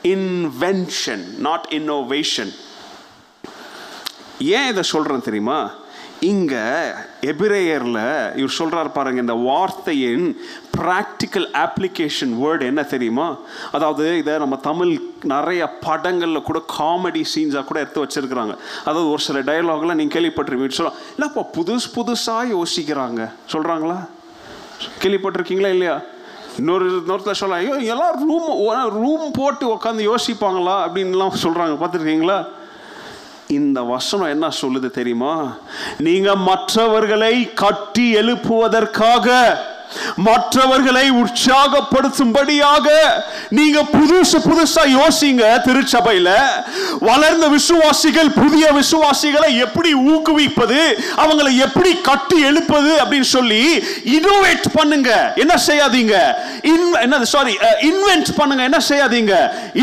இன்வென்ஷன் 0.08 1.22
நாட் 1.38 1.66
இன்னோவேஷன் 1.70 2.52
ஏன் 4.38 4.66
இதை 4.66 4.82
சொல்கிறேன் 4.82 5.22
தெரியுமா? 5.22 5.70
இங்கே 6.20 6.64
எபிரேயரில் 7.20 8.36
இவர் 8.36 8.54
சொல்கிறார் 8.58 8.92
பாருங்க 8.92 9.20
இந்த 9.20 9.32
வார்த்தையின் 9.32 10.26
ப்ராக்டிக்கல் 10.76 11.48
அப்ளிகேஷன் 11.62 12.32
வேர்டு 12.42 12.60
என்ன 12.60 12.82
தெரியுமா? 12.82 13.36
அதாவது 13.72 14.18
இதை 14.18 14.38
நம்ம 14.38 14.56
தமிழ் 14.56 14.92
நிறைய 15.22 15.66
படங்களில் 15.80 16.42
கூட 16.42 16.62
காமெடி 16.78 17.24
சீன்ஸாக 17.34 17.64
கூட 17.64 17.80
எடுத்து 17.80 18.04
வச்சிருக்கிறாங்க. 18.04 18.56
அதாவது 18.84 19.10
ஒரு 19.10 19.18
சில 19.18 19.40
டயலாக்லாம் 19.40 20.00
நீங்கள் 20.00 20.16
கேள்விப்பட்டிருப்பீங்க. 20.16 20.70
சொல்லலாம் 20.70 21.00
இல்லைப்பா 21.16 21.44
புதுசு 21.58 21.88
புதுசாக 21.94 22.54
யோசிக்கிறாங்க. 22.56 23.32
சொல்கிறாங்களா 23.52 24.08
கேள்விப்பட்டிருக்கீங்களா 25.02 25.72
இல்லையா? 25.76 26.00
இன்னொரு 26.58 26.86
இன்னொருத்தர் 26.90 27.32
சொல்லலாம் 27.32 27.64
ஐயோ 27.64 27.92
எல்லாம் 27.92 28.28
ரூம் 28.28 28.50
ரூம் 28.90 29.30
போட்டு 29.30 29.74
உட்காந்து 29.74 30.14
யோசிப்பாங்களா? 30.14 30.76
அப்படின்லாம் 30.84 31.40
சொல்கிறாங்க 31.42 31.74
பார்த்துருக்கீங்களா? 31.80 32.46
இந்த 33.48 33.82
வசனம் 33.82 34.28
என்ன 34.28 34.48
சொல்லுது 34.60 34.90
தெரியுமா? 34.90 35.56
நீங்க 35.98 36.36
மற்றவர்களை 36.36 37.52
கட்டி 37.54 38.14
எழுப்புவதற்காக 38.14 39.56
மற்றவர்களை 40.16 41.10
உற்சாகப்படுத்தும்படியாக 41.10 42.86
நீங்க 43.48 43.82
புதுசு 43.92 44.38
புதுசா 44.48 44.82
யோசிங்க 44.98 45.42
திருச்சபையில. 45.66 46.30
வளர்ந்த 47.00 47.48
விசுவாசிகள் 47.48 48.30
புதிய 48.30 48.72
விசுவாசிகளை 48.72 49.50
எப்படி 49.56 49.94
ஊக்குவிப்பது 49.94 50.80
அவங்களை 51.16 51.56
எப்படி 51.56 51.92
கட்டி 52.10 52.40
எழுப்பது 52.40 52.90
அப்படின்னு 53.02 53.28
சொல்லி 53.36 53.62
இனோவேட் 54.18 54.66
பண்ணுங்க. 54.72 55.32
என்ன 55.36 55.54
செய்யாதீங்க. 55.66 56.14
என்னது 57.04 57.22
சாரி 57.22 57.56
இன்வென்ட் 57.90 58.32
பண்ணுங்க. 58.36 58.62
என்ன 58.62 58.80
செய்யாதீங்க. 58.88 59.34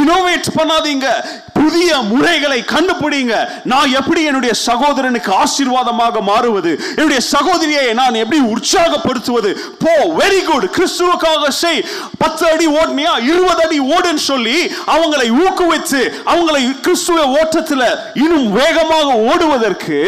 இனோவேட் 0.02 0.50
பண்ணாதீங்க. 0.58 1.08
புதிய 1.54 1.98
முறைகளை 1.98 2.64
கண்டுபிடிங்க. 2.74 3.34
நான் 3.64 3.94
எப்படி 4.00 4.22
என்னுடைய 4.24 4.54
சகோதரனுக்கு 4.66 5.32
ஆசீர்வாதமாக 5.44 6.22
மாறுவது? 6.22 6.72
என்னுடைய 6.96 7.22
சகோதரியை 7.22 7.94
நான் 7.94 8.14
எப்படி 8.14 8.40
உற்சாகப்படுத்துவது? 8.54 9.52
ஓ 9.92 10.14
வெரி 10.20 10.44
குட் 10.44 10.66
கிறிஸ்துவுக்காக 10.78 11.50
செய். 11.50 11.86
பத்து 12.18 12.48
அடி 12.52 12.68
ஓடுனியா? 12.68 13.14
இருபது 13.24 13.64
அடி 13.64 13.80
ஓடுன்னு 13.80 14.24
சொல்லி 14.32 14.58
அவங்களை 14.88 15.28
ஊக்குவித்து 15.44 16.02
அவங்களை 16.26 16.80
கிறிஸ்துவ 16.80 17.28
ஓட்டத்தில் 17.40 17.88
இன்னும் 18.14 18.52
வேகமாக 18.52 19.14
ஓடுவதற்கு 19.14 20.00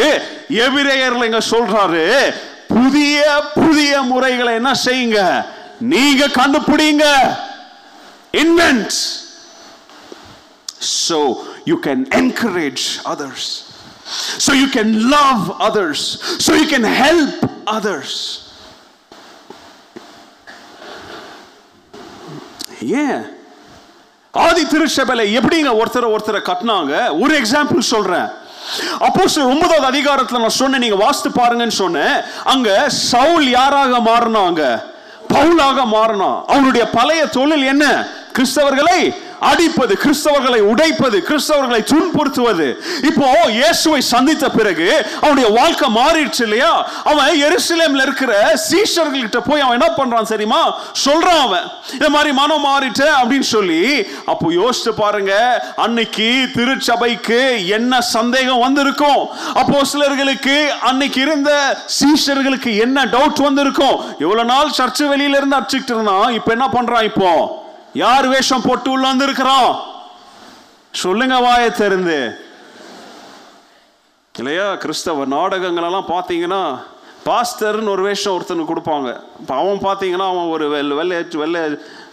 எபிரேயர்ல 0.48 1.24
இங்க 1.24 1.42
சொல்றாரு 1.50 2.34
புதிய 2.68 3.24
புதிய 3.54 4.02
முறைகளை 4.02 4.54
என்ன 4.54 4.72
செய்யுங்க? 4.84 5.46
நீங்க 5.80 6.26
கண்டுபிடிங்க. 6.26 7.04
Invent 8.32 8.96
so 10.78 11.18
you 11.64 11.76
can 11.78 12.00
encourage 12.12 13.00
others. 13.12 13.44
So 14.38 14.52
you 14.52 14.68
can 14.68 15.10
love 15.10 15.50
others. 15.58 16.00
So 16.44 16.54
you 16.54 16.66
can 16.72 16.84
help 16.84 17.36
others. 17.66 18.10
ஏன்? 22.88 23.36
ஆதி 24.30 24.62
திருச்சபையில 24.62 25.40
எப்படிங்க 25.40 25.80
ஒருத்தரை 25.80 26.16
ஒருத்தரை 26.16 26.40
கட்டினாங்க? 26.44 27.20
ஒரு 27.20 27.40
எக்ஸாம்பிள் 27.40 27.78
சொல்றேன். 27.78 28.42
அப்போ 28.98 29.24
ஒன்பதாவது 29.36 29.98
அதிகாரத்துல 29.98 30.38
நான் 30.38 30.48
சொன்னேன் 30.48 30.80
நீங்க 30.80 30.94
வாசித்து 30.94 31.42
பாருங்கன்னு 31.42 31.68
சொன்னேன். 31.68 32.22
அங்க 32.44 32.88
சவுல் 32.88 33.50
யாராக 33.50 33.98
மாறினாங்க? 33.98 34.82
பவுலாக 35.28 35.84
மாறினான். 35.84 36.44
அவனுடைய 36.46 36.88
பழைய 36.90 37.26
தொழில் 37.26 37.62
என்ன? 37.62 38.06
கிறிஸ்தவர்களை 38.32 39.16
அடிப்பது 39.50 39.94
கிறிஸ்தவர்களை 40.02 40.60
உடைப்பது 40.72 41.18
கிறிஸ்தவர்களை 41.28 41.80
துன்புறுத்துவது. 41.92 42.66
இப்போ 43.08 43.28
இயேசுவை 43.58 44.00
சந்தித்த 44.00 44.48
பிறகு 44.48 44.88
அவனுடைய 45.20 45.48
வாழ்க்கை 45.58 45.88
மாறிடுச்சு 45.96 46.42
இல்லையா? 46.42 46.72
அவன் 47.04 47.40
எருசலேம்ல 47.48 48.02
இருக்கிற 48.02 48.32
சீஷர்கள்கிட்ட 48.68 49.40
போய் 49.48 49.60
அவன் 49.60 49.78
என்ன 49.80 49.90
பண்றான் 49.98 50.30
தெரியுமா? 50.32 50.62
சொல்றான் 51.04 51.42
அவன். 51.46 51.66
இந்த 51.92 52.08
மாதிரி 52.08 52.32
மனம் 52.40 52.64
மாறிட்ட 52.66 53.02
அப்படின்னு 53.20 53.48
சொல்லி 53.54 53.80
அப்போ 54.26 54.46
யோசிச்சு 54.52 54.92
பாருங்க 55.02 55.32
அன்னைக்கு 55.76 56.28
திருச்சபைக்கு 56.56 57.40
என்ன 57.78 58.00
சந்தேகம் 58.00 58.62
வந்திருக்கும்? 58.66 59.20
அப்போ 59.54 59.84
சிலர்களுக்கு 59.92 60.56
அன்னைக்கு 60.80 61.20
இருந்த 61.20 61.50
சீஷர்களுக்கு 62.00 62.76
என்ன 62.76 63.04
டவுட் 63.04 63.44
வந்திருக்கும்? 63.48 63.96
இவ்வளவு 64.18 64.50
நாள் 64.54 64.76
சர்ச்சு 64.78 65.04
வெளியில 65.12 65.38
இருந்து 65.40 65.56
அடிச்சுக்கிட்டு 65.56 65.94
இருந்தான் 65.94 66.32
இப்போ 66.32 66.52
என்ன 66.52 66.68
பண்றான் 66.68 67.02
இப்போ? 67.02 67.30
யார் 68.02 68.26
வேஷம் 68.34 68.64
போட்டு 68.68 68.88
உள்ள 68.94 69.04
வந்திருக்கிறோம் 69.10 69.70
சொல்லுங்க 71.02 71.36
வாய 71.44 71.64
தெரிந்து 71.82 72.18
இல்லையா 74.34 74.66
கிறிஸ்தவ 74.82 75.26
நாடகங்களெல்லாம் 75.36 76.10
பார்த்தீங்கன்னா 76.14 76.62
பாஸ்டர்னு 77.26 77.92
ஒரு 77.92 78.02
வேஷம் 78.06 78.34
ஒருத்தனுக்கு 78.36 78.72
கொடுப்பாங்க. 78.72 79.10
இப்போ 79.40 79.52
அவன் 79.60 79.78
பார்த்தீங்கன்னா 79.86 80.26
அவன் 80.32 80.50
ஒரு 80.54 80.64
வெள்ளை 80.72 80.96
வெள்ளை 81.00 81.18
வெள்ளை 81.42 81.60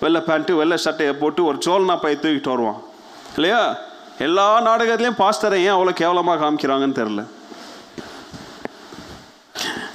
வெள்ளை 0.04 0.22
பேண்ட்டு 0.28 0.60
வெள்ளை 0.60 0.78
சட்டையை 0.86 1.14
போட்டு 1.22 1.42
ஒரு 1.50 1.58
சோல்னா 1.66 1.96
பை 2.04 2.14
தூக்கிட்டு 2.16 2.54
வருவான். 2.54 2.80
இல்லையா? 3.36 3.62
எல்லா 4.28 4.46
நாடகத்துலேயும் 4.68 5.20
பாஸ்டரை 5.24 5.60
ஏன் 5.66 5.76
அவ்வளோ 5.76 5.94
கேவலமாக 6.02 6.42
காமிக்கிறாங்கன்னு 6.44 7.00
தெரில 7.02 7.24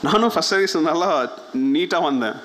நானும் 0.07 0.33
ஃபஸ்ட் 0.35 0.53
சர்வீஸ் 0.55 0.77
நல்லா 0.91 1.09
நீட்டாக 1.73 2.07
வந்தேன். 2.09 2.37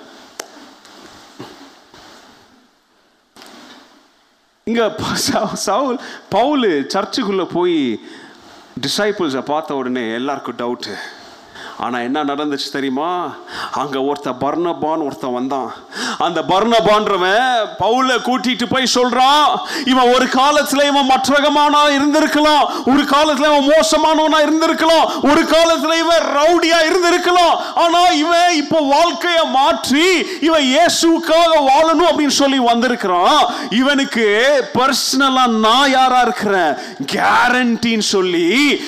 இங்கே 4.63 4.87
ப- 4.87 5.17
சவு- 5.27 5.53
சவுல் 5.65 5.97
பவுல் 6.29 6.67
சர்ச்சுக்குள்ளே 6.93 7.45
போய் 7.51 7.77
டிசைபிள்ஸை 8.81 9.41
பார்த்த 9.41 9.75
உடனே 9.75 10.13
எல்லாருக்கும் 10.13 10.55
டவுட்டு 10.55 10.93
ஆனா 11.77 11.99
என்ன 11.99 12.23
நடந்துச்சு 12.23 12.71
தெரியுமா? 12.71 13.33
அங்க 13.71 13.99
ஒருத்த 13.99 14.33
பர்ணபான் 14.39 15.05
ஒருத்தன் 15.05 15.33
வந்தான். 15.33 15.69
அந்த 16.17 16.41
பர்ணபான்றவன் 16.41 17.45
பவுல 17.79 18.17
கூட்டிட்டு 18.21 18.65
போய் 18.69 18.93
சொல்றான் 18.93 19.45
இவன் 19.85 20.13
ஒரு 20.13 20.25
காலத்துல 20.25 20.85
இவன் 20.85 21.09
மற்றகமானா 21.09 21.81
இருந்திருக்கலாம் 21.97 22.65
ஒரு 22.85 23.03
காலத்துல 23.03 23.49
இவன் 23.51 23.71
மோசமானவனா 23.71 24.39
இருந்திருக்கலாம் 24.45 25.05
ஒரு 25.31 25.41
காலத்துல 25.43 25.97
இவன் 25.97 26.23
ரவுடியா 26.37 26.79
இருந்திருக்கலாம் 26.89 27.55
ஆனா 27.75 28.07
இவன் 28.15 28.55
இப்போ 28.55 28.79
வாழ்க்கையை 28.87 29.47
மாற்றி 29.49 30.05
இவன் 30.41 30.65
இயேசுக்காக 30.65 31.53
வாழணும் 31.69 32.09
அப்படின்னு 32.11 32.39
சொல்லி 32.41 32.59
வந்திருக்கிறான். 32.59 33.41
இவனுக்கு 33.69 34.25
பர்சனலா 34.73 35.47
நான் 35.59 35.91
யாரா 35.91 36.21
இருக்கிறேன்? 36.21 36.73
கேரண்டின்னு 37.13 37.99
சொல்லி 37.99 38.47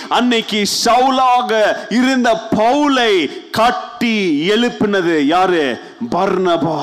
அன்னைக்கு 0.09 0.65
சவுலாக 0.85 1.51
இருந்த 1.89 2.29
பவுல் 2.55 2.72
பவுலை 2.73 3.13
கட்டி 3.51 4.13
எழுப்பினது 4.53 5.15
யாரு? 5.33 5.63
பர்ணபா. 6.13 6.77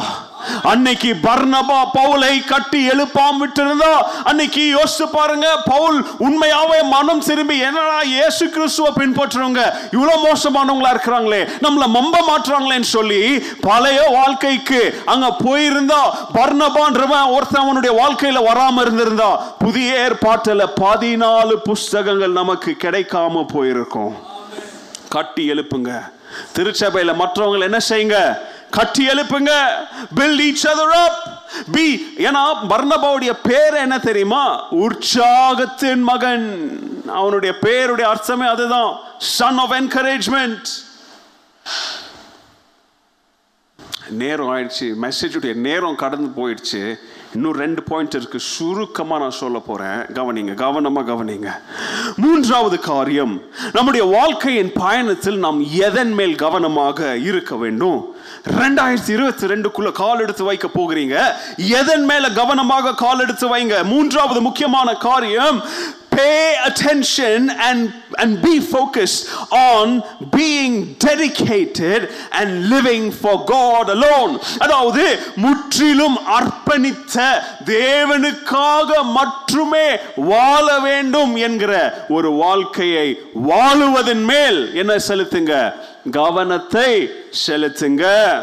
அன்னைக்கு 0.70 1.10
பர்ணபா 1.24 1.78
பவுலை 1.96 2.30
கட்டி 2.50 2.78
எழுப்பாம 2.92 3.34
விட்டிருந்தா 3.40 3.90
அன்னைக்கு 4.30 4.62
யோசிச்சு 4.76 5.06
பாருங்க 5.16 5.48
பவுல் 5.64 5.98
உண்மையாவே 6.26 6.78
மனம் 6.92 7.24
திரும்பி 7.26 7.56
என்னடா 7.68 7.98
இயேசு 8.12 8.44
கிறிஸ்துவ 8.54 8.92
பின்பற்றுறவங்க 8.98 9.64
இவ்வளவு 9.96 10.22
மோசமானவங்களா 10.26 10.92
இருக்கிறாங்களே 10.94 11.42
நம்மள 11.64 11.88
மம்ப 11.98 12.22
மாற்றுறாங்களேன்னு 12.30 12.90
சொல்லி 12.96 13.20
பழைய 13.68 14.00
வாழ்க்கைக்கு 14.16 14.80
அங்க 15.14 15.28
போயிருந்தா 15.44 16.00
பர்ணபான்றவன் 16.38 17.34
ஒருத்தன் 17.36 17.64
அவனுடைய 17.64 17.94
வாழ்க்கையில 18.00 18.46
வராம 18.48 18.82
இருந்திருந்தா 18.86 19.30
புதிய 19.58 20.00
ஏற்பாட்டுல 20.06 20.70
பதினாலு 20.82 21.56
புஸ்தகங்கள் 21.70 22.38
நமக்கு 22.40 22.72
கிடைக்காம 22.86 23.46
போயிருக்கும். 23.54 24.12
கட்டி 25.11 25.51
எழுப்புங்க. 25.51 26.11
திருச்சபையில் 26.53 27.15
மற்றவங்களை 27.15 27.61
என்ன 27.61 27.78
செய்யுங்க? 27.89 28.39
கட்டி 28.70 29.07
எழுப்புங்க. 29.07 29.51
Build 30.16 30.41
each 30.41 30.65
other 30.65 30.97
up 31.05 31.43
be 31.73 32.15
ஏன்னா 32.19 32.43
பர்ணபாவுடைய 32.69 33.32
பேர் 33.43 33.74
என்ன 33.74 33.99
தெரியுமா? 33.99 34.69
உற்சாகத்தின் 34.70 36.03
மகன். 36.03 36.78
அவனுடைய 37.07 37.59
பேருடைய 37.59 38.11
அர்த்தமே 38.11 38.47
அதுதான். 38.47 38.97
சன் 39.19 39.59
ஆஃப் 39.59 39.73
என்கரேஜ்மெண்ட் 39.73 40.66
நேரம் 44.09 44.57
ஆயிடுச்சு. 44.57 44.95
மெசேஜுடைய 45.03 45.55
நேரம் 45.55 45.97
கடந்து 45.97 46.31
போயிடுச்சு. 46.37 46.97
இன்னும் 47.35 47.52
ரெண்டு 47.52 47.82
பாயிண்ட் 47.82 48.15
இருக்கு. 48.15 48.39
சுருக்கமாக 48.39 49.20
நான் 49.20 49.31
சொல்ல 49.31 49.59
போறேன். 49.59 50.01
கவனிங்க 50.15 50.55
கவனமாக 50.55 51.12
கவனிங்க. 51.12 51.51
மூன்றாவது 52.16 52.78
காரியம் 52.78 53.43
நம்முடைய 53.73 54.07
வாழ்க்கையின் 54.07 54.73
பயணத்தில் 54.74 55.39
நாம் 55.39 55.61
எதன் 55.73 56.12
மேல் 56.12 56.35
கவனமாக 56.35 57.16
இருக்க 57.16 57.57
வேண்டும்? 57.57 58.15
ரெண்டாயிரத்தி 58.46 59.08
இருபத்தி 59.08 59.46
ரெண்டுக்குள்ள 59.46 59.92
கால் 59.92 60.20
எடுத்து 60.20 60.44
வைக்க 60.44 60.68
போகிறீங்க. 60.74 61.16
எதன் 61.56 62.04
மேல 62.04 62.30
கவனமாக 62.30 62.94
கால் 62.94 63.20
எடுத்து 63.20 63.56
வைங்க? 63.56 63.84
மூன்றாவது 63.84 64.40
முக்கியமான 64.40 64.94
காரியம் 64.94 65.62
pay 66.10 66.56
attention 66.68 67.50
and 67.66 67.92
and 68.18 68.42
be 68.46 68.54
focused 68.60 69.28
on 69.50 70.02
being 70.30 70.96
dedicated 71.04 72.08
and 72.30 72.48
living 72.72 73.12
for 73.12 73.34
God 73.44 73.86
alone. 73.96 74.32
அதாவது 74.58 75.04
முற்றிலும் 75.34 76.18
அர்ப்பணித்த 76.38 77.16
தேவனுக்காக 77.64 79.04
மட்டுமே 79.04 79.98
வாழ 80.16 80.78
வேண்டும் 80.78 81.36
என்கிற 81.36 82.04
ஒரு 82.08 82.32
வாழ்க்கையை 82.32 83.06
வாழுவதன் 83.34 84.24
மேல் 84.32 84.74
என்ன 84.74 84.96
செலுத்துங்க? 85.08 85.54
கவனத்தை 86.10 87.10
செலுத்துங்க. 87.47 88.39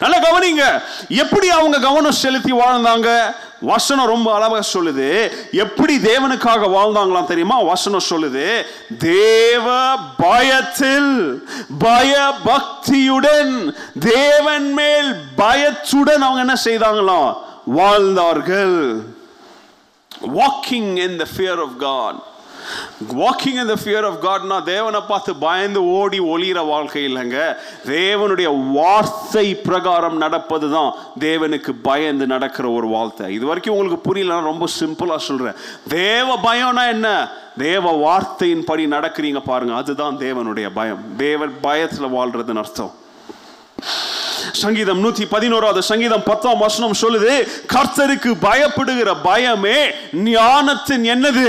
நல்லா 0.00 0.18
கவனிங்க. 0.18 0.82
எப்படி 1.08 1.50
அவங்க 1.50 1.78
கவனம் 1.78 2.12
செலுத்தி 2.12 2.52
வாழ்ந்தாங்க? 2.52 3.34
வசனம் 3.60 4.06
ரொம்ப 4.06 4.34
அழகாக 4.34 4.68
சொல்லுது. 4.72 5.32
எப்படி 5.52 5.96
தேவனுக்காக 5.96 6.66
வாழ்ந்தாங்களாம் 6.68 7.24
தெரியுமா? 7.24 7.60
வசனம் 7.60 8.02
சொல்லுது. 8.10 8.64
தேவ 8.98 9.96
பயத்தில் 10.16 11.48
பய 11.78 12.34
பக்தியுடன் 12.44 13.74
தேவன் 14.00 14.72
மேல் 14.72 15.14
பயத்துடன் 15.36 16.22
அவங்க 16.22 16.40
என்ன 16.40 16.54
செய்தாங்களாம்? 16.64 17.36
வாழ்ந்தார்கள். 17.64 18.96
Walking 20.34 20.96
in 20.96 21.16
the 21.16 21.24
fear 21.36 21.60
of 21.60 21.78
God 21.78 22.22
walking 23.16 23.58
in 23.62 23.66
the 23.66 23.76
fear 23.84 24.06
of 24.10 24.18
காட்னா 24.26 24.62
தேவனை 24.62 25.00
பார்த்து 25.00 25.34
பயந்து 25.36 25.84
ஓடி 25.84 26.20
ஒளிகிற 26.20 26.66
வாழ்க்கை 26.66 27.02
இல்லைங்க. 27.04 27.56
தேவனுடைய 27.86 28.72
வார்த்தை 28.72 29.54
பிரகாரம் 29.54 30.16
நடப்பது 30.16 30.70
தான் 30.70 30.94
தேவனுக்கு 31.18 31.74
பயந்து 31.82 32.26
நடக்கிற 32.26 32.70
ஒரு 32.70 32.86
வாழ்த்தை 32.86 33.28
இது 33.28 33.46
வரைக்கும் 33.46 33.76
உங்களுக்கு 33.76 34.00
புரியலன்னா 34.08 34.42
ரொம்ப 34.42 34.68
சிம்பிளாக 34.80 35.16
சொல்கிறேன் 35.16 35.54
தேவ 35.88 36.36
பயம்னா 36.36 36.88
என்ன? 36.88 37.30
தேவ 37.58 37.90
வார்த்தையின் 37.90 38.64
படி 38.64 38.86
நடக்கிறீங்க 38.86 39.38
பாருங்க 39.38 39.74
அதுதான் 39.74 40.18
தேவனுடைய 40.18 40.68
பயம். 40.74 41.16
தேவன் 41.16 41.52
பயத்தில் 41.60 42.14
வாழ்றதுன்னு 42.16 42.62
அர்த்தம். 42.64 42.92
சங்கீதம் 44.52 45.04
நூத்தி 45.04 45.24
பதினோராவது 45.28 45.82
சங்கீதம் 45.82 46.22
பத்தாம் 46.26 46.58
வசனம் 46.58 47.00
சொல்லுது 47.00 47.32
கர்த்தருக்கு 47.74 48.30
பயப்படுகிற 48.48 49.10
பயமே 49.24 49.78
ஞானத்தின் 50.12 51.04
என்னது? 51.04 51.48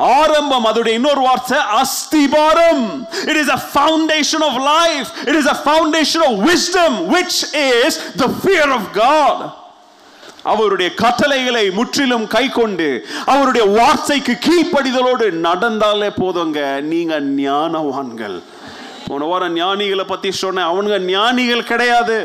ஆரம்பம் 0.00 0.64
அதோட 0.64 0.86
இன்னொரு 0.86 1.20
வார்த்தை 1.20 1.58
அஸ்திபாரம். 1.80 2.84
It 3.30 3.36
is 3.36 3.52
a 3.56 3.60
foundation 3.72 4.44
of 4.48 4.60
life 4.72 5.08
it 5.24 5.38
is 5.40 5.50
a 5.54 5.56
foundation 5.64 6.24
of 6.28 6.38
wisdom 6.50 6.96
which 7.14 7.40
is 7.86 7.98
the 8.16 8.28
fear 8.42 8.72
of 8.78 8.90
God 8.92 9.42
அவருடைய 10.42 10.94
கட்டளைகளை 10.94 11.70
முற்றிலும் 11.70 12.26
கை 12.26 12.48
கொண்டு 12.48 13.06
அவருடைய 13.26 13.64
வார்த்தைக்கு 13.78 14.38
கீழ்ப்படிதலோடு 14.46 15.26
நடந்தாலே 15.48 16.10
போதுங்க. 16.22 16.80
நீங்க 16.92 17.20
ஞானவான்கள். 17.20 18.42
போன 19.10 19.28
வாரம் 19.30 19.56
ஞானிகளை 19.56 20.04
பத்தி 20.10 20.30
சொன்னேன். 20.40 20.68
அவனுங்க 20.70 20.98
ஞானிகள் 21.14 21.68
கிடையாது. 21.70 22.18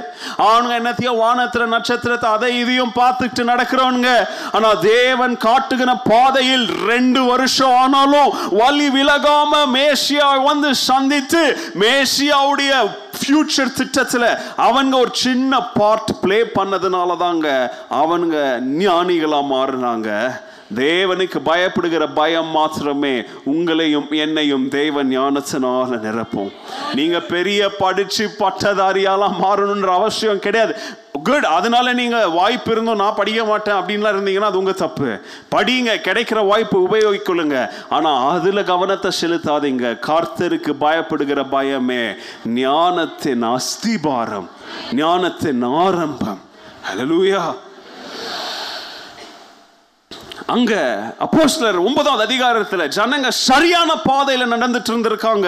அவனுங்க 0.47 0.73
என்னத்தையும் 0.79 1.21
வானத்துல 1.23 1.65
நட்சத்திரத்தை 1.75 2.29
அதை 2.35 2.49
இதையும் 2.61 2.95
பார்த்துட்டு 2.99 3.41
நடக்கிறவனுங்க. 3.51 4.11
ஆனா 4.51 4.69
தேவன் 4.73 5.35
காட்டுகிற 5.47 5.93
பாதையில் 6.11 6.67
ரெண்டு 6.91 7.23
வருஷம் 7.31 7.75
ஆனாலும் 7.83 8.29
வலி 8.61 8.89
விலகாம 8.97 9.63
மேசியா 9.77 10.29
வந்து 10.49 10.69
சந்தித்து 10.89 11.43
மேசியாவுடைய 11.83 12.71
ஃபியூச்சர் 13.17 13.75
திட்டத்தில் 13.79 14.29
அவனுங்க 14.65 14.95
ஒரு 15.03 15.13
சின்ன 15.25 15.59
பார்ட் 15.79 16.11
ப்ளே 16.21 16.39
பண்ணதுனால 16.55 17.17
தாங்க 17.17 17.47
அவனுங்க 18.01 18.37
ஞானிகளாக 18.81 19.51
மாறினாங்க. 19.53 20.09
தேவனுக்கு 20.73 21.37
பயப்படுகிற 21.45 22.13
பயம் 22.13 22.47
மாத்திரமே 22.47 23.23
உங்களையும் 23.45 24.09
என்னையும் 24.09 24.69
தேவன் 24.69 25.19
ஞானத்தினால 25.19 25.97
நிரப்பும். 25.97 26.51
நீங்க 26.93 27.19
பெரிய 27.19 27.69
படிச்சு 27.69 28.35
பட்டதாரியாலாம் 28.39 29.35
மாறணுன்ற 29.41 29.85
அவசியம் 29.85 30.39
கிடையாது. 30.39 30.75
குட் 31.23 31.45
அதனால 31.45 31.93
நீங்க 31.93 32.27
வாய்ப்பு 32.29 32.71
இருந்தும் 32.71 32.95
நான் 32.95 33.15
படிக்க 33.15 33.43
மாட்டேன் 33.43 33.75
அப்படின்லாம் 33.75 34.07
இருந்தீங்கன்னா 34.07 34.49
அது 34.51 34.57
உங்க 34.57 34.71
தப்பு. 34.71 35.21
படிங்க 35.55 35.95
கிடைக்கிற 35.95 36.47
வாய்ப்பு 36.47 36.87
உபயோகிக்கொள்ளுங்க. 36.87 37.69
ஆனா 37.89 38.29
அதுல 38.29 38.63
கவனத்தை 38.63 39.11
செலுத்தாதீங்க. 39.21 39.99
கார்த்தருக்கு 39.99 40.73
பயப்படுகிற 40.79 41.45
பயமே 41.51 42.15
ஞானத்தின் 42.45 43.43
அஸ்திபாரம் 43.43 44.47
ஞானத்தின் 44.91 45.61
ஆரம்பம். 45.61 46.41
ஹalleluya 46.89 47.55
அங்க 50.53 50.73
அப்போஸ்லர் 51.25 51.77
ஒன்பதாவது 51.87 52.23
அதிகாரத்தில் 52.29 52.83
ஜனங்க 52.97 53.29
சரியான 53.45 53.91
பாதையில் 54.09 54.51
நடந்துட்டு 54.53 54.91
இருந்திருக்காங்க. 54.93 55.47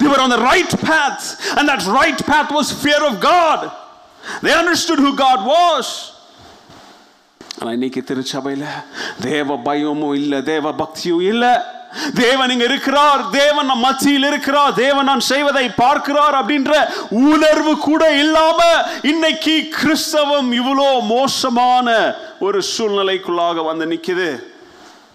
They 0.00 0.08
were 0.12 0.20
on 0.24 0.30
the 0.34 0.42
right 0.50 0.72
path 0.88 1.24
and 1.56 1.64
that 1.70 1.82
right 2.00 2.20
path 2.30 2.50
was 2.58 2.68
fear 2.84 3.00
of 3.08 3.14
god. 3.20 3.60
They 4.44 4.54
understood 4.62 5.00
who 5.04 5.12
god 5.26 5.40
was. 5.54 5.86
ஆனால் 7.58 7.74
இன்னைக்கு 7.78 8.00
திருச்சபையில் 8.10 8.66
தேவ 9.28 9.56
பயமும் 9.68 10.14
இல்லை 10.20 10.42
தேவ 10.52 10.72
பக்தியும் 10.82 11.24
இல்லை. 11.32 11.54
தேவன் 12.14 12.50
இங்க 12.50 12.64
இருக்கிறார். 12.64 13.30
தேவன் 13.30 13.66
நம் 13.66 13.84
மத்தியில் 13.86 14.26
இருக்கிறார். 14.32 14.72
தேவன் 14.72 15.04
நான் 15.04 15.20
செய்வதை 15.20 15.68
பார்க்கிறார் 15.68 16.36
அப்படின்ற 16.40 16.72
உணர்வு 17.10 17.78
கூட 17.78 18.02
இல்லாம 18.18 18.60
இன்னைக்கு 19.02 19.68
கிறிஸ்தவம் 19.80 20.52
இவ்வளோ 20.52 20.90
மோசமான 21.14 22.14
ஒரு 22.40 22.62
சூழ்நிலைக்குள்ளாக 22.78 23.64
வந்து 23.64 23.86
நிக்குது. 23.86 24.54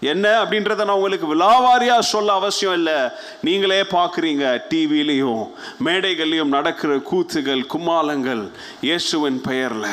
என்ன 0.00 0.44
அப்படின்றத 0.44 0.84
நான் 0.84 0.96
உங்களுக்கு 1.00 1.34
விலாவாரியா 1.34 1.98
சொல்ல 1.98 2.32
அவசியம் 2.32 2.74
இல்லை. 2.74 2.96
நீங்களே 3.42 3.80
பார்க்குறீங்க 3.80 4.46
டிவிலையும் 4.70 5.44
மேடைகள்லையும் 5.84 6.54
நடக்கிற 6.56 6.94
கூத்துகள் 7.10 7.62
குமாலங்கள் 7.74 8.42
இயேசுவின் 8.80 9.40
பெயர்ல. 9.48 9.86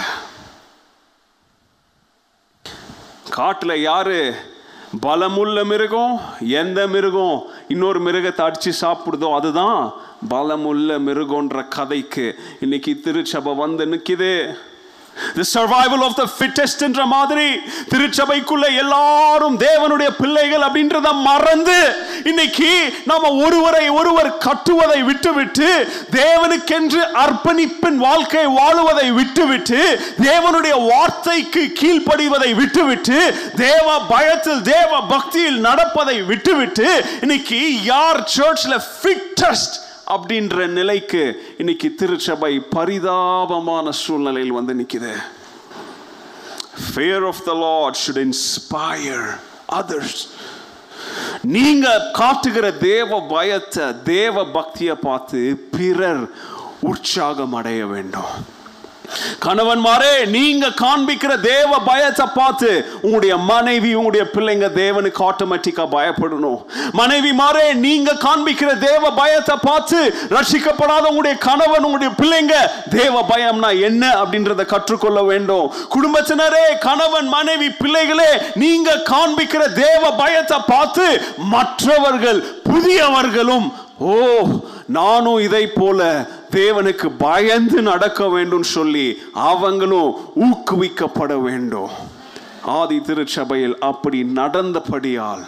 காட்டுல 3.36 3.74
யாரு 3.82 4.36
பலமுள்ள 4.98 5.66
மிருகம் 5.66 6.20
எந்த 6.40 6.88
மிருகம் 6.88 7.44
இன்னொரு 7.68 8.00
மிருகத்தை 8.00 8.42
அடித்து 8.42 8.72
சாப்பிடுதோ 8.82 9.34
அதுதான் 9.36 9.94
பலமுள்ள 10.30 10.98
மிருகன்ற 11.00 11.68
கதைக்கு. 11.68 12.36
இன்னைக்கு 12.60 13.00
திருச்சபை 13.04 13.56
வந்து 13.56 13.86
நிற்கிது 13.86 14.32
the 15.36 15.46
survival 15.54 16.04
of 16.06 16.18
the 16.18 16.26
fittest 16.34 16.84
என்ற 16.88 17.02
மாதிரி 17.08 17.48
திருச்சபைக்குள்ள 17.92 18.66
எல்லாரும் 18.80 19.58
தேவனுடைய 19.62 20.10
பிள்ளைகள் 20.18 20.66
அப்படின்றத 20.68 21.12
மறந்து 21.24 21.78
இன்னைக்கு 22.24 22.72
நாம 23.06 23.32
ஒருவரை 23.42 23.86
ஒருவர் 23.92 24.32
கட்டுவதை 24.40 25.00
விட்டுவிட்டு 25.04 25.70
தேவனுக்கென்று 26.20 27.02
அர்ப்பணிப்பின் 27.24 28.00
வாழ்க்கை 28.00 28.46
வாழுவதை 28.58 29.08
விட்டுவிட்டு 29.12 29.82
தேவனுடைய 30.22 30.76
வார்த்தைக்கு 30.88 31.64
கீழ்ப்படிவதை 31.80 32.52
விட்டுவிட்டு 32.62 33.18
தேவ 33.64 33.88
பயத்தில் 34.10 34.64
தேவ 34.70 35.02
பக்தியில் 35.10 35.60
நடப்பதை 35.62 36.18
விட்டுவிட்டு 36.24 36.88
இன்னைக்கு 37.22 37.60
யார் 37.84 38.22
சர்ச்ல 38.36 38.76
ஃபிட்டஸ்ட் 38.90 39.78
அப்படின்ற 40.14 40.68
நிலைக்கு 40.68 41.24
இன்னைக்கு 41.58 41.96
திருச்சபை 41.96 42.54
பரிதாபமான 42.76 43.92
சூழ்நிலையில் 44.04 44.58
வந்து 44.60 44.74
நிற்குது 44.74 45.14
fear 46.96 47.22
of 47.28 47.38
the 47.46 47.54
lord 47.54 47.94
should 48.02 48.20
inspire 48.28 49.26
others. 49.80 50.28
நீங்க 51.42 51.88
காட்டுகிற 52.14 52.72
தேவ 52.72 53.20
பயத்தை 53.30 53.86
தேவ 54.04 54.46
பக்தியை 54.46 54.96
பார்த்து 54.96 55.42
பிறர் 55.78 56.24
உற்சாகம் 56.82 57.54
அடைய 57.54 57.86
வேண்டும். 57.86 58.32
கணவன்மாரே 59.46 60.14
நீங்க 60.36 60.66
காண்பிக்கிற 60.84 61.34
தேவ 61.42 61.72
பயத்தை 61.90 62.26
பார்த்து 62.40 62.70
உங்களுடைய 63.02 63.34
மனைவி 63.52 63.92
உங்களுடைய 63.94 64.26
பிள்ளைங்க 64.36 64.68
தேவனுக்கு 64.82 65.22
ஆட்டோமேட்டிக்கா 65.30 65.86
பயப்படணும். 65.96 66.60
மனைவி 66.92 67.32
மாறே 67.42 67.66
நீங்க 67.86 68.18
காண்பிக்கிற 68.26 68.72
தேவ 68.88 69.12
பயத்தை 69.12 69.56
பார்த்து 69.68 70.00
ரட்சிக்கப்படாத 70.36 71.04
உங்களுடைய 71.12 71.36
கணவன் 71.48 71.86
உங்களுடைய 71.90 72.12
பிள்ளைங்க 72.22 72.56
தேவ 72.98 73.24
பயம்னா 73.32 73.72
என்ன 73.90 74.04
அப்படின்றத 74.22 74.66
கற்றுக்கொள்ள 74.66 75.20
வேண்டும். 75.32 75.68
குடும்பத்தினரே 75.96 76.66
கணவன் 76.88 77.30
மனைவி 77.36 77.70
பிள்ளைகளே 77.82 78.32
நீங்க 78.64 78.90
காண்பிக்கிற 79.12 79.64
தேவ 79.84 80.04
பயத்தை 80.24 80.60
பார்த்து 80.74 81.06
மற்றவர்கள் 81.56 82.42
புதியவர்களும் 82.70 83.68
ஓ 84.10 84.14
நானும் 84.98 85.40
இதை 85.48 85.66
போல 85.68 86.28
தேவனுக்கு 86.52 87.08
பயந்து 87.18 87.82
நடக்க 87.82 88.30
வேண்டும் 88.30 88.70
சொல்லி 88.76 89.08
அவங்களும் 89.34 90.16
ஊக்குவிக்கப்பட 90.46 91.34
வேண்டும். 91.42 91.92
ஆதி 92.78 92.98
திருச்சபையில் 93.02 93.76
அப்படி 93.90 94.20
நடந்தபடியால் 94.36 95.44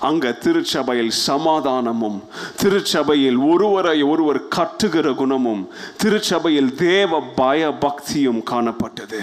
அங்க 0.00 0.32
திருச்சபையில் 0.44 1.10
சமாதானமும் 1.10 2.18
திருச்சபையில் 2.62 3.38
ஒருவரை 3.52 3.98
ஒருவர் 4.02 4.40
கட்டுகிற 4.56 5.14
குணமும் 5.14 5.62
திருச்சபையில் 5.96 6.74
தேவ 6.74 7.20
பய 7.40 7.70
பக்தியும் 7.84 8.42
காணப்பட்டது. 8.50 9.20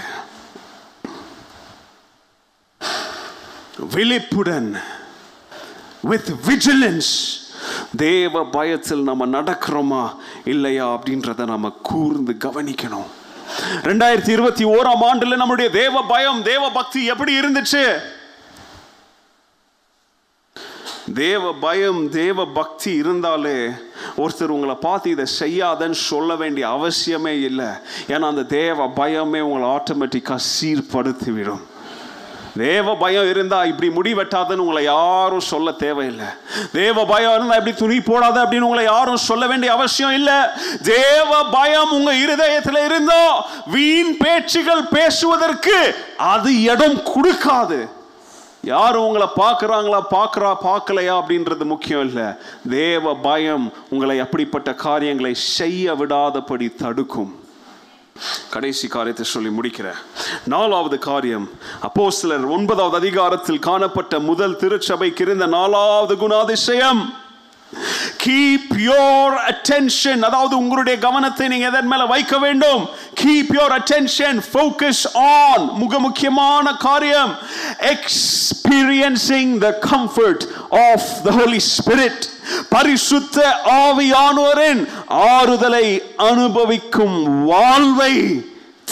விழிப்புடன் 3.94 4.70
வித் 6.02 6.32
விஜிலன்ஸ் 6.48 7.14
தேவ 7.98 8.46
பயத்தில் 8.46 9.04
நம்ம 9.04 9.28
நடக்கிறோமா 9.28 10.16
இல்லையா 10.46 10.94
அப்படின்றத 10.94 11.46
நம்ம 11.46 11.70
கூர்ந்து 11.70 12.36
கவனிக்கணும். 12.40 13.08
ரெண்டாயிரத்தி 13.82 14.30
இருபத்தி 14.30 14.66
ஓராம் 14.66 15.04
ஆண்டுல 15.14 15.36
நம்முடைய 15.36 15.72
தேவ 15.72 16.06
பயம் 16.08 16.44
தேவ 16.44 16.72
பக்தி 16.72 17.06
எப்படி 17.06 17.40
இருந்துச்சு? 17.40 18.00
தேவ 21.14 21.54
பயம் 21.54 22.10
தேவ 22.10 22.46
பக்தி 22.46 22.92
இருந்தாலே 22.94 23.70
ஒருத்தர் 24.18 24.48
உங்களை 24.48 24.76
பார்த்து 24.76 25.10
இதை 25.10 25.26
செய்யாதன்னு 25.40 25.92
சொல்ல 25.92 26.36
வேண்டிய 26.36 26.68
அவசியமே 26.68 27.44
இல்லை. 27.44 27.66
ஏன்னா 28.08 28.20
அந்த 28.20 28.44
தேவ 28.44 28.88
பயமே 28.88 29.40
உங்களை 29.40 29.68
ஆட்டோமேட்டிக்காக 29.68 30.40
சீர்படுத்திவிடும். 30.62 31.62
தேவ 32.58 32.96
பயம் 32.96 33.30
இருந்தால் 33.30 33.68
இப்படி 33.68 33.90
முடி 33.90 34.14
வெட்டாதுன்னு 34.14 34.64
உங்களை 34.66 34.84
யாரும் 34.84 35.48
சொல்ல 35.50 35.72
தேவையில்லை. 35.72 36.28
தேவ 36.72 37.06
பயம் 37.06 37.34
இருந்தால் 37.36 37.60
இப்படி 37.60 37.76
துணி 37.78 37.98
போடாத 38.02 38.44
அப்படின்னு 38.44 38.68
உங்களை 38.70 38.84
யாரும் 38.84 39.26
சொல்ல 39.30 39.48
வேண்டிய 39.48 39.74
அவசியம் 39.74 40.14
இல்லை. 40.14 40.38
தேவ 40.84 41.50
பயம் 41.50 41.92
உங்க 41.92 42.14
இருதயத்தில் 42.16 42.82
இருந்தோ 42.86 43.22
வீண் 43.66 44.18
பேச்சுகள் 44.18 44.84
பேசுவதற்கு 44.84 45.78
அது 46.18 46.62
இடம் 46.62 47.00
கொடுக்காது. 47.14 47.80
யாரும் 48.62 49.06
உங்களை 49.08 49.28
பார்க்குறாங்களா 49.42 50.02
பார்க்குறா 50.18 50.52
பார்க்கலையா 50.68 51.16
அப்படின்றது 51.22 51.66
முக்கியம் 51.66 52.06
இல்லை. 52.08 52.28
தேவ 52.70 53.16
பயம் 53.16 53.74
உங்களை 53.90 54.20
அப்படிப்பட்ட 54.20 54.74
காரியங்களை 54.74 55.34
செய்ய 55.34 55.96
விடாதபடி 55.96 56.70
தடுக்கும். 56.84 57.34
கடைசி 58.56 58.88
காரியத்தை 58.88 59.26
சொல்லி 59.26 59.52
முடிக்கிறேன். 59.58 60.00
நாலாவது 60.54 60.98
காரியம் 61.10 61.48
அப்போ 61.88 62.06
சிலர் 62.20 62.46
ஒன்பதாவது 62.56 62.98
அதிகாரத்தில் 63.02 63.66
காணப்பட்ட 63.68 64.20
முதல் 64.30 64.58
திருச்சபைக்கு 64.62 65.24
இருந்த 65.26 65.46
நாலாவது 65.58 66.16
குணாதிசயம். 66.24 67.02
கீப் 68.26 68.74
யோர் 68.90 69.34
அட்டென்ஷன் 69.52 70.22
அதாவது 70.28 70.54
உங்களுடைய 70.58 71.00
கவனத்தை 71.00 71.48
நீங்க 71.48 71.66
எதன் 71.66 71.88
மேல 71.88 72.06
வைக்க 72.06 72.38
வேண்டும்? 72.46 72.84
Keep 73.22 73.52
your 73.58 73.74
attention 73.80 74.40
focus 74.52 75.04
on 75.14 75.66
மிக 75.82 76.00
முக்கியமான 76.00 76.74
காரியம். 76.88 77.34
Experiencing 77.94 79.54
the 79.66 79.70
comfort 79.92 80.46
of 80.90 81.08
the 81.24 81.32
Holy 81.40 81.62
Spirit 81.76 82.24
பரிசுத்த 82.70 83.38
ஆவியானோரின் 83.84 84.82
ஆறுதலை 85.08 85.88
அனுபவிக்கும் 86.32 87.46
வாழ்வை 87.46 88.14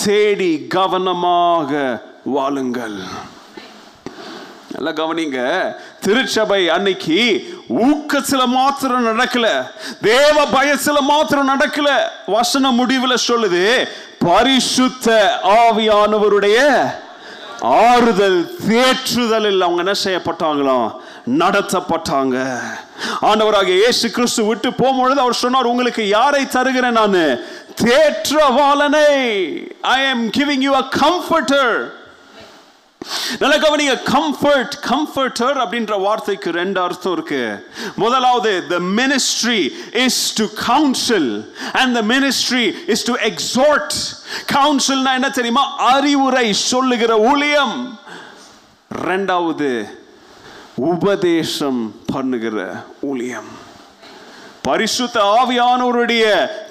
தேடி 0.04 0.54
கவனமாக 0.68 2.02
வாழுங்கள். 2.24 3.00
நல்லா 4.76 4.92
கவனிங்க. 5.00 5.40
திருச்சபை 6.06 6.70
அன்னைக்கு 6.70 7.18
ஊக்கத்தில் 7.68 8.54
மாத்திரம் 8.58 9.08
நடக்கல 9.08 9.48
தேவ 10.02 10.36
பயசில 10.56 11.00
மாத்திரம் 11.00 11.52
நடக்கல. 11.54 11.90
வசன 12.28 12.72
முடிவில் 12.72 13.24
சொல்லுது 13.28 13.64
பரிசுத்த 14.18 15.08
ஆவியானவருடைய 15.62 16.58
ஆறுதல் 17.60 18.40
தேற்றுதலில் 18.70 19.66
அவங்க 19.66 19.82
என்ன 19.86 19.96
செய்யப்பட்டாங்களாம் 20.04 20.88
நடத்தப்பட்டாங்க. 21.42 22.38
ஆண்டவராக 23.22 23.70
இயேசு 23.82 24.12
கிறிஸ்து 24.12 24.46
விட்டு 24.46 24.70
போகும்பொழுது 24.70 25.20
அவர் 25.26 25.42
சொன்னார் 25.44 25.72
உங்களுக்கு 25.74 26.04
யாரை 26.08 26.48
தருகிறேன் 26.48 27.00
நான்? 27.02 27.20
தேற்றவாளனை. 27.84 29.10
I 29.96 30.00
am 30.10 30.26
giving 30.38 30.64
you 30.68 30.74
a 30.76 30.86
comforter 31.02 31.76
நல்லா 33.40 33.56
கவனிங்க 33.56 33.96
கம்ஃபர்ட் 34.06 34.76
கம்ஃபர்டர் 34.90 35.58
அப்படின்ற 35.64 36.02
வார்த்தைக்கு 36.02 36.52
ரெண்டு 36.52 36.80
அர்த்தம் 36.82 37.14
இருக்கு. 37.14 37.42
முதலாவது 37.96 38.68
the 38.68 38.80
ministry 38.80 39.62
is 40.06 40.34
to 40.34 40.46
counsel 40.68 41.54
and 41.74 41.94
the 41.94 42.02
ministry 42.14 42.66
is 42.88 43.04
to 43.04 43.16
exhort 43.32 43.94
கவுன்சில்னா 44.54 45.14
என்ன 45.14 45.30
தெரியுமா? 45.30 45.66
அறிவுரை 45.78 46.54
சொல்லுகிற 46.54 47.20
ஊழியம். 47.20 48.00
ரெண்டாவது 49.06 49.70
உபதேசம் 50.76 51.96
பண்ணுகிற 52.06 52.58
ஊழியம். 53.00 53.63
பரிசுத்த 54.68 55.18
ஆவியானவருடைய 55.40 56.24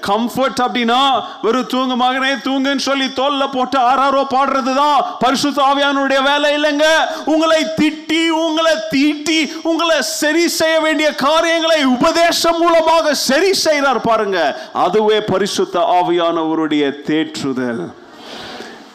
கம்ஃபர்ட் 0.09 0.61
அப்படின்னா 0.65 1.01
வெறும் 1.43 1.69
தூங்கு 1.73 1.97
மகனே 2.03 2.31
தூங்குன்னு 2.47 2.85
சொல்லி 2.87 3.09
தோல்ல 3.19 3.45
போட்டு 3.53 3.79
ஆறாரோ 3.89 4.23
பாடுறது 4.35 4.73
தான் 4.75 5.05
பரிசுத்த 5.25 5.59
ஆவியானவருடைய 5.71 6.21
வேலை 6.29 6.49
இல்லைங்க. 6.57 6.87
உங்களை 7.35 7.61
திட்டி 7.81 8.23
உங்களை 8.45 8.75
தீட்டி 8.95 9.39
உங்களை 9.63 9.99
சரி 10.01 10.49
செய்ய 10.59 10.81
வேண்டிய 10.81 11.15
காரியங்களை 11.27 11.79
உபதேசம் 11.97 12.59
மூலமாக 12.59 13.15
சரி 13.29 13.53
செய்கிறார் 13.65 14.01
பாருங்க. 14.11 14.39
அதுவே 14.73 15.21
பரிசுத்த 15.33 15.79
ஆவியானவருடைய 16.01 16.85
தேற்றுதல். 17.11 17.85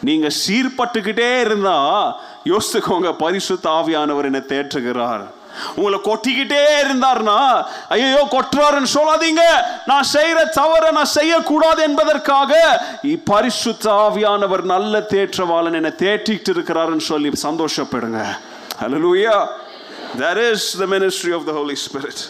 நீங்க 0.09 0.27
சீர்பட்டுக்கிட்டே 0.43 1.31
இருந்தா 1.45 1.79
யோசித்துக்கோங்க 2.53 3.11
பரிசுத்த 3.25 3.69
ஆவியானவர் 3.79 4.29
என்ன 4.31 4.41
தேற்றுகிறார். 4.53 5.25
உங்களை 5.75 5.99
கொட்டிக்கிட்டே 6.09 6.63
இருந்தார்னா 6.83 7.37
ஐயோ 7.95 8.23
கொட்டுறாருன்னு 8.35 8.91
சொல்லாதீங்க. 8.97 9.43
நான் 9.91 10.09
செய்யற 10.15 10.39
தவற 10.59 10.91
நான் 10.97 11.13
செய்யக்கூடாது 11.19 11.81
என்பதற்காக 11.89 12.51
பரிசுத்த 13.31 13.85
ஆவியானவர் 14.05 14.63
நல்ல 14.75 15.05
தேற்றவாளன் 15.15 15.79
என்னை 15.81 15.93
தேற்றிட்டு 16.05 16.51
இருக்கிறாருன்னு 16.55 17.09
சொல்லி 17.11 17.31
சந்தோஷப்படுங்க. 17.47 18.21
Hallelujah. 18.81 19.37
That 20.21 20.37
is 20.49 20.65
the 20.79 20.85
ministry 20.95 21.31
of 21.37 21.45
the 21.47 21.53
Holy 21.59 21.75
Spirit 21.85 22.21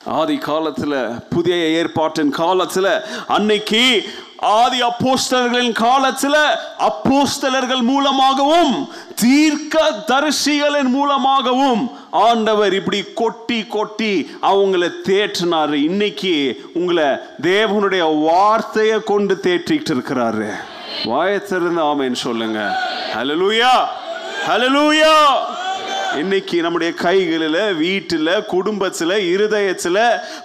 ஆதி 0.00 0.36
காலத்துல 0.46 0.94
புதிய 1.34 1.56
ஏற்பாட்டின் 1.78 2.32
காலத்துல 2.38 2.88
அன்னைக்கு 3.36 3.82
ஆதி 4.44 4.82
அப்போஸ்தலர்களின் 4.82 5.72
காலத்தில் 5.72 6.40
அப்போஸ்தலர்கள் 6.88 7.82
மூலமாகவும் 7.82 8.88
தீர்க்க 9.14 9.84
தரிசிகளின் 10.06 10.90
மூலமாகவும் 10.96 11.82
ஆண்டவர் 12.10 12.74
இப்படி 12.74 13.04
கொட்டி 13.14 13.64
கொட்டி 13.64 14.12
அவங்கள 14.42 14.90
தேற்றினாரு. 15.04 15.72
இன்னைக்கு 15.72 16.34
உங்களை 16.74 17.04
தேவனுடைய 17.42 18.20
வார்த்தையை 18.20 18.98
கொண்டு 19.04 19.40
தேற்றிட்டு 19.42 19.92
இருக்கிறாரு. 19.96 20.50
வாயத்திருந்த 21.04 21.82
ஆமேன்னு 21.90 22.20
சொல்லுங்க. 22.26 22.60
ஹலலூயா 23.14 23.74
ஹலலூயா 24.48 25.16
இன்னைக்கு 26.18 26.62
நம்முடைய 26.62 26.94
கைகளில் 26.94 27.74
வீட்டில் 27.74 28.30
குடும்பத்தில் 28.46 29.14
இருதயத்தில் 29.26 29.98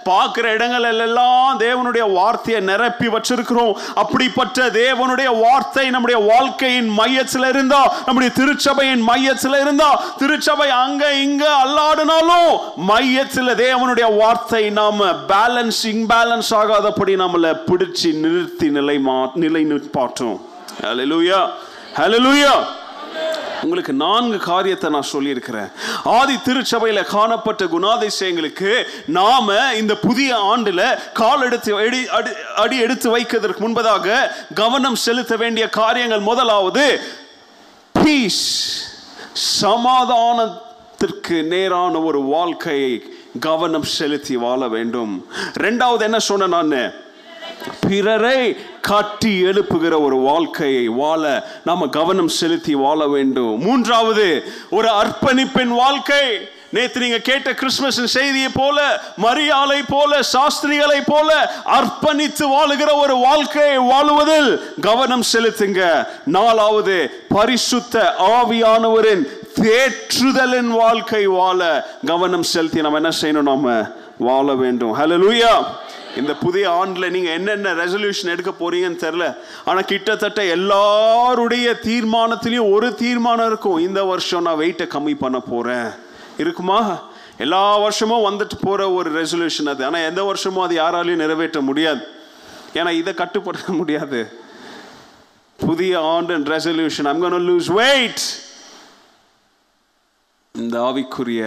பார்க்குற 0.04 0.44
இடங்கள் 0.52 0.86
எல்லாம் 0.98 1.58
தேவனுடைய 1.60 2.04
வார்த்தையை 2.12 2.60
நிரப்பி 2.60 3.08
வச்சிருக்கிறோம். 3.08 3.72
அப்படிப்பட்ட 3.94 4.68
தேவனுடைய 4.76 5.30
வார்த்தை 5.40 5.90
நம்முடைய 5.90 6.18
வாழ்க்கையின் 6.26 6.90
மையத்தில் 6.90 7.48
இருந்தா 7.48 7.82
நம்முடைய 8.06 8.30
திருச்சபையின் 8.38 9.04
மையத்தில் 9.04 9.58
இருந்தா 9.60 9.90
திருச்சபை 10.18 10.68
அங்க 10.80 11.12
இங்க 11.20 11.44
அல்லாடினாலும் 11.64 12.50
மையத்தில் 12.86 13.54
தேவனுடைய 13.56 14.08
வார்த்தை 14.16 14.70
நாம 14.70 15.12
பேலன்ஸ் 15.28 15.82
இம்பேலன்ஸ் 15.86 16.52
ஆகாதபடி 16.54 17.16
நம்மளை 17.16 17.52
பிடிச்சி 17.70 18.12
நிறுத்தி 18.20 18.68
நிலை 18.70 18.98
மா 19.00 19.18
நிலை 19.34 19.64
நிற்பாட்டும் 19.64 20.38
ஹலோ 20.82 22.18
லூயா 22.18 22.52
உங்களுக்கு 23.62 23.92
நான்கு 23.92 24.38
காரியத்தை 24.38 24.90
நான் 24.90 25.10
சொல்லியிருக்கிறேன். 25.14 25.70
ஆதி 26.04 26.40
திருச்சபையில் 26.42 27.04
காணப்பட்ட 27.04 27.64
குணாதிசயங்களுக்கு 27.64 28.84
நாம 29.06 29.74
இந்த 29.76 29.96
புதிய 29.96 30.36
ஆண்டில் 30.36 30.98
கால் 31.12 31.42
எடுத்து 31.42 31.76
அடி 31.76 32.08
அடி 32.08 32.30
அடி 32.56 32.78
எடுத்து 32.78 33.18
வைக்கிறதுக்கு 33.18 33.62
முன்பதாக 33.66 34.30
கவனம் 34.54 34.94
செலுத்த 34.94 35.36
வேண்டிய 35.36 35.68
காரியங்கள் 35.68 36.20
முதலாவது 36.20 37.00
பீஸ் 37.92 38.42
சமாதானத்திற்கு 39.62 41.42
நேரான 41.42 42.00
ஒரு 42.00 42.20
வாழ்க்கையை 42.22 43.02
கவனம் 43.40 43.82
செலுத்தி 43.82 44.36
வாழ 44.36 44.68
வேண்டும். 44.68 45.26
ரெண்டாவது 45.58 46.00
என்ன 46.00 46.18
சொன்ன 46.18 46.46
நான்? 46.46 46.92
பிறரை 47.88 48.56
காட்டி 48.80 49.42
எழுப்புகிற 49.42 50.00
ஒரு 50.00 50.16
வாழ்க்கையை 50.16 50.88
வாழ 50.88 51.46
நாம 51.64 51.86
கவனம் 51.86 52.28
செலுத்தி 52.28 52.74
வாழ 52.74 53.06
வேண்டும். 53.06 53.58
மூன்றாவது 53.60 54.52
ஒரு 54.70 54.88
அர்ப்பணிப்பின் 54.88 55.72
வாழ்க்கை. 55.82 56.48
நேத்து 56.72 57.00
நீங்க 57.00 57.18
கேட்ட 57.18 57.54
கிறிஸ்துமஸ் 57.54 58.04
செய்தியை 58.04 58.48
போல 58.54 59.00
மரியாதை 59.16 59.80
போல 59.88 60.22
சாஸ்திரிகளை 60.22 61.00
போல 61.06 61.52
அர்ப்பணித்து 61.66 62.44
வாழுகிற 62.44 62.94
ஒரு 62.94 63.16
வாழ்க்கையை 63.16 63.78
வாழுவதில் 63.78 64.60
கவனம் 64.80 65.22
செலுத்துங்க. 65.32 66.06
நாலாவது 66.24 67.24
பரிசுத்த 67.28 68.14
ஆவியானவரின் 68.18 69.22
தேற்றுதலின் 69.60 70.70
வாழ்க்கை 70.82 71.26
வாழ 71.26 71.88
கவனம் 72.06 72.42
செலுத்தி 72.42 72.80
நம்ம 72.80 72.96
என்ன 72.96 73.10
செய்யணும்? 73.20 73.42
நாம 73.42 73.90
வாழ 74.18 74.54
வேண்டும். 74.54 74.94
ஹலோ 74.98 75.18
லூயா 75.24 75.64
இந்த 76.16 76.34
புதிய 76.34 76.70
ஆண்டில் 76.70 77.10
நீங்கள் 77.10 77.32
என்னென்ன 77.32 77.72
ரெசல்யூஷன் 77.72 78.32
எடுக்க 78.34 78.52
போறீங்கன்னு 78.60 79.02
தெரில 79.04 79.36
ஆனால் 79.64 79.84
கிட்டத்தட்ட 79.84 80.44
எல்லாருடைய 80.44 81.76
தீர்மானத்திலையும் 81.82 82.72
ஒரு 82.72 82.94
தீர்மானம் 82.94 83.46
இருக்கும். 83.46 83.78
இந்த 83.78 84.04
வருஷம் 84.04 84.42
நான் 84.42 84.58
வெயிட்டை 84.58 84.86
கம்மி 84.94 85.14
பண்ண 85.18 85.40
போகிறேன் 85.40 85.90
இருக்குமா? 86.38 87.08
எல்லா 87.36 87.78
வருஷமும் 87.78 88.26
வந்துட்டு 88.28 88.56
போகிற 88.60 88.90
ஒரு 88.90 89.22
ரெசல்யூஷன் 89.22 89.68
அது. 89.68 89.84
ஆனால் 89.84 90.04
எந்த 90.04 90.22
வருஷமும் 90.22 90.64
அது 90.64 90.76
யாராலையும் 90.76 91.22
நிறைவேற்ற 91.24 91.60
முடியாது. 91.60 92.00
ஏன்னா 92.74 92.90
இதை 92.90 93.14
கட்டுப்படுத்த 93.14 93.72
முடியாது. 93.72 94.38
புதிய 95.56 96.00
ஆண்டு 96.00 96.38
resolution 96.38 97.04
I'm 97.04 97.20
gonna 97.20 97.48
lose 97.50 97.72
weight 97.72 98.22
இந்த 100.60 100.76
ஆவிக்குரிய 100.88 101.42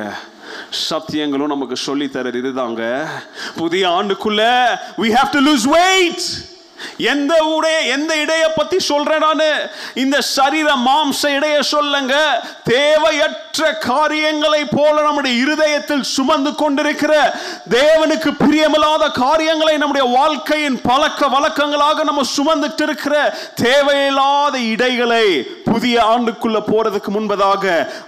சத்தியங்களும் 0.90 1.54
நமக்கு 1.54 1.76
சொல்லி 1.88 2.08
தர 2.10 2.30
இதுதாங்க. 2.30 2.84
புதிய 3.56 3.84
ஆண்டுக்குள்ள 3.90 4.42
we 5.04 5.10
have 5.18 5.30
to 5.36 5.42
lose 5.50 5.66
weight. 5.78 6.22
எந்த 7.08 7.34
உடைய 7.54 7.78
எந்த 7.92 8.16
இடைய 8.18 8.54
பத்தி 8.56 8.80
சொல்றேன் 8.82 9.20
நானு? 9.20 9.50
இந்த 9.96 10.22
சரீர 10.30 10.76
மாம்ச 10.86 11.30
இடைய 11.36 11.62
சொல்லுங்க. 11.64 12.16
தேவையற்ற 12.74 13.42
காரியங்களை 13.84 14.66
போல 14.68 15.02
நம்முடைய 15.02 15.42
இருதயத்தில் 15.42 16.04
சுமந்து 16.12 16.56
கொண்டிருக்கிற 16.56 17.14
தேவனுக்கு 17.70 18.32
பிரியமில்லாத 18.40 19.12
காரியங்களை 19.18 19.78
நம்முடைய 19.78 20.08
வாழ்க்கையின் 20.14 20.82
பழக்க 20.82 21.28
வழக்கங்களாக 21.28 22.04
நம்ம 22.04 22.22
சுமந்துட்டு 22.38 22.82
இருக்கிற 22.82 23.16
தேவையில்லாத 23.64 24.60
இடைகளை 24.68 25.26
புதிய 25.66 26.02
ஆண்டுக்குள்ள 26.06 26.60
போறதுக்கு 26.68 27.12
முன்பதாக 27.12 27.64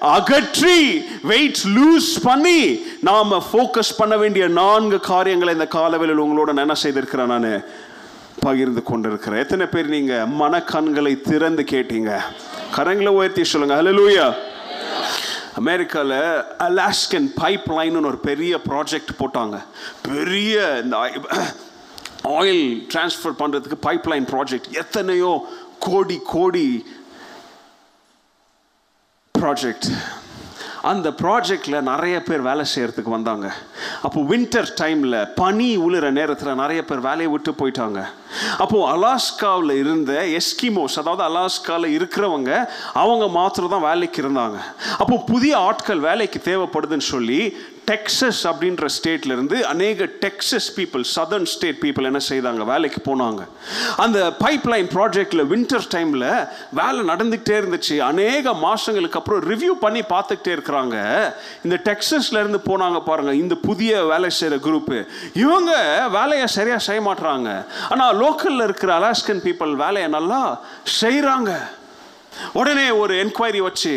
அகற்றி 0.10 0.80
வெயிட் 1.24 1.62
லூஸ் 1.76 2.12
பண்ணி 2.24 2.60
நாம 3.02 3.44
ஃபோக்கஸ் 3.48 3.98
பண்ண 3.98 4.18
வேண்டிய 4.18 4.48
நான்கு 4.56 5.00
காரியங்களை 5.04 5.54
இந்த 5.54 5.68
காலவெளியில் 5.68 6.24
உங்களோட 6.26 6.58
என்ன 6.58 6.74
செய்திருக்கிறேன் 6.76 7.28
நான்? 7.28 7.50
பகிர்ந்து 8.40 8.84
கொண்டிருக்கிறேன். 8.84 9.44
எத்தனை 9.44 9.66
பேர் 9.66 9.94
நீங்க 9.96 10.14
மனக்கண்களை 10.42 11.14
திறந்து 11.22 11.64
கேட்டீங்க? 11.72 12.12
கரங்களை 12.76 13.12
உயர்த்தி 13.20 13.44
சொல்லுங்க. 13.44 13.76
ஹலலூயா 13.82 14.28
அமெரிக்காவில் 15.62 16.18
அலாஸ்கன் 16.68 17.28
பைப் 17.42 17.68
லைன்னு 17.78 18.10
ஒரு 18.12 18.20
பெரிய 18.30 18.60
ப்ராஜெக்ட் 18.70 19.14
போட்டாங்க. 19.20 19.58
பெரிய 20.10 20.82
இந்த 20.84 20.98
ஆயில் 22.38 22.66
டிரான்ஸ்ஃபர் 22.94 23.40
பண்ணுறதுக்கு 23.42 23.78
பைப் 23.88 24.10
லைன் 24.12 24.28
ப்ராஜெக்ட் 24.34 24.70
எத்தனையோ 24.84 25.32
கோடி 25.88 26.20
கோடி 26.34 26.68
ப்ராஜெக்ட் 29.40 29.88
அந்த 30.92 31.08
ப்ராஜெக்டில் 31.22 31.86
நிறைய 31.90 32.16
பேர் 32.28 32.42
வேலை 32.48 32.64
செய்கிறதுக்கு 32.74 33.12
வந்தாங்க. 33.16 33.48
அப்போ 34.08 34.20
வின்டர் 34.32 34.70
டைமில் 34.82 35.18
பனி 35.40 35.70
உளுற 35.86 36.06
நேரத்தில் 36.18 36.60
நிறைய 36.62 36.82
பேர் 36.90 37.06
வேலையை 37.08 37.30
விட்டு 37.34 37.52
போயிட்டாங்க. 37.60 38.00
அப்போது 38.64 38.88
அலாஸ்காவில் 38.94 39.74
இருந்த 39.84 40.14
எஸ்கிமோஸ் 40.40 40.98
அதாவது 41.02 41.24
அலாஸ்காவில் 41.30 41.96
இருக்கிறவங்க 41.98 42.52
அவங்க 43.04 43.28
மாத்திரம் 43.40 43.74
தான் 43.76 43.88
வேலைக்கு 43.90 44.20
இருந்தாங்க. 44.24 44.60
அப்போ 45.02 45.18
புதிய 45.32 45.54
ஆட்கள் 45.70 46.06
வேலைக்கு 46.10 46.42
தேவைப்படுதுன்னு 46.50 47.12
சொல்லி 47.14 47.40
டெக்ஸஸ் 47.92 48.40
அப்படின்ற 48.50 48.86
ஸ்டேட்லேருந்து 48.96 49.58
அநேக 49.72 50.08
Texas 50.24 50.68
people 50.78 51.04
southern 51.16 51.48
state 51.54 51.80
people 51.84 52.08
என்ன 52.10 52.22
செய்தாங்க? 52.30 52.64
வேலைக்கு 52.72 53.00
போனாங்க. 53.08 53.42
அந்த 54.04 54.20
பைப் 54.44 54.66
லைன் 54.74 54.90
ப்ராஜெக்டில் 54.96 55.44
வின்டர் 55.52 55.88
டைமில் 55.96 56.28
வேலை 56.80 57.02
நடந்துக்கிட்டே 57.12 57.56
இருந்துச்சு. 57.62 57.98
அநேக 58.12 58.54
மாதங்களுக்கு 58.66 59.20
அப்புறம் 59.20 59.44
ரிவ்யூ 59.52 59.74
பண்ணி 59.86 60.04
பார்த்துக்கிட்டே 60.14 60.54
இருக்கிறாங்க. 60.58 60.96
இந்த 61.66 61.80
டெக்ஸஸ்லேருந்து 61.90 62.62
போனாங்க 62.70 63.02
பாருங்கள் 63.10 63.42
இந்த 63.44 63.58
புதிய 63.68 64.04
வேலை 64.14 64.30
செய்கிற 64.40 64.60
குரூப்பு 64.68 65.00
இவங்க 65.44 65.72
வேலையை 66.18 66.48
சரியாக 66.58 66.86
செய்ய 66.88 67.02
மாட்டுறாங்க 67.10 67.50
ஆனால் 67.90 68.18
லோக்கலில் 68.24 68.66
இருக்கிற 68.68 68.92
அலாஸ்கன் 69.00 69.44
பீப்புள் 69.48 69.74
வேலையை 69.86 70.10
நல்லா 70.18 70.42
செய்கிறாங்க 71.02 71.52
உடனே 72.60 72.90
ஒரு 73.02 73.14
என்கொயரி 73.24 73.62
வச்சு 73.66 73.94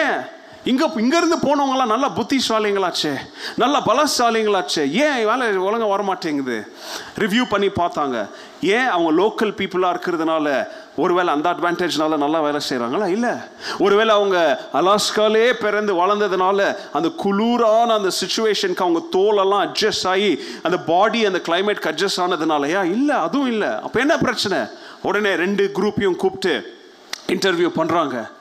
ஏன் 0.00 0.18
இங்கே 0.64 0.86
இங்கேருந்து 0.86 1.38
போனவங்களாம் 1.42 1.92
நல்லா 1.92 2.10
புத்திசாலிங்களாச்சே. 2.16 3.16
நல்ல 3.56 3.80
பலசாலிங்களாச்சே. 3.86 4.90
ஏன் 4.90 5.26
வேலை 5.26 5.56
ஒழுங்காக 5.56 5.84
வர 5.84 6.02
மாட்டேங்குது 6.02 6.72
ரிவ்யூ 7.18 7.44
பண்ணி 7.48 7.66
பார்த்தாங்க. 7.66 8.28
ஏன் 8.60 8.86
அவங்க 8.86 9.10
லோக்கல் 9.22 9.52
பீப்புளாக 9.58 9.94
இருக்கிறதுனால 9.94 10.68
ஒருவேளை 10.96 11.32
அந்த 11.32 11.50
அட்வான்டேஜ்னால 11.50 12.16
நல்லா 12.16 12.40
வேலை 12.40 12.60
செய்கிறாங்களா 12.68 13.06
இல்லை. 13.06 13.30
ஒருவேளை 13.78 14.14
அவங்க 14.14 14.68
அலாஸ்காலே 14.72 15.52
பிறந்து 15.52 15.94
வளர்ந்ததுனால 15.94 16.76
அந்த 16.92 17.08
குளூரான 17.24 17.86
அந்த 17.86 18.10
சுச்சுவேஷனுக்கு 18.20 18.86
அவங்க 18.86 19.02
தோலெல்லாம் 19.16 19.68
அட்ஜஸ்ட் 19.68 20.08
ஆகி 20.08 20.44
அந்த 20.62 20.78
பாடி 20.78 21.24
அந்த 21.24 21.40
கிளைமேட்க்கு 21.48 21.92
அட்ஜஸ்ட் 21.92 22.22
ஆனதுனாலயா? 22.26 22.84
இல்லை 22.84 23.16
அதுவும் 23.16 23.46
இல்லை. 23.46 23.68
அப்போ 23.68 24.00
என்ன 24.00 24.18
பிரச்சனை? 24.18 24.58
உடனே 25.02 25.34
ரெண்டு 25.34 25.70
குரூப்பையும் 25.74 26.16
கூப்பிட்டு 26.16 26.82
இன்டர்வியூ 27.26 27.70
பண்ணுறாங்க 27.76 28.36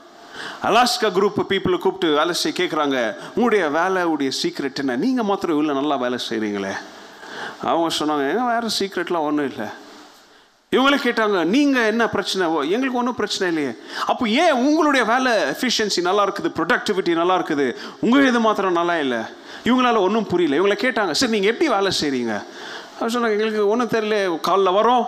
அலாஸ்கா 0.67 1.09
குரூப் 1.17 1.41
பீப்புளை 1.51 1.77
கூப்பிட்டு 1.85 2.09
வேலை 2.19 2.33
செய்ய 2.41 2.53
கேட்குறாங்க 2.59 2.97
உங்களுடைய 3.35 3.65
வேலையுடைய 3.79 4.31
சீக்ரெட் 4.41 4.81
என்ன? 4.83 4.95
நீங்கள் 5.05 5.27
மாத்திரம் 5.31 5.55
இவ்வளோ 5.57 5.75
நல்லா 5.81 5.97
வேலை 6.05 6.19
செய்கிறீங்களே 6.29 6.75
அவங்க 7.71 7.89
சொன்னாங்க 7.99 8.23
ஏன்னா 8.31 8.45
வேறு 8.53 8.69
சீக்ரெட்லாம் 8.79 9.27
ஒன்றும் 9.27 9.49
இல்லை. 9.51 9.67
இவங்களே 10.75 10.97
கேட்டாங்க 11.03 11.37
நீங்கள் 11.53 11.89
என்ன 11.91 12.03
பிரச்சனை? 12.13 12.45
எங்களுக்கு 12.75 12.99
ஒன்றும் 13.01 13.17
பிரச்சனை 13.19 13.45
இல்லையே. 13.51 13.73
அப்போ 14.11 14.23
ஏன் 14.43 14.57
உங்களுடைய 14.65 15.03
வேலை 15.11 15.33
எஃபிஷியன்சி 15.53 16.01
நல்லா 16.07 16.23
இருக்குது 16.27 16.49
ப்ரொடக்டிவிட்டி 16.57 17.13
நல்லா 17.19 17.35
இருக்குது? 17.39 17.67
உங்கள் 18.05 18.27
இது 18.31 18.39
மாத்திரம் 18.47 18.79
நல்லா 18.79 18.95
இல்லை. 19.03 19.21
இவங்களால 19.67 20.01
ஒன்றும் 20.07 20.27
புரியல. 20.31 20.57
இவங்களை 20.59 20.77
கேட்டாங்க 20.85 21.13
சரி 21.19 21.33
நீங்கள் 21.35 21.53
எப்படி 21.53 21.69
வேலை 21.75 21.91
செய்கிறீங்க 22.01 22.35
சொன்னாங்க 23.13 23.35
எங்களுக்கு 23.37 23.63
ஒன்றும் 23.73 23.93
தெரியல. 23.95 24.17
காலைல 24.49 24.73
வரோம். 24.79 25.05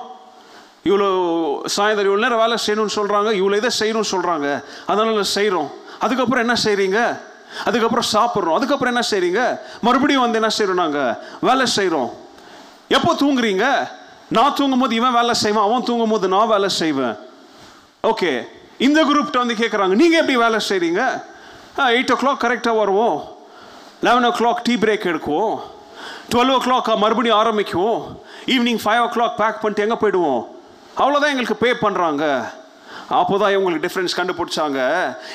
இவ்வளோ 0.88 1.07
சாயந்தரம் 1.76 2.10
இவ்வளோ 2.11 2.23
நேரம் 2.26 2.41
வேலை 2.43 2.57
செய்யணும்னு 2.65 2.95
சொல்கிறாங்க 2.97 3.30
இவ்வளோ 3.39 3.56
இதை 3.61 3.72
செய்யணும்னு 3.80 4.11
சொல்கிறாங்க 4.14 4.47
அதனால் 4.91 5.31
செய்கிறோம் 5.38 5.69
அதுக்கப்புறம் 6.06 6.43
என்ன 6.45 6.56
செய்கிறீங்க 6.65 6.99
அதுக்கப்புறம் 7.68 8.07
சாப்பிட்றோம். 8.15 8.57
அதுக்கப்புறம் 8.57 8.93
என்ன 8.93 9.03
செய்கிறீங்க 9.11 9.41
மறுபடியும் 9.85 10.23
வந்து 10.26 10.39
என்ன 10.41 10.51
செய்கிறோம் 10.57 10.81
நாங்கள் 10.84 11.15
வேலை 11.47 11.65
செய்கிறோம் 11.77 12.10
எப்போ 12.97 13.11
தூங்குறீங்க? 13.22 13.65
நான் 14.38 14.56
தூங்கும் 14.57 14.81
போது 14.84 14.93
இவன் 14.99 15.15
வேலை 15.18 15.34
செய்வான் 15.41 15.68
அவன் 15.68 15.85
தூங்கும் 15.88 16.14
போது 16.14 16.27
நான் 16.35 16.51
வேலை 16.53 16.69
செய்வேன். 16.81 17.15
ஓகே 18.11 18.31
இந்த 18.88 18.99
குரூப்கிட்ட 19.10 19.39
வந்து 19.43 19.60
கேட்குறாங்க 19.61 19.95
நீங்கள் 20.01 20.19
எப்படி 20.22 20.38
வேலை 20.43 20.60
செய்கிறீங்க 20.69 21.01
எயிட் 21.95 22.14
ஓ 22.14 22.18
கிளாக் 22.22 22.43
கரெக்டாக 22.43 22.80
வருவோம். 22.81 23.18
லெவன் 24.07 24.27
ஓ 24.30 24.31
கிளாக் 24.39 24.64
டீ 24.68 24.73
பிரேக் 24.84 25.10
எடுக்குவோம். 25.11 25.56
டுவெல் 26.31 26.53
ஓ 26.56 26.60
கிளாக் 26.68 26.89
மறுபடியும் 27.03 27.39
ஆரம்பிக்குவோம். 27.41 28.01
ஈவினிங் 28.53 28.81
ஃபைவ் 28.85 29.01
ஓ 29.06 29.10
கிளாக் 29.15 29.35
பேக் 29.41 29.61
பண்ணிட்டு 29.64 29.85
எங்கே 29.88 29.99
போயிடுவோம்? 30.03 30.41
அவ்வளோதான் 30.99 31.30
எங்களுக்கு 31.30 31.61
பே 31.61 31.69
பண்ணுறாங்க 31.73 32.23
அப்போதான் 33.10 33.53
இவங்களுக்கு 33.56 33.86
டிஃப்ரென்ஸ் 33.86 34.15
கண்டுபிடிச்சாங்க. 34.15 34.80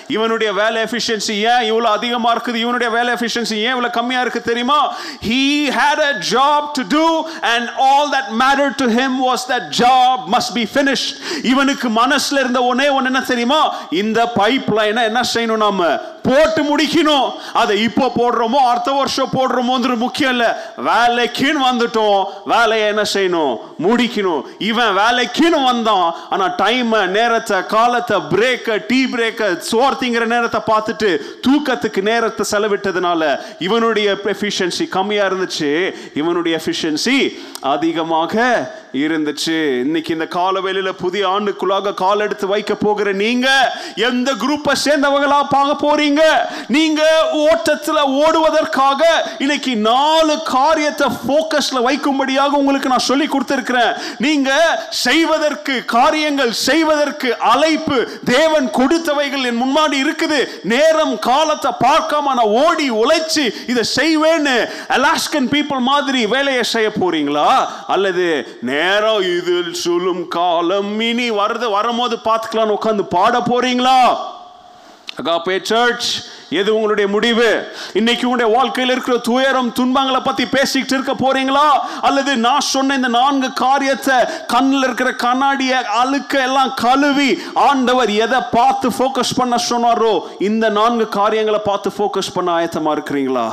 இவனுடைய 0.09 0.53
வேலை 0.53 0.83
எஃபிஷியன்சி 0.83 1.31
ஏன் 1.31 1.73
இவ்வளோ 1.73 1.91
அதிகமாக 1.99 2.39
இருக்குது? 2.39 2.55
இவனுடைய 2.55 2.93
வேலை 2.93 3.15
எஃபிஷியன்சி 3.15 3.55
ஏன் 3.55 3.75
இவ்வளோ 3.75 3.89
கம்மியாக 3.89 4.27
இருக்குது 4.27 4.43
தெரியுமா? 4.43 4.95
He 5.29 5.69
had 5.69 6.01
a 6.01 6.19
job 6.31 6.69
to 6.73 6.83
do 6.89 7.27
and 7.41 7.69
all 7.79 8.11
that 8.11 8.43
matter 8.43 8.75
to 8.77 8.87
him 8.87 9.33
was 9.33 9.51
that 9.51 9.73
job 9.79 10.23
must 10.33 10.53
be 10.55 10.69
finished. 10.75 11.43
இவனுக்கு 11.43 11.89
மனசுல 11.89 12.39
இருந்த 12.39 12.61
ஒன்னே 12.61 12.69
ஒன்று 12.69 13.05
என்ன 13.05 13.21
தெரியுமா? 13.21 13.75
இந்த 13.91 14.31
பைப் 14.37 14.65
லைனை 14.77 15.03
என்ன 15.03 15.21
செய்யணும் 15.35 15.57
நாம? 15.57 16.13
போட்டு 16.23 16.63
முடிக்கணும். 16.63 17.33
அதை 17.53 17.83
இப்போ 17.83 18.13
போடுறோமோ 18.17 18.55
அடுத்த 18.55 18.93
வருஷம் 18.93 19.31
போடுறோமோன்றது 19.33 19.97
முக்கியம் 19.97 20.31
இல்லை. 20.31 20.47
வேலைக்குன்னு 20.87 21.61
வந்துட்டோம். 21.73 22.25
வேலையை 22.45 22.87
என்ன 22.87 23.03
செய்யணும்? 23.13 23.57
முடிக்கணும். 23.83 24.43
இவன் 24.59 24.97
வேலைக்குன்னு 24.97 25.65
வந்தான். 25.65 26.15
ஆனால் 26.31 26.55
டைம் 26.55 27.11
நேரத்தை 27.11 27.64
காலத்தை 27.66 28.16
பிரேக்க 28.31 28.78
டீ 28.86 29.05
பிரேக்க 29.05 29.59
சோர் 29.70 29.99
திங்கிற 30.01 30.27
நேரத்தை 30.27 30.61
பார்த்துட்டு 30.66 31.11
தூக்கத்துக்கு 31.47 32.03
நேரத்தை 32.03 32.47
செலவிட்டதுனால 32.53 33.41
இவனுடைய 33.59 34.16
எஃபிஷியன்சி 34.24 34.89
கம்மியா 34.89 35.27
இருந்துச்சு. 35.27 35.95
இவனுடைய 36.15 36.61
எஃபிஷியன்சி 36.65 37.19
அதிகமாக 37.61 38.35
இருந்துச்சு. 38.93 39.57
இன்னைக்கு 39.85 40.12
இந்த 40.12 40.27
காலவேளையில 40.35 40.91
புதிய 40.93 41.23
ஆண்டுக்குள்ளாக 41.28 41.95
கால் 41.95 42.20
எடுத்து 42.20 42.47
வைக்க 42.47 42.74
போகிற 42.74 43.12
நீங்க 43.12 43.49
எந்த 43.95 44.32
குரூப்பை 44.32 44.74
சேர்ந்தவங்களா 44.85 45.41
பார்க்க 45.51 45.86
போறீங்க? 45.86 46.23
நீங்க 46.69 47.03
ஓட்டத்துல 47.32 47.99
ஓடுவதற்காக 48.24 49.03
இன்னைக்கு 49.39 49.77
நாலு 49.77 50.36
காரியத்தை 50.43 51.09
போக்கஸ்ல 51.28 51.81
வைக்கும்படியாக 51.89 52.61
உங்களுக்கு 52.61 52.89
நான் 52.89 53.09
சொல்லி 53.11 53.27
கொடுத்திருக்கிறேன். 53.27 53.93
நீங்க 54.19 54.51
செய்வதற்கு 54.89 55.85
காரியங்கள் 55.85 56.53
செய்வதற்கு 56.53 57.36
அழைப்பு 57.55 57.99
தேவன் 58.33 58.67
கொடுத்தவைகள் 58.79 59.47
என் 59.51 59.61
முன்னாடி 59.63 59.97
இருக்குது. 60.05 60.39
நேரம் 60.73 61.15
காலத்தை 61.29 61.71
பார்க்காம 61.87 62.35
நான் 62.39 62.55
ஓடி 62.65 62.87
உழைச்சி 63.03 63.45
இதை 63.73 63.85
செய்வேன்னு 63.99 64.57
அலாஸ்கன் 64.97 65.49
பீப்புள் 65.55 65.83
மாதிரி 65.91 66.21
வேலையை 66.35 66.65
செய்ய 66.75 66.89
போறீங்களா? 67.01 67.51
அல்லது 67.95 68.27
நேரம் 68.73 69.25
இதில் 69.37 69.75
சுழும் 69.85 70.25
காலம் 70.39 70.93
இனி 71.09 71.29
வருது 71.41 71.69
வரும்போது 71.77 72.17
பார்த்துக்கலாம்னு 72.29 72.79
உட்காந்து 72.79 73.07
பாட 73.17 73.35
போறீங்களா? 73.51 73.99
அகாப்பே 75.21 75.57
சர்ச் 75.71 76.09
எது 76.61 76.75
உங்களுடைய 76.75 77.07
முடிவு? 77.15 77.49
இன்னைக்கு 77.93 78.25
உங்களுடைய 78.29 78.57
வாழ்க்கையில் 78.57 78.93
இருக்கிற 78.95 79.17
துயரம் 79.29 79.71
துன்பங்களை 79.73 80.21
பத்தி 80.21 80.45
பேசிக்கிட்டு 80.47 80.95
இருக்க 80.97 81.15
போறீங்களா? 81.25 81.69
அல்லது 82.01 82.33
நான் 82.47 82.67
சொன்ன 82.73 82.95
இந்த 82.95 83.09
நான்கு 83.09 83.53
காரியத்தை 83.53 84.17
கண்ணில் 84.47 84.83
இருக்கிற 84.83 85.11
கண்ணாடிய 85.25 85.73
அழுக்க 86.01 86.43
எல்லாம் 86.43 86.73
கழுவி 86.75 87.31
ஆண்டவர் 87.69 88.11
எதை 88.25 88.41
பார்த்து 88.51 88.89
ஃபோக்கஸ் 88.89 89.37
பண்ண 89.37 89.57
சொன்னாரோ 89.71 90.15
இந்த 90.39 90.69
நான்கு 90.69 91.09
காரியங்களை 91.09 91.61
பார்த்து 91.65 91.93
ஃபோக்கஸ் 91.97 92.35
பண்ண 92.35 92.51
ஆயத்தமா 92.59 92.93
இருக்கிறீங்களா? 92.97 93.47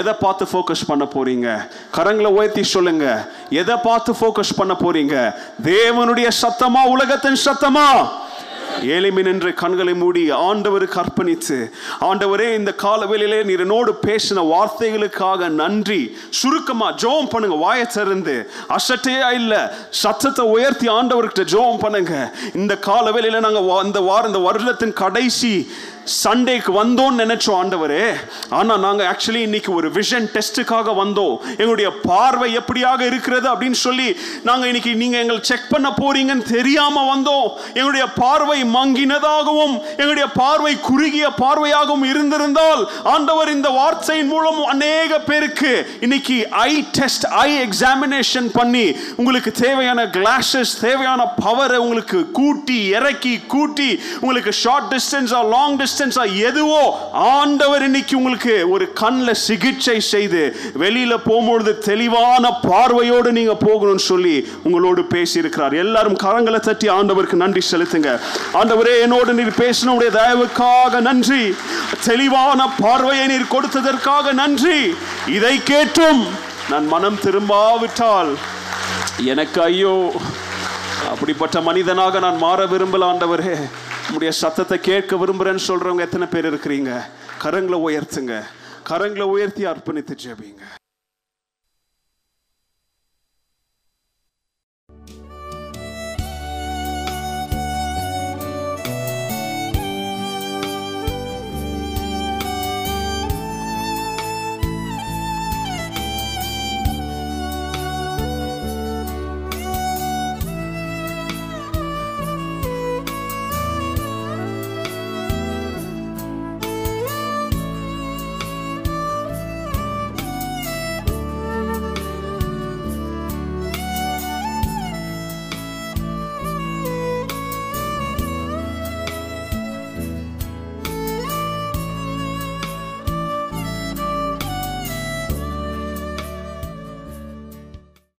எதை 0.00 0.12
பார்த்து 0.24 0.46
ஃபோக்கஸ் 0.52 0.88
பண்ண 0.90 1.04
போறீங்க? 1.16 1.48
கரங்களை 1.96 2.30
உயர்த்தி 2.38 2.64
சொல்லுங்க. 2.74 3.06
எதை 3.62 3.76
பார்த்து 3.88 4.12
ஃபோக்கஸ் 4.12 4.56
பண்ண 4.56 4.74
போறீங்க? 4.84 5.16
தேவனுடைய 5.62 6.28
சத்தமா 6.42 6.82
உலகத்தின் 6.94 7.42
சத்தமா? 7.44 7.88
ஏழைமை 8.94 9.22
நின்று 9.22 9.50
கண்களை 9.54 9.94
மூடி 9.94 10.22
ஆண்டவருக்கு 10.30 10.98
அர்ப்பணித்து 11.02 11.58
ஆண்டவரே 12.08 12.48
இந்த 12.54 12.74
காலவெளியிலே 12.82 13.40
நீர் 13.48 13.60
என்னோடு 13.60 13.92
பேசின 14.06 14.44
வார்த்தைகளுக்காக 14.52 15.48
நன்றி. 15.48 16.16
சுருக்கமாக 16.30 16.96
ஜோம் 17.02 17.28
பண்ணுங்க 17.30 17.56
வாயை 17.64 17.86
திறந்து. 17.86 18.36
அசட்டையா 18.76 19.30
இல்லை 19.40 19.60
சத்தத்தை 19.90 20.44
உயர்த்தி 20.44 20.88
ஆண்டவர்கிட்ட 20.88 21.44
ஜோம் 21.54 21.82
பண்ணுங்க. 21.84 22.14
இந்த 22.54 22.76
காலவெளியில் 22.88 23.44
நாங்கள் 23.46 23.84
இந்த 23.84 24.00
வாரம் 24.00 24.30
இந்த 24.32 24.42
வருடத்தின் 24.48 24.98
கடைசி 25.04 25.54
சண்டேக்கு 26.22 26.70
வந்தோம்னு 26.80 27.20
நினைச்சோம் 27.22 27.58
ஆண்டவரே. 27.60 28.04
ஆனா 28.58 28.76
நாங்க 28.76 29.02
ஆக்சுவலி 29.12 29.42
இன்னைக்கு 29.48 29.70
ஒரு 29.74 29.88
விஷன் 29.90 30.26
டெஸ்ட்டுக்காக 30.34 30.94
வந்தோம். 31.00 31.34
எங்களுடைய 31.60 31.90
பார்வை 32.10 32.48
எப்படியாக 32.60 33.00
இருக்கிறது 33.10 33.46
அப்படின்னு 33.52 33.78
சொல்லி 33.86 34.08
நாங்க 34.48 34.66
இன்னைக்கு 34.66 34.92
நீங்க 34.94 35.16
எங்களை 35.18 35.40
செக் 35.50 35.68
பண்ண 35.70 35.88
போறீங்கன்னு 36.00 36.46
தெரியாம 36.52 37.04
வந்தோம். 37.14 37.48
எங்களுடைய 37.74 38.06
பார்வை 38.22 38.58
மங்கினதாகவும் 38.76 39.74
எங்களுடைய 39.96 40.28
பார்வை 40.40 40.74
குறுகிய 40.88 41.26
பார்வையாகவும் 41.42 42.04
இருந்திருந்தால் 42.04 42.82
ஆண்டவர் 43.14 43.52
இந்த 43.56 43.68
வார்த்தையின் 43.78 44.30
மூலம் 44.32 44.60
அநேக 44.64 45.20
பேருக்கு 45.28 45.72
இன்னைக்கு 46.00 46.38
ஐ 46.50 46.70
டெஸ்ட் 46.98 47.26
ஐ 47.44 47.48
எக்ஸாமினேஷன் 47.66 48.48
பண்ணி 48.58 48.86
உங்களுக்கு 49.16 49.52
தேவையான 49.52 50.06
கிளாஸஸ் 50.16 50.74
தேவையான 50.80 51.22
பவரை 51.44 51.76
உங்களுக்கு 51.76 52.20
கூட்டி 52.40 52.78
இறக்கி 52.98 53.34
கூட்டி 53.54 53.90
உங்களுக்கு 54.20 54.54
ஷார்ட் 54.64 54.90
டிஸ்டன்ஸா 54.94 55.42
லாங் 55.56 55.76
டிஸ்டன்ஸ் 55.76 55.96
எதுவோ 56.48 57.10
ஆண்டவர் 57.12 57.82
இன்னைக்கு 57.82 58.16
உங்களுக்கு 58.16 58.70
ஒரு 58.70 58.92
கண்ணில் 58.92 59.40
சிகிச்சை 59.46 60.00
செய்து 60.00 60.56
வெளியில 60.78 61.16
போகும்பொழுது 61.26 61.78
தெளிவான 61.78 62.50
பார்வையோடு 62.50 63.32
நீங்க 63.32 63.56
போகணும்னு 63.66 64.04
சொல்லி 64.10 64.48
உங்களோடு 64.62 65.02
பேசியிருக்கிறார். 65.14 65.74
எல்லாரும் 65.84 66.18
கரங்களை 66.22 66.60
தட்டி 66.60 66.88
ஆண்டவருக்கு 66.88 67.32
நன்றி 67.32 67.62
செலுத்துங்க. 67.70 68.20
ஆண்டவரே 68.54 69.00
என்னோடு 69.00 69.32
நீர் 69.32 69.60
பேசின 69.60 69.96
தயவுக்காக 70.18 71.00
நன்றி. 71.00 71.54
தெளிவான 72.04 72.68
பார்வையை 72.78 73.26
நீர் 73.26 73.52
கொடுத்ததற்காக 73.54 74.32
நன்றி. 74.32 74.94
இதை 75.26 75.62
கேட்டும் 75.62 76.26
நான் 76.70 76.86
மனம் 76.86 77.18
திரும்பாவிட்டால் 77.24 78.32
எனக்கு 79.24 79.62
ஐயோ 79.62 80.12
அப்படிப்பட்ட 81.10 81.60
மனிதனாக 81.60 82.18
நான் 82.18 82.36
மாற 82.36 82.64
விரும்பல 82.64 83.04
ஆண்டவரே. 83.12 83.54
உங்களுடைய 84.10 84.40
சத்தத்தை 84.42 84.80
கேட்க 84.80 85.16
விரும்புறேன்னு 85.16 85.58
சொல்றவங்க 85.66 86.00
எத்தனை 86.00 86.26
பேர் 86.26 86.54
இருக்கிறீங்க? 86.54 87.00
கரங்களை 87.42 87.78
உயர்த்துங்க. 87.88 88.42
கரங்களை 88.88 89.22
உயர்த்தி 89.22 89.66
அர்ப்பணித்து 89.66 90.16
ஜெபிங்க. 90.24 90.62